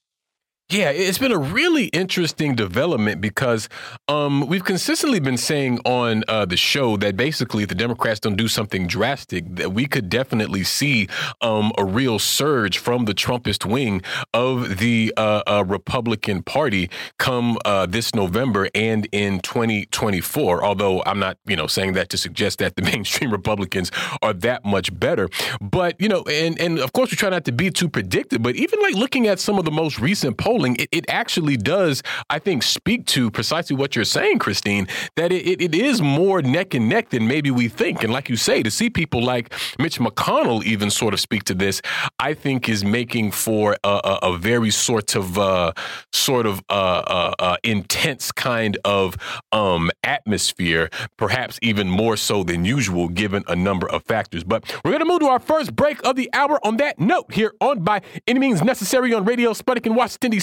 Yeah, 0.74 0.90
it's 0.90 1.20
been 1.20 1.32
a 1.32 1.38
really 1.38 1.86
interesting 1.90 2.56
development 2.56 3.22
because 3.22 3.70
um, 4.08 4.48
we've 4.48 4.64
consistently 4.64 5.20
been 5.20 5.38
saying 5.38 5.78
on 5.86 6.24
uh, 6.28 6.46
the 6.46 6.58
show 6.58 6.98
that 6.98 7.16
basically, 7.16 7.62
if 7.62 7.70
the 7.70 7.76
Democrats 7.76 8.20
don't 8.20 8.36
do 8.36 8.48
something 8.48 8.88
drastic, 8.88 9.44
that 9.56 9.72
we 9.72 9.86
could 9.86 10.10
definitely 10.10 10.64
see 10.64 11.10
um, 11.42 11.72
a 11.78 11.86
real 11.86 12.18
surge 12.18 12.80
from 12.80 13.06
the 13.06 13.14
Trumpist 13.14 13.70
wing 13.70 14.02
of 14.34 14.80
the 14.80 15.14
uh, 15.16 15.44
uh, 15.46 15.64
Republican 15.68 16.42
Party 16.42 16.90
come 17.20 17.60
uh, 17.66 17.86
this 17.86 18.16
November 18.16 18.68
and 18.74 19.08
in 19.12 19.42
2024. 19.42 20.64
Although 20.64 21.04
I'm 21.06 21.20
not, 21.20 21.38
you 21.46 21.56
know, 21.56 21.68
saying 21.68 21.94
that 21.94 22.10
to 22.10 22.18
suggest 22.18 22.58
that 22.58 22.78
the 22.78 22.82
mainstream 22.92 23.30
Republicans 23.30 23.92
are 24.24 24.34
that 24.34 24.66
much 24.66 25.00
better, 25.00 25.30
but 25.62 26.02
you 26.02 26.10
know, 26.10 26.24
and 26.24 26.60
and 26.60 26.80
of 26.80 26.94
course 26.94 27.12
we 27.12 27.18
try 27.18 27.30
not 27.30 27.46
to 27.46 27.52
be 27.52 27.70
too 27.70 27.90
predictive. 27.90 28.42
But 28.42 28.56
even 28.56 28.82
like 28.82 28.96
looking 28.96 29.28
at 29.28 29.40
some 29.40 29.60
of 29.60 29.66
the 29.66 29.72
most 29.72 30.00
recent 30.00 30.36
polls 30.40 30.63
it, 30.66 30.90
it 30.92 31.06
actually 31.10 31.58
does, 31.58 32.02
I 32.30 32.40
think, 32.40 32.64
speak 32.64 33.06
to 33.08 33.30
precisely 33.30 33.76
what 33.76 33.96
you're 33.96 34.06
saying, 34.06 34.40
Christine, 34.40 34.88
that 35.16 35.32
it, 35.32 35.62
it 35.62 35.76
is 35.76 36.02
more 36.02 36.42
neck 36.42 36.74
and 36.74 36.90
neck 36.90 37.10
than 37.10 37.28
maybe 37.28 37.52
we 37.52 37.68
think. 37.68 38.04
And 38.04 38.12
like 38.12 38.30
you 38.30 38.36
say, 38.36 38.64
to 38.64 38.72
see 38.72 38.90
people 38.90 39.24
like 39.24 39.54
Mitch 39.80 40.00
McConnell 40.00 40.64
even 40.64 40.90
sort 40.90 41.14
of 41.14 41.20
speak 41.20 41.44
to 41.46 41.54
this, 41.54 41.82
I 42.20 42.34
think 42.34 42.70
is 42.70 42.84
making 42.84 43.32
for 43.32 43.78
a, 43.84 44.02
a, 44.04 44.20
a 44.34 44.38
very 44.38 44.72
sort 44.72 45.16
of 45.16 45.38
uh, 45.38 45.74
sort 46.12 46.46
of 46.46 46.62
uh, 46.70 46.74
uh, 46.74 47.34
uh 47.40 47.58
intense 47.64 48.32
kind 48.32 48.78
of 48.86 49.16
um, 49.52 49.92
atmosphere, 50.04 50.90
perhaps 51.18 51.60
even 51.62 51.90
more 51.90 52.18
so 52.18 52.44
than 52.44 52.66
usual, 52.66 53.08
given 53.10 53.44
a 53.48 53.56
number 53.56 53.90
of 53.90 54.04
factors. 54.04 54.44
But 54.44 54.64
we're 54.84 54.92
going 54.92 55.00
to 55.00 55.06
move 55.06 55.20
to 55.22 55.28
our 55.28 55.40
first 55.40 55.76
break 55.76 56.06
of 56.06 56.16
the 56.16 56.30
hour 56.34 56.60
on 56.66 56.78
that 56.78 57.00
note 57.00 57.34
here 57.34 57.54
on 57.60 57.84
By 57.84 58.02
Any 58.28 58.40
Means 58.40 58.62
Necessary 58.64 59.14
on 59.14 59.26
Radio 59.26 59.52
Sputnik 59.52 59.86
in 59.86 59.96
Washington, 59.96 60.32
D.C. 60.32 60.43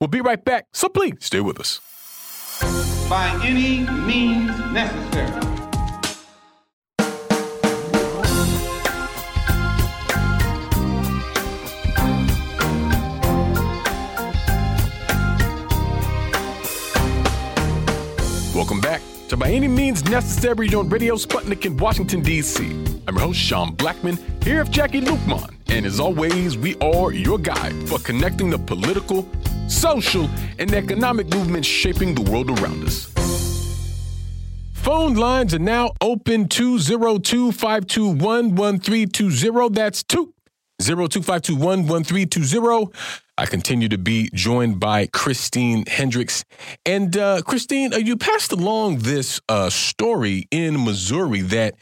We'll 0.00 0.08
be 0.08 0.20
right 0.20 0.44
back, 0.44 0.66
so 0.72 0.88
please 0.88 1.14
stay 1.20 1.40
with 1.40 1.60
us. 1.60 1.80
By 3.08 3.40
any 3.44 3.80
means 4.06 4.50
necessary. 4.72 5.48
Welcome 18.54 18.80
back 18.80 19.00
to 19.28 19.36
By 19.36 19.50
Any 19.50 19.68
Means 19.68 20.04
Necessary 20.06 20.74
on 20.74 20.88
Radio 20.88 21.14
Sputnik 21.14 21.64
in 21.64 21.76
Washington, 21.76 22.22
D.C. 22.22 22.64
I'm 23.06 23.14
your 23.14 23.26
host, 23.26 23.38
Sean 23.38 23.76
Blackmon, 23.76 24.18
here 24.42 24.64
with 24.64 24.72
Jacquie 24.72 25.00
Luqman. 25.00 25.57
And 25.68 25.86
as 25.86 26.00
always, 26.00 26.56
we 26.56 26.76
are 26.76 27.12
your 27.12 27.38
guide 27.38 27.88
for 27.88 27.98
connecting 27.98 28.50
the 28.50 28.58
political, 28.58 29.28
social, 29.68 30.28
and 30.58 30.72
economic 30.74 31.28
movements 31.34 31.68
shaping 31.68 32.14
the 32.14 32.22
world 32.30 32.50
around 32.58 32.84
us. 32.84 33.12
Phone 34.72 35.14
lines 35.14 35.52
are 35.52 35.58
now 35.58 35.92
open 36.00 36.48
202 36.48 37.52
521 37.52 38.54
1320. 38.54 39.68
That's 39.74 40.02
202 40.02 41.20
521 41.20 41.86
1320. 41.86 42.90
I 43.36 43.46
continue 43.46 43.88
to 43.90 43.98
be 43.98 44.30
joined 44.32 44.80
by 44.80 45.06
Christine 45.06 45.84
Hendricks. 45.86 46.44
And 46.86 47.16
uh, 47.16 47.42
Christine, 47.42 47.92
you 47.92 48.16
passed 48.16 48.50
along 48.50 49.00
this 49.00 49.40
uh, 49.48 49.70
story 49.70 50.48
in 50.50 50.84
Missouri 50.84 51.42
that 51.42 51.74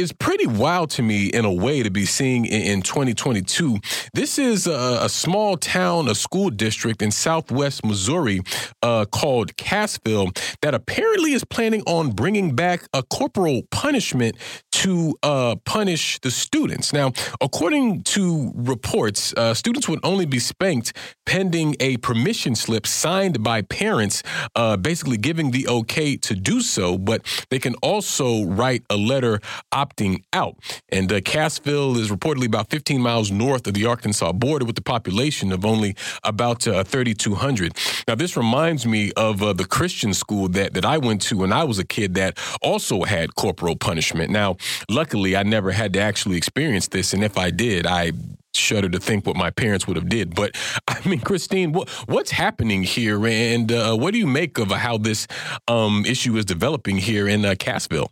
is 0.00 0.12
pretty 0.12 0.46
wild 0.46 0.88
to 0.88 1.02
me 1.02 1.26
in 1.26 1.44
a 1.44 1.52
way 1.52 1.82
to 1.82 1.90
be 1.90 2.06
seeing 2.06 2.46
in, 2.46 2.80
2022. 2.80 3.78
This 4.14 4.38
is 4.38 4.66
a, 4.66 5.00
a, 5.02 5.08
small 5.10 5.58
town, 5.58 6.08
a 6.08 6.14
school 6.14 6.48
district 6.48 7.02
in 7.02 7.10
southwest 7.10 7.84
Missouri 7.84 8.40
uh, 8.82 9.04
called 9.04 9.54
Cassville 9.56 10.32
that 10.62 10.74
apparently 10.74 11.32
is 11.34 11.44
planning 11.44 11.82
on 11.86 12.12
bringing 12.12 12.56
back 12.56 12.88
a 12.94 13.02
corporal 13.02 13.62
punishment 13.70 14.36
to 14.72 15.14
uh, 15.22 15.56
punish 15.66 16.18
the 16.20 16.30
students. 16.30 16.94
Now, 16.94 17.12
according 17.42 18.02
to 18.04 18.52
reports, 18.54 19.34
uh, 19.36 19.52
students 19.52 19.86
would 19.88 20.00
only 20.02 20.24
be 20.24 20.38
spanked 20.38 20.96
pending 21.26 21.76
a 21.78 21.98
permission 21.98 22.54
slip 22.54 22.86
signed 22.86 23.42
by 23.42 23.60
parents, 23.62 24.22
uh, 24.56 24.78
basically 24.78 25.18
giving 25.18 25.50
the 25.50 25.68
okay 25.68 26.16
to 26.16 26.34
do 26.34 26.62
so, 26.62 26.96
but 26.96 27.20
they 27.50 27.58
can 27.58 27.74
also 27.82 28.44
write 28.44 28.82
a 28.88 28.96
letter 28.96 29.38
opting 29.72 29.89
out. 30.32 30.56
And 30.88 31.12
uh, 31.12 31.20
Cassville 31.20 31.96
is 31.96 32.10
reportedly 32.10 32.46
about 32.46 32.70
15 32.70 33.00
miles 33.00 33.30
north 33.30 33.66
of 33.66 33.74
the 33.74 33.86
Arkansas 33.86 34.32
border 34.32 34.64
with 34.64 34.78
a 34.78 34.82
population 34.82 35.52
of 35.52 35.64
only 35.64 35.96
about 36.24 36.66
uh, 36.66 36.84
3,200. 36.84 37.76
Now, 38.08 38.14
this 38.14 38.36
reminds 38.36 38.86
me 38.86 39.12
of 39.16 39.42
uh, 39.42 39.52
the 39.52 39.64
Christian 39.64 40.14
school 40.14 40.48
that, 40.48 40.74
that 40.74 40.84
I 40.84 40.98
went 40.98 41.22
to 41.22 41.38
when 41.38 41.52
I 41.52 41.64
was 41.64 41.78
a 41.78 41.84
kid 41.84 42.14
that 42.14 42.38
also 42.62 43.02
had 43.02 43.34
corporal 43.34 43.76
punishment. 43.76 44.30
Now, 44.30 44.56
luckily, 44.88 45.36
I 45.36 45.42
never 45.42 45.72
had 45.72 45.92
to 45.94 46.00
actually 46.00 46.36
experience 46.36 46.88
this. 46.88 47.12
And 47.12 47.22
if 47.22 47.36
I 47.36 47.50
did, 47.50 47.86
I 47.86 48.12
shudder 48.54 48.88
to 48.88 48.98
think 48.98 49.26
what 49.26 49.36
my 49.36 49.50
parents 49.50 49.86
would 49.86 49.96
have 49.96 50.08
did. 50.08 50.34
But 50.34 50.56
I 50.88 51.06
mean, 51.08 51.20
Christine, 51.20 51.72
what, 51.72 51.88
what's 52.06 52.30
happening 52.30 52.82
here, 52.82 53.24
and 53.26 53.70
uh, 53.70 53.96
what 53.96 54.12
do 54.12 54.18
you 54.18 54.26
make 54.26 54.58
of 54.58 54.70
how 54.70 54.98
this 54.98 55.26
um, 55.68 56.04
issue 56.06 56.36
is 56.36 56.44
developing 56.44 56.96
here 56.96 57.28
in 57.28 57.44
uh, 57.44 57.54
Cassville? 57.54 58.10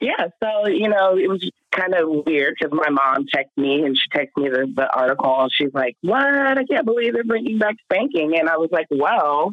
Yeah, 0.00 0.28
so 0.42 0.68
you 0.68 0.88
know, 0.88 1.16
it 1.16 1.28
was 1.28 1.48
kind 1.70 1.94
of 1.94 2.26
weird 2.26 2.56
because 2.58 2.76
my 2.76 2.90
mom 2.90 3.26
texted 3.26 3.56
me 3.56 3.84
and 3.84 3.96
she 3.96 4.08
texted 4.10 4.36
me 4.36 4.48
the, 4.50 4.72
the 4.74 4.88
article 4.94 5.42
and 5.42 5.50
she's 5.52 5.72
like, 5.72 5.96
"What? 6.02 6.22
I 6.24 6.64
can't 6.64 6.84
believe 6.84 7.14
they're 7.14 7.24
bringing 7.24 7.58
back 7.58 7.76
spanking." 7.84 8.36
And 8.38 8.48
I 8.48 8.56
was 8.58 8.70
like, 8.70 8.86
"Well, 8.90 9.52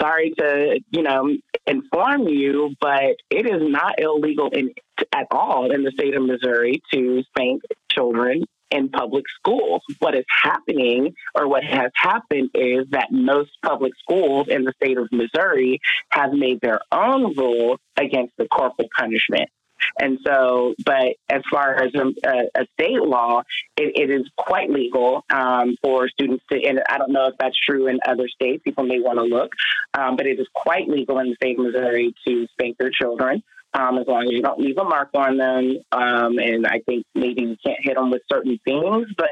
sorry 0.00 0.32
to 0.38 0.80
you 0.90 1.02
know 1.02 1.36
inform 1.66 2.28
you, 2.28 2.74
but 2.80 3.16
it 3.30 3.46
is 3.46 3.62
not 3.62 4.00
illegal 4.00 4.50
in 4.50 4.72
at 5.12 5.26
all 5.30 5.70
in 5.70 5.82
the 5.82 5.90
state 5.92 6.14
of 6.14 6.22
Missouri 6.22 6.82
to 6.92 7.22
spank 7.24 7.62
children 7.90 8.44
in 8.72 8.88
public 8.88 9.24
schools. 9.38 9.82
What 9.98 10.14
is 10.14 10.24
happening 10.28 11.14
or 11.34 11.46
what 11.48 11.62
has 11.64 11.90
happened 11.94 12.50
is 12.54 12.86
that 12.90 13.08
most 13.12 13.50
public 13.62 13.92
schools 14.00 14.48
in 14.48 14.64
the 14.64 14.72
state 14.82 14.98
of 14.98 15.08
Missouri 15.12 15.80
have 16.10 16.32
made 16.32 16.60
their 16.60 16.80
own 16.90 17.36
rule 17.36 17.78
against 17.96 18.32
the 18.38 18.48
corporal 18.48 18.88
punishment. 18.98 19.48
And 19.98 20.18
so, 20.24 20.74
but 20.84 21.16
as 21.28 21.42
far 21.50 21.74
as 21.74 21.92
a, 21.94 22.28
a 22.54 22.66
state 22.74 23.02
law, 23.02 23.42
it, 23.76 23.92
it 23.96 24.10
is 24.10 24.28
quite 24.36 24.70
legal 24.70 25.24
um, 25.28 25.76
for 25.82 26.08
students 26.08 26.44
to, 26.50 26.62
and 26.64 26.80
I 26.88 26.98
don't 26.98 27.12
know 27.12 27.26
if 27.26 27.34
that's 27.38 27.58
true 27.58 27.88
in 27.88 27.98
other 28.06 28.28
states, 28.28 28.62
people 28.64 28.84
may 28.84 29.00
want 29.00 29.18
to 29.18 29.24
look, 29.24 29.52
um, 29.94 30.16
but 30.16 30.26
it 30.26 30.38
is 30.38 30.46
quite 30.54 30.88
legal 30.88 31.18
in 31.18 31.30
the 31.30 31.34
state 31.34 31.58
of 31.58 31.64
Missouri 31.64 32.14
to 32.26 32.46
spank 32.52 32.78
their 32.78 32.90
children 32.90 33.42
um, 33.74 33.98
as 33.98 34.06
long 34.06 34.24
as 34.24 34.32
you 34.32 34.42
don't 34.42 34.58
leave 34.58 34.76
a 34.78 34.84
mark 34.84 35.10
on 35.14 35.36
them. 35.36 35.78
Um, 35.92 36.38
and 36.38 36.66
I 36.66 36.80
think 36.86 37.06
maybe 37.14 37.42
you 37.42 37.56
can't 37.64 37.78
hit 37.80 37.96
them 37.96 38.10
with 38.10 38.22
certain 38.30 38.58
things. 38.64 39.08
But 39.16 39.30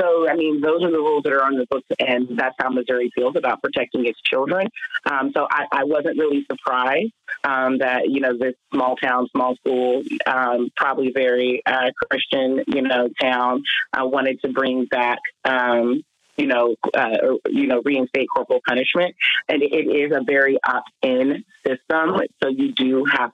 so, 0.00 0.28
I 0.28 0.34
mean, 0.34 0.60
those 0.60 0.82
are 0.82 0.90
the 0.90 0.98
rules 0.98 1.24
that 1.24 1.32
are 1.32 1.44
on 1.44 1.56
the 1.56 1.66
books, 1.66 1.86
and 1.98 2.38
that's 2.38 2.56
how 2.58 2.70
Missouri 2.70 3.10
feels 3.14 3.36
about 3.36 3.62
protecting 3.62 4.06
its 4.06 4.20
children. 4.22 4.68
Um, 5.10 5.32
so 5.34 5.46
I, 5.50 5.66
I, 5.72 5.84
wasn't 5.84 6.18
really 6.18 6.46
surprised 6.50 7.12
um, 7.44 7.78
that, 7.78 8.08
you 8.08 8.20
know, 8.20 8.36
this 8.38 8.54
small 8.72 8.96
town, 8.96 9.28
small 9.32 9.56
school, 9.56 10.02
um, 10.26 10.70
probably 10.76 11.12
very 11.12 11.62
uh, 11.66 11.90
Christian, 12.08 12.64
you 12.68 12.82
know, 12.82 13.08
town 13.20 13.62
uh, 13.92 14.06
wanted 14.06 14.40
to 14.42 14.52
bring 14.52 14.86
back 14.86 15.18
um, 15.44 16.02
you 16.38 16.46
know, 16.46 16.74
uh, 16.94 17.36
you 17.46 17.66
know, 17.66 17.82
reinstate 17.84 18.26
corporal 18.34 18.60
punishment, 18.66 19.14
and 19.48 19.62
it 19.62 19.66
is 19.66 20.12
a 20.12 20.22
very 20.24 20.58
opt-in 20.66 21.44
system. 21.64 22.16
So 22.42 22.48
you 22.48 22.72
do 22.72 23.04
have 23.04 23.32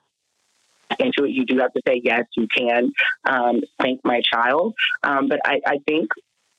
into 0.98 1.24
it, 1.24 1.30
you 1.30 1.44
do 1.44 1.58
have 1.58 1.72
to 1.72 1.82
say, 1.86 2.00
yes, 2.02 2.24
you 2.36 2.46
can 2.48 2.92
um, 3.28 3.60
spank 3.72 4.00
my 4.04 4.20
child. 4.22 4.74
Um, 5.02 5.28
but 5.28 5.40
I, 5.44 5.60
I 5.66 5.78
think 5.86 6.10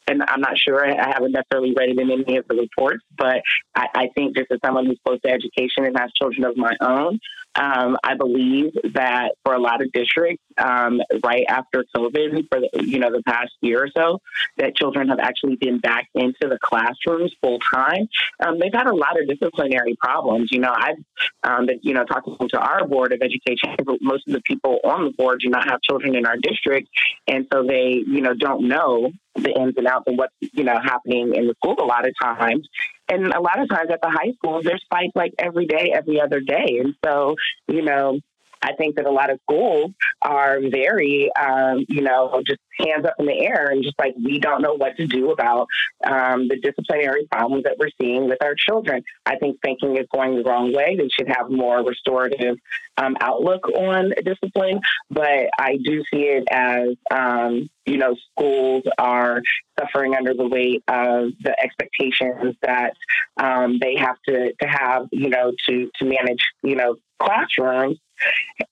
and 0.09 0.23
I'm 0.27 0.41
not 0.41 0.57
sure. 0.57 0.83
I 0.85 1.11
haven't 1.13 1.33
necessarily 1.33 1.73
read 1.77 1.89
it 1.89 1.99
in 1.99 2.09
any 2.09 2.37
of 2.37 2.47
the 2.47 2.55
reports, 2.55 3.03
but 3.15 3.41
I, 3.75 3.87
I 3.93 4.09
think 4.15 4.35
just 4.35 4.51
as 4.51 4.59
someone 4.65 4.87
who's 4.87 4.99
close 5.05 5.21
to 5.21 5.29
education 5.29 5.85
and 5.85 5.97
has 5.97 6.11
children 6.13 6.45
of 6.45 6.57
my 6.57 6.75
own, 6.81 7.19
um, 7.55 7.97
I 8.03 8.15
believe 8.15 8.73
that 8.93 9.31
for 9.43 9.53
a 9.53 9.59
lot 9.59 9.81
of 9.81 9.91
districts, 9.91 10.43
um, 10.57 11.01
right 11.23 11.45
after 11.47 11.83
COVID, 11.95 12.47
for 12.49 12.59
the, 12.61 12.85
you 12.85 12.99
know 12.99 13.11
the 13.11 13.23
past 13.23 13.51
year 13.61 13.83
or 13.83 13.89
so, 13.95 14.19
that 14.57 14.75
children 14.75 15.09
have 15.09 15.19
actually 15.19 15.55
been 15.55 15.79
back 15.79 16.07
into 16.13 16.41
the 16.41 16.57
classrooms 16.61 17.33
full 17.41 17.59
time. 17.73 18.07
Um, 18.45 18.59
they've 18.59 18.73
had 18.73 18.87
a 18.87 18.95
lot 18.95 19.19
of 19.19 19.27
disciplinary 19.27 19.95
problems. 19.99 20.51
You 20.51 20.59
know, 20.59 20.73
I've 20.75 20.97
um, 21.43 21.67
you 21.81 21.93
know 21.93 22.05
talking 22.05 22.35
to 22.49 22.59
our 22.59 22.87
board 22.87 23.13
of 23.13 23.21
education. 23.21 23.75
Most 24.01 24.27
of 24.27 24.33
the 24.33 24.41
people 24.41 24.79
on 24.83 25.05
the 25.05 25.11
board 25.11 25.41
do 25.41 25.49
not 25.49 25.69
have 25.69 25.81
children 25.81 26.15
in 26.15 26.25
our 26.25 26.37
district, 26.37 26.87
and 27.27 27.47
so 27.51 27.63
they 27.63 28.03
you 28.05 28.21
know 28.21 28.33
don't 28.33 28.67
know 28.67 29.11
the 29.35 29.51
ins 29.51 29.75
and 29.77 29.87
outs 29.87 30.03
and 30.07 30.17
what's 30.17 30.33
you 30.53 30.63
know 30.63 30.79
happening 30.79 31.33
in 31.35 31.47
the 31.47 31.53
school 31.55 31.75
a 31.79 31.85
lot 31.85 32.07
of 32.07 32.13
times 32.21 32.67
and 33.09 33.33
a 33.33 33.41
lot 33.41 33.59
of 33.61 33.69
times 33.69 33.89
at 33.91 34.01
the 34.01 34.09
high 34.09 34.33
schools 34.37 34.63
there's 34.65 34.83
fights 34.89 35.13
like 35.15 35.33
every 35.37 35.65
day 35.65 35.91
every 35.93 36.21
other 36.21 36.39
day. 36.39 36.79
And 36.83 36.95
so 37.05 37.35
you 37.67 37.81
know 37.81 38.19
I 38.61 38.73
think 38.73 38.95
that 38.95 39.05
a 39.05 39.11
lot 39.11 39.29
of 39.29 39.39
schools 39.43 39.91
are 40.21 40.59
very, 40.69 41.31
um, 41.39 41.85
you 41.87 42.01
know, 42.01 42.41
just 42.45 42.59
hands 42.77 43.05
up 43.05 43.15
in 43.19 43.25
the 43.25 43.39
air 43.39 43.67
and 43.67 43.83
just 43.83 43.97
like 43.99 44.15
we 44.23 44.39
don't 44.39 44.61
know 44.61 44.73
what 44.73 44.97
to 44.97 45.07
do 45.07 45.31
about 45.31 45.67
um, 46.05 46.47
the 46.47 46.57
disciplinary 46.61 47.27
problems 47.31 47.63
that 47.63 47.77
we're 47.77 47.89
seeing 48.01 48.27
with 48.27 48.41
our 48.41 48.55
children. 48.55 49.03
I 49.25 49.37
think 49.37 49.59
thinking 49.63 49.97
is 49.97 50.07
going 50.13 50.35
the 50.35 50.43
wrong 50.43 50.73
way. 50.73 50.95
They 50.97 51.09
should 51.09 51.27
have 51.29 51.49
more 51.49 51.83
restorative 51.83 52.57
um, 52.97 53.15
outlook 53.21 53.67
on 53.69 54.11
discipline, 54.23 54.81
but 55.09 55.49
I 55.57 55.77
do 55.83 56.03
see 56.13 56.23
it 56.23 56.47
as, 56.51 56.89
um, 57.11 57.69
you 57.85 57.97
know, 57.97 58.15
schools 58.31 58.83
are 58.97 59.41
suffering 59.79 60.15
under 60.15 60.33
the 60.33 60.47
weight 60.47 60.83
of 60.87 61.31
the 61.41 61.55
expectations 61.61 62.55
that 62.61 62.93
um, 63.37 63.79
they 63.79 63.95
have 63.95 64.17
to, 64.27 64.53
to 64.53 64.67
have, 64.67 65.07
you 65.11 65.29
know, 65.29 65.51
to, 65.67 65.89
to 65.95 66.05
manage, 66.05 66.43
you 66.63 66.75
know, 66.75 66.95
classrooms 67.19 67.97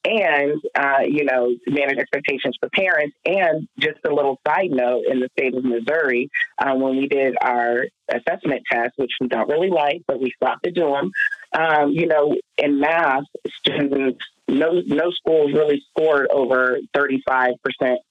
and 0.06 0.62
uh, 0.76 1.00
you 1.08 1.24
know 1.24 1.56
manage 1.68 1.98
expectations 1.98 2.56
for 2.60 2.70
parents 2.70 3.16
and 3.26 3.68
just 3.80 3.98
a 4.06 4.14
little 4.14 4.40
side 4.48 4.72
note 4.72 5.04
in 5.10 5.20
the 5.20 5.30
state 5.38 5.56
of 5.56 5.64
missouri 5.64 6.30
uh, 6.60 6.74
when 6.74 6.98
we 6.98 7.08
did 7.08 7.36
our 7.42 7.86
assessment 8.10 8.62
test 8.72 8.94
which 8.98 9.12
we 9.20 9.28
don't 9.28 9.50
really 9.50 9.70
like 9.70 10.02
but 10.08 10.20
we 10.20 10.32
stopped 10.32 10.64
to 10.64 10.72
do 10.72 10.92
them 10.92 11.12
um, 11.54 11.92
you 11.92 12.08
know 12.08 12.36
in 12.58 12.80
math 12.80 13.24
students 13.60 14.24
no 14.48 14.82
no 14.86 15.12
schools 15.12 15.52
really 15.54 15.84
scored 15.90 16.28
over 16.32 16.78
35% 16.96 17.56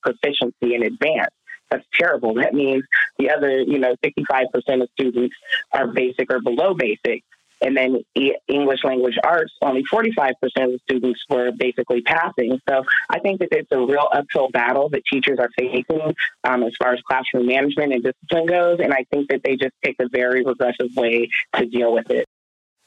proficiency 0.02 0.74
in 0.74 0.82
advance 0.82 1.32
that's 1.70 1.86
terrible. 1.94 2.34
That 2.34 2.54
means 2.54 2.84
the 3.18 3.30
other, 3.30 3.60
you 3.60 3.78
know, 3.78 3.96
65% 4.04 4.82
of 4.82 4.88
students 4.92 5.34
are 5.72 5.88
basic 5.88 6.32
or 6.32 6.40
below 6.40 6.74
basic. 6.74 7.24
And 7.62 7.76
then 7.76 8.02
English 8.48 8.84
language 8.84 9.16
arts, 9.24 9.52
only 9.62 9.82
45% 9.84 10.30
of 10.30 10.42
the 10.54 10.78
students 10.84 11.20
were 11.28 11.50
basically 11.56 12.02
passing. 12.02 12.60
So 12.68 12.84
I 13.08 13.18
think 13.20 13.40
that 13.40 13.48
it's 13.52 13.68
a 13.72 13.78
real 13.78 14.08
uphill 14.12 14.50
battle 14.50 14.88
that 14.90 15.02
teachers 15.10 15.38
are 15.38 15.50
facing 15.58 16.14
um, 16.44 16.62
as 16.62 16.74
far 16.78 16.92
as 16.92 17.00
classroom 17.02 17.46
management 17.46 17.92
and 17.92 18.02
discipline 18.02 18.46
goes. 18.46 18.78
And 18.82 18.92
I 18.92 19.04
think 19.10 19.28
that 19.30 19.40
they 19.42 19.56
just 19.56 19.74
take 19.84 19.96
a 20.00 20.08
very 20.08 20.44
regressive 20.44 20.94
way 20.96 21.28
to 21.54 21.66
deal 21.66 21.92
with 21.92 22.10
it. 22.10 22.26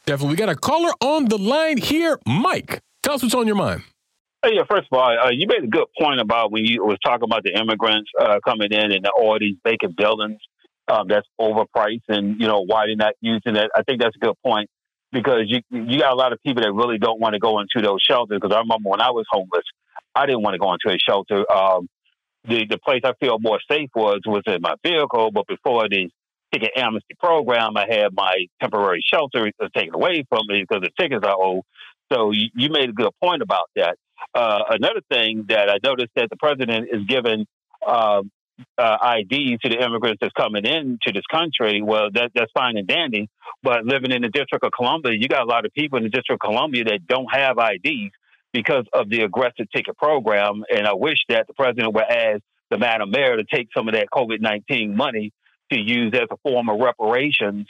Definitely. 0.06 0.34
We 0.34 0.38
got 0.38 0.50
a 0.50 0.56
caller 0.56 0.92
on 1.02 1.26
the 1.26 1.38
line 1.38 1.78
here. 1.78 2.20
Mike, 2.26 2.82
tell 3.04 3.16
us 3.16 3.24
what's 3.24 3.36
on 3.36 3.48
your 3.48 3.56
mind. 3.56 3.84
Hey, 4.44 4.52
yeah, 4.54 4.64
first 4.70 4.88
of 4.90 4.98
all, 4.98 5.20
uh, 5.20 5.32
you 5.32 5.48
made 5.48 5.66
a 5.66 5.68
good 5.68 5.88
point 6.00 6.22
about 6.22 6.52
when 6.52 6.64
you 6.64 6.86
was 6.86 6.98
talking 7.04 7.26
about 7.26 7.44
the 7.44 7.60
immigrants 7.60 8.10
uh, 8.20 8.40
coming 8.46 8.72
in 8.72 8.92
and 8.94 9.06
all 9.08 9.38
these 9.38 9.58
vacant 9.66 9.98
buildings 9.98 10.40
um, 10.90 11.08
that's 11.08 11.28
overpriced 11.40 12.04
and 12.10 12.40
you 12.40 12.48
know 12.48 12.62
why 12.66 12.88
they're 12.88 12.96
not 12.96 13.14
using 13.22 13.56
it. 13.56 13.70
I 13.76 13.84
think 13.84 14.02
that's 14.02 14.16
a 14.16 14.20
good 14.20 14.36
point 14.46 14.70
because 15.12 15.44
you 15.46 15.62
you 15.70 16.00
got 16.00 16.12
a 16.12 16.16
lot 16.16 16.34
of 16.34 16.42
people 16.42 16.64
that 16.64 16.74
really 16.74 16.98
don't 16.98 17.20
want 17.20 17.34
to 17.34 17.40
go 17.40 17.60
into 17.60 17.82
those 17.82 18.02
shelters. 18.02 18.40
Because 18.42 18.56
I 18.56 18.60
remember 18.60 18.90
when 18.90 19.02
I 19.02 19.12
was 19.12 19.26
homeless, 19.30 19.66
I 20.16 20.26
didn't 20.26 20.42
want 20.42 20.56
to 20.56 20.60
go 20.60 20.74
into 20.74 20.90
a 20.90 20.98
shelter. 20.98 21.52
Um, 21.52 21.88
the 22.48 22.66
the 22.70 22.78
place 22.78 23.02
I 23.04 23.14
feel 23.20 23.38
more 23.40 23.60
safe 23.70 23.90
was 23.96 24.22
was 24.26 24.44
in 24.48 24.62
my 24.62 24.76
vehicle, 24.84 25.32
but 25.32 25.48
before 25.48 25.88
the 25.90 26.10
ticket 26.52 26.72
amnesty 26.76 27.16
program, 27.20 27.78
I 27.78 27.86
had 27.90 28.14
my 28.14 28.46
temporary 28.62 29.04
shelter 29.06 29.52
taken 29.76 29.94
away 29.94 30.24
from 30.30 30.42
me 30.48 30.66
because 30.68 30.82
the 30.82 30.92
tickets 31.00 31.26
I 31.26 31.32
old. 31.32 31.64
So 32.12 32.32
you, 32.32 32.48
you 32.56 32.70
made 32.70 32.90
a 32.90 32.94
good 32.94 33.12
point 33.22 33.44
about 33.44 33.70
that. 33.76 33.96
Uh, 34.34 34.64
another 34.72 35.02
thing 35.12 35.46
that 35.50 35.70
I 35.70 35.78
noticed 35.84 36.10
that 36.16 36.30
the 36.30 36.38
president 36.38 36.88
is 36.92 37.04
giving 37.08 37.46
um, 37.86 38.32
uh, 38.78 38.98
ID 39.02 39.58
to 39.64 39.70
the 39.70 39.84
immigrants 39.84 40.20
that's 40.22 40.34
coming 40.34 40.66
into 40.66 41.12
this 41.14 41.26
country, 41.32 41.82
well, 41.82 42.10
that, 42.14 42.32
that's 42.34 42.52
fine 42.54 42.78
and 42.78 42.88
dandy. 42.88 43.30
But 43.64 43.86
living 43.86 44.12
in 44.12 44.22
the 44.22 44.30
District 44.30 44.64
of 44.64 44.72
Columbia, 44.72 45.14
you 45.18 45.28
got 45.28 45.44
a 45.44 45.46
lot 45.46 45.66
of 45.66 45.74
people 45.74 45.98
in 45.98 46.04
the 46.04 46.10
District 46.10 46.42
of 46.44 46.50
Columbia 46.50 46.86
that 46.86 47.08
don't 47.08 47.28
have 47.32 47.58
IDs 47.58 48.14
because 48.54 48.86
of 48.94 49.10
the 49.10 49.22
aggressive 49.22 49.68
ticket 49.74 49.98
program. 49.98 50.64
And 50.74 50.88
I 50.88 50.94
wish 50.94 51.18
that 51.30 51.48
the 51.48 51.54
president 51.54 51.94
would 51.94 52.04
ask 52.04 52.42
the 52.70 52.78
Madam 52.78 53.12
Mayor 53.12 53.38
to 53.38 53.44
take 53.44 53.70
some 53.76 53.88
of 53.88 53.96
that 53.96 54.08
COVID 54.14 54.42
19 54.42 54.96
money 54.96 55.32
to 55.72 55.80
use 55.80 56.14
as 56.14 56.28
a 56.32 56.38
form 56.38 56.70
of 56.70 56.80
reparations 56.80 57.68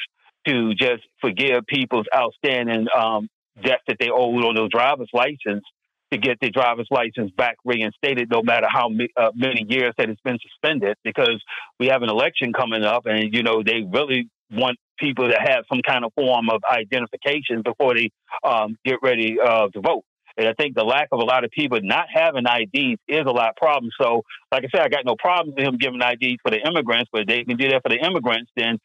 to 0.47 0.73
just 0.73 1.03
forgive 1.21 1.65
people's 1.67 2.07
outstanding 2.15 2.87
um, 2.97 3.27
debt 3.61 3.81
that 3.87 3.97
they 3.99 4.09
owed 4.09 4.43
on 4.43 4.55
their 4.55 4.67
driver's 4.69 5.09
license 5.13 5.63
to 6.11 6.17
get 6.17 6.39
their 6.41 6.49
driver's 6.49 6.87
license 6.89 7.31
back 7.37 7.57
reinstated, 7.63 8.29
no 8.29 8.41
matter 8.41 8.67
how 8.69 8.89
uh, 9.17 9.31
many 9.35 9.65
years 9.67 9.93
that 9.97 10.09
it's 10.09 10.21
been 10.21 10.39
suspended, 10.41 10.97
because 11.03 11.41
we 11.79 11.87
have 11.87 12.01
an 12.01 12.09
election 12.09 12.53
coming 12.53 12.83
up, 12.83 13.05
and 13.05 13.33
you 13.33 13.43
know 13.43 13.63
they 13.63 13.81
really 13.81 14.29
want 14.51 14.77
people 14.99 15.27
to 15.27 15.37
have 15.39 15.65
some 15.71 15.81
kind 15.87 16.03
of 16.03 16.11
form 16.13 16.49
of 16.49 16.61
identification 16.71 17.61
before 17.63 17.93
they 17.93 18.09
um, 18.43 18.75
get 18.83 18.97
ready 19.03 19.37
uh, 19.39 19.67
to 19.67 19.81
vote. 19.81 20.03
And 20.37 20.47
I 20.47 20.53
think 20.53 20.75
the 20.75 20.83
lack 20.83 21.09
of 21.11 21.19
a 21.19 21.23
lot 21.23 21.43
of 21.43 21.51
people 21.51 21.79
not 21.81 22.07
having 22.11 22.45
IDs 22.45 22.99
is 23.07 23.25
a 23.25 23.31
lot 23.31 23.49
of 23.49 23.55
problems. 23.55 23.93
So, 23.99 24.23
like 24.51 24.63
I 24.63 24.67
said, 24.73 24.85
I 24.85 24.89
got 24.89 25.05
no 25.05 25.15
problem 25.15 25.53
with 25.55 25.65
him 25.65 25.77
giving 25.77 26.01
IDs 26.01 26.37
for 26.41 26.49
the 26.49 26.65
immigrants, 26.65 27.09
but 27.11 27.27
they 27.27 27.43
can 27.43 27.57
do 27.57 27.69
that 27.69 27.83
for 27.83 27.89
the 27.89 27.97
immigrants. 27.97 28.49
Then 28.55 28.79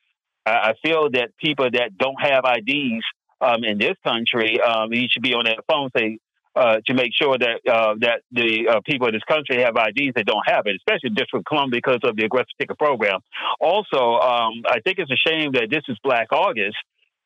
I 0.45 0.75
feel 0.85 1.11
that 1.13 1.31
people 1.39 1.71
that 1.71 1.97
don't 1.97 2.21
have 2.21 2.45
IDs 2.45 3.05
um, 3.41 3.65
in 3.65 3.79
this 3.79 3.95
country, 4.05 4.61
um, 4.61 4.93
you 4.93 5.07
should 5.11 5.23
be 5.23 5.35
on 5.35 5.45
that 5.45 5.65
phone 5.69 5.91
say, 5.97 6.19
uh, 6.57 6.77
to 6.87 6.95
make 6.95 7.13
sure 7.21 7.37
that 7.37 7.61
uh, 7.71 7.95
that 8.01 8.23
the 8.31 8.69
uh, 8.69 8.81
people 8.87 9.09
in 9.09 9.15
this 9.15 9.23
country 9.27 9.63
have 9.63 9.75
IDs 9.77 10.15
that 10.17 10.27
don't 10.27 10.45
have 10.47 10.67
it, 10.67 10.77
especially 10.77 11.11
District 11.11 11.45
Columbia 11.47 11.79
because 11.79 12.01
of 12.05 12.17
the 12.17 12.25
aggressive 12.25 12.55
ticket 12.59 12.79
program. 12.79 13.21
Also, 13.61 14.19
um, 14.21 14.63
I 14.67 14.81
think 14.85 14.99
it's 14.99 15.11
a 15.11 15.29
shame 15.29 15.53
that 15.53 15.69
this 15.71 15.83
is 15.89 15.97
Black 16.03 16.33
August, 16.33 16.77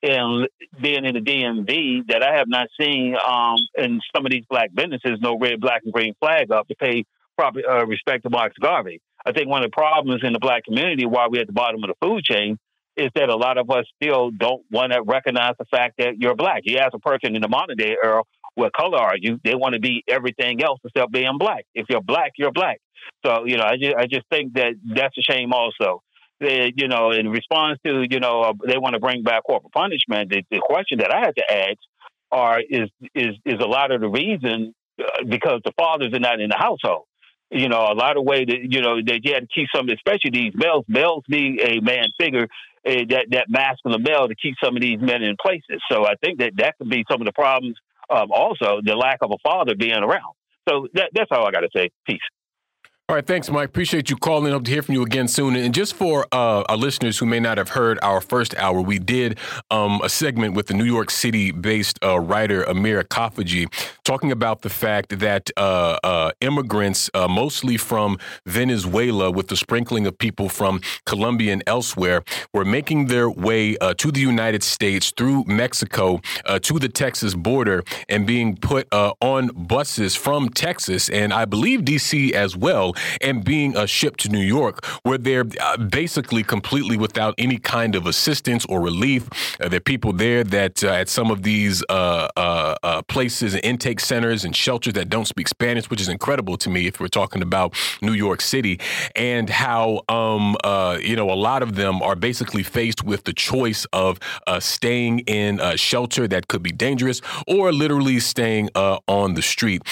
and 0.03 0.49
being 0.81 1.05
in 1.05 1.15
the 1.15 1.21
DMV 1.21 2.09
that 2.09 2.23
I 2.23 2.37
have 2.37 2.49
not 2.49 2.69
seen 2.81 3.17
um, 3.17 3.57
in 3.77 4.01
some 4.15 4.25
of 4.25 4.33
these 4.33 4.45
black 4.49 4.71
businesses 4.73 5.19
no 5.21 5.39
red, 5.39 5.61
black, 5.61 5.83
and 5.85 5.93
green 5.93 6.15
flag 6.21 6.51
up 6.51 6.69
to 6.69 6.75
pay 6.75 7.05
proper 7.37 7.61
uh, 7.69 7.85
respect 7.85 8.25
to 8.25 8.31
Marcus 8.31 8.59
Garvey. 8.61 9.01
I 9.27 9.33
think 9.33 9.49
one 9.49 9.63
of 9.63 9.71
the 9.71 9.75
problems 9.75 10.23
in 10.25 10.33
the 10.33 10.39
black 10.39 10.65
community, 10.65 11.05
why 11.05 11.27
we're 11.29 11.43
at 11.43 11.47
the 11.47 11.53
bottom 11.53 11.83
of 11.83 11.89
the 11.89 12.07
food 12.07 12.25
chain, 12.25 12.59
is 12.97 13.11
that 13.15 13.29
a 13.29 13.37
lot 13.37 13.59
of 13.59 13.71
us 13.71 13.85
still 14.03 14.31
don't 14.31 14.63
want 14.71 14.93
to 14.93 15.03
recognize 15.03 15.55
the 15.59 15.65
fact 15.67 15.95
that 15.99 16.19
you're 16.19 16.35
black. 16.35 16.63
You 16.65 16.79
ask 16.79 16.95
a 16.95 16.99
person 16.99 17.37
in 17.37 17.43
the 17.43 17.49
modern 17.49 17.77
day 17.77 17.97
era, 18.03 18.23
what 18.59 18.73
color 18.73 18.99
are 18.99 19.17
you? 19.17 19.41
They 19.45 19.55
want 19.55 19.75
to 19.75 19.81
be 19.81 20.05
everything 20.09 20.63
else 20.63 20.81
except 20.85 21.13
being 21.13 21.39
black. 21.39 21.65
If 21.75 21.87
you're 21.89 22.03
black, 22.03 22.33
you're 22.37 22.53
black. 22.53 22.81
So, 23.25 23.45
you 23.47 23.57
know, 23.57 23.65
I 23.65 23.77
just, 23.77 23.97
I 23.97 24.07
just 24.07 24.27
think 24.31 24.55
that 24.55 24.75
that's 24.85 25.17
a 25.17 25.23
shame 25.23 25.53
also. 25.53 26.03
They, 26.41 26.73
you 26.77 26.89
know, 26.89 27.11
in 27.11 27.29
response 27.31 27.79
to, 27.85 28.05
you 28.09 28.21
know, 28.21 28.43
uh, 28.43 28.53
they 28.67 28.79
want 28.79 28.95
to 28.95 29.01
bring 29.01 29.23
back 29.23 29.45
corporal 29.45 29.71
punishment, 29.73 30.31
the, 30.31 30.43
the 30.51 30.61
question 30.63 30.99
that 30.99 31.13
I 31.13 31.21
had 31.21 31.37
to 31.37 31.53
ask 31.53 31.79
are, 32.31 32.61
is, 32.61 32.91
is, 33.15 33.37
is 33.45 33.61
a 33.61 33.67
lot 33.67 33.91
of 33.91 34.01
the 34.01 34.09
reason 34.09 34.75
uh, 35.01 35.25
because 35.29 35.61
the 35.65 35.73
fathers 35.77 36.13
are 36.13 36.21
not 36.21 36.41
in 36.41 36.51
the 36.51 36.57
household 36.59 37.05
you 37.51 37.69
know, 37.69 37.81
a 37.91 37.95
lot 37.95 38.19
of 38.19 38.25
way 38.25 38.45
that 38.45 38.59
you 38.69 38.83
know 38.83 38.97
you 38.97 39.33
had 39.33 39.41
to 39.41 39.49
keep 39.55 39.69
some, 39.75 39.89
especially 39.89 40.31
these 40.31 40.53
males. 40.55 40.85
Males 40.87 41.25
need 41.29 41.61
a 41.61 41.81
man 41.81 42.05
figure, 42.21 42.47
uh, 42.87 43.05
that 43.09 43.27
that 43.31 43.47
masculine 43.49 44.03
male 44.03 44.29
to 44.29 44.35
keep 44.35 44.55
some 44.63 44.77
of 44.77 44.83
these 44.83 45.01
men 45.01 45.23
in 45.23 45.37
places. 45.41 45.83
So 45.91 46.05
I 46.05 46.15
think 46.23 46.39
that 46.39 46.53
that 46.57 46.77
could 46.79 46.91
be 46.91 47.05
some 47.11 47.21
of 47.21 47.27
the 47.27 47.33
problems. 47.33 47.77
Um, 48.11 48.31
also, 48.33 48.81
the 48.83 48.97
lack 48.97 49.19
of 49.23 49.31
a 49.31 49.39
father 49.43 49.75
being 49.77 49.93
around. 49.93 50.35
So 50.69 50.89
that, 50.95 51.11
that's 51.15 51.31
all 51.31 51.47
I 51.47 51.51
got 51.51 51.61
to 51.61 51.71
say. 51.75 51.91
Peace. 52.07 52.21
All 53.11 53.15
right, 53.15 53.27
thanks, 53.27 53.49
Mike. 53.49 53.71
Appreciate 53.71 54.11
you 54.11 54.17
calling. 54.19 54.53
Hope 54.53 54.65
to 54.65 54.71
hear 54.71 54.83
from 54.83 54.95
you 54.95 55.03
again 55.03 55.29
soon. 55.29 55.57
And 55.57 55.73
just 55.73 55.95
for 55.95 56.27
uh, 56.31 56.65
our 56.69 56.77
listeners 56.77 57.17
who 57.17 57.25
may 57.25 57.41
not 57.41 57.57
have 57.57 57.71
heard 57.71 57.99
our 58.03 58.21
first 58.21 58.55
hour, 58.59 58.83
we 58.83 58.99
did 58.99 59.39
um, 59.71 60.03
a 60.05 60.11
segment 60.11 60.53
with 60.53 60.67
the 60.67 60.75
New 60.75 60.85
York 60.85 61.11
City-based 61.11 61.99
uh, 62.05 62.21
writer 62.21 62.65
Amir 62.65 63.03
Khafagy 63.05 63.73
talking 64.05 64.31
about 64.31 64.61
the 64.61 64.69
fact 64.69 65.21
that 65.21 65.51
uh, 65.57 65.99
uh 66.05 66.33
immigrants, 66.43 67.09
uh, 67.15 67.27
mostly 67.29 67.79
from 67.79 68.19
Venezuela, 68.45 69.31
with 69.31 69.49
the 69.49 69.57
sprinkling 69.57 70.07
of 70.07 70.19
people 70.19 70.51
from 70.51 70.79
Colombia 71.07 71.55
and 71.55 71.63
elsewhere, 71.67 72.23
were 72.53 72.65
making 72.67 73.07
their 73.07 73.31
way 73.31 73.79
uh, 73.79 73.95
to 73.95 74.13
the 74.13 74.21
United 74.21 74.63
States 74.63 75.15
through 75.17 75.45
Mexico 75.47 76.21
to 76.61 76.79
the 76.79 76.89
Texas 76.91 77.35
border 77.35 77.83
and 78.11 78.27
being 78.27 78.55
put 78.55 78.87
on 78.93 79.49
buses 79.49 80.15
from 80.15 80.51
Texas 80.51 81.09
and 81.09 81.33
I 81.33 81.47
believe 81.47 81.87
D.C. 81.87 82.35
as 82.35 82.55
well 82.55 82.95
and 83.21 83.45
being 83.45 83.77
uh, 83.77 83.87
shipped 83.87 84.21
to 84.21 84.29
New 84.29 84.41
York, 84.41 84.85
where 85.03 85.19
they're 85.19 85.47
uh, 85.61 85.77
basically 85.77 86.43
completely 86.43 86.97
without 86.97 87.35
any 87.39 87.59
kind 87.59 87.95
of 87.95 88.07
assistance 88.07 88.65
or 88.67 88.81
relief. 88.81 89.29
Uh, 89.61 89.69
there 89.69 89.79
are 89.79 89.81
people 89.81 90.13
there 90.13 90.45
that 90.45 90.83
uh, 90.85 90.89
at 90.89 91.09
some 91.09 91.31
of 91.31 91.43
these 91.43 91.85
uh, 91.89 93.03
places 93.09 93.55
and 93.55 93.65
intake 93.65 94.01
centers 94.01 94.45
and 94.45 94.55
shelters 94.55 94.95
that 94.95 95.09
don't 95.09 95.27
speak 95.27 95.49
Spanish, 95.49 95.91
which 95.91 96.01
is 96.01 96.09
incredible 96.09 96.57
to 96.57 96.71
me 96.71 96.87
if 96.87 97.01
we're 97.01 97.09
talking 97.09 97.43
about 97.43 97.75
New 98.03 98.13
York 98.13 98.41
City, 98.41 98.81
and 99.15 99.49
how 99.51 100.03
um, 100.09 100.57
you 101.03 101.17
know 101.17 101.31
a 101.31 101.39
lot 101.49 101.63
of 101.63 101.75
them 101.75 102.03
are 102.03 102.17
basically 102.17 102.63
faced 102.63 103.05
with 103.05 103.25
the 103.25 103.33
choice 103.33 103.87
of 103.93 104.19
staying 104.59 105.21
in 105.21 105.61
a 105.61 105.77
shelter 105.77 106.27
that 106.29 106.49
could 106.49 106.63
be 106.63 106.73
dangerous 106.73 107.21
or 107.47 107.73
literally 107.73 108.21
staying 108.21 108.69
on 108.75 109.35
the 109.35 109.43
street. 109.43 109.83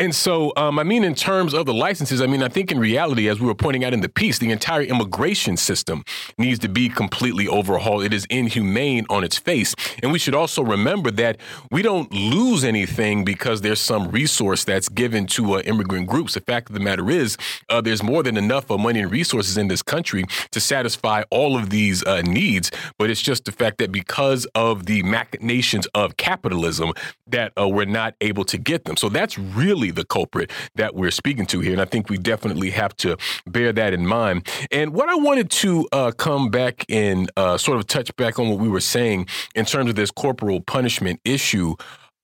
And 0.00 0.14
so, 0.14 0.50
um, 0.56 0.78
I 0.78 0.82
mean, 0.82 1.04
in 1.04 1.14
terms 1.14 1.52
of 1.52 1.66
the 1.66 1.74
licenses, 1.74 2.22
I 2.22 2.26
mean, 2.26 2.42
I 2.42 2.48
think 2.48 2.72
in 2.72 2.78
reality, 2.78 3.28
as 3.28 3.38
we 3.38 3.46
were 3.46 3.54
pointing 3.54 3.84
out 3.84 3.92
in 3.92 4.00
the 4.00 4.08
piece, 4.08 4.38
the 4.38 4.50
entire 4.50 4.80
immigration 4.80 5.58
system 5.58 6.04
needs 6.38 6.58
to 6.60 6.70
be 6.70 6.88
completely 6.88 7.46
overhauled. 7.46 8.04
It 8.04 8.14
is 8.14 8.24
inhumane 8.30 9.04
on 9.10 9.24
its 9.24 9.36
face. 9.36 9.74
And 10.02 10.10
we 10.10 10.18
should 10.18 10.34
also 10.34 10.62
remember 10.64 11.10
that 11.10 11.36
we 11.70 11.82
don't 11.82 12.10
lose 12.14 12.64
anything 12.64 13.26
because 13.26 13.60
there's 13.60 13.78
some 13.78 14.10
resource 14.10 14.64
that's 14.64 14.88
given 14.88 15.26
to 15.26 15.56
uh, 15.56 15.60
immigrant 15.66 16.06
groups. 16.08 16.32
The 16.32 16.40
fact 16.40 16.70
of 16.70 16.74
the 16.74 16.80
matter 16.80 17.10
is, 17.10 17.36
uh, 17.68 17.82
there's 17.82 18.02
more 18.02 18.22
than 18.22 18.38
enough 18.38 18.70
uh, 18.70 18.78
money 18.78 19.00
and 19.00 19.12
resources 19.12 19.58
in 19.58 19.68
this 19.68 19.82
country 19.82 20.24
to 20.52 20.60
satisfy 20.60 21.24
all 21.28 21.58
of 21.58 21.68
these 21.68 22.02
uh, 22.04 22.22
needs. 22.22 22.70
But 22.96 23.10
it's 23.10 23.20
just 23.20 23.44
the 23.44 23.52
fact 23.52 23.76
that 23.76 23.92
because 23.92 24.46
of 24.54 24.86
the 24.86 25.02
machinations 25.02 25.86
of 25.92 26.16
capitalism, 26.16 26.94
that 27.26 27.52
uh, 27.60 27.68
we're 27.68 27.84
not 27.84 28.14
able 28.22 28.46
to 28.46 28.56
get 28.56 28.86
them. 28.86 28.96
So 28.96 29.10
that's 29.10 29.38
really 29.38 29.89
the 29.90 30.04
culprit 30.04 30.50
that 30.74 30.94
we're 30.94 31.10
speaking 31.10 31.46
to 31.46 31.60
here. 31.60 31.72
And 31.72 31.80
I 31.80 31.84
think 31.84 32.08
we 32.08 32.18
definitely 32.18 32.70
have 32.70 32.96
to 32.98 33.16
bear 33.46 33.72
that 33.72 33.92
in 33.92 34.06
mind. 34.06 34.48
And 34.70 34.92
what 34.92 35.08
I 35.08 35.14
wanted 35.14 35.50
to 35.50 35.88
uh, 35.92 36.12
come 36.12 36.50
back 36.50 36.84
and 36.88 37.30
uh, 37.36 37.58
sort 37.58 37.78
of 37.78 37.86
touch 37.86 38.14
back 38.16 38.38
on 38.38 38.48
what 38.48 38.58
we 38.58 38.68
were 38.68 38.80
saying 38.80 39.26
in 39.54 39.64
terms 39.64 39.90
of 39.90 39.96
this 39.96 40.10
corporal 40.10 40.60
punishment 40.60 41.20
issue, 41.24 41.74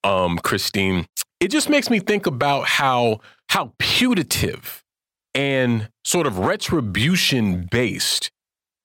um, 0.03 0.37
Christine, 0.39 1.07
it 1.39 1.49
just 1.49 1.69
makes 1.69 1.89
me 1.89 1.99
think 1.99 2.25
about 2.25 2.67
how 2.67 3.19
how 3.49 3.73
putative 3.79 4.83
and 5.33 5.89
sort 6.03 6.27
of 6.27 6.39
retribution 6.39 7.67
based 7.69 8.31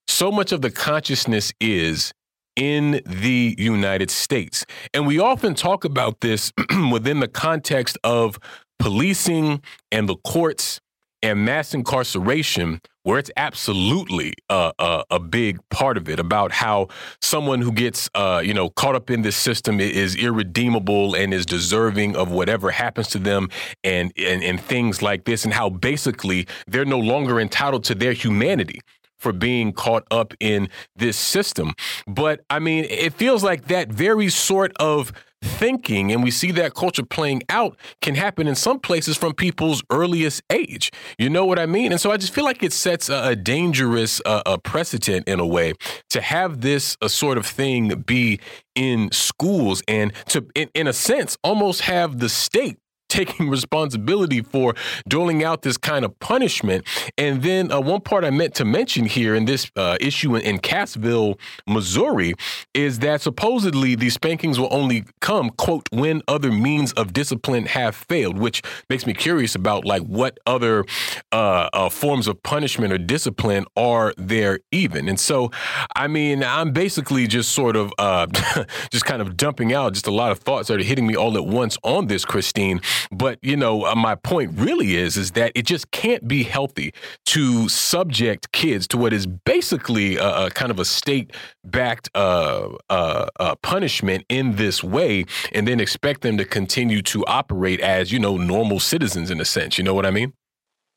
so 0.07 0.31
much 0.31 0.51
of 0.51 0.61
the 0.61 0.71
consciousness 0.71 1.51
is 1.59 2.13
in 2.55 3.01
the 3.05 3.55
United 3.57 4.11
States. 4.11 4.65
And 4.93 5.07
we 5.07 5.19
often 5.19 5.55
talk 5.55 5.85
about 5.85 6.21
this 6.21 6.51
within 6.91 7.19
the 7.19 7.27
context 7.27 7.97
of 8.03 8.39
policing 8.79 9.61
and 9.91 10.07
the 10.07 10.15
courts 10.17 10.79
and 11.23 11.45
mass 11.45 11.73
incarceration, 11.73 12.81
where 13.03 13.17
it's 13.17 13.31
absolutely 13.37 14.33
a, 14.49 14.73
a, 14.77 15.03
a, 15.11 15.19
big 15.19 15.57
part 15.69 15.95
of 15.95 16.09
it 16.09 16.19
about 16.19 16.51
how 16.51 16.89
someone 17.21 17.61
who 17.61 17.71
gets, 17.71 18.09
uh, 18.13 18.41
you 18.43 18.53
know, 18.53 18.69
caught 18.69 18.93
up 18.93 19.09
in 19.09 19.21
this 19.21 19.37
system 19.37 19.79
is 19.79 20.17
irredeemable 20.17 21.15
and 21.15 21.33
is 21.33 21.45
deserving 21.45 22.17
of 22.17 22.29
whatever 22.29 22.71
happens 22.71 23.07
to 23.07 23.19
them 23.19 23.47
and, 23.85 24.11
and, 24.17 24.43
and 24.43 24.59
things 24.59 25.01
like 25.01 25.23
this, 25.23 25.45
and 25.45 25.53
how 25.53 25.69
basically 25.69 26.45
they're 26.67 26.83
no 26.83 26.99
longer 26.99 27.39
entitled 27.39 27.85
to 27.85 27.95
their 27.95 28.13
humanity 28.13 28.81
for 29.23 29.33
being 29.33 29.71
caught 29.73 30.05
up 30.11 30.33
in 30.39 30.69
this 30.95 31.17
system. 31.17 31.73
But 32.05 32.45
I 32.49 32.59
mean, 32.59 32.85
it 32.89 33.13
feels 33.13 33.43
like 33.43 33.67
that 33.67 33.89
very 33.89 34.29
sort 34.29 34.73
of 34.79 35.11
thinking, 35.43 36.11
and 36.11 36.23
we 36.23 36.31
see 36.31 36.51
that 36.51 36.73
culture 36.73 37.03
playing 37.03 37.43
out, 37.49 37.77
can 38.01 38.15
happen 38.15 38.47
in 38.47 38.55
some 38.55 38.79
places 38.79 39.17
from 39.17 39.33
people's 39.33 39.83
earliest 39.89 40.41
age. 40.49 40.91
You 41.17 41.29
know 41.29 41.45
what 41.45 41.59
I 41.59 41.65
mean? 41.65 41.91
And 41.91 41.99
so 41.99 42.11
I 42.11 42.17
just 42.17 42.33
feel 42.33 42.45
like 42.45 42.63
it 42.63 42.73
sets 42.73 43.09
a, 43.09 43.29
a 43.29 43.35
dangerous 43.35 44.21
uh, 44.25 44.43
a 44.45 44.57
precedent 44.57 45.27
in 45.27 45.39
a 45.39 45.45
way 45.45 45.73
to 46.09 46.21
have 46.21 46.61
this 46.61 46.97
a 47.01 47.09
sort 47.09 47.37
of 47.37 47.45
thing 47.45 48.03
be 48.05 48.39
in 48.75 49.11
schools 49.11 49.83
and 49.87 50.13
to, 50.29 50.45
in, 50.55 50.69
in 50.73 50.87
a 50.87 50.93
sense, 50.93 51.37
almost 51.43 51.81
have 51.81 52.19
the 52.19 52.29
state 52.29 52.77
taking 53.13 53.47
responsibility 53.49 54.41
for 54.41 54.73
doling 55.07 55.43
out 55.43 55.61
this 55.61 55.77
kind 55.77 56.03
of 56.03 56.17
punishment. 56.19 56.83
And 57.17 57.43
then 57.43 57.71
uh, 57.71 57.79
one 57.79 58.01
part 58.01 58.23
I 58.25 58.31
meant 58.31 58.55
to 58.55 58.65
mention 58.65 59.05
here 59.05 59.35
in 59.35 59.45
this 59.45 59.71
uh, 59.75 59.97
issue 60.01 60.35
in, 60.35 60.41
in 60.41 60.59
Cassville, 60.59 61.39
Missouri, 61.67 62.33
is 62.73 62.99
that 62.99 63.21
supposedly 63.21 63.95
these 63.95 64.15
spankings 64.15 64.59
will 64.59 64.73
only 64.73 65.05
come, 65.21 65.51
quote, 65.51 65.87
when 65.91 66.23
other 66.27 66.51
means 66.51 66.91
of 66.93 67.13
discipline 67.13 67.67
have 67.67 67.95
failed, 67.95 68.39
which 68.39 68.63
makes 68.89 69.05
me 69.05 69.13
curious 69.13 69.53
about 69.53 69.85
like 69.85 70.01
what 70.01 70.39
other 70.47 70.83
uh, 71.31 71.69
uh 71.73 71.89
forms 71.89 72.27
of 72.27 72.41
punishment 72.41 72.91
or 72.91 72.97
discipline 72.97 73.65
are 73.77 74.13
there 74.17 74.59
even. 74.71 75.07
And 75.07 75.19
so, 75.19 75.51
I 75.95 76.07
mean, 76.07 76.43
I'm 76.43 76.71
basically 76.71 77.27
just 77.27 77.51
sort 77.51 77.75
of 77.75 77.93
uh, 77.99 78.25
just 78.91 79.05
kind 79.05 79.21
of 79.21 79.37
dumping 79.37 79.71
out 79.73 79.93
just 79.93 80.07
a 80.07 80.11
lot 80.11 80.31
of 80.31 80.39
thoughts 80.39 80.67
that 80.69 80.79
are 80.79 80.83
hitting 80.83 81.05
me 81.05 81.15
all 81.15 81.37
at 81.37 81.45
once 81.45 81.77
on 81.83 82.07
this, 82.07 82.25
Christine. 82.25 82.81
But 83.11 83.39
you 83.41 83.57
know, 83.57 83.85
uh, 83.85 83.95
my 83.95 84.15
point 84.15 84.51
really 84.55 84.95
is 84.95 85.17
is 85.17 85.31
that 85.31 85.51
it 85.55 85.65
just 85.65 85.91
can't 85.91 86.27
be 86.27 86.43
healthy 86.43 86.93
to 87.25 87.69
subject 87.69 88.51
kids 88.51 88.87
to 88.87 88.97
what 88.97 89.13
is 89.13 89.25
basically 89.25 90.17
a, 90.17 90.45
a 90.45 90.49
kind 90.49 90.71
of 90.71 90.79
a 90.79 90.85
state-backed 90.85 92.09
uh, 92.15 92.69
uh, 92.89 93.27
uh, 93.39 93.55
punishment 93.55 94.25
in 94.29 94.55
this 94.55 94.83
way, 94.83 95.25
and 95.51 95.67
then 95.67 95.79
expect 95.79 96.21
them 96.21 96.37
to 96.37 96.45
continue 96.45 97.01
to 97.01 97.25
operate 97.25 97.79
as 97.79 98.11
you 98.11 98.19
know 98.19 98.37
normal 98.37 98.79
citizens 98.79 99.31
in 99.31 99.39
a 99.39 99.45
sense. 99.45 99.77
You 99.77 99.83
know 99.83 99.93
what 99.93 100.05
I 100.05 100.11
mean? 100.11 100.33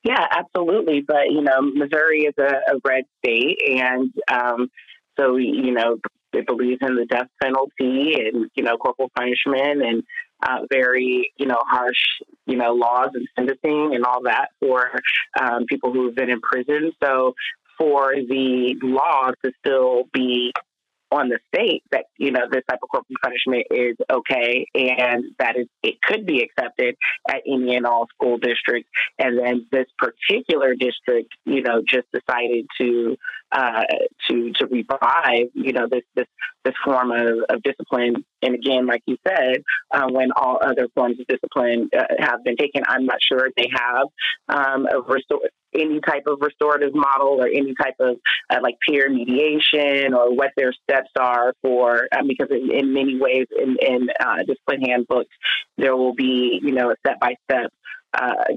Yeah, 0.04 0.24
absolutely. 0.30 1.02
But 1.06 1.30
you 1.30 1.42
know, 1.42 1.60
Missouri 1.62 2.22
is 2.22 2.34
a, 2.38 2.74
a 2.74 2.78
red 2.84 3.04
state, 3.18 3.58
and 3.68 4.12
um, 4.30 4.70
so 5.18 5.36
you 5.36 5.72
know 5.72 5.98
it 6.32 6.46
believes 6.46 6.78
in 6.82 6.94
the 6.94 7.06
death 7.06 7.28
penalty 7.42 8.14
and 8.20 8.50
you 8.54 8.62
know 8.62 8.76
corporal 8.76 9.10
punishment 9.16 9.82
and 9.82 10.02
uh, 10.46 10.60
very, 10.70 11.32
you 11.36 11.46
know, 11.46 11.58
harsh, 11.60 11.98
you 12.46 12.56
know, 12.56 12.72
laws 12.72 13.10
and 13.14 13.26
sentencing 13.36 13.94
and 13.94 14.04
all 14.04 14.22
that 14.22 14.48
for 14.60 14.90
um, 15.40 15.66
people 15.66 15.92
who 15.92 16.06
have 16.06 16.14
been 16.14 16.30
in 16.30 16.40
prison. 16.40 16.92
So 17.02 17.34
for 17.78 18.14
the 18.14 18.76
law 18.82 19.32
to 19.44 19.52
still 19.58 20.04
be 20.12 20.52
on 21.10 21.28
the 21.28 21.38
state 21.54 21.82
that 21.92 22.06
you 22.18 22.30
know 22.30 22.42
this 22.50 22.62
type 22.68 22.80
of 22.82 22.88
corporal 22.88 23.16
punishment 23.22 23.64
is 23.70 23.96
okay 24.10 24.66
and 24.74 25.24
that 25.38 25.56
is 25.56 25.66
it 25.82 26.00
could 26.02 26.26
be 26.26 26.42
accepted 26.42 26.96
at 27.28 27.42
any 27.46 27.76
and 27.76 27.86
all 27.86 28.06
school 28.14 28.38
districts. 28.38 28.90
And 29.18 29.38
then 29.38 29.66
this 29.70 29.86
particular 29.98 30.74
district 30.74 31.32
you 31.44 31.62
know 31.62 31.82
just 31.88 32.06
decided 32.12 32.66
to 32.80 33.16
uh, 33.52 33.84
to 34.28 34.52
to 34.54 34.66
revive 34.66 35.48
you 35.54 35.72
know 35.72 35.86
this 35.90 36.02
this 36.14 36.26
this 36.64 36.74
form 36.84 37.12
of, 37.12 37.38
of 37.48 37.62
discipline. 37.62 38.24
And 38.42 38.54
again 38.54 38.86
like 38.86 39.02
you 39.06 39.16
said 39.26 39.62
uh, 39.92 40.08
when 40.10 40.30
all 40.36 40.58
other 40.62 40.88
forms 40.94 41.20
of 41.20 41.26
discipline 41.26 41.88
uh, 41.96 42.04
have 42.18 42.44
been 42.44 42.56
taken 42.56 42.82
i'm 42.86 43.06
not 43.06 43.18
sure 43.20 43.50
they 43.56 43.68
have 43.72 44.06
um, 44.48 44.86
a 44.86 45.00
restore 45.00 45.40
any 45.78 46.00
type 46.00 46.24
of 46.26 46.38
restorative 46.40 46.94
model 46.94 47.40
or 47.40 47.46
any 47.46 47.74
type 47.74 47.94
of 48.00 48.16
uh, 48.50 48.58
like 48.62 48.76
peer 48.86 49.08
mediation 49.10 50.14
or 50.14 50.34
what 50.34 50.50
their 50.56 50.72
steps 50.72 51.10
are 51.18 51.54
for 51.62 52.08
um, 52.16 52.26
because 52.28 52.48
in, 52.50 52.70
in, 52.72 52.92
many 52.92 53.18
ways 53.18 53.46
in, 53.56 53.76
in 53.80 54.08
uh, 54.20 54.38
discipline 54.46 54.82
handbooks 54.82 55.34
there 55.76 55.96
will 55.96 56.14
be 56.14 56.60
you 56.62 56.72
know 56.72 56.90
a 56.90 56.94
step 57.00 57.20
by 57.20 57.34
step 57.48 57.72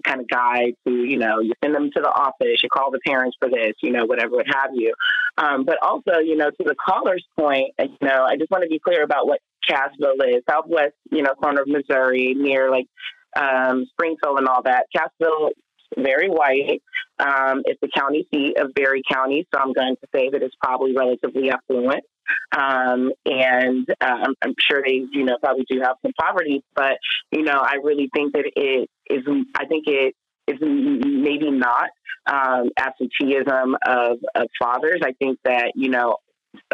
kind 0.06 0.22
of 0.22 0.28
guide 0.28 0.74
to, 0.88 0.94
you 0.94 1.18
know, 1.18 1.40
you 1.40 1.54
send 1.64 1.76
them 1.76 1.90
to 1.96 2.02
the 2.02 2.10
office, 2.10 2.62
you 2.64 2.70
call 2.70 2.92
the 2.92 3.00
parents 3.06 3.36
for 3.40 3.50
this, 3.50 3.74
you 3.82 3.92
know, 3.92 4.06
whatever, 4.06 4.36
what 4.36 4.46
have 4.48 4.72
you. 4.74 4.94
Um, 5.38 5.66
but 5.66 5.78
also, 5.82 6.20
you 6.20 6.36
know, 6.36 6.50
to 6.50 6.64
the 6.64 6.76
caller's 6.76 7.26
point, 7.38 7.74
you 7.80 7.98
know, 8.02 8.26
I 8.26 8.36
just 8.38 8.52
want 8.52 8.64
to 8.64 8.70
be 8.70 8.80
clear 8.80 9.04
about 9.04 9.28
what 9.28 9.42
Cassville 9.70 10.16
is. 10.28 10.44
Southwest, 10.50 10.96
you 11.12 11.22
know, 11.22 11.34
corner 11.34 11.62
of 11.62 11.68
Missouri, 11.68 12.34
near 12.36 12.72
like 12.72 12.88
um, 13.36 13.86
Springfield 13.92 14.40
and 14.40 14.48
all 14.48 14.64
that. 14.64 14.86
Cassville 14.96 15.50
very 15.98 16.30
white. 16.30 16.82
Um, 17.20 17.64
it's 17.66 17.80
the 17.82 17.90
county 17.94 18.28
seat 18.34 18.58
of 18.60 18.74
Barry 18.74 19.02
County, 19.12 19.48
so 19.54 19.60
I'm 19.60 19.74
going 19.74 19.96
to 19.96 20.08
say 20.16 20.30
that 20.30 20.42
it's 20.42 20.56
probably 20.62 20.96
relatively 20.96 21.50
affluent. 21.52 22.04
Um, 22.56 23.12
and 23.26 23.88
uh, 24.02 24.06
I'm, 24.06 24.36
I'm, 24.44 24.54
sure 24.60 24.84
they, 24.86 25.02
you 25.12 25.26
know, 25.26 25.38
probably 25.42 25.66
do 25.70 25.82
have 25.82 25.96
some 26.02 26.14
poverty, 26.20 26.64
but 26.76 26.98
you 27.32 27.42
know, 27.42 27.60
I 27.60 27.76
really 27.84 28.10
think 28.14 28.34
that 28.34 28.46
it 28.56 28.90
is. 29.10 29.24
I 29.56 29.66
think 29.66 29.86
it 29.88 30.16
is 30.48 30.58
maybe 30.62 31.50
not 31.52 31.90
um, 32.28 32.70
absenteeism 32.78 33.76
of, 33.86 34.18
of 34.36 34.48
fathers. 34.60 35.02
I 35.04 35.14
think 35.14 35.40
that 35.44 35.72
you 35.76 35.90
know 35.90 36.18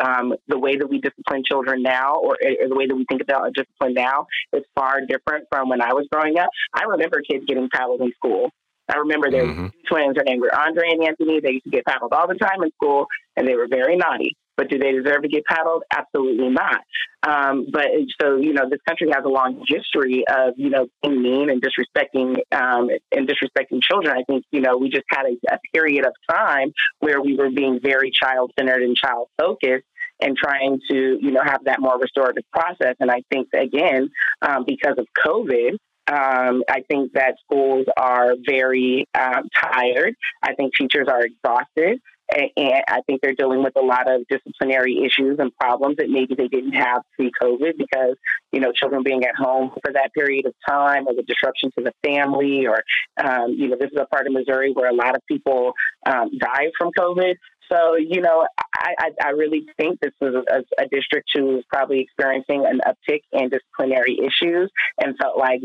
um, 0.01 0.33
the 0.47 0.59
way 0.59 0.77
that 0.77 0.87
we 0.87 0.99
discipline 0.99 1.43
children 1.45 1.81
now, 1.83 2.15
or, 2.15 2.37
or, 2.41 2.67
the 2.67 2.75
way 2.75 2.87
that 2.87 2.95
we 2.95 3.05
think 3.09 3.21
about 3.21 3.53
discipline 3.53 3.93
now, 3.93 4.27
is 4.53 4.63
far 4.75 5.01
different 5.01 5.45
from 5.49 5.69
when 5.69 5.81
I 5.81 5.93
was 5.93 6.07
growing 6.11 6.37
up. 6.37 6.49
I 6.73 6.83
remember 6.83 7.21
kids 7.29 7.45
getting 7.47 7.69
paddled 7.73 8.01
in 8.01 8.11
school. 8.13 8.51
I 8.87 8.97
remember 8.97 9.31
there 9.31 9.43
mm-hmm. 9.43 9.63
were 9.63 9.71
twins. 9.87 10.15
Their 10.15 10.23
names 10.23 10.41
were 10.41 10.55
Andre 10.55 10.89
and 10.91 11.03
Anthony. 11.03 11.39
They 11.39 11.51
used 11.53 11.65
to 11.65 11.71
get 11.71 11.85
paddled 11.85 12.13
all 12.13 12.27
the 12.27 12.35
time 12.35 12.61
in 12.63 12.71
school, 12.71 13.07
and 13.35 13.47
they 13.47 13.55
were 13.55 13.67
very 13.67 13.95
naughty. 13.97 14.35
But 14.57 14.69
do 14.69 14.79
they 14.79 14.91
deserve 14.93 15.23
to 15.23 15.27
get 15.27 15.43
paddled? 15.45 15.83
Absolutely 15.91 16.49
not. 16.49 16.79
Um, 17.27 17.67
but 17.71 17.87
so 18.21 18.37
you 18.37 18.53
know, 18.53 18.69
this 18.69 18.79
country 18.87 19.09
has 19.13 19.25
a 19.25 19.29
long 19.29 19.65
history 19.67 20.23
of 20.29 20.53
you 20.55 20.69
know 20.69 20.87
being 21.01 21.21
mean 21.21 21.49
and 21.49 21.61
disrespecting 21.61 22.37
um, 22.51 22.89
and 23.11 23.27
disrespecting 23.27 23.81
children. 23.81 24.15
I 24.15 24.23
think 24.23 24.45
you 24.51 24.61
know 24.61 24.77
we 24.77 24.89
just 24.89 25.05
had 25.09 25.25
a, 25.25 25.55
a 25.55 25.59
period 25.73 26.05
of 26.05 26.13
time 26.29 26.71
where 26.99 27.21
we 27.21 27.35
were 27.35 27.49
being 27.49 27.79
very 27.81 28.11
child 28.11 28.51
centered 28.57 28.83
and 28.83 28.95
child 28.95 29.27
focused 29.37 29.85
and 30.21 30.37
trying 30.37 30.79
to 30.89 31.17
you 31.21 31.31
know 31.31 31.41
have 31.43 31.65
that 31.65 31.81
more 31.81 31.99
restorative 31.99 32.43
process. 32.53 32.95
And 32.99 33.11
I 33.11 33.23
think 33.29 33.49
again 33.53 34.09
um, 34.41 34.63
because 34.65 34.95
of 34.97 35.07
COVID. 35.25 35.77
Um, 36.07 36.63
I 36.69 36.81
think 36.87 37.13
that 37.13 37.35
schools 37.45 37.85
are 37.97 38.35
very 38.45 39.07
um, 39.15 39.49
tired. 39.55 40.15
I 40.43 40.53
think 40.53 40.75
teachers 40.75 41.07
are 41.09 41.25
exhausted 41.25 41.99
and 42.29 42.83
I 42.87 43.01
think 43.05 43.21
they're 43.21 43.35
dealing 43.35 43.63
with 43.63 43.75
a 43.75 43.81
lot 43.81 44.11
of 44.11 44.21
disciplinary 44.27 45.03
issues 45.05 45.37
and 45.39 45.55
problems 45.57 45.97
that 45.97 46.09
maybe 46.09 46.33
they 46.35 46.47
didn't 46.47 46.73
have 46.73 47.01
pre-COVID 47.15 47.77
because 47.77 48.15
you 48.51 48.59
know 48.59 48.71
children 48.71 49.03
being 49.03 49.23
at 49.23 49.35
home 49.35 49.71
for 49.83 49.93
that 49.93 50.11
period 50.13 50.45
of 50.45 50.53
time 50.67 51.07
or 51.07 51.13
the 51.13 51.23
disruption 51.23 51.69
to 51.77 51.83
the 51.83 51.93
family 52.03 52.65
or 52.65 52.83
um, 53.23 53.51
you 53.51 53.67
know 53.67 53.77
this 53.79 53.91
is 53.91 53.99
a 53.99 54.05
part 54.05 54.25
of 54.27 54.33
Missouri 54.33 54.71
where 54.73 54.89
a 54.89 54.95
lot 54.95 55.15
of 55.15 55.21
people 55.27 55.73
um, 56.05 56.31
died 56.37 56.71
from 56.77 56.91
COVID. 56.97 57.35
So, 57.71 57.95
you 57.95 58.21
know, 58.21 58.45
I, 58.75 58.93
I, 58.99 59.11
I 59.27 59.29
really 59.31 59.65
think 59.77 59.99
this 59.99 60.13
is 60.21 60.35
a, 60.35 60.63
a, 60.81 60.87
district 60.87 61.29
who 61.33 61.57
is 61.57 61.65
probably 61.71 62.01
experiencing 62.01 62.65
an 62.65 62.79
uptick 62.87 63.21
in 63.31 63.49
disciplinary 63.49 64.19
issues 64.19 64.71
and 65.03 65.17
felt 65.17 65.37
like 65.37 65.61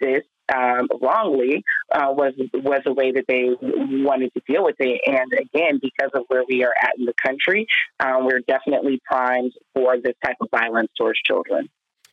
this 0.00 0.22
um, 0.54 0.88
wrongly 1.00 1.62
uh, 1.94 2.08
was 2.08 2.34
was 2.54 2.80
a 2.86 2.92
way 2.92 3.12
that 3.12 3.24
they 3.28 3.50
wanted 3.60 4.32
to 4.34 4.42
deal 4.46 4.64
with 4.64 4.76
it. 4.78 5.00
And 5.06 5.32
again, 5.32 5.80
because 5.80 6.10
of 6.14 6.24
where 6.28 6.42
we 6.48 6.64
are 6.64 6.74
at 6.82 6.98
in 6.98 7.04
the 7.04 7.14
country, 7.24 7.66
um, 8.00 8.26
we're 8.26 8.40
definitely 8.40 9.00
primed 9.04 9.52
for 9.74 9.96
this 10.02 10.14
type 10.24 10.36
of 10.40 10.48
violence 10.50 10.90
towards 10.98 11.20
children. 11.20 11.68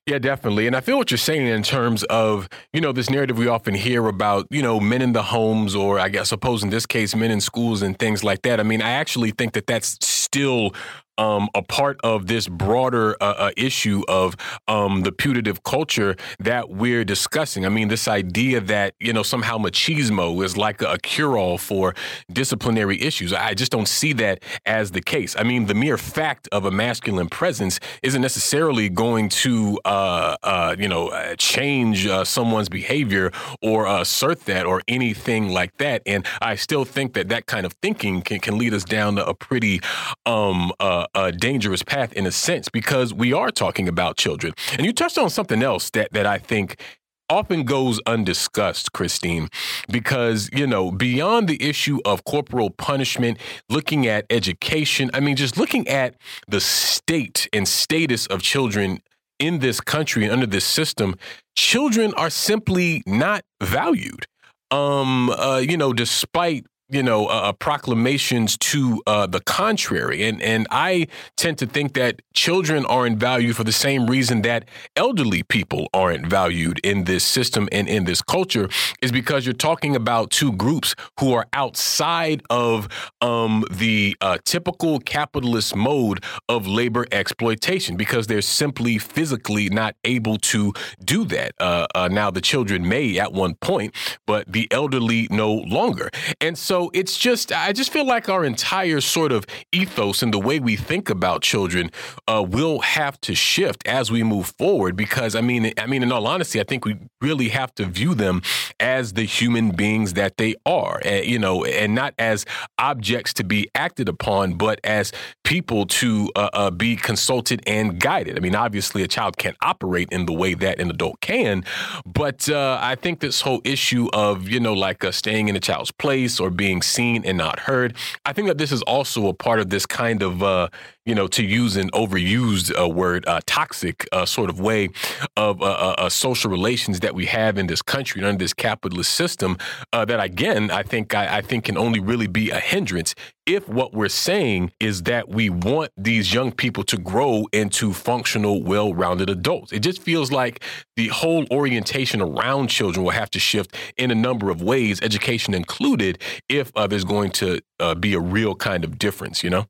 Yeah, 0.07 0.19
definitely. 0.19 0.67
And 0.67 0.75
I 0.75 0.79
feel 0.79 0.97
what 0.97 1.11
you're 1.11 1.17
saying 1.17 1.47
in 1.47 1.63
terms 1.63 2.03
of, 2.05 2.47
you 2.71 2.79
know, 2.79 2.93
this 2.93 3.09
narrative 3.09 3.37
we 3.37 3.49
often 3.49 3.73
hear 3.73 4.07
about, 4.07 4.47
you 4.49 4.61
know, 4.61 4.79
men 4.79 5.01
in 5.01 5.11
the 5.11 5.21
homes, 5.21 5.75
or 5.75 5.99
I 5.99 6.07
guess, 6.07 6.29
suppose 6.29 6.63
in 6.63 6.69
this 6.69 6.85
case, 6.85 7.13
men 7.13 7.29
in 7.29 7.41
schools 7.41 7.81
and 7.81 7.99
things 7.99 8.23
like 8.23 8.43
that. 8.43 8.61
I 8.61 8.63
mean, 8.63 8.81
I 8.81 8.91
actually 8.91 9.31
think 9.31 9.51
that 9.53 9.67
that's 9.67 9.97
still 10.01 10.73
um, 11.17 11.49
a 11.55 11.61
part 11.61 11.99
of 12.03 12.27
this 12.27 12.47
broader 12.47 13.15
uh, 13.21 13.33
uh, 13.37 13.51
issue 13.57 14.03
of 14.07 14.35
um, 14.67 15.01
the 15.01 15.11
putative 15.11 15.63
culture 15.63 16.15
that 16.39 16.69
we're 16.69 17.03
discussing. 17.03 17.65
I 17.65 17.69
mean, 17.69 17.87
this 17.87 18.07
idea 18.07 18.61
that 18.61 18.93
you 18.99 19.13
know 19.13 19.23
somehow 19.23 19.57
machismo 19.57 20.43
is 20.43 20.57
like 20.57 20.81
a 20.81 20.97
cure-all 20.99 21.57
for 21.57 21.95
disciplinary 22.31 23.01
issues. 23.01 23.33
I 23.33 23.53
just 23.53 23.71
don't 23.71 23.87
see 23.87 24.13
that 24.13 24.43
as 24.65 24.91
the 24.91 25.01
case. 25.01 25.35
I 25.37 25.43
mean, 25.43 25.65
the 25.65 25.73
mere 25.73 25.97
fact 25.97 26.47
of 26.51 26.65
a 26.65 26.71
masculine 26.71 27.29
presence 27.29 27.79
isn't 28.03 28.21
necessarily 28.21 28.89
going 28.89 29.29
to 29.29 29.79
uh, 29.85 30.35
uh 30.43 30.75
you 30.77 30.87
know 30.87 31.09
uh, 31.09 31.35
change 31.37 32.05
uh, 32.07 32.23
someone's 32.23 32.69
behavior 32.69 33.31
or 33.61 33.85
assert 33.87 34.45
that 34.45 34.65
or 34.65 34.81
anything 34.87 35.49
like 35.49 35.77
that. 35.77 36.01
And 36.05 36.25
I 36.41 36.55
still 36.55 36.85
think 36.85 37.13
that 37.13 37.29
that 37.29 37.45
kind 37.45 37.65
of 37.65 37.73
thinking 37.81 38.21
can, 38.21 38.39
can 38.39 38.57
lead 38.57 38.73
us 38.73 38.83
down 38.83 39.15
to 39.15 39.25
a 39.25 39.33
pretty 39.33 39.81
um, 40.25 40.71
a 41.15 41.31
dangerous 41.31 41.83
path 41.83 42.13
in 42.13 42.25
a 42.25 42.31
sense 42.31 42.69
because 42.69 43.13
we 43.13 43.33
are 43.33 43.51
talking 43.51 43.87
about 43.87 44.17
children. 44.17 44.53
And 44.73 44.85
you 44.85 44.93
touched 44.93 45.17
on 45.17 45.29
something 45.29 45.63
else 45.63 45.89
that 45.91 46.11
that 46.13 46.25
I 46.25 46.37
think 46.37 46.81
often 47.29 47.63
goes 47.63 47.99
undiscussed, 48.05 48.93
Christine, 48.93 49.49
because, 49.89 50.49
you 50.53 50.65
know, 50.65 50.91
beyond 50.91 51.47
the 51.47 51.61
issue 51.61 51.99
of 52.05 52.23
corporal 52.23 52.69
punishment, 52.69 53.37
looking 53.69 54.07
at 54.07 54.25
education, 54.29 55.09
I 55.13 55.19
mean, 55.19 55.35
just 55.35 55.57
looking 55.57 55.87
at 55.87 56.15
the 56.47 56.61
state 56.61 57.47
and 57.51 57.67
status 57.67 58.27
of 58.27 58.41
children 58.41 59.01
in 59.39 59.59
this 59.59 59.81
country 59.81 60.23
and 60.23 60.31
under 60.31 60.45
this 60.45 60.65
system, 60.65 61.15
children 61.55 62.13
are 62.15 62.29
simply 62.29 63.03
not 63.05 63.43
valued. 63.61 64.25
Um, 64.71 65.29
uh, 65.29 65.57
you 65.57 65.77
know, 65.77 65.93
despite 65.93 66.65
you 66.89 67.03
know, 67.03 67.25
uh, 67.25 67.51
proclamations 67.51 68.57
to 68.57 69.01
uh, 69.07 69.27
the 69.27 69.41
contrary. 69.41 70.23
And 70.23 70.41
and 70.41 70.67
I 70.71 71.07
tend 71.35 71.57
to 71.59 71.65
think 71.65 71.93
that 71.93 72.21
children 72.33 72.85
aren't 72.85 73.17
valued 73.17 73.55
for 73.55 73.63
the 73.63 73.73
same 73.73 74.07
reason 74.07 74.41
that 74.43 74.65
elderly 74.95 75.43
people 75.43 75.87
aren't 75.93 76.27
valued 76.27 76.79
in 76.83 77.03
this 77.03 77.23
system 77.23 77.67
and 77.71 77.87
in 77.89 78.05
this 78.05 78.21
culture 78.21 78.69
is 79.01 79.11
because 79.11 79.45
you're 79.45 79.53
talking 79.53 79.95
about 79.95 80.29
two 80.29 80.53
groups 80.53 80.95
who 81.19 81.33
are 81.33 81.45
outside 81.53 82.41
of 82.49 82.87
um, 83.21 83.65
the 83.71 84.15
uh, 84.21 84.37
typical 84.45 84.99
capitalist 84.99 85.75
mode 85.75 86.23
of 86.47 86.67
labor 86.67 87.05
exploitation 87.11 87.97
because 87.97 88.27
they're 88.27 88.41
simply 88.41 88.97
physically 88.97 89.69
not 89.69 89.95
able 90.03 90.37
to 90.37 90.71
do 91.03 91.25
that. 91.25 91.51
Uh, 91.59 91.87
uh, 91.95 92.07
now 92.07 92.31
the 92.31 92.41
children 92.41 92.87
may 92.87 93.19
at 93.19 93.33
one 93.33 93.55
point, 93.55 93.93
but 94.25 94.49
the 94.51 94.67
elderly 94.71 95.27
no 95.31 95.53
longer. 95.53 96.09
And 96.39 96.57
so 96.57 96.76
so 96.77 96.91
it's 96.93 97.17
just, 97.17 97.51
I 97.51 97.73
just 97.73 97.91
feel 97.91 98.05
like 98.05 98.29
our 98.29 98.45
entire 98.45 99.01
sort 99.01 99.31
of 99.31 99.47
ethos 99.71 100.21
and 100.21 100.31
the 100.31 100.37
way 100.37 100.59
we 100.59 100.75
think 100.75 101.09
about 101.09 101.41
children 101.41 101.89
uh, 102.27 102.45
will 102.47 102.81
have 102.81 103.19
to 103.21 103.33
shift 103.33 103.87
as 103.87 104.11
we 104.11 104.21
move 104.21 104.53
forward. 104.59 104.95
Because 104.95 105.33
I 105.33 105.41
mean, 105.41 105.73
I 105.79 105.87
mean, 105.87 106.03
in 106.03 106.11
all 106.11 106.27
honesty, 106.27 106.59
I 106.59 106.63
think 106.63 106.85
we 106.85 106.97
really 107.19 107.49
have 107.49 107.73
to 107.75 107.85
view 107.85 108.13
them 108.13 108.43
as 108.79 109.13
the 109.13 109.23
human 109.23 109.71
beings 109.71 110.13
that 110.13 110.37
they 110.37 110.53
are, 110.67 111.01
uh, 111.03 111.13
you 111.13 111.39
know, 111.39 111.65
and 111.65 111.95
not 111.95 112.13
as 112.19 112.45
objects 112.77 113.33
to 113.33 113.43
be 113.43 113.67
acted 113.73 114.07
upon, 114.07 114.53
but 114.53 114.79
as 114.83 115.11
people 115.43 115.87
to 115.87 116.29
uh, 116.35 116.49
uh, 116.53 116.69
be 116.69 116.95
consulted 116.95 117.63
and 117.65 117.99
guided. 117.99 118.37
I 118.37 118.39
mean, 118.39 118.55
obviously, 118.55 119.01
a 119.01 119.07
child 119.07 119.37
can't 119.37 119.57
operate 119.61 120.09
in 120.11 120.27
the 120.27 120.33
way 120.33 120.53
that 120.53 120.79
an 120.79 120.91
adult 120.91 121.21
can, 121.21 121.63
but 122.05 122.47
uh, 122.49 122.77
I 122.79 122.93
think 122.95 123.19
this 123.19 123.41
whole 123.41 123.61
issue 123.63 124.09
of, 124.13 124.47
you 124.47 124.59
know, 124.59 124.73
like 124.73 125.03
uh, 125.03 125.11
staying 125.11 125.47
in 125.47 125.55
a 125.55 125.59
child's 125.59 125.91
place 125.91 126.39
or 126.39 126.51
being 126.51 126.66
being 126.67 126.81
seen 126.81 127.23
and 127.23 127.37
not 127.37 127.59
heard. 127.59 127.95
I 128.25 128.33
think 128.33 128.49
that 128.49 128.57
this 128.57 128.73
is 128.73 128.81
also 128.81 129.27
a 129.27 129.33
part 129.33 129.59
of 129.59 129.69
this 129.69 129.85
kind 129.85 130.21
of, 130.21 130.43
uh, 130.43 130.67
you 131.07 131.15
know, 131.15 131.27
to 131.27 131.43
use 131.43 131.77
an 131.77 131.89
overused 131.91 132.77
uh, 132.77 132.87
word, 132.87 133.25
uh, 133.27 133.39
toxic 133.45 134.05
uh, 134.11 134.25
sort 134.25 134.49
of 134.49 134.59
way 134.59 134.89
of 135.37 135.61
uh, 135.61 135.65
uh, 135.97 136.09
social 136.09 136.51
relations 136.51 136.99
that 136.99 137.15
we 137.15 137.25
have 137.25 137.57
in 137.57 137.67
this 137.67 137.81
country 137.81 138.21
under 138.23 138.37
this 138.37 138.53
capitalist 138.53 139.15
system. 139.15 139.57
that 139.93 140.19
again, 140.19 140.69
I 140.69 140.83
think 140.83 141.15
I, 141.15 141.37
I 141.37 141.41
think 141.41 141.63
can 141.63 141.77
only 141.77 142.01
really 142.01 142.27
be 142.27 142.51
a 142.51 142.59
hindrance 142.59 143.15
if 143.47 143.67
what 143.69 143.93
we're 143.93 144.09
saying 144.09 144.73
is 144.81 145.03
that 145.03 145.29
we 145.29 145.49
want 145.49 145.89
these 145.95 146.33
young 146.33 146.51
people 146.51 146.83
to 146.83 146.97
grow 146.97 147.45
into 147.53 147.93
functional, 147.93 148.61
well 148.61 148.93
rounded 148.93 149.29
adults. 149.29 149.71
It 149.71 149.79
just 149.79 150.01
feels 150.01 150.31
like 150.33 150.61
the 150.97 151.07
whole 151.07 151.45
orientation 151.49 152.21
around 152.21 152.67
children 152.67 153.05
will 153.05 153.11
have 153.11 153.31
to 153.31 153.39
shift 153.39 153.75
in 153.95 154.11
a 154.11 154.15
number 154.15 154.49
of 154.49 154.61
ways, 154.61 155.01
education 155.01 155.53
included, 155.53 156.21
if 156.49 156.73
uh, 156.75 156.87
there's 156.87 157.05
going 157.05 157.31
to 157.31 157.61
uh, 157.79 157.95
be 157.95 158.13
a 158.13 158.19
real 158.19 158.53
kind 158.53 158.83
of 158.83 158.99
difference, 158.99 159.43
you 159.43 159.49
know? 159.49 159.65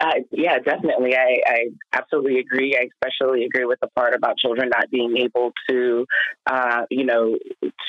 Uh, 0.00 0.12
yeah, 0.30 0.58
definitely. 0.58 1.14
I, 1.14 1.42
I, 1.46 1.64
absolutely 1.92 2.38
agree. 2.38 2.74
I 2.74 2.88
especially 2.94 3.44
agree 3.44 3.66
with 3.66 3.80
the 3.80 3.88
part 3.88 4.14
about 4.14 4.38
children 4.38 4.70
not 4.70 4.90
being 4.90 5.18
able 5.18 5.52
to, 5.68 6.06
uh, 6.46 6.86
you 6.90 7.04
know, 7.04 7.36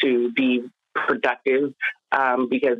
to 0.01 0.31
be 0.33 0.63
productive 0.93 1.73
um, 2.11 2.47
because 2.49 2.77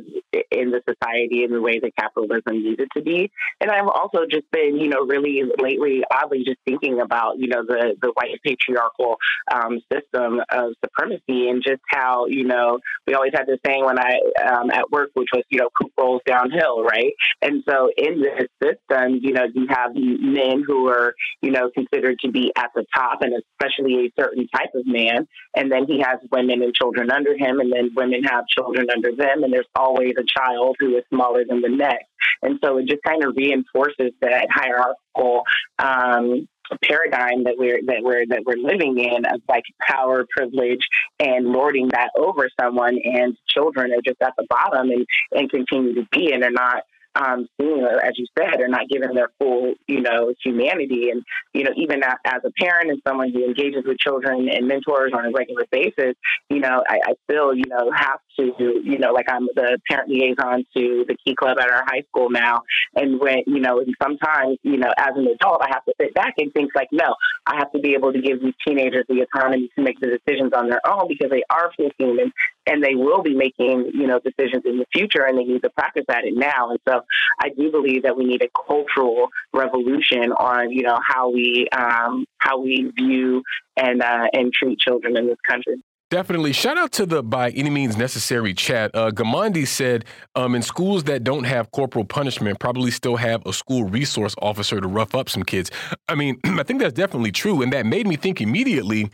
in 0.50 0.70
the 0.70 0.80
society 0.88 1.44
and 1.44 1.54
the 1.54 1.60
way 1.60 1.78
that 1.78 1.92
capitalism 1.96 2.62
needs 2.62 2.80
it 2.80 2.88
to 2.96 3.02
be. 3.02 3.30
And 3.60 3.70
I've 3.70 3.88
also 3.88 4.26
just 4.30 4.50
been, 4.50 4.76
you 4.76 4.88
know, 4.88 5.00
really 5.06 5.42
lately, 5.60 6.02
oddly, 6.10 6.44
just 6.44 6.58
thinking 6.66 7.00
about, 7.00 7.38
you 7.38 7.48
know, 7.48 7.64
the 7.66 7.94
the 8.00 8.12
white 8.14 8.40
patriarchal 8.44 9.16
um, 9.52 9.80
system 9.92 10.40
of 10.50 10.72
supremacy 10.84 11.48
and 11.48 11.62
just 11.62 11.82
how, 11.88 12.26
you 12.26 12.44
know, 12.44 12.78
we 13.06 13.14
always 13.14 13.32
had 13.34 13.46
this 13.46 13.58
saying 13.66 13.84
when 13.84 13.98
I 13.98 14.18
um, 14.44 14.70
at 14.70 14.90
work, 14.90 15.10
which 15.14 15.28
was, 15.32 15.44
you 15.50 15.60
know, 15.60 15.68
poop 15.80 15.92
rolls 15.98 16.22
downhill, 16.26 16.82
right? 16.82 17.12
And 17.40 17.62
so 17.68 17.90
in 17.96 18.20
this 18.20 18.48
system, 18.62 19.20
you 19.22 19.32
know, 19.32 19.44
you 19.54 19.66
have 19.68 19.90
men 19.94 20.62
who 20.66 20.88
are, 20.88 21.14
you 21.40 21.50
know, 21.50 21.70
considered 21.74 22.18
to 22.20 22.30
be 22.30 22.52
at 22.56 22.70
the 22.74 22.84
top, 22.94 23.22
and 23.22 23.32
especially 23.32 24.06
a 24.06 24.20
certain 24.20 24.46
type 24.54 24.70
of 24.74 24.86
man, 24.86 25.26
and 25.56 25.70
then 25.70 25.86
he 25.86 26.00
has 26.00 26.18
women 26.30 26.62
and 26.62 26.74
children 26.74 27.10
under 27.10 27.36
him, 27.36 27.60
and 27.60 27.72
then 27.72 27.90
women 27.94 28.22
have 28.24 28.44
children 28.46 28.86
under 28.94 29.10
them 29.14 29.21
them, 29.22 29.42
and 29.42 29.52
there's 29.52 29.66
always 29.74 30.12
a 30.18 30.24
child 30.38 30.76
who 30.78 30.96
is 30.96 31.04
smaller 31.12 31.44
than 31.48 31.60
the 31.60 31.68
next. 31.68 32.06
And 32.42 32.58
so 32.62 32.78
it 32.78 32.86
just 32.86 33.02
kind 33.06 33.24
of 33.24 33.34
reinforces 33.36 34.12
that 34.20 34.48
hierarchical 34.50 35.42
um, 35.78 36.48
paradigm 36.84 37.44
that 37.44 37.54
we're 37.58 37.80
that 37.86 38.02
we're 38.02 38.24
that 38.26 38.42
we're 38.44 38.56
living 38.56 38.98
in 38.98 39.24
of 39.26 39.40
like 39.48 39.64
power, 39.80 40.26
privilege, 40.36 40.86
and 41.18 41.46
lording 41.46 41.88
that 41.88 42.10
over 42.16 42.48
someone, 42.60 42.98
and 43.04 43.36
children 43.48 43.92
are 43.92 44.02
just 44.04 44.20
at 44.22 44.34
the 44.36 44.46
bottom 44.48 44.90
and 44.90 45.06
and 45.32 45.50
continue 45.50 45.94
to 45.94 46.06
be, 46.10 46.32
and 46.32 46.42
they're 46.42 46.50
not 46.50 46.82
um, 47.14 47.46
seeing, 47.60 47.86
as 48.02 48.12
you 48.16 48.26
said, 48.38 48.60
are 48.60 48.68
not 48.68 48.88
given 48.88 49.14
their 49.14 49.30
full, 49.38 49.74
you 49.86 50.00
know, 50.00 50.32
humanity. 50.42 51.10
And, 51.10 51.22
you 51.52 51.64
know, 51.64 51.72
even 51.76 52.02
as 52.02 52.40
a 52.44 52.50
parent 52.58 52.90
and 52.90 53.00
someone 53.06 53.32
who 53.32 53.44
engages 53.44 53.84
with 53.84 53.98
children 53.98 54.48
and 54.48 54.66
mentors 54.66 55.12
on 55.16 55.26
a 55.26 55.30
regular 55.30 55.64
basis, 55.70 56.14
you 56.48 56.60
know, 56.60 56.82
I, 56.88 56.98
I 57.04 57.14
still, 57.24 57.54
you 57.54 57.64
know, 57.68 57.90
have 57.94 58.18
to, 58.38 58.80
you 58.84 58.98
know, 58.98 59.12
like 59.12 59.26
I'm 59.28 59.46
the 59.54 59.78
parent 59.88 60.08
liaison 60.08 60.64
to 60.76 61.04
the 61.06 61.16
Key 61.24 61.34
Club 61.34 61.58
at 61.58 61.70
our 61.70 61.84
high 61.86 62.02
school 62.08 62.30
now. 62.30 62.62
And 62.94 63.20
when, 63.20 63.42
you 63.46 63.60
know, 63.60 63.82
sometimes, 64.02 64.58
you 64.62 64.78
know, 64.78 64.92
as 64.96 65.14
an 65.16 65.26
adult, 65.26 65.62
I 65.62 65.68
have 65.72 65.84
to 65.84 65.94
sit 66.00 66.14
back 66.14 66.34
and 66.38 66.52
think 66.52 66.70
like, 66.74 66.88
no, 66.92 67.14
I 67.46 67.56
have 67.56 67.72
to 67.72 67.80
be 67.80 67.94
able 67.94 68.12
to 68.12 68.20
give 68.20 68.40
these 68.40 68.54
teenagers 68.66 69.04
the 69.08 69.26
autonomy 69.26 69.68
to 69.76 69.82
make 69.82 69.98
the 70.00 70.06
decisions 70.06 70.52
on 70.52 70.68
their 70.68 70.80
own 70.86 71.08
because 71.08 71.30
they 71.30 71.42
are 71.50 71.72
full 71.76 71.90
human 71.98 72.32
and 72.66 72.82
they 72.82 72.94
will 72.94 73.22
be 73.22 73.34
making, 73.34 73.90
you 73.94 74.06
know, 74.06 74.20
decisions 74.20 74.62
in 74.64 74.78
the 74.78 74.86
future 74.92 75.24
and 75.26 75.36
they 75.36 75.44
need 75.44 75.62
to 75.62 75.70
practice 75.70 76.04
at 76.08 76.24
it 76.24 76.34
now. 76.36 76.70
And 76.70 76.78
so 76.88 77.00
I 77.40 77.48
do 77.48 77.70
believe 77.70 78.04
that 78.04 78.16
we 78.16 78.24
need 78.24 78.42
a 78.42 78.50
cultural 78.66 79.28
revolution 79.52 80.32
on, 80.32 80.70
you 80.70 80.82
know, 80.82 80.98
how 81.04 81.30
we 81.30 81.68
um, 81.72 82.26
how 82.38 82.60
we 82.60 82.90
view 82.96 83.42
and 83.76 84.02
uh, 84.02 84.28
and 84.32 84.52
treat 84.52 84.78
children 84.78 85.16
in 85.16 85.26
this 85.26 85.38
country. 85.48 85.82
Definitely. 86.12 86.52
Shout 86.52 86.76
out 86.76 86.92
to 86.92 87.06
the 87.06 87.22
by 87.22 87.52
any 87.52 87.70
means 87.70 87.96
necessary 87.96 88.52
chat. 88.52 88.90
Uh, 88.92 89.10
Gamandi 89.10 89.66
said, 89.66 90.04
um, 90.34 90.54
in 90.54 90.60
schools 90.60 91.04
that 91.04 91.24
don't 91.24 91.44
have 91.44 91.70
corporal 91.70 92.04
punishment, 92.04 92.60
probably 92.60 92.90
still 92.90 93.16
have 93.16 93.40
a 93.46 93.52
school 93.54 93.84
resource 93.84 94.34
officer 94.42 94.78
to 94.78 94.86
rough 94.86 95.14
up 95.14 95.30
some 95.30 95.42
kids. 95.42 95.70
I 96.10 96.14
mean, 96.14 96.38
I 96.44 96.64
think 96.64 96.80
that's 96.80 96.92
definitely 96.92 97.32
true. 97.32 97.62
And 97.62 97.72
that 97.72 97.86
made 97.86 98.06
me 98.06 98.16
think 98.16 98.42
immediately 98.42 99.10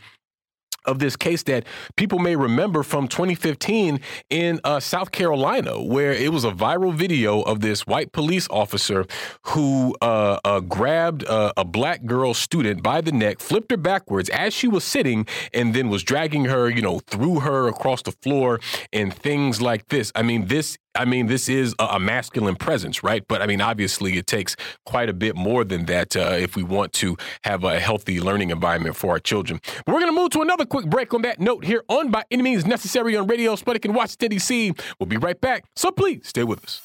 of 0.89 0.99
this 0.99 1.15
case 1.15 1.43
that 1.43 1.65
people 1.95 2.19
may 2.19 2.35
remember 2.35 2.83
from 2.83 3.07
2015 3.07 3.99
in 4.29 4.59
uh, 4.63 4.79
South 4.79 5.11
Carolina, 5.11 5.81
where 5.81 6.11
it 6.11 6.33
was 6.33 6.43
a 6.43 6.51
viral 6.51 6.93
video 6.93 7.41
of 7.41 7.61
this 7.61 7.85
white 7.85 8.11
police 8.11 8.47
officer 8.49 9.05
who 9.43 9.95
uh, 10.01 10.39
uh, 10.43 10.59
grabbed 10.61 11.23
a 11.29 11.63
black 11.63 12.05
girl 12.05 12.33
student 12.33 12.81
by 12.81 13.01
the 13.01 13.11
neck, 13.11 13.39
flipped 13.39 13.71
her 13.71 13.77
backwards 13.77 14.29
as 14.29 14.53
she 14.53 14.67
was 14.67 14.83
sitting, 14.83 15.25
and 15.53 15.73
then 15.73 15.89
was 15.89 16.03
dragging 16.03 16.45
her, 16.45 16.69
you 16.69 16.81
know, 16.81 16.99
threw 16.99 17.39
her 17.39 17.67
across 17.67 18.01
the 18.01 18.11
floor 18.11 18.59
and 18.91 19.13
things 19.13 19.61
like 19.61 19.87
this. 19.89 20.11
I 20.15 20.23
mean, 20.23 20.47
this 20.47 20.77
I 20.95 21.05
mean, 21.05 21.27
this 21.27 21.47
is 21.49 21.75
a, 21.79 21.99
masculine 21.99 22.55
presence, 22.55 23.03
right? 23.03 23.23
But 23.27 23.41
I 23.41 23.45
mean, 23.45 23.61
obviously, 23.61 24.17
it 24.17 24.25
takes 24.25 24.55
quite 24.85 25.09
a 25.09 25.13
bit 25.13 25.35
more 25.35 25.63
than 25.63 25.85
that 25.85 26.15
uh, 26.15 26.37
if 26.39 26.55
we 26.55 26.63
want 26.63 26.93
to 26.93 27.17
have 27.43 27.63
a 27.63 27.79
healthy 27.79 28.19
learning 28.19 28.49
environment 28.49 28.95
for 28.95 29.11
our 29.11 29.19
children. 29.19 29.59
But 29.85 29.93
we're 29.93 30.01
going 30.01 30.13
to 30.13 30.19
move 30.19 30.31
to 30.31 30.41
another 30.41 30.65
quick 30.65 30.87
break 30.87 31.13
on 31.13 31.21
that 31.23 31.39
note 31.39 31.65
here 31.65 31.83
on 31.89 32.09
By 32.09 32.23
Any 32.31 32.43
Means 32.43 32.65
Necessary 32.65 33.15
on 33.15 33.27
Radio 33.27 33.55
Sputnik 33.55 33.85
and 33.85 33.95
Washington, 33.95 34.29
D.C. 34.29 34.73
We'll 34.99 35.07
be 35.07 35.17
right 35.17 35.39
back. 35.39 35.65
So 35.75 35.91
please 35.91 36.27
stay 36.27 36.43
with 36.43 36.63
us. 36.63 36.81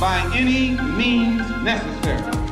By 0.00 0.30
any 0.34 0.70
means 0.96 1.48
necessary. 1.62 2.51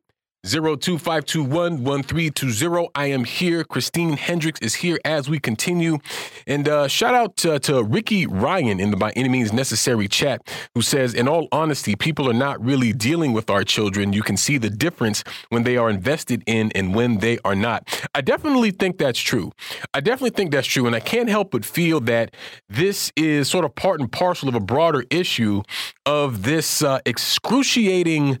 025211320. 0.45 2.89
I 2.95 3.07
am 3.07 3.25
here. 3.25 3.63
Christine 3.63 4.13
Hendricks 4.13 4.59
is 4.59 4.75
here 4.75 4.99
as 5.05 5.29
we 5.29 5.39
continue. 5.39 5.99
And 6.47 6.67
uh, 6.67 6.87
shout 6.87 7.13
out 7.13 7.37
to, 7.37 7.59
to, 7.59 7.83
Ricky 7.83 8.25
Ryan 8.25 8.79
in 8.79 8.89
the 8.89 8.97
By 8.97 9.11
Any 9.11 9.29
Means 9.29 9.53
Necessary 9.53 10.07
chat, 10.07 10.41
who 10.73 10.81
says, 10.81 11.13
In 11.13 11.27
all 11.27 11.47
honesty, 11.51 11.95
people 11.95 12.27
are 12.27 12.33
not 12.33 12.59
really 12.63 12.91
dealing 12.91 13.33
with 13.33 13.51
our 13.51 13.63
children. 13.63 14.13
You 14.13 14.23
can 14.23 14.35
see 14.35 14.57
the 14.57 14.71
difference 14.71 15.23
when 15.49 15.61
they 15.61 15.77
are 15.77 15.91
invested 15.91 16.41
in 16.47 16.71
and 16.73 16.95
when 16.95 17.19
they 17.19 17.37
are 17.45 17.55
not. 17.55 17.87
I 18.15 18.21
definitely 18.21 18.71
think 18.71 18.97
that's 18.97 19.19
true. 19.19 19.51
I 19.93 19.99
definitely 19.99 20.31
think 20.31 20.51
that's 20.51 20.67
true. 20.67 20.87
And 20.87 20.95
I 20.95 21.01
can't 21.01 21.29
help 21.29 21.51
but 21.51 21.63
feel 21.63 21.99
that 22.01 22.33
this 22.67 23.11
is 23.15 23.47
sort 23.47 23.63
of 23.63 23.75
part 23.75 23.99
and 23.99 24.11
parcel 24.11 24.49
of 24.49 24.55
a 24.55 24.59
broader 24.59 25.03
issue 25.11 25.61
of 26.07 26.41
this 26.41 26.81
uh, 26.81 26.97
excruciating 27.05 28.39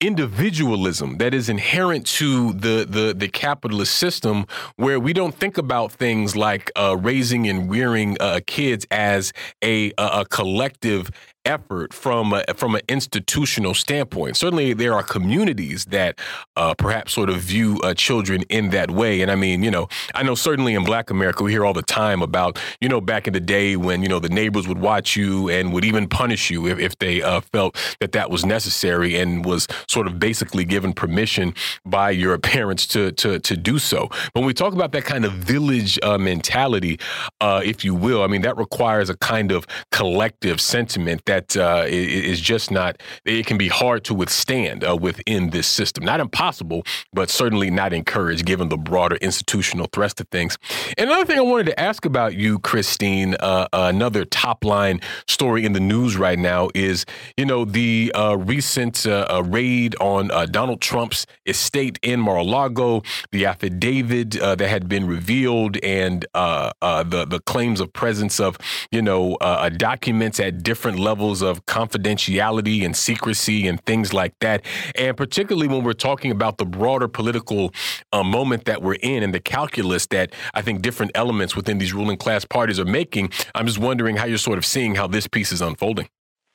individualism 0.00 1.18
that 1.18 1.34
is 1.34 1.48
inherent 1.48 2.06
to 2.06 2.52
the 2.52 2.86
the 2.88 3.12
the 3.16 3.28
capitalist 3.28 3.98
system 3.98 4.46
where 4.76 5.00
we 5.00 5.12
don't 5.12 5.34
think 5.34 5.58
about 5.58 5.90
things 5.90 6.36
like 6.36 6.70
uh, 6.76 6.96
raising 6.96 7.48
and 7.48 7.68
rearing 7.68 8.16
uh, 8.20 8.38
kids 8.46 8.86
as 8.92 9.32
a 9.64 9.92
a 9.98 10.24
collective 10.26 11.10
effort 11.48 11.94
from 11.94 12.34
a, 12.34 12.44
from 12.54 12.74
an 12.74 12.82
institutional 12.88 13.74
standpoint. 13.74 14.36
Certainly, 14.36 14.74
there 14.74 14.94
are 14.94 15.02
communities 15.02 15.86
that 15.86 16.18
uh, 16.56 16.74
perhaps 16.74 17.12
sort 17.12 17.30
of 17.30 17.36
view 17.40 17.80
uh, 17.82 17.94
children 17.94 18.42
in 18.50 18.70
that 18.70 18.90
way. 18.90 19.22
And 19.22 19.30
I 19.30 19.34
mean, 19.34 19.64
you 19.64 19.70
know, 19.70 19.88
I 20.14 20.22
know 20.22 20.34
certainly 20.34 20.74
in 20.74 20.84
Black 20.84 21.10
America, 21.10 21.42
we 21.42 21.50
hear 21.50 21.64
all 21.64 21.72
the 21.72 21.82
time 21.82 22.22
about 22.22 22.58
you 22.80 22.88
know 22.88 23.00
back 23.00 23.26
in 23.26 23.32
the 23.32 23.40
day 23.40 23.76
when 23.76 24.02
you 24.02 24.08
know 24.08 24.18
the 24.20 24.28
neighbors 24.28 24.68
would 24.68 24.78
watch 24.78 25.16
you 25.16 25.48
and 25.48 25.72
would 25.72 25.84
even 25.84 26.06
punish 26.06 26.50
you 26.50 26.66
if, 26.68 26.78
if 26.78 26.98
they 26.98 27.22
uh, 27.22 27.40
felt 27.40 27.76
that 28.00 28.12
that 28.12 28.30
was 28.30 28.44
necessary 28.44 29.18
and 29.18 29.44
was 29.44 29.66
sort 29.88 30.06
of 30.06 30.18
basically 30.18 30.64
given 30.64 30.92
permission 30.92 31.54
by 31.86 32.10
your 32.10 32.36
parents 32.54 32.86
to 32.88 33.10
to 33.12 33.38
to 33.38 33.56
do 33.56 33.78
so. 33.78 34.08
When 34.34 34.44
we 34.44 34.52
talk 34.52 34.74
about 34.74 34.92
that 34.92 35.04
kind 35.04 35.24
of 35.24 35.32
village 35.32 35.98
uh, 36.02 36.18
mentality, 36.18 37.00
uh, 37.40 37.62
if 37.64 37.84
you 37.84 37.94
will, 37.94 38.22
I 38.22 38.26
mean 38.26 38.42
that 38.42 38.58
requires 38.58 39.08
a 39.08 39.16
kind 39.16 39.50
of 39.50 39.66
collective 39.90 40.60
sentiment 40.60 41.24
that 41.24 41.37
that 41.38 41.56
uh, 41.56 41.84
is 41.86 42.40
just 42.40 42.70
not. 42.70 43.00
It 43.24 43.46
can 43.46 43.58
be 43.58 43.68
hard 43.68 44.04
to 44.04 44.14
withstand 44.14 44.84
uh, 44.84 44.96
within 44.96 45.50
this 45.50 45.66
system. 45.66 46.04
Not 46.04 46.20
impossible, 46.20 46.84
but 47.12 47.30
certainly 47.30 47.70
not 47.70 47.92
encouraged 47.92 48.44
given 48.44 48.68
the 48.68 48.76
broader 48.76 49.16
institutional 49.16 49.86
thrust 49.92 50.20
of 50.20 50.28
things. 50.28 50.58
And 50.96 51.08
another 51.08 51.24
thing 51.24 51.38
I 51.38 51.42
wanted 51.42 51.66
to 51.66 51.80
ask 51.80 52.04
about 52.04 52.34
you, 52.34 52.58
Christine, 52.58 53.36
uh, 53.38 53.68
another 53.72 54.24
top 54.24 54.64
line 54.64 55.00
story 55.26 55.64
in 55.64 55.72
the 55.72 55.80
news 55.80 56.16
right 56.16 56.38
now 56.38 56.70
is 56.74 57.04
you 57.36 57.46
know 57.46 57.64
the 57.64 58.12
uh, 58.14 58.36
recent 58.36 59.06
uh, 59.06 59.42
raid 59.46 59.94
on 60.00 60.28
Donald 60.50 60.80
Trump's 60.80 61.26
estate 61.46 61.98
in 62.02 62.20
Mar-a-Lago, 62.20 63.02
the 63.30 63.46
affidavit 63.46 64.32
that 64.32 64.60
had 64.60 64.88
been 64.88 65.06
revealed, 65.06 65.76
and 65.84 66.26
the 66.32 67.26
the 67.28 67.40
claims 67.46 67.80
of 67.80 67.92
presence 67.92 68.40
of 68.40 68.58
you 68.90 69.02
know 69.02 69.36
documents 69.76 70.40
at 70.40 70.62
different 70.62 70.98
levels 70.98 71.27
of 71.42 71.64
confidentiality 71.66 72.84
and 72.84 72.96
secrecy 72.96 73.66
and 73.66 73.84
things 73.84 74.12
like 74.12 74.34
that. 74.40 74.64
And 74.94 75.16
particularly 75.16 75.68
when 75.68 75.84
we're 75.84 75.92
talking 75.92 76.30
about 76.30 76.58
the 76.58 76.66
broader 76.66 77.08
political 77.08 77.72
uh, 78.12 78.22
moment 78.22 78.64
that 78.64 78.82
we're 78.82 78.94
in 78.94 79.22
and 79.22 79.34
the 79.34 79.40
calculus 79.40 80.06
that 80.06 80.32
I 80.54 80.62
think 80.62 80.82
different 80.82 81.12
elements 81.14 81.54
within 81.54 81.78
these 81.78 81.92
ruling 81.92 82.16
class 82.16 82.44
parties 82.44 82.78
are 82.80 82.84
making, 82.84 83.30
I'm 83.54 83.66
just 83.66 83.78
wondering 83.78 84.16
how 84.16 84.26
you're 84.26 84.38
sort 84.38 84.58
of 84.58 84.64
seeing 84.64 84.94
how 84.94 85.06
this 85.06 85.26
piece 85.26 85.52
is 85.52 85.60
unfolding. 85.60 86.08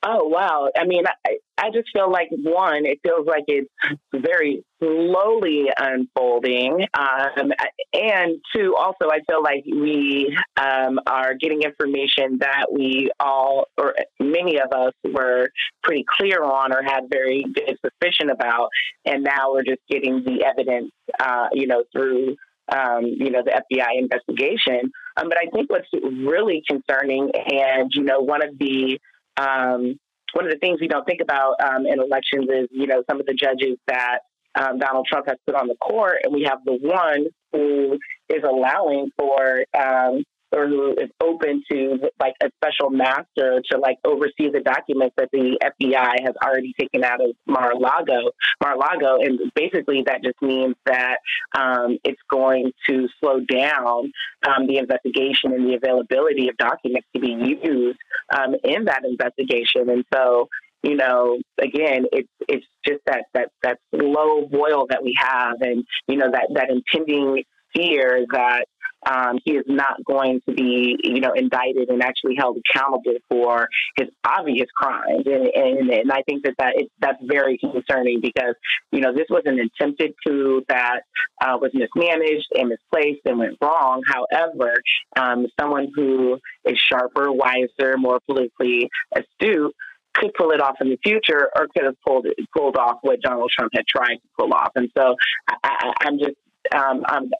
Oh 0.06 0.28
wow! 0.28 0.68
I 0.76 0.84
mean, 0.84 1.04
I, 1.06 1.38
I 1.56 1.70
just 1.70 1.88
feel 1.90 2.10
like 2.10 2.28
one, 2.30 2.84
it 2.84 2.98
feels 3.02 3.26
like 3.26 3.44
it's 3.46 3.70
very 4.14 4.62
slowly 4.82 5.70
unfolding, 5.78 6.86
um, 6.92 7.52
and 7.94 8.36
two, 8.54 8.74
also 8.76 9.08
I 9.10 9.20
feel 9.26 9.42
like 9.42 9.64
we 9.64 10.36
um, 10.58 11.00
are 11.06 11.34
getting 11.34 11.62
information 11.62 12.38
that 12.40 12.66
we 12.70 13.10
all, 13.18 13.68
or 13.78 13.94
many 14.20 14.60
of 14.60 14.72
us, 14.78 14.92
were 15.04 15.48
pretty 15.82 16.04
clear 16.18 16.44
on 16.44 16.74
or 16.74 16.82
had 16.82 17.04
very 17.10 17.42
good 17.54 17.78
suspicion 17.82 18.28
about, 18.28 18.68
and 19.06 19.24
now 19.24 19.52
we're 19.52 19.64
just 19.64 19.80
getting 19.88 20.22
the 20.22 20.44
evidence, 20.44 20.90
uh, 21.18 21.46
you 21.52 21.66
know, 21.66 21.82
through 21.92 22.36
um, 22.68 23.04
you 23.04 23.30
know, 23.30 23.42
the 23.44 23.50
FBI 23.52 23.98
investigation. 23.98 24.90
Um, 25.16 25.28
but 25.28 25.38
I 25.38 25.50
think 25.50 25.70
what's 25.70 25.88
really 25.92 26.62
concerning, 26.68 27.30
and 27.34 27.90
you 27.94 28.02
know, 28.02 28.20
one 28.20 28.42
of 28.42 28.58
the 28.58 28.98
um, 29.36 29.98
one 30.32 30.46
of 30.46 30.50
the 30.50 30.58
things 30.58 30.80
we 30.80 30.88
don't 30.88 31.04
think 31.04 31.20
about 31.20 31.54
um, 31.62 31.86
in 31.86 32.00
elections 32.00 32.46
is, 32.48 32.68
you 32.70 32.86
know, 32.86 33.02
some 33.08 33.20
of 33.20 33.26
the 33.26 33.34
judges 33.34 33.78
that 33.86 34.18
um, 34.56 34.78
Donald 34.78 35.06
Trump 35.08 35.26
has 35.26 35.36
put 35.46 35.54
on 35.54 35.68
the 35.68 35.76
court, 35.76 36.18
and 36.24 36.32
we 36.32 36.42
have 36.42 36.58
the 36.64 36.78
one 36.80 37.26
who 37.52 37.98
is 38.28 38.42
allowing 38.44 39.10
for 39.18 39.64
um, 39.78 40.24
or 40.54 40.68
who 40.68 40.92
is 40.92 41.10
open 41.20 41.62
to 41.70 41.98
like 42.20 42.34
a 42.42 42.50
special 42.56 42.90
master 42.90 43.62
to 43.70 43.78
like 43.78 43.98
oversee 44.04 44.50
the 44.50 44.60
documents 44.64 45.14
that 45.16 45.28
the 45.32 45.58
FBI 45.62 46.24
has 46.24 46.34
already 46.44 46.72
taken 46.78 47.04
out 47.04 47.20
of 47.20 47.34
Mar-a-Lago. 47.46 48.30
Mar-a-Lago, 48.62 49.18
and 49.20 49.40
basically 49.54 50.02
that 50.06 50.22
just 50.22 50.40
means 50.40 50.74
that 50.86 51.16
um, 51.56 51.98
it's 52.04 52.20
going 52.30 52.72
to 52.88 53.08
slow 53.20 53.40
down 53.40 54.12
um, 54.46 54.66
the 54.66 54.78
investigation 54.78 55.52
and 55.52 55.68
the 55.68 55.74
availability 55.74 56.48
of 56.48 56.56
documents 56.56 57.06
to 57.14 57.20
be 57.20 57.32
used 57.32 57.98
um, 58.36 58.54
in 58.64 58.84
that 58.84 59.04
investigation. 59.04 59.88
And 59.88 60.04
so 60.12 60.48
you 60.82 60.96
know, 60.96 61.38
again, 61.58 62.04
it's 62.12 62.28
it's 62.46 62.66
just 62.86 63.00
that 63.06 63.24
that 63.32 63.48
that 63.62 63.78
slow 63.94 64.46
boil 64.46 64.86
that 64.90 65.02
we 65.02 65.16
have, 65.18 65.62
and 65.62 65.82
you 66.06 66.16
know 66.16 66.30
that 66.30 66.48
that 66.54 66.68
impending 66.68 67.42
fear 67.74 68.26
that 68.32 68.66
um, 69.06 69.38
he 69.44 69.52
is 69.52 69.64
not 69.66 70.04
going 70.04 70.40
to 70.48 70.54
be, 70.54 70.96
you 71.02 71.20
know, 71.20 71.32
indicted 71.34 71.88
and 71.88 72.02
actually 72.02 72.34
held 72.36 72.58
accountable 72.58 73.16
for 73.28 73.68
his 73.96 74.08
obvious 74.24 74.68
crimes. 74.74 75.24
And, 75.26 75.46
and, 75.46 75.90
and 75.90 76.12
I 76.12 76.22
think 76.22 76.44
that, 76.44 76.54
that 76.58 76.72
it, 76.76 76.90
that's 77.00 77.22
very 77.22 77.58
concerning 77.58 78.20
because, 78.20 78.54
you 78.92 79.00
know, 79.00 79.12
this 79.12 79.26
was 79.30 79.42
an 79.46 79.58
attempted 79.58 80.14
coup 80.26 80.62
that 80.68 81.00
uh, 81.42 81.58
was 81.60 81.70
mismanaged 81.74 82.48
and 82.54 82.70
misplaced 82.70 83.20
and 83.24 83.38
went 83.38 83.58
wrong. 83.60 84.02
However, 84.06 84.74
um, 85.16 85.46
someone 85.58 85.88
who 85.94 86.38
is 86.64 86.78
sharper, 86.90 87.32
wiser, 87.32 87.96
more 87.96 88.20
politically 88.26 88.88
astute 89.14 89.74
could 90.14 90.32
pull 90.34 90.50
it 90.52 90.60
off 90.60 90.76
in 90.80 90.88
the 90.88 90.98
future 91.02 91.50
or 91.56 91.66
could 91.74 91.84
have 91.84 91.96
pulled 92.06 92.26
pulled 92.56 92.76
off 92.76 92.98
what 93.02 93.20
Donald 93.20 93.50
Trump 93.50 93.72
had 93.74 93.84
tried 93.86 94.14
to 94.14 94.28
pull 94.38 94.52
off. 94.54 94.70
And 94.76 94.88
so 94.96 95.16
I, 95.64 95.92
am 96.06 96.18
just 96.18 96.36
um, 96.72 97.02
I'm 97.06 97.30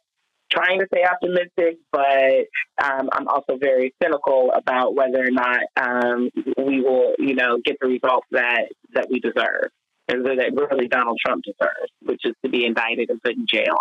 trying 0.55 0.79
to 0.81 0.87
stay 0.93 1.05
optimistic, 1.05 1.79
but 1.91 2.47
um, 2.83 3.09
I'm 3.13 3.29
also 3.29 3.57
very 3.59 3.95
cynical 4.03 4.53
about 4.55 4.95
whether 4.95 5.25
or 5.25 5.31
not 5.31 5.61
um, 5.77 6.31
we 6.57 6.81
will, 6.81 7.15
you 7.19 7.35
know, 7.35 7.59
get 7.65 7.77
the 7.81 7.89
results 7.89 8.27
that 8.31 8.69
that 8.95 9.09
we 9.11 9.21
deserve, 9.21 9.71
and 10.09 10.25
that 10.25 10.53
really 10.55 10.89
Donald 10.89 11.19
Trump 11.25 11.45
deserves, 11.45 11.93
which 12.03 12.23
is 12.25 12.35
to 12.45 12.51
be 12.51 12.65
indicted 12.65 13.11
and 13.11 13.23
put 13.23 13.35
in 13.35 13.47
jail. 13.53 13.79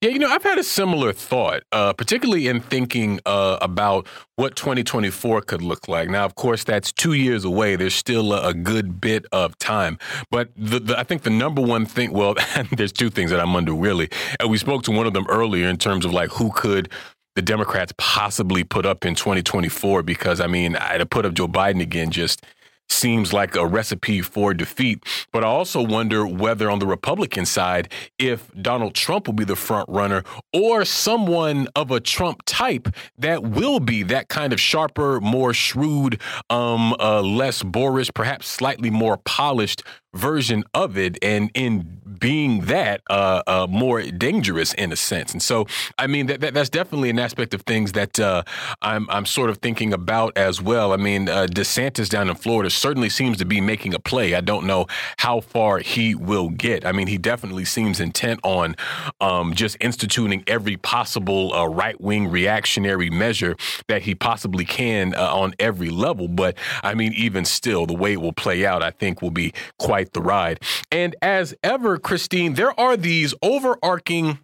Yeah, 0.00 0.10
you 0.10 0.18
know, 0.18 0.28
I've 0.28 0.42
had 0.42 0.58
a 0.58 0.64
similar 0.64 1.12
thought, 1.12 1.62
uh, 1.72 1.92
particularly 1.92 2.48
in 2.48 2.60
thinking 2.60 3.20
uh, 3.26 3.58
about 3.60 4.06
what 4.36 4.56
2024 4.56 5.42
could 5.42 5.62
look 5.62 5.88
like. 5.88 6.08
Now, 6.08 6.24
of 6.24 6.34
course, 6.34 6.64
that's 6.64 6.92
two 6.92 7.12
years 7.12 7.44
away. 7.44 7.76
There's 7.76 7.94
still 7.94 8.32
a, 8.32 8.48
a 8.48 8.54
good 8.54 9.00
bit 9.00 9.26
of 9.32 9.56
time. 9.58 9.98
But 10.30 10.50
the, 10.56 10.80
the, 10.80 10.98
I 10.98 11.04
think 11.04 11.22
the 11.22 11.30
number 11.30 11.62
one 11.62 11.86
thing, 11.86 12.12
well, 12.12 12.34
there's 12.72 12.92
two 12.92 13.10
things 13.10 13.30
that 13.30 13.40
I'm 13.40 13.54
under 13.56 13.74
really. 13.74 14.08
And 14.40 14.50
we 14.50 14.58
spoke 14.58 14.82
to 14.84 14.90
one 14.90 15.06
of 15.06 15.12
them 15.12 15.26
earlier 15.28 15.68
in 15.68 15.76
terms 15.76 16.04
of 16.04 16.12
like 16.12 16.30
who 16.30 16.50
could 16.52 16.90
the 17.34 17.42
Democrats 17.42 17.92
possibly 17.98 18.62
put 18.62 18.86
up 18.86 19.04
in 19.04 19.14
2024 19.14 20.02
because 20.02 20.40
I 20.40 20.46
mean, 20.46 20.76
I, 20.76 20.98
to 20.98 21.06
put 21.06 21.26
up 21.26 21.34
Joe 21.34 21.48
Biden 21.48 21.80
again 21.80 22.10
just 22.10 22.44
seems 22.88 23.32
like 23.32 23.56
a 23.56 23.66
recipe 23.66 24.20
for 24.20 24.54
defeat. 24.54 25.02
But 25.32 25.44
I 25.44 25.48
also 25.48 25.82
wonder 25.82 26.26
whether 26.26 26.70
on 26.70 26.78
the 26.78 26.86
Republican 26.86 27.46
side, 27.46 27.92
if 28.18 28.50
Donald 28.60 28.94
Trump 28.94 29.26
will 29.26 29.34
be 29.34 29.44
the 29.44 29.56
front 29.56 29.88
runner 29.88 30.22
or 30.52 30.84
someone 30.84 31.68
of 31.74 31.90
a 31.90 32.00
Trump 32.00 32.42
type 32.46 32.88
that 33.18 33.42
will 33.42 33.80
be 33.80 34.02
that 34.04 34.28
kind 34.28 34.52
of 34.52 34.60
sharper, 34.60 35.20
more 35.20 35.52
shrewd, 35.52 36.20
um, 36.50 36.94
uh, 37.00 37.20
less 37.20 37.62
boorish, 37.62 38.10
perhaps 38.14 38.46
slightly 38.46 38.90
more 38.90 39.16
polished 39.18 39.82
version 40.14 40.64
of 40.72 40.96
it. 40.96 41.18
And 41.22 41.50
in 41.54 42.00
being 42.18 42.62
that, 42.62 43.02
uh, 43.10 43.42
uh, 43.46 43.66
more 43.68 44.02
dangerous 44.02 44.72
in 44.74 44.92
a 44.92 44.96
sense. 44.96 45.32
And 45.32 45.42
so, 45.42 45.66
I 45.98 46.06
mean, 46.06 46.26
that, 46.26 46.40
that 46.40 46.54
that's 46.54 46.70
definitely 46.70 47.10
an 47.10 47.18
aspect 47.18 47.54
of 47.54 47.62
things 47.62 47.92
that 47.92 48.18
uh, 48.18 48.44
I'm, 48.80 49.08
I'm 49.10 49.26
sort 49.26 49.50
of 49.50 49.58
thinking 49.58 49.92
about 49.92 50.36
as 50.36 50.62
well. 50.62 50.92
I 50.92 50.96
mean, 50.96 51.28
uh, 51.28 51.46
DeSantis 51.50 52.08
down 52.08 52.28
in 52.28 52.36
Florida 52.36 52.70
certainly 52.70 53.08
seems 53.08 53.38
to 53.38 53.44
be 53.44 53.60
making 53.60 53.94
a 53.94 53.98
play. 53.98 54.34
I 54.34 54.40
don't 54.40 54.66
know 54.66 54.86
how 55.18 55.40
far 55.40 55.78
he 55.78 56.14
will 56.14 56.48
get. 56.48 56.86
I 56.86 56.92
mean, 56.92 57.08
he 57.08 57.18
definitely 57.18 57.64
seems 57.64 58.00
intent 58.00 58.40
on 58.42 58.76
um, 59.20 59.54
just 59.54 59.76
instituting 59.80 60.44
every 60.46 60.76
possible 60.76 61.52
uh, 61.52 61.66
right 61.66 62.00
wing 62.00 62.28
reactionary 62.28 63.10
measure 63.10 63.56
that 63.88 64.02
he 64.02 64.14
possibly 64.14 64.64
can 64.64 65.14
uh, 65.14 65.34
on 65.34 65.54
every 65.58 65.90
level. 65.90 66.28
But 66.28 66.56
I 66.82 66.94
mean, 66.94 67.12
even 67.14 67.44
still, 67.44 67.86
the 67.86 67.94
way 67.94 68.12
it 68.12 68.20
will 68.20 68.32
play 68.32 68.64
out, 68.64 68.82
I 68.82 68.90
think, 68.90 69.20
will 69.20 69.30
be 69.30 69.52
quite 69.78 70.03
the 70.12 70.20
ride. 70.20 70.60
And 70.90 71.16
as 71.22 71.54
ever, 71.62 71.98
Christine, 71.98 72.54
there 72.54 72.78
are 72.78 72.96
these 72.96 73.34
overarching 73.42 74.38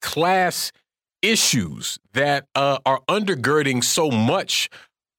class 0.00 0.72
issues 1.22 1.98
that 2.12 2.46
uh, 2.54 2.78
are 2.84 3.00
undergirding 3.08 3.82
so 3.82 4.10
much 4.10 4.68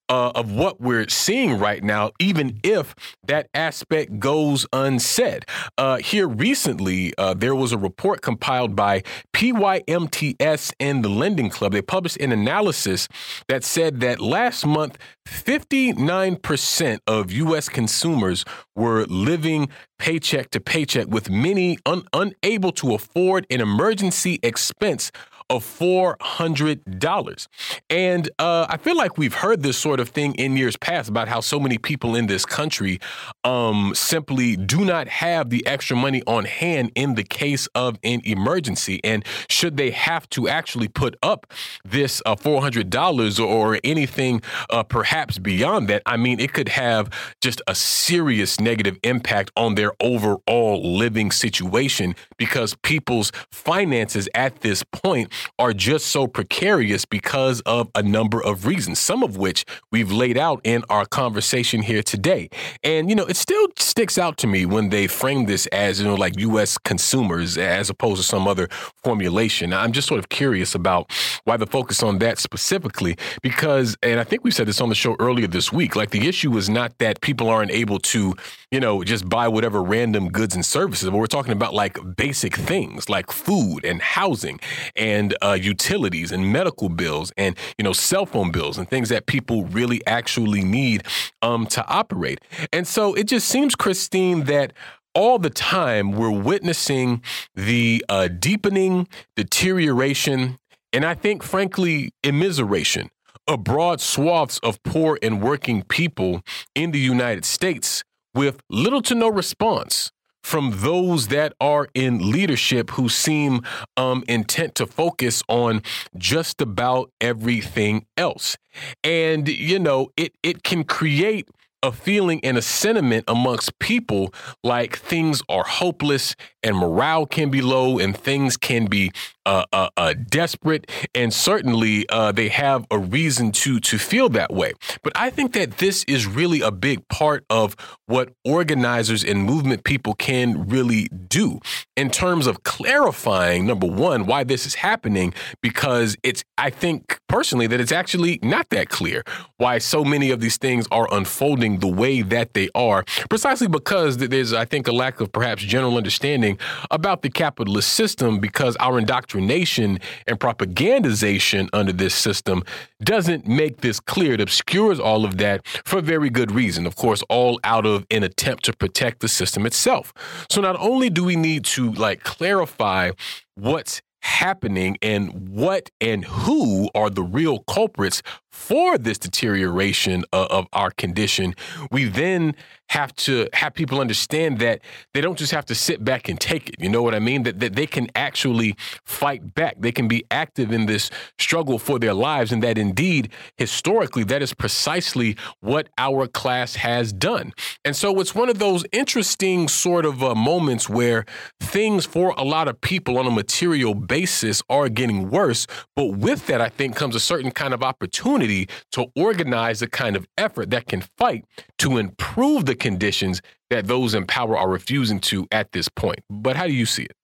uh, 0.10 0.32
of 0.36 0.52
what 0.52 0.82
we're 0.82 1.08
seeing 1.08 1.58
right 1.58 1.84
now, 1.84 2.12
even 2.20 2.60
if 2.64 2.96
that 3.26 3.48
aspect 3.54 4.20
goes 4.20 4.66
unsaid. 4.74 5.46
Uh, 5.78 5.98
here 5.98 6.28
recently, 6.28 7.14
uh, 7.18 7.34
there 7.34 7.56
was 7.56 7.72
a 7.72 7.78
report 7.78 8.22
compiled 8.22 8.76
by 8.76 9.02
PYMNTS 9.34 10.74
and 10.80 11.04
the 11.04 11.10
Lending 11.10 11.50
Club. 11.50 11.72
They 11.72 11.82
published 11.82 12.18
an 12.18 12.32
analysis 12.32 13.08
that 13.48 13.64
said 13.64 14.02
that 14.02 14.20
last 14.20 14.66
month, 14.66 14.98
59% 15.26 17.00
of 17.08 17.32
U.S. 17.32 17.70
consumers 17.70 18.44
were 18.76 19.06
living 19.06 19.70
paycheck 19.98 20.50
to 20.52 20.60
paycheck, 20.60 21.08
with 21.08 21.30
many 21.30 21.78
un- 21.86 22.06
unable 22.12 22.74
to 22.74 22.94
afford 22.94 23.46
an 23.50 23.62
emergency 23.62 24.40
expense 24.44 25.12
of 25.50 25.64
$400. 25.64 27.48
And 27.90 28.30
uh, 28.40 28.68
I 28.70 28.78
feel 28.78 28.96
like 28.96 29.18
we've 29.18 29.34
heard 29.34 29.64
this 29.64 29.78
sort 29.78 30.00
of 30.00 30.10
thing 30.10 30.36
in 30.36 30.58
years 30.58 30.78
past 30.78 31.10
about 31.10 31.28
how 31.28 31.40
so 31.40 31.60
many 31.60 31.78
people 31.78 32.16
in 32.16 32.28
this 32.28 32.46
country 32.46 33.00
um, 33.44 33.94
simply 33.96 34.56
do 34.56 34.86
not 34.86 35.08
have 35.08 35.50
the 35.50 35.66
extra 35.66 35.96
money 35.96 36.22
on 36.28 36.46
hand 36.46 36.92
in 36.96 37.16
the 37.16 37.24
case 37.24 37.68
of 37.76 37.98
an 38.04 38.22
emergency. 38.24 39.00
And 39.04 39.26
should 39.50 39.78
they 39.78 39.92
have 39.92 40.30
to 40.30 40.48
actually 40.48 40.88
put 40.88 41.16
up 41.24 41.52
this 41.84 42.22
uh, 42.26 42.36
$400 42.36 43.46
or 43.46 43.80
anything 43.84 44.42
uh, 44.70 44.84
perhaps 44.84 45.38
beyond 45.38 45.88
that, 45.90 46.02
I 46.06 46.18
mean, 46.18 46.40
it 46.40 46.54
could 46.54 46.70
have 46.70 47.10
just 47.42 47.62
a 47.68 47.76
serious 47.76 48.60
negative 48.60 48.98
impact 49.04 49.52
on 49.56 49.76
their 49.76 49.92
overall 50.00 50.98
living 50.98 51.32
situation 51.32 52.16
because 52.38 52.76
people's 52.84 53.32
finances 53.52 54.30
at 54.34 54.62
this 54.62 54.84
point 54.84 55.32
are 55.60 55.74
just 55.74 56.08
so 56.08 56.28
precarious 56.28 57.06
because 57.06 57.62
of 57.62 57.90
a 57.96 58.04
number 58.04 58.44
of 58.44 58.66
reasons, 58.66 59.00
some 59.00 59.24
of 59.24 59.38
which 59.38 59.66
we've 59.92 60.12
laid 60.12 60.38
out 60.38 60.62
in 60.64 60.84
our 60.90 61.06
conversation 61.06 61.82
here 61.82 62.04
today. 62.04 62.50
And, 62.84 63.10
you 63.10 63.16
know, 63.16 63.26
it 63.26 63.38
still 63.38 63.68
sticks 63.78 64.18
out 64.18 64.38
to 64.38 64.48
me 64.48 64.66
when 64.66 64.90
they 64.90 65.08
frame 65.08 65.46
this 65.46 65.68
as, 65.68 66.00
you 66.00 66.06
know, 66.06 66.16
like 66.16 66.40
U.S. 66.40 66.78
consumers 66.78 67.58
as 67.58 67.90
opposed 67.90 68.22
to 68.22 68.28
some 68.28 68.48
other 68.48 68.68
formulation. 69.04 69.74
I'm 69.74 69.92
just 69.92 70.08
sort 70.08 70.20
of 70.20 70.30
curious 70.30 70.76
about 70.76 71.12
why 71.44 71.58
the 71.58 71.68
focus 71.68 72.04
on 72.04 72.20
that 72.20 72.38
specifically, 72.40 73.18
because, 73.42 73.98
and 74.02 74.20
I 74.20 74.24
think 74.24 74.44
we 74.44 74.52
said 74.52 74.68
this 74.68 74.82
on 74.82 74.90
the 74.90 74.96
show 74.96 75.16
earlier 75.20 75.48
this 75.48 75.72
week, 75.72 75.96
like 75.96 76.12
the 76.12 76.28
issue 76.28 76.56
is 76.58 76.70
not 76.70 76.98
that 77.00 77.22
people 77.22 77.50
aren't 77.50 77.72
able 77.72 78.00
to, 78.00 78.36
you 78.72 78.80
know, 78.80 79.04
just 79.04 79.28
buy 79.30 79.48
whatever 79.48 79.84
random 79.84 80.30
goods 80.30 80.56
and 80.56 80.66
services, 80.66 81.10
but 81.10 81.18
we're 81.18 81.28
talking 81.28 81.54
about 81.54 81.74
like 81.74 81.98
basic 82.16 82.56
things 82.56 83.10
like 83.10 83.32
food 83.32 83.86
and 83.86 84.02
housing 84.02 84.60
and 84.96 85.23
uh, 85.42 85.54
utilities 85.54 86.32
and 86.32 86.52
medical 86.52 86.90
bills 86.90 87.32
and, 87.38 87.56
you 87.78 87.84
know, 87.84 87.94
cell 87.94 88.26
phone 88.26 88.52
bills 88.52 88.78
and 88.78 88.90
things 88.90 89.10
that 89.10 89.26
people 89.26 89.66
really 89.66 90.06
actually 90.08 90.64
need 90.64 91.04
um, 91.42 91.66
to 91.68 91.86
operate. 91.88 92.40
And 92.72 92.88
so 92.88 93.14
it 93.14 93.28
just 93.28 93.48
seems, 93.48 93.76
Christine, 93.76 94.46
that 94.46 94.74
all 95.16 95.38
the 95.38 95.50
time 95.50 96.12
we're 96.12 96.32
witnessing 96.32 97.22
the 97.56 98.04
uh, 98.10 98.28
deepening 98.28 99.08
deterioration 99.36 100.58
and 100.94 101.04
I 101.04 101.16
think, 101.16 101.42
frankly, 101.42 102.12
immiseration 102.24 103.10
of 103.48 103.64
broad 103.64 104.00
swaths 104.00 104.60
of 104.60 104.82
poor 104.84 105.18
and 105.22 105.42
working 105.42 105.82
people 105.82 106.42
in 106.76 106.92
the 106.92 107.00
United 107.00 107.44
States 107.44 108.04
with 108.34 108.62
little 108.70 109.02
to 109.02 109.16
no 109.16 109.28
response 109.28 110.12
from 110.44 110.72
those 110.82 111.30
that 111.30 111.54
are 111.60 111.88
in 111.94 112.32
leadership 112.32 112.92
who 112.92 113.10
seem 113.10 113.62
um, 113.98 114.24
intent 114.28 114.76
to 114.76 114.86
focus 114.86 115.42
on 115.48 115.82
just 116.18 116.62
about 116.62 117.12
everything 117.22 118.06
else. 118.18 118.58
And, 119.04 119.48
you 119.48 119.80
know, 119.80 120.10
it, 120.18 120.34
it 120.44 120.64
can 120.64 120.84
create 120.84 121.48
a 121.82 121.92
feeling 121.92 122.40
and 122.44 122.58
a 122.58 122.62
sentiment 122.62 123.26
amongst 123.28 123.78
people 123.80 124.34
like 124.64 124.98
things 124.98 125.42
are 125.50 125.66
hopeless 125.66 126.36
and 126.64 126.78
morale 126.78 127.26
can 127.26 127.50
be 127.50 127.62
low 127.62 128.00
and 128.00 128.16
things 128.16 128.58
can 128.58 128.86
be 128.86 129.12
uh, 129.46 129.66
uh, 129.74 129.90
uh, 129.98 130.14
desperate, 130.30 130.90
and 131.14 131.34
certainly 131.34 132.08
uh, 132.08 132.32
they 132.32 132.48
have 132.48 132.86
a 132.90 132.98
reason 132.98 133.52
to 133.52 133.80
to 133.82 133.98
feel 133.98 134.30
that 134.30 134.54
way. 134.54 134.72
But 135.02 135.12
I 135.16 135.30
think 135.30 135.52
that 135.54 135.80
this 135.80 136.06
is 136.08 136.26
really 136.26 136.62
a 136.62 136.72
big 136.72 137.06
part 137.10 137.44
of 137.50 137.76
what 138.06 138.32
organizers 138.46 139.24
and 139.24 139.44
movement 139.44 139.84
people 139.84 140.14
can 140.14 140.68
really 140.68 141.08
do 141.28 141.60
in 141.98 142.10
terms 142.10 142.48
of 142.48 142.64
clarifying 142.64 143.66
number 143.66 143.88
one 143.88 144.26
why 144.26 144.44
this 144.44 144.66
is 144.66 144.76
happening 144.76 145.34
because 145.62 146.16
it's 146.24 146.44
I 146.58 146.70
think 146.70 147.20
personally 147.28 147.68
that 147.68 147.82
it's 147.82 147.92
actually 147.92 148.40
not 148.42 148.70
that 148.70 148.90
clear 148.90 149.24
why 149.58 149.78
so 149.78 150.06
many 150.06 150.32
of 150.32 150.40
these 150.40 150.58
things 150.58 150.88
are 150.92 151.08
unfolding 151.14 151.80
the 151.80 151.88
way 151.88 152.22
that 152.22 152.54
they 152.54 152.70
are 152.76 153.04
precisely 153.30 153.68
because 153.68 154.18
there's 154.18 154.54
I 154.54 154.66
think 154.66 154.88
a 154.88 154.92
lack 154.94 155.20
of 155.20 155.32
perhaps 155.32 155.64
general 155.64 155.98
understanding 155.98 156.53
about 156.92 157.22
the 157.22 157.30
capitalist 157.30 157.94
system 157.94 158.40
because 158.40 158.76
our 158.78 159.00
indoctrination 159.00 159.14
indoctrination 159.34 160.00
and 160.28 160.40
propagandization 160.40 161.70
under 161.74 161.92
this 161.92 162.14
system 162.14 162.64
doesn't 163.04 163.48
make 163.48 163.82
this 163.82 164.00
clear. 164.00 164.34
It 164.34 164.42
obscures 164.42 165.00
all 165.00 165.26
of 165.26 165.38
that 165.38 165.66
for 165.86 166.02
very 166.02 166.30
good 166.30 166.52
reason. 166.52 166.86
Of 166.86 166.96
course, 166.96 167.24
all 167.30 167.60
out 167.64 167.86
of 167.86 168.06
an 168.12 168.24
attempt 168.24 168.66
to 168.66 168.74
protect 168.74 169.20
the 169.20 169.28
system 169.28 169.66
itself. 169.66 170.14
So 170.50 170.62
not 170.62 170.76
only 170.80 171.10
do 171.10 171.24
we 171.24 171.36
need 171.36 171.66
to 171.66 171.92
like 171.94 172.24
clarify 172.24 173.12
what's 173.56 174.02
happening 174.22 174.98
and 175.02 175.50
what 175.50 175.90
and 176.00 176.24
who 176.24 176.90
are 176.96 177.10
the 177.10 177.24
real 177.24 177.60
culprits 177.60 178.22
for 178.54 179.00
this 179.00 179.18
deterioration 179.18 180.24
of, 180.32 180.48
of, 180.48 180.68
our 180.74 180.92
condition, 180.92 181.56
we 181.92 182.06
then 182.06 182.56
have 182.90 183.14
to 183.16 183.48
have 183.54 183.74
people 183.74 184.00
understand 184.00 184.60
that 184.60 184.80
they 185.14 185.22
don't 185.22 185.38
just 185.38 185.52
have 185.52 185.66
to 185.66 185.74
sit 185.74 186.04
back 186.06 186.30
and 186.30 186.40
take 186.40 186.70
it. 186.70 186.76
You 186.78 186.90
know 186.90 187.02
what 187.02 187.16
I 187.16 187.20
mean? 187.20 187.44
That, 187.44 187.60
that 187.60 187.76
they 187.76 187.88
can 187.88 188.08
actually 188.16 188.76
fight 189.04 189.56
back. 189.56 189.78
They 189.80 189.92
can 189.92 190.08
be 190.08 190.24
active 190.30 190.72
in 190.72 190.86
this 190.86 191.10
struggle 191.40 191.80
for 191.80 191.98
their 191.98 192.14
lives. 192.14 192.52
And 192.52 192.62
that 192.62 192.78
indeed, 192.78 193.32
historically, 193.58 194.24
that 194.26 194.44
is 194.44 194.54
precisely 194.54 195.36
what 195.60 195.90
our 195.98 196.28
class 196.28 196.76
has 196.76 197.12
done. 197.12 197.54
And 197.84 197.96
so 197.96 198.20
it's 198.20 198.36
one 198.36 198.50
of 198.50 198.60
those 198.60 198.86
interesting 198.92 199.68
sort 199.68 200.06
of 200.06 200.22
uh, 200.22 200.36
moments 200.36 200.88
where 200.88 201.26
things 201.60 202.06
for 202.06 202.36
a 202.38 202.44
lot 202.44 202.68
of 202.68 202.80
people 202.82 203.18
on 203.18 203.26
a 203.26 203.32
material 203.32 203.96
basis 203.96 204.62
are 204.70 204.88
getting 204.88 205.32
worse. 205.32 205.66
But 205.96 206.18
with 206.18 206.46
that, 206.48 206.62
I 206.62 206.70
think 206.70 206.96
comes 206.96 207.16
a 207.16 207.20
certain 207.20 207.50
kind 207.50 207.74
of 207.74 207.82
opportunity 207.82 208.43
opportunity 208.44 208.70
to 208.92 209.08
organize 209.16 209.80
the 209.80 209.88
kind 209.88 210.16
of 210.16 210.28
effort 210.38 210.70
that 210.72 210.88
can 210.88 211.02
fight 211.18 211.46
to 211.80 211.98
improve 211.98 212.66
the 212.66 212.76
conditions 212.76 213.42
that 213.70 213.88
those 213.88 214.14
in 214.14 214.26
power 214.26 214.58
are 214.58 214.70
refusing 214.70 215.20
to 215.20 215.48
at 215.52 215.72
this 215.72 215.90
point. 215.90 216.20
But 216.30 216.56
how 216.56 216.68
do 216.68 216.74
you 216.74 216.86
see 216.86 217.04
it? 217.04 217.16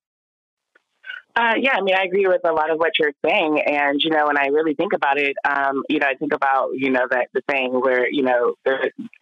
Uh, 1.40 1.54
yeah, 1.58 1.72
I 1.78 1.82
mean, 1.82 1.96
I 1.96 2.04
agree 2.04 2.28
with 2.28 2.42
a 2.44 2.52
lot 2.52 2.70
of 2.70 2.80
what 2.80 2.92
you're 3.00 3.14
saying, 3.26 3.62
and 3.66 4.02
you 4.04 4.10
know, 4.10 4.28
when 4.28 4.38
I 4.38 4.48
really 4.48 4.74
think 4.74 4.92
about 4.92 5.18
it, 5.18 5.38
um, 5.48 5.84
you 5.88 6.00
know, 6.00 6.08
I 6.08 6.16
think 6.16 6.34
about 6.34 6.72
you 6.74 6.90
know 6.90 7.08
that 7.10 7.30
the 7.34 7.40
thing 7.50 7.80
where 7.80 8.12
you 8.12 8.24
know 8.24 8.56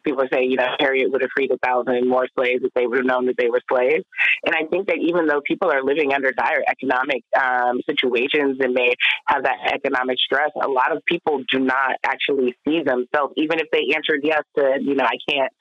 people 0.04 0.24
say 0.34 0.46
you 0.46 0.56
know 0.56 0.66
Harriet 0.80 1.12
would 1.12 1.22
have 1.22 1.30
freed 1.36 1.52
a 1.52 1.60
thousand 1.60 2.10
more 2.10 2.28
slaves 2.36 2.64
if 2.64 2.74
they 2.74 2.88
would 2.88 2.98
have 2.98 3.06
known 3.06 3.28
that 3.28 3.36
they 3.38 3.50
were 3.50 3.62
slaves, 3.70 4.04
and 4.44 4.56
I 4.56 4.66
think 4.66 4.88
that 4.88 4.98
even 4.98 5.28
though 5.28 5.42
people 5.46 5.72
are 5.72 5.84
living 5.84 6.12
under 6.12 6.32
dire 6.32 6.64
economic 6.68 7.24
um, 7.40 7.82
situations 7.88 8.58
and 8.62 8.74
may 8.74 8.96
have 9.28 9.44
that 9.44 9.74
economic 9.76 10.18
stress, 10.18 10.50
a 10.60 10.68
lot 10.68 10.98
of 10.98 11.06
people 11.06 11.44
do 11.52 11.60
not 11.60 11.98
actually 12.04 12.56
see 12.68 12.82
themselves, 12.82 13.34
even 13.38 13.60
if 13.60 13.68
they 13.72 13.94
answered 13.96 14.22
yes 14.24 14.42
to 14.58 14.80
you 14.82 14.96
know 14.96 15.06
I 15.06 15.18
can't 15.30 15.52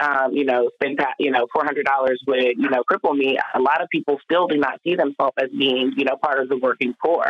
um, 0.00 0.32
you 0.32 0.44
know, 0.44 0.70
spend 0.74 1.00
you 1.18 1.30
know 1.30 1.46
four 1.52 1.64
hundred 1.64 1.86
dollars 1.86 2.20
would 2.26 2.56
you 2.56 2.68
know 2.68 2.82
cripple 2.90 3.16
me. 3.16 3.38
A 3.54 3.60
lot 3.60 3.82
of 3.82 3.88
people 3.90 4.18
still 4.22 4.46
do 4.46 4.56
not 4.56 4.80
see 4.84 4.94
themselves 4.94 5.34
as 5.40 5.48
being 5.50 5.92
you 5.96 6.04
know 6.04 6.16
part 6.22 6.40
of 6.40 6.48
the 6.48 6.58
working 6.58 6.94
poor, 7.02 7.24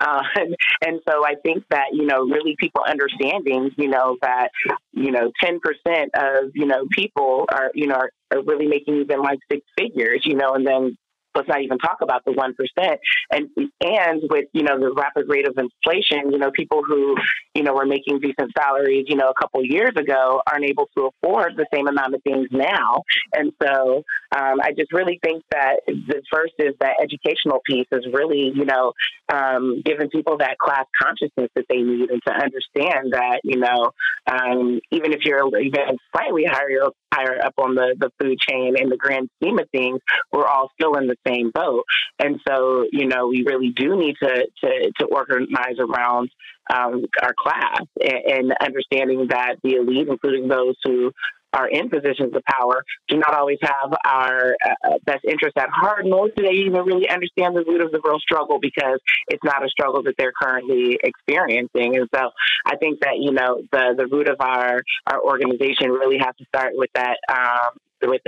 uh, 0.00 0.22
and, 0.36 0.56
and 0.84 1.00
so 1.08 1.24
I 1.24 1.34
think 1.42 1.64
that 1.70 1.88
you 1.92 2.06
know 2.06 2.22
really 2.22 2.56
people 2.58 2.82
understanding 2.88 3.70
you 3.76 3.88
know 3.88 4.16
that 4.22 4.48
you 4.92 5.10
know 5.10 5.32
ten 5.42 5.60
percent 5.60 6.10
of 6.14 6.50
you 6.54 6.66
know 6.66 6.86
people 6.92 7.46
are 7.52 7.70
you 7.74 7.86
know 7.86 7.96
are, 7.96 8.10
are 8.32 8.42
really 8.42 8.66
making 8.66 8.96
even 8.96 9.20
like 9.22 9.38
six 9.50 9.62
figures, 9.78 10.22
you 10.24 10.34
know, 10.34 10.54
and 10.54 10.66
then 10.66 10.96
let's 11.38 11.48
not 11.48 11.62
even 11.62 11.78
talk 11.78 11.98
about 12.02 12.24
the 12.24 12.32
one 12.32 12.54
percent. 12.54 13.00
And 13.30 13.48
and 13.80 14.22
with 14.28 14.46
you 14.52 14.62
know 14.62 14.78
the 14.78 14.92
rapid 14.92 15.28
rate 15.28 15.46
of 15.46 15.56
inflation, 15.56 16.32
you 16.32 16.38
know 16.38 16.50
people 16.50 16.82
who 16.86 17.14
you 17.54 17.62
know 17.62 17.74
were 17.74 17.86
making 17.86 18.20
decent 18.20 18.52
salaries, 18.56 19.06
you 19.08 19.16
know 19.16 19.30
a 19.30 19.34
couple 19.40 19.64
years 19.64 19.92
ago 19.96 20.42
aren't 20.50 20.64
able 20.64 20.88
to 20.96 21.10
afford 21.10 21.54
the 21.56 21.66
same 21.72 21.86
amount 21.86 22.14
of 22.14 22.22
things 22.22 22.48
now. 22.50 23.02
And 23.32 23.52
so 23.62 24.04
um, 24.36 24.60
I 24.60 24.72
just 24.76 24.92
really 24.92 25.20
think 25.22 25.44
that 25.52 25.80
the 25.86 26.22
first 26.32 26.54
is 26.58 26.74
that 26.80 26.96
educational 27.02 27.60
piece 27.64 27.86
is 27.92 28.06
really 28.12 28.52
you 28.54 28.64
know 28.64 28.92
um, 29.32 29.82
giving 29.84 30.10
people 30.10 30.38
that 30.38 30.58
class 30.58 30.84
consciousness 31.00 31.50
that 31.54 31.66
they 31.68 31.82
need 31.82 32.10
and 32.10 32.22
to 32.26 32.32
understand 32.32 33.12
that 33.12 33.40
you 33.44 33.58
know 33.58 33.92
um, 34.30 34.80
even 34.90 35.12
if 35.12 35.20
you're 35.24 35.46
even 35.58 35.98
slightly 36.12 36.44
higher 36.44 36.88
higher 37.12 37.38
up 37.44 37.54
on 37.58 37.74
the 37.74 37.94
the 37.98 38.10
food 38.20 38.38
chain 38.38 38.74
in 38.78 38.88
the 38.88 38.96
grand 38.96 39.28
scheme 39.40 39.58
of 39.58 39.68
things, 39.70 40.00
we're 40.32 40.46
all 40.46 40.70
still 40.78 40.94
in 40.94 41.06
the 41.06 41.16
same 41.28 41.50
boat. 41.50 41.84
And 42.18 42.40
so, 42.46 42.86
you 42.90 43.06
know, 43.06 43.28
we 43.28 43.44
really 43.46 43.70
do 43.70 43.96
need 43.96 44.16
to 44.22 44.32
to, 44.62 44.92
to 44.98 45.04
organize 45.06 45.78
around 45.78 46.30
um, 46.72 47.04
our 47.22 47.34
class 47.38 47.82
and, 48.00 48.22
and 48.34 48.54
understanding 48.60 49.28
that 49.30 49.56
the 49.62 49.74
elite, 49.74 50.08
including 50.08 50.48
those 50.48 50.76
who 50.84 51.12
are 51.52 51.68
in 51.68 51.88
positions 51.88 52.34
of 52.34 52.42
power 52.44 52.84
do 53.08 53.16
not 53.16 53.32
always 53.34 53.58
have 53.62 53.90
our 54.06 54.54
uh, 54.64 54.98
best 55.06 55.24
interest 55.24 55.56
at 55.56 55.68
heart, 55.70 56.04
nor 56.04 56.28
do 56.28 56.42
they 56.42 56.52
even 56.52 56.82
really 56.84 57.08
understand 57.08 57.56
the 57.56 57.64
root 57.66 57.80
of 57.80 57.90
the 57.90 58.00
real 58.04 58.18
struggle 58.18 58.58
because 58.60 59.00
it's 59.28 59.42
not 59.44 59.64
a 59.64 59.68
struggle 59.68 60.02
that 60.02 60.14
they're 60.18 60.32
currently 60.40 60.98
experiencing. 61.02 61.96
And 61.96 62.08
so 62.14 62.30
I 62.66 62.76
think 62.76 63.00
that, 63.00 63.16
you 63.18 63.32
know, 63.32 63.62
the, 63.72 63.94
the 63.96 64.06
root 64.06 64.28
of 64.28 64.36
our, 64.40 64.82
our 65.06 65.22
organization 65.24 65.90
really 65.90 66.18
has 66.18 66.34
to 66.36 66.44
start 66.44 66.72
with 66.74 66.90
that 66.94 67.16
um, 67.30 67.70
with 68.02 68.22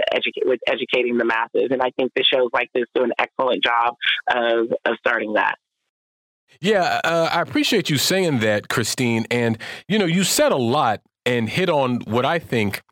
with 0.45 0.61
educating 0.67 1.19
the 1.19 1.25
masses. 1.25 1.69
And 1.71 1.83
I 1.83 1.91
think 1.91 2.13
the 2.15 2.25
shows 2.25 2.51
like 2.53 2.71
this 2.75 2.85
do 2.95 3.03
an 3.03 3.13
excellent 3.19 3.63
job 3.63 3.95
of 4.29 4.73
of 4.85 4.97
starting 4.99 5.35
that. 5.35 5.57
Yeah, 6.61 7.01
uh, 7.05 7.29
I 7.33 7.43
appreciate 7.43 7.89
you 7.89 7.97
saying 7.97 8.41
that, 8.41 8.69
Christine. 8.69 9.27
And 9.31 9.59
you 9.89 9.99
know, 9.99 10.07
you 10.07 10.25
said 10.25 10.53
a 10.53 10.57
lot 10.57 11.01
and 11.25 11.49
hit 11.49 11.69
on 11.69 12.01
what 12.01 12.25
I 12.25 12.39
think 12.39 12.83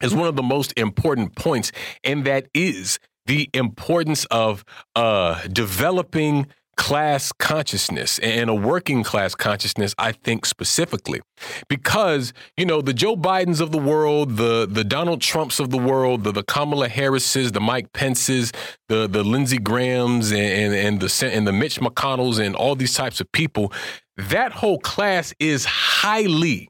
is 0.00 0.14
one 0.14 0.28
of 0.28 0.36
the 0.36 0.42
most 0.42 0.72
important 0.76 1.34
points, 1.36 1.72
and 2.04 2.24
that 2.24 2.48
is 2.54 2.98
the 3.26 3.50
importance 3.52 4.24
of 4.26 4.64
uh, 4.94 5.42
developing 5.48 6.46
class 6.76 7.32
consciousness 7.32 8.18
and 8.18 8.50
a 8.50 8.54
working 8.54 9.02
class 9.02 9.34
consciousness, 9.34 9.94
I 9.98 10.12
think 10.12 10.44
specifically. 10.44 11.20
Because, 11.68 12.32
you 12.56 12.66
know, 12.66 12.80
the 12.80 12.92
Joe 12.92 13.16
Bidens 13.16 13.60
of 13.60 13.72
the 13.72 13.78
world, 13.78 14.36
the 14.36 14.66
the 14.70 14.84
Donald 14.84 15.20
Trumps 15.20 15.58
of 15.58 15.70
the 15.70 15.78
world, 15.78 16.24
the, 16.24 16.32
the 16.32 16.42
Kamala 16.42 16.88
Harrises, 16.88 17.52
the 17.52 17.60
Mike 17.60 17.92
Pences, 17.92 18.52
the 18.88 19.06
the 19.06 19.24
Lindsey 19.24 19.58
Grahams 19.58 20.30
and, 20.30 20.40
and, 20.40 20.74
and 20.74 21.00
the 21.00 21.30
and 21.32 21.46
the 21.46 21.52
Mitch 21.52 21.80
McConnells 21.80 22.38
and 22.38 22.54
all 22.54 22.74
these 22.74 22.94
types 22.94 23.20
of 23.20 23.30
people, 23.32 23.72
that 24.16 24.52
whole 24.52 24.78
class 24.78 25.34
is 25.38 25.64
highly 25.64 26.68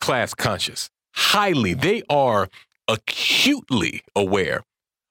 class 0.00 0.34
conscious. 0.34 0.88
Highly. 1.14 1.74
They 1.74 2.02
are 2.08 2.48
acutely 2.86 4.02
aware 4.14 4.62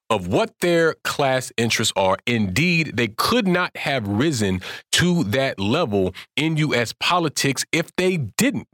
of 0.09 0.27
what 0.27 0.53
their 0.61 0.95
class 1.03 1.51
interests 1.57 1.93
are. 1.95 2.17
Indeed, 2.25 2.95
they 2.95 3.07
could 3.07 3.47
not 3.47 3.75
have 3.77 4.07
risen 4.07 4.61
to 4.93 5.23
that 5.25 5.59
level 5.59 6.13
in 6.35 6.57
U.S. 6.57 6.93
politics 6.99 7.65
if 7.71 7.95
they 7.95 8.17
didn't 8.17 8.67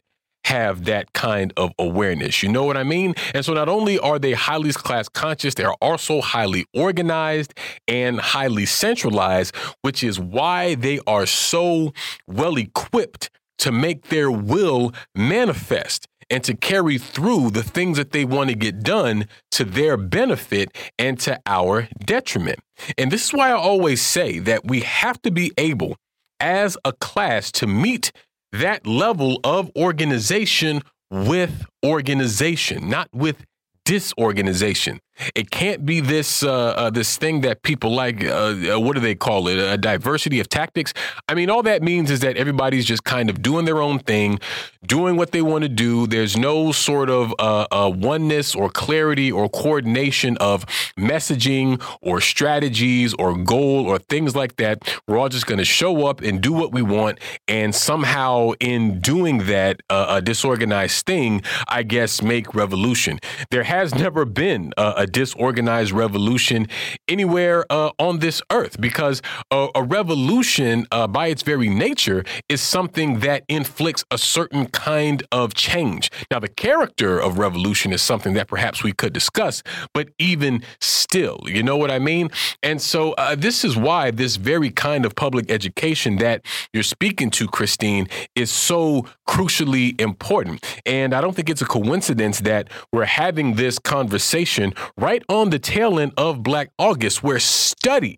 have 0.45 0.85
that 0.85 1.13
kind 1.13 1.53
of 1.55 1.71
awareness. 1.79 2.43
You 2.43 2.49
know 2.49 2.63
what 2.63 2.77
I 2.77 2.83
mean? 2.83 3.15
And 3.33 3.45
so 3.45 3.53
not 3.53 3.69
only 3.69 3.97
are 3.99 4.19
they 4.19 4.33
highly 4.33 4.71
class 4.73 5.07
conscious, 5.07 5.53
they 5.53 5.63
are 5.63 5.77
also 5.81 6.21
highly 6.21 6.65
organized 6.73 7.53
and 7.87 8.19
highly 8.19 8.65
centralized, 8.65 9.55
which 9.81 10.03
is 10.03 10.19
why 10.19 10.75
they 10.75 10.99
are 11.07 11.25
so 11.25 11.93
well 12.27 12.57
equipped 12.57 13.29
to 13.59 13.71
make 13.71 14.09
their 14.09 14.29
will 14.29 14.93
manifest 15.15 16.07
and 16.33 16.43
to 16.43 16.55
carry 16.55 16.97
through 16.97 17.51
the 17.51 17.61
things 17.61 17.95
that 17.95 18.11
they 18.11 18.25
want 18.25 18.49
to 18.49 18.55
get 18.55 18.81
done 18.81 19.27
to 19.51 19.63
their 19.63 19.95
benefit 19.97 20.75
and 20.97 21.19
to 21.19 21.39
our 21.45 21.87
detriment. 22.03 22.57
And 22.97 23.11
this 23.11 23.25
is 23.25 23.33
why 23.33 23.49
I 23.51 23.53
always 23.53 24.01
say 24.01 24.39
that 24.39 24.65
we 24.65 24.79
have 24.79 25.21
to 25.21 25.29
be 25.29 25.51
able, 25.59 25.95
as 26.39 26.75
a 26.83 26.91
class, 26.91 27.51
to 27.51 27.67
meet 27.67 28.11
that 28.51 28.87
level 28.87 29.39
of 29.43 29.69
organization 29.77 30.81
with 31.11 31.67
organization, 31.85 32.89
not 32.89 33.09
with 33.13 33.45
disorganization. 33.85 34.99
It 35.35 35.51
can't 35.51 35.85
be 35.85 35.99
this 35.99 36.43
uh, 36.43 36.51
uh, 36.51 36.89
this 36.89 37.17
thing 37.17 37.41
that 37.41 37.61
people 37.61 37.93
like. 37.93 38.23
Uh, 38.23 38.73
uh, 38.73 38.79
what 38.79 38.93
do 38.95 38.99
they 38.99 39.15
call 39.15 39.47
it? 39.47 39.59
A 39.59 39.77
diversity 39.77 40.39
of 40.39 40.49
tactics. 40.49 40.93
I 41.29 41.35
mean, 41.35 41.49
all 41.49 41.63
that 41.63 41.83
means 41.83 42.09
is 42.09 42.21
that 42.21 42.35
everybody's 42.35 42.85
just 42.85 43.03
kind 43.03 43.29
of 43.29 43.41
doing 43.41 43.65
their 43.65 43.81
own 43.81 43.99
thing, 43.99 44.39
doing 44.85 45.15
what 45.15 45.31
they 45.31 45.41
want 45.41 45.63
to 45.63 45.69
do. 45.69 46.07
There's 46.07 46.35
no 46.35 46.71
sort 46.71 47.09
of 47.09 47.33
uh, 47.37 47.67
uh, 47.71 47.91
oneness 47.95 48.55
or 48.55 48.69
clarity 48.69 49.31
or 49.31 49.49
coordination 49.49 50.35
of 50.37 50.65
messaging 50.97 51.81
or 52.01 52.19
strategies 52.19 53.13
or 53.13 53.37
goal 53.37 53.85
or 53.85 53.99
things 53.99 54.35
like 54.35 54.55
that. 54.55 54.79
We're 55.07 55.19
all 55.19 55.29
just 55.29 55.45
going 55.45 55.59
to 55.59 55.65
show 55.65 56.07
up 56.07 56.21
and 56.21 56.41
do 56.41 56.51
what 56.53 56.71
we 56.71 56.81
want, 56.81 57.19
and 57.47 57.75
somehow 57.75 58.51
in 58.59 58.99
doing 58.99 59.45
that, 59.45 59.81
a 59.89 60.21
disorganized 60.21 61.05
thing, 61.05 61.43
I 61.67 61.83
guess, 61.83 62.21
make 62.21 62.55
revolution. 62.55 63.19
There 63.51 63.63
has 63.63 63.93
never 63.93 64.25
been 64.25 64.73
a 64.77 65.02
a 65.03 65.07
disorganized 65.07 65.91
revolution 65.91 66.67
anywhere 67.09 67.65
uh, 67.69 67.91
on 67.99 68.19
this 68.19 68.41
earth 68.51 68.79
because 68.79 69.21
a, 69.51 69.67
a 69.75 69.83
revolution, 69.83 70.87
uh, 70.91 71.05
by 71.05 71.27
its 71.27 71.43
very 71.43 71.69
nature, 71.69 72.23
is 72.47 72.61
something 72.61 73.19
that 73.19 73.43
inflicts 73.49 74.05
a 74.09 74.17
certain 74.17 74.65
kind 74.67 75.23
of 75.31 75.53
change. 75.53 76.09
Now, 76.31 76.39
the 76.39 76.47
character 76.47 77.19
of 77.19 77.37
revolution 77.37 77.91
is 77.91 78.01
something 78.01 78.33
that 78.35 78.47
perhaps 78.47 78.81
we 78.81 78.93
could 78.93 79.13
discuss, 79.13 79.61
but 79.93 80.09
even 80.17 80.63
still, 80.79 81.39
you 81.45 81.61
know 81.61 81.75
what 81.75 81.91
I 81.91 81.99
mean? 81.99 82.29
And 82.63 82.81
so, 82.81 83.11
uh, 83.13 83.35
this 83.35 83.65
is 83.65 83.75
why 83.75 84.09
this 84.11 84.37
very 84.37 84.71
kind 84.71 85.05
of 85.05 85.15
public 85.15 85.51
education 85.51 86.15
that 86.17 86.45
you're 86.71 86.83
speaking 86.83 87.29
to, 87.31 87.47
Christine, 87.47 88.07
is 88.35 88.49
so 88.49 89.05
crucially 89.27 89.99
important. 89.99 90.63
And 90.85 91.13
I 91.13 91.19
don't 91.19 91.35
think 91.35 91.49
it's 91.49 91.61
a 91.61 91.65
coincidence 91.65 92.39
that 92.41 92.69
we're 92.93 93.05
having 93.05 93.55
this 93.55 93.79
conversation 93.79 94.73
right 94.97 95.23
on 95.29 95.49
the 95.49 95.59
tail 95.59 95.99
end 95.99 96.13
of 96.17 96.43
Black 96.43 96.69
August, 96.77 97.23
where 97.23 97.39
study 97.39 98.17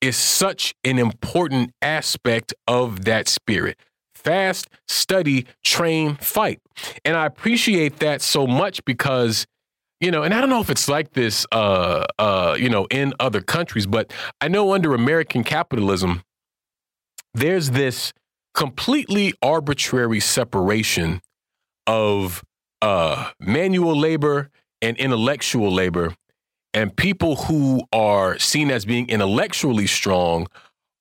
is 0.00 0.16
such 0.16 0.74
an 0.84 0.98
important 0.98 1.72
aspect 1.82 2.54
of 2.66 3.04
that 3.04 3.28
spirit. 3.28 3.78
Fast, 4.14 4.68
study, 4.86 5.46
train, 5.64 6.16
fight. 6.16 6.60
And 7.04 7.16
I 7.16 7.26
appreciate 7.26 7.98
that 7.98 8.20
so 8.20 8.46
much 8.46 8.84
because, 8.84 9.46
you 10.00 10.10
know, 10.10 10.22
and 10.22 10.34
I 10.34 10.40
don't 10.40 10.50
know 10.50 10.60
if 10.60 10.70
it's 10.70 10.88
like 10.88 11.12
this, 11.12 11.46
uh, 11.52 12.04
uh, 12.18 12.56
you 12.58 12.68
know, 12.68 12.86
in 12.90 13.14
other 13.20 13.40
countries, 13.40 13.86
but 13.86 14.12
I 14.40 14.48
know 14.48 14.72
under 14.72 14.94
American 14.94 15.44
capitalism, 15.44 16.22
there's 17.34 17.70
this 17.70 18.12
completely 18.54 19.34
arbitrary 19.40 20.20
separation 20.20 21.20
of 21.86 22.42
uh, 22.82 23.30
manual 23.40 23.96
labor 23.96 24.50
and 24.82 24.96
intellectual 24.96 25.72
labor. 25.72 26.14
And 26.74 26.94
people 26.94 27.36
who 27.36 27.82
are 27.92 28.38
seen 28.38 28.70
as 28.70 28.84
being 28.84 29.08
intellectually 29.08 29.86
strong 29.86 30.46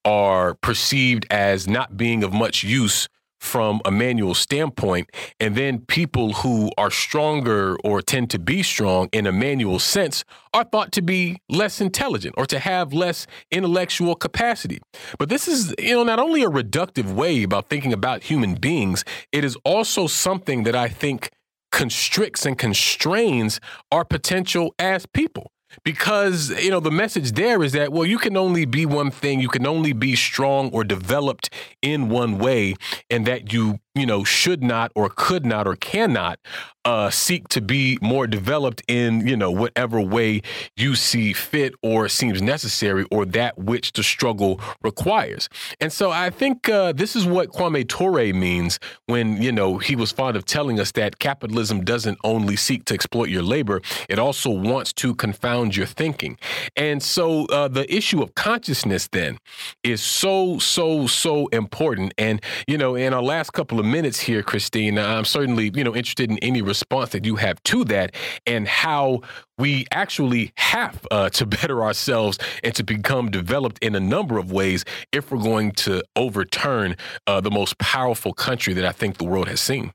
are 0.06 0.56
perceived 0.56 1.26
as 1.30 1.68
not 1.68 1.98
being 1.98 2.24
of 2.24 2.32
much 2.32 2.64
use 2.64 3.10
from 3.40 3.82
a 3.86 3.92
manual 3.92 4.34
standpoint. 4.34 5.10
And 5.40 5.56
then 5.56 5.80
people 5.80 6.34
who 6.34 6.72
are 6.78 6.90
stronger 6.90 7.78
or 7.84 8.02
tend 8.02 8.30
to 8.32 8.40
be 8.40 8.64
strong 8.64 9.10
in 9.12 9.28
a 9.28 9.32
manual 9.32 9.80
sense 9.80 10.24
are 10.54 10.64
thought 10.64 10.92
to 10.94 11.02
be 11.02 11.38
less 11.50 11.80
intelligent 11.80 12.36
or 12.38 12.46
to 12.48 12.60
have 12.60 12.94
less 12.94 13.28
intellectual 13.52 14.16
capacity. 14.16 14.80
But 15.20 15.30
this 15.30 15.48
is, 15.48 15.76
you 15.78 15.94
know, 15.94 16.04
not 16.04 16.20
only 16.20 16.44
a 16.44 16.50
reductive 16.50 17.14
way 17.14 17.44
about 17.44 17.70
thinking 17.70 17.94
about 17.94 18.24
human 18.24 18.56
beings, 18.56 19.04
it 19.32 19.44
is 19.44 19.56
also 19.64 20.08
something 20.08 20.64
that 20.64 20.76
I 20.76 20.88
think 20.88 21.30
constricts 21.78 22.44
and 22.44 22.58
constrains 22.58 23.60
our 23.92 24.04
potential 24.04 24.74
as 24.80 25.06
people. 25.06 25.52
Because 25.84 26.50
you 26.64 26.72
know 26.72 26.80
the 26.80 26.90
message 26.90 27.34
there 27.34 27.62
is 27.62 27.74
that 27.74 27.92
well 27.92 28.06
you 28.06 28.18
can 28.18 28.36
only 28.36 28.66
be 28.66 28.86
one 28.86 29.12
thing 29.12 29.40
you 29.40 29.50
can 29.50 29.68
only 29.68 29.94
be 29.94 30.16
strong 30.16 30.72
or 30.72 30.84
developed 30.84 31.54
in 31.82 32.10
one 32.10 32.40
way 32.40 32.74
and 33.10 33.28
that 33.28 33.52
you 33.54 33.80
you 33.98 34.06
know 34.06 34.24
should 34.24 34.64
not 34.64 34.92
or 34.96 35.10
could 35.10 35.46
not 35.46 35.68
or 35.68 35.76
cannot 35.76 36.40
uh, 36.86 37.10
seek 37.10 37.50
to 37.50 37.60
be 37.60 37.98
more 38.02 38.28
developed 38.28 38.82
in 38.88 39.28
you 39.28 39.36
know 39.36 39.52
whatever 39.52 40.00
way 40.02 40.42
you 40.78 40.96
see 40.96 41.34
fit 41.34 41.74
or 41.84 42.08
seems 42.08 42.42
necessary 42.42 43.06
or 43.12 43.26
that 43.26 43.58
which 43.58 43.92
the 43.94 44.04
struggle 44.04 44.62
requires. 44.82 45.50
And 45.82 45.92
so 45.92 46.12
i 46.12 46.30
think 46.30 46.70
uh, 46.70 46.94
this 46.94 47.16
is 47.16 47.26
what 47.26 47.50
kwame 47.50 47.88
ture 47.88 48.34
means 48.34 48.80
when 49.08 49.42
you 49.42 49.52
know 49.52 49.78
he 49.78 49.96
was 49.96 50.12
fond 50.12 50.38
of 50.38 50.46
telling 50.46 50.80
us 50.80 50.92
that 50.94 51.20
capitalism 51.20 51.84
doesn't 51.84 52.18
only 52.24 52.56
seek 52.56 52.86
to 52.86 52.94
exploit 52.94 53.30
your 53.30 53.44
labor 53.44 53.82
it 54.10 54.20
also 54.20 54.50
wants 54.50 54.94
to 54.94 55.16
confound 55.16 55.76
your 55.76 55.86
thinking. 55.86 56.38
And 56.76 57.02
so 57.02 57.46
uh, 57.46 57.68
the 57.68 57.94
issue 57.94 58.22
of 58.22 58.36
consciousness 58.36 59.08
then 59.08 59.38
is 59.84 60.02
so 60.02 60.60
so 60.60 61.08
so 61.08 61.48
important. 61.48 62.14
And 62.18 62.42
you 62.68 62.78
know 62.78 62.96
in 62.96 63.14
our 63.14 63.24
last 63.24 63.52
couple 63.52 63.80
of 63.80 63.86
minutes 63.92 64.20
here 64.20 64.44
christine 64.44 64.98
i'm 64.98 65.26
certainly 65.26 65.72
you 65.74 65.84
know 65.84 65.96
interested 65.96 66.30
in 66.30 66.38
any 66.40 66.62
response 66.62 67.10
that 67.10 67.26
you 67.26 67.36
have 67.36 67.62
to 67.64 67.84
that 67.84 68.14
and 68.46 68.68
how 68.68 69.22
we 69.58 69.86
actually 69.92 70.52
have 70.58 71.06
uh, 71.10 71.30
to 71.30 71.46
better 71.46 71.82
ourselves 71.82 72.38
and 72.64 72.76
to 72.76 72.84
become 72.84 73.32
developed 73.32 73.80
in 73.82 73.96
a 73.96 74.00
number 74.00 74.38
of 74.38 74.52
ways 74.52 74.86
if 75.12 75.32
we're 75.32 75.42
going 75.42 75.72
to 75.72 76.04
overturn 76.16 76.96
uh, 77.26 77.42
the 77.42 77.52
most 77.52 77.78
powerful 77.80 78.34
country 78.34 78.74
that 78.74 78.86
I 78.86 78.92
think 78.92 79.18
the 79.18 79.26
world 79.26 79.48
has 79.48 79.60
seen. 79.60 79.92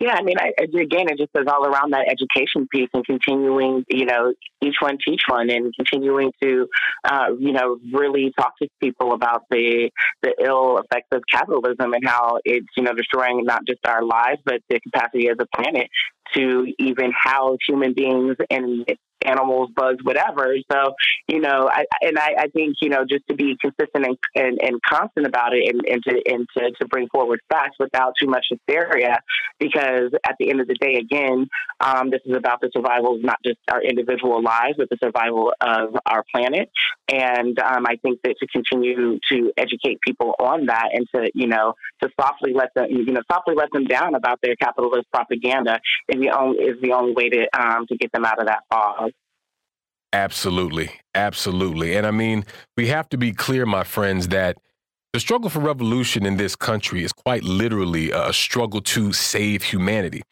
Yeah, 0.00 0.14
I 0.18 0.22
mean, 0.22 0.36
I, 0.38 0.52
again, 0.58 1.10
it 1.10 1.18
just 1.18 1.30
goes 1.34 1.44
all 1.46 1.66
around 1.66 1.92
that 1.92 2.08
education 2.08 2.66
piece 2.72 2.88
and 2.94 3.04
continuing, 3.04 3.84
you 3.90 4.06
know, 4.06 4.32
each 4.62 4.76
one 4.80 4.96
teach 5.06 5.20
one, 5.28 5.50
and 5.50 5.74
continuing 5.76 6.32
to, 6.42 6.66
uh, 7.04 7.26
you 7.38 7.52
know, 7.52 7.76
really 7.92 8.32
talk 8.38 8.54
to 8.62 8.68
people 8.82 9.12
about 9.12 9.42
the 9.50 9.90
the 10.22 10.34
ill 10.42 10.78
effects 10.78 11.08
of 11.12 11.22
capitalism 11.30 11.92
and 11.92 12.02
how 12.06 12.38
it's, 12.46 12.66
you 12.78 12.82
know, 12.82 12.94
destroying 12.94 13.44
not 13.44 13.66
just 13.66 13.80
our 13.86 14.02
lives 14.02 14.40
but 14.46 14.60
the 14.70 14.80
capacity 14.80 15.28
as 15.28 15.36
a 15.38 15.46
planet 15.54 15.88
to 16.34 16.66
even 16.78 17.12
house 17.14 17.58
human 17.68 17.92
beings 17.92 18.36
and 18.50 18.86
animals, 19.24 19.70
bugs, 19.74 20.02
whatever. 20.02 20.54
So, 20.70 20.94
you 21.28 21.40
know, 21.40 21.70
I, 21.72 21.84
and 22.02 22.18
I, 22.18 22.34
I 22.38 22.46
think, 22.48 22.76
you 22.80 22.88
know, 22.88 23.04
just 23.08 23.26
to 23.28 23.34
be 23.34 23.56
consistent 23.60 24.06
and, 24.06 24.18
and, 24.34 24.58
and 24.62 24.80
constant 24.82 25.26
about 25.26 25.54
it 25.54 25.68
and, 25.68 25.80
and, 25.86 26.02
to, 26.04 26.32
and 26.32 26.46
to, 26.56 26.70
to 26.80 26.88
bring 26.88 27.08
forward 27.08 27.40
facts 27.48 27.76
without 27.78 28.14
too 28.20 28.28
much 28.28 28.46
hysteria, 28.50 29.20
because 29.58 30.10
at 30.26 30.36
the 30.38 30.50
end 30.50 30.60
of 30.60 30.66
the 30.66 30.74
day, 30.74 30.94
again, 30.94 31.48
um, 31.80 32.10
this 32.10 32.20
is 32.24 32.36
about 32.36 32.60
the 32.60 32.70
survival 32.74 33.16
of 33.16 33.24
not 33.24 33.38
just 33.44 33.58
our 33.70 33.82
individual 33.82 34.42
lives, 34.42 34.74
but 34.78 34.88
the 34.90 34.98
survival 35.02 35.52
of 35.60 35.94
our 36.06 36.24
planet. 36.34 36.70
And 37.08 37.58
um, 37.58 37.86
I 37.86 37.96
think 38.02 38.20
that 38.24 38.36
to 38.40 38.46
continue 38.46 39.18
to 39.30 39.52
educate 39.56 40.00
people 40.06 40.34
on 40.38 40.66
that 40.66 40.88
and 40.92 41.06
to, 41.14 41.30
you 41.34 41.46
know, 41.46 41.74
to 42.02 42.08
softly 42.20 42.52
let 42.54 42.68
them, 42.74 42.86
you 42.90 43.12
know, 43.12 43.22
softly 43.30 43.54
let 43.54 43.70
them 43.72 43.84
down 43.84 44.14
about 44.14 44.38
their 44.42 44.56
capitalist 44.56 45.06
propaganda 45.12 45.80
is 46.08 46.20
the 46.20 46.30
only, 46.30 46.58
is 46.58 46.80
the 46.80 46.92
only 46.92 47.12
way 47.14 47.28
to, 47.28 47.46
um, 47.58 47.86
to 47.86 47.96
get 47.96 48.12
them 48.12 48.24
out 48.24 48.40
of 48.40 48.46
that 48.46 48.62
fog. 48.70 49.09
Absolutely. 50.12 51.00
Absolutely. 51.14 51.96
And 51.96 52.06
I 52.06 52.10
mean, 52.10 52.44
we 52.76 52.88
have 52.88 53.08
to 53.10 53.16
be 53.18 53.32
clear, 53.32 53.66
my 53.66 53.84
friends, 53.84 54.28
that 54.28 54.56
the 55.12 55.20
struggle 55.20 55.50
for 55.50 55.60
revolution 55.60 56.26
in 56.26 56.36
this 56.36 56.56
country 56.56 57.04
is 57.04 57.12
quite 57.12 57.42
literally 57.44 58.10
a 58.10 58.32
struggle 58.32 58.80
to 58.80 59.12
save 59.12 59.62
humanity. 59.62 60.22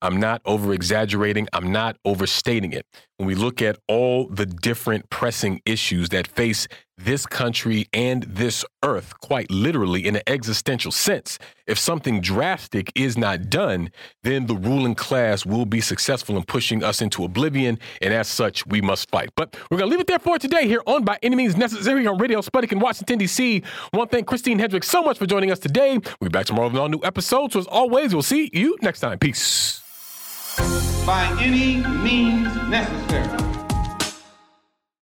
I'm 0.00 0.20
not 0.20 0.42
over 0.44 0.72
exaggerating. 0.72 1.48
I'm 1.52 1.72
not 1.72 1.96
overstating 2.04 2.72
it. 2.72 2.86
When 3.16 3.26
we 3.26 3.34
look 3.34 3.60
at 3.60 3.78
all 3.88 4.28
the 4.28 4.46
different 4.46 5.10
pressing 5.10 5.60
issues 5.64 6.10
that 6.10 6.28
face 6.28 6.68
this 6.98 7.26
country 7.26 7.88
and 7.92 8.24
this 8.24 8.64
earth, 8.82 9.18
quite 9.20 9.50
literally 9.50 10.06
in 10.06 10.16
an 10.16 10.22
existential 10.26 10.92
sense, 10.92 11.38
if 11.66 11.78
something 11.78 12.20
drastic 12.20 12.92
is 12.94 13.16
not 13.16 13.48
done, 13.48 13.90
then 14.22 14.46
the 14.46 14.54
ruling 14.54 14.94
class 14.94 15.46
will 15.46 15.66
be 15.66 15.80
successful 15.80 16.36
in 16.36 16.42
pushing 16.44 16.82
us 16.82 17.00
into 17.00 17.24
oblivion. 17.24 17.78
And 18.02 18.12
as 18.12 18.28
such, 18.28 18.66
we 18.66 18.80
must 18.80 19.08
fight. 19.10 19.30
But 19.36 19.56
we're 19.70 19.78
going 19.78 19.90
to 19.90 19.90
leave 19.90 20.00
it 20.00 20.06
there 20.06 20.18
for 20.18 20.38
today 20.38 20.66
here 20.66 20.82
on 20.86 21.04
By 21.04 21.18
Any 21.22 21.36
Means 21.36 21.56
Necessary 21.56 22.06
on 22.06 22.18
Radio 22.18 22.40
Sputnik 22.40 22.72
in 22.72 22.80
Washington, 22.80 23.18
D.C. 23.18 23.62
Want 23.92 24.10
to 24.10 24.16
thank 24.16 24.26
Christine 24.26 24.58
Hedrick 24.58 24.84
so 24.84 25.02
much 25.02 25.18
for 25.18 25.26
joining 25.26 25.50
us 25.50 25.58
today. 25.58 25.92
We'll 25.92 26.28
be 26.28 26.28
back 26.28 26.46
tomorrow 26.46 26.68
with 26.68 26.76
all 26.76 26.88
new 26.88 27.00
episodes. 27.02 27.54
So 27.54 27.60
as 27.60 27.66
always, 27.66 28.12
we'll 28.12 28.22
see 28.22 28.50
you 28.52 28.76
next 28.82 29.00
time. 29.00 29.18
Peace 29.18 29.82
by 31.08 31.24
any 31.40 31.76
means 32.02 32.54
necessary. 32.68 33.57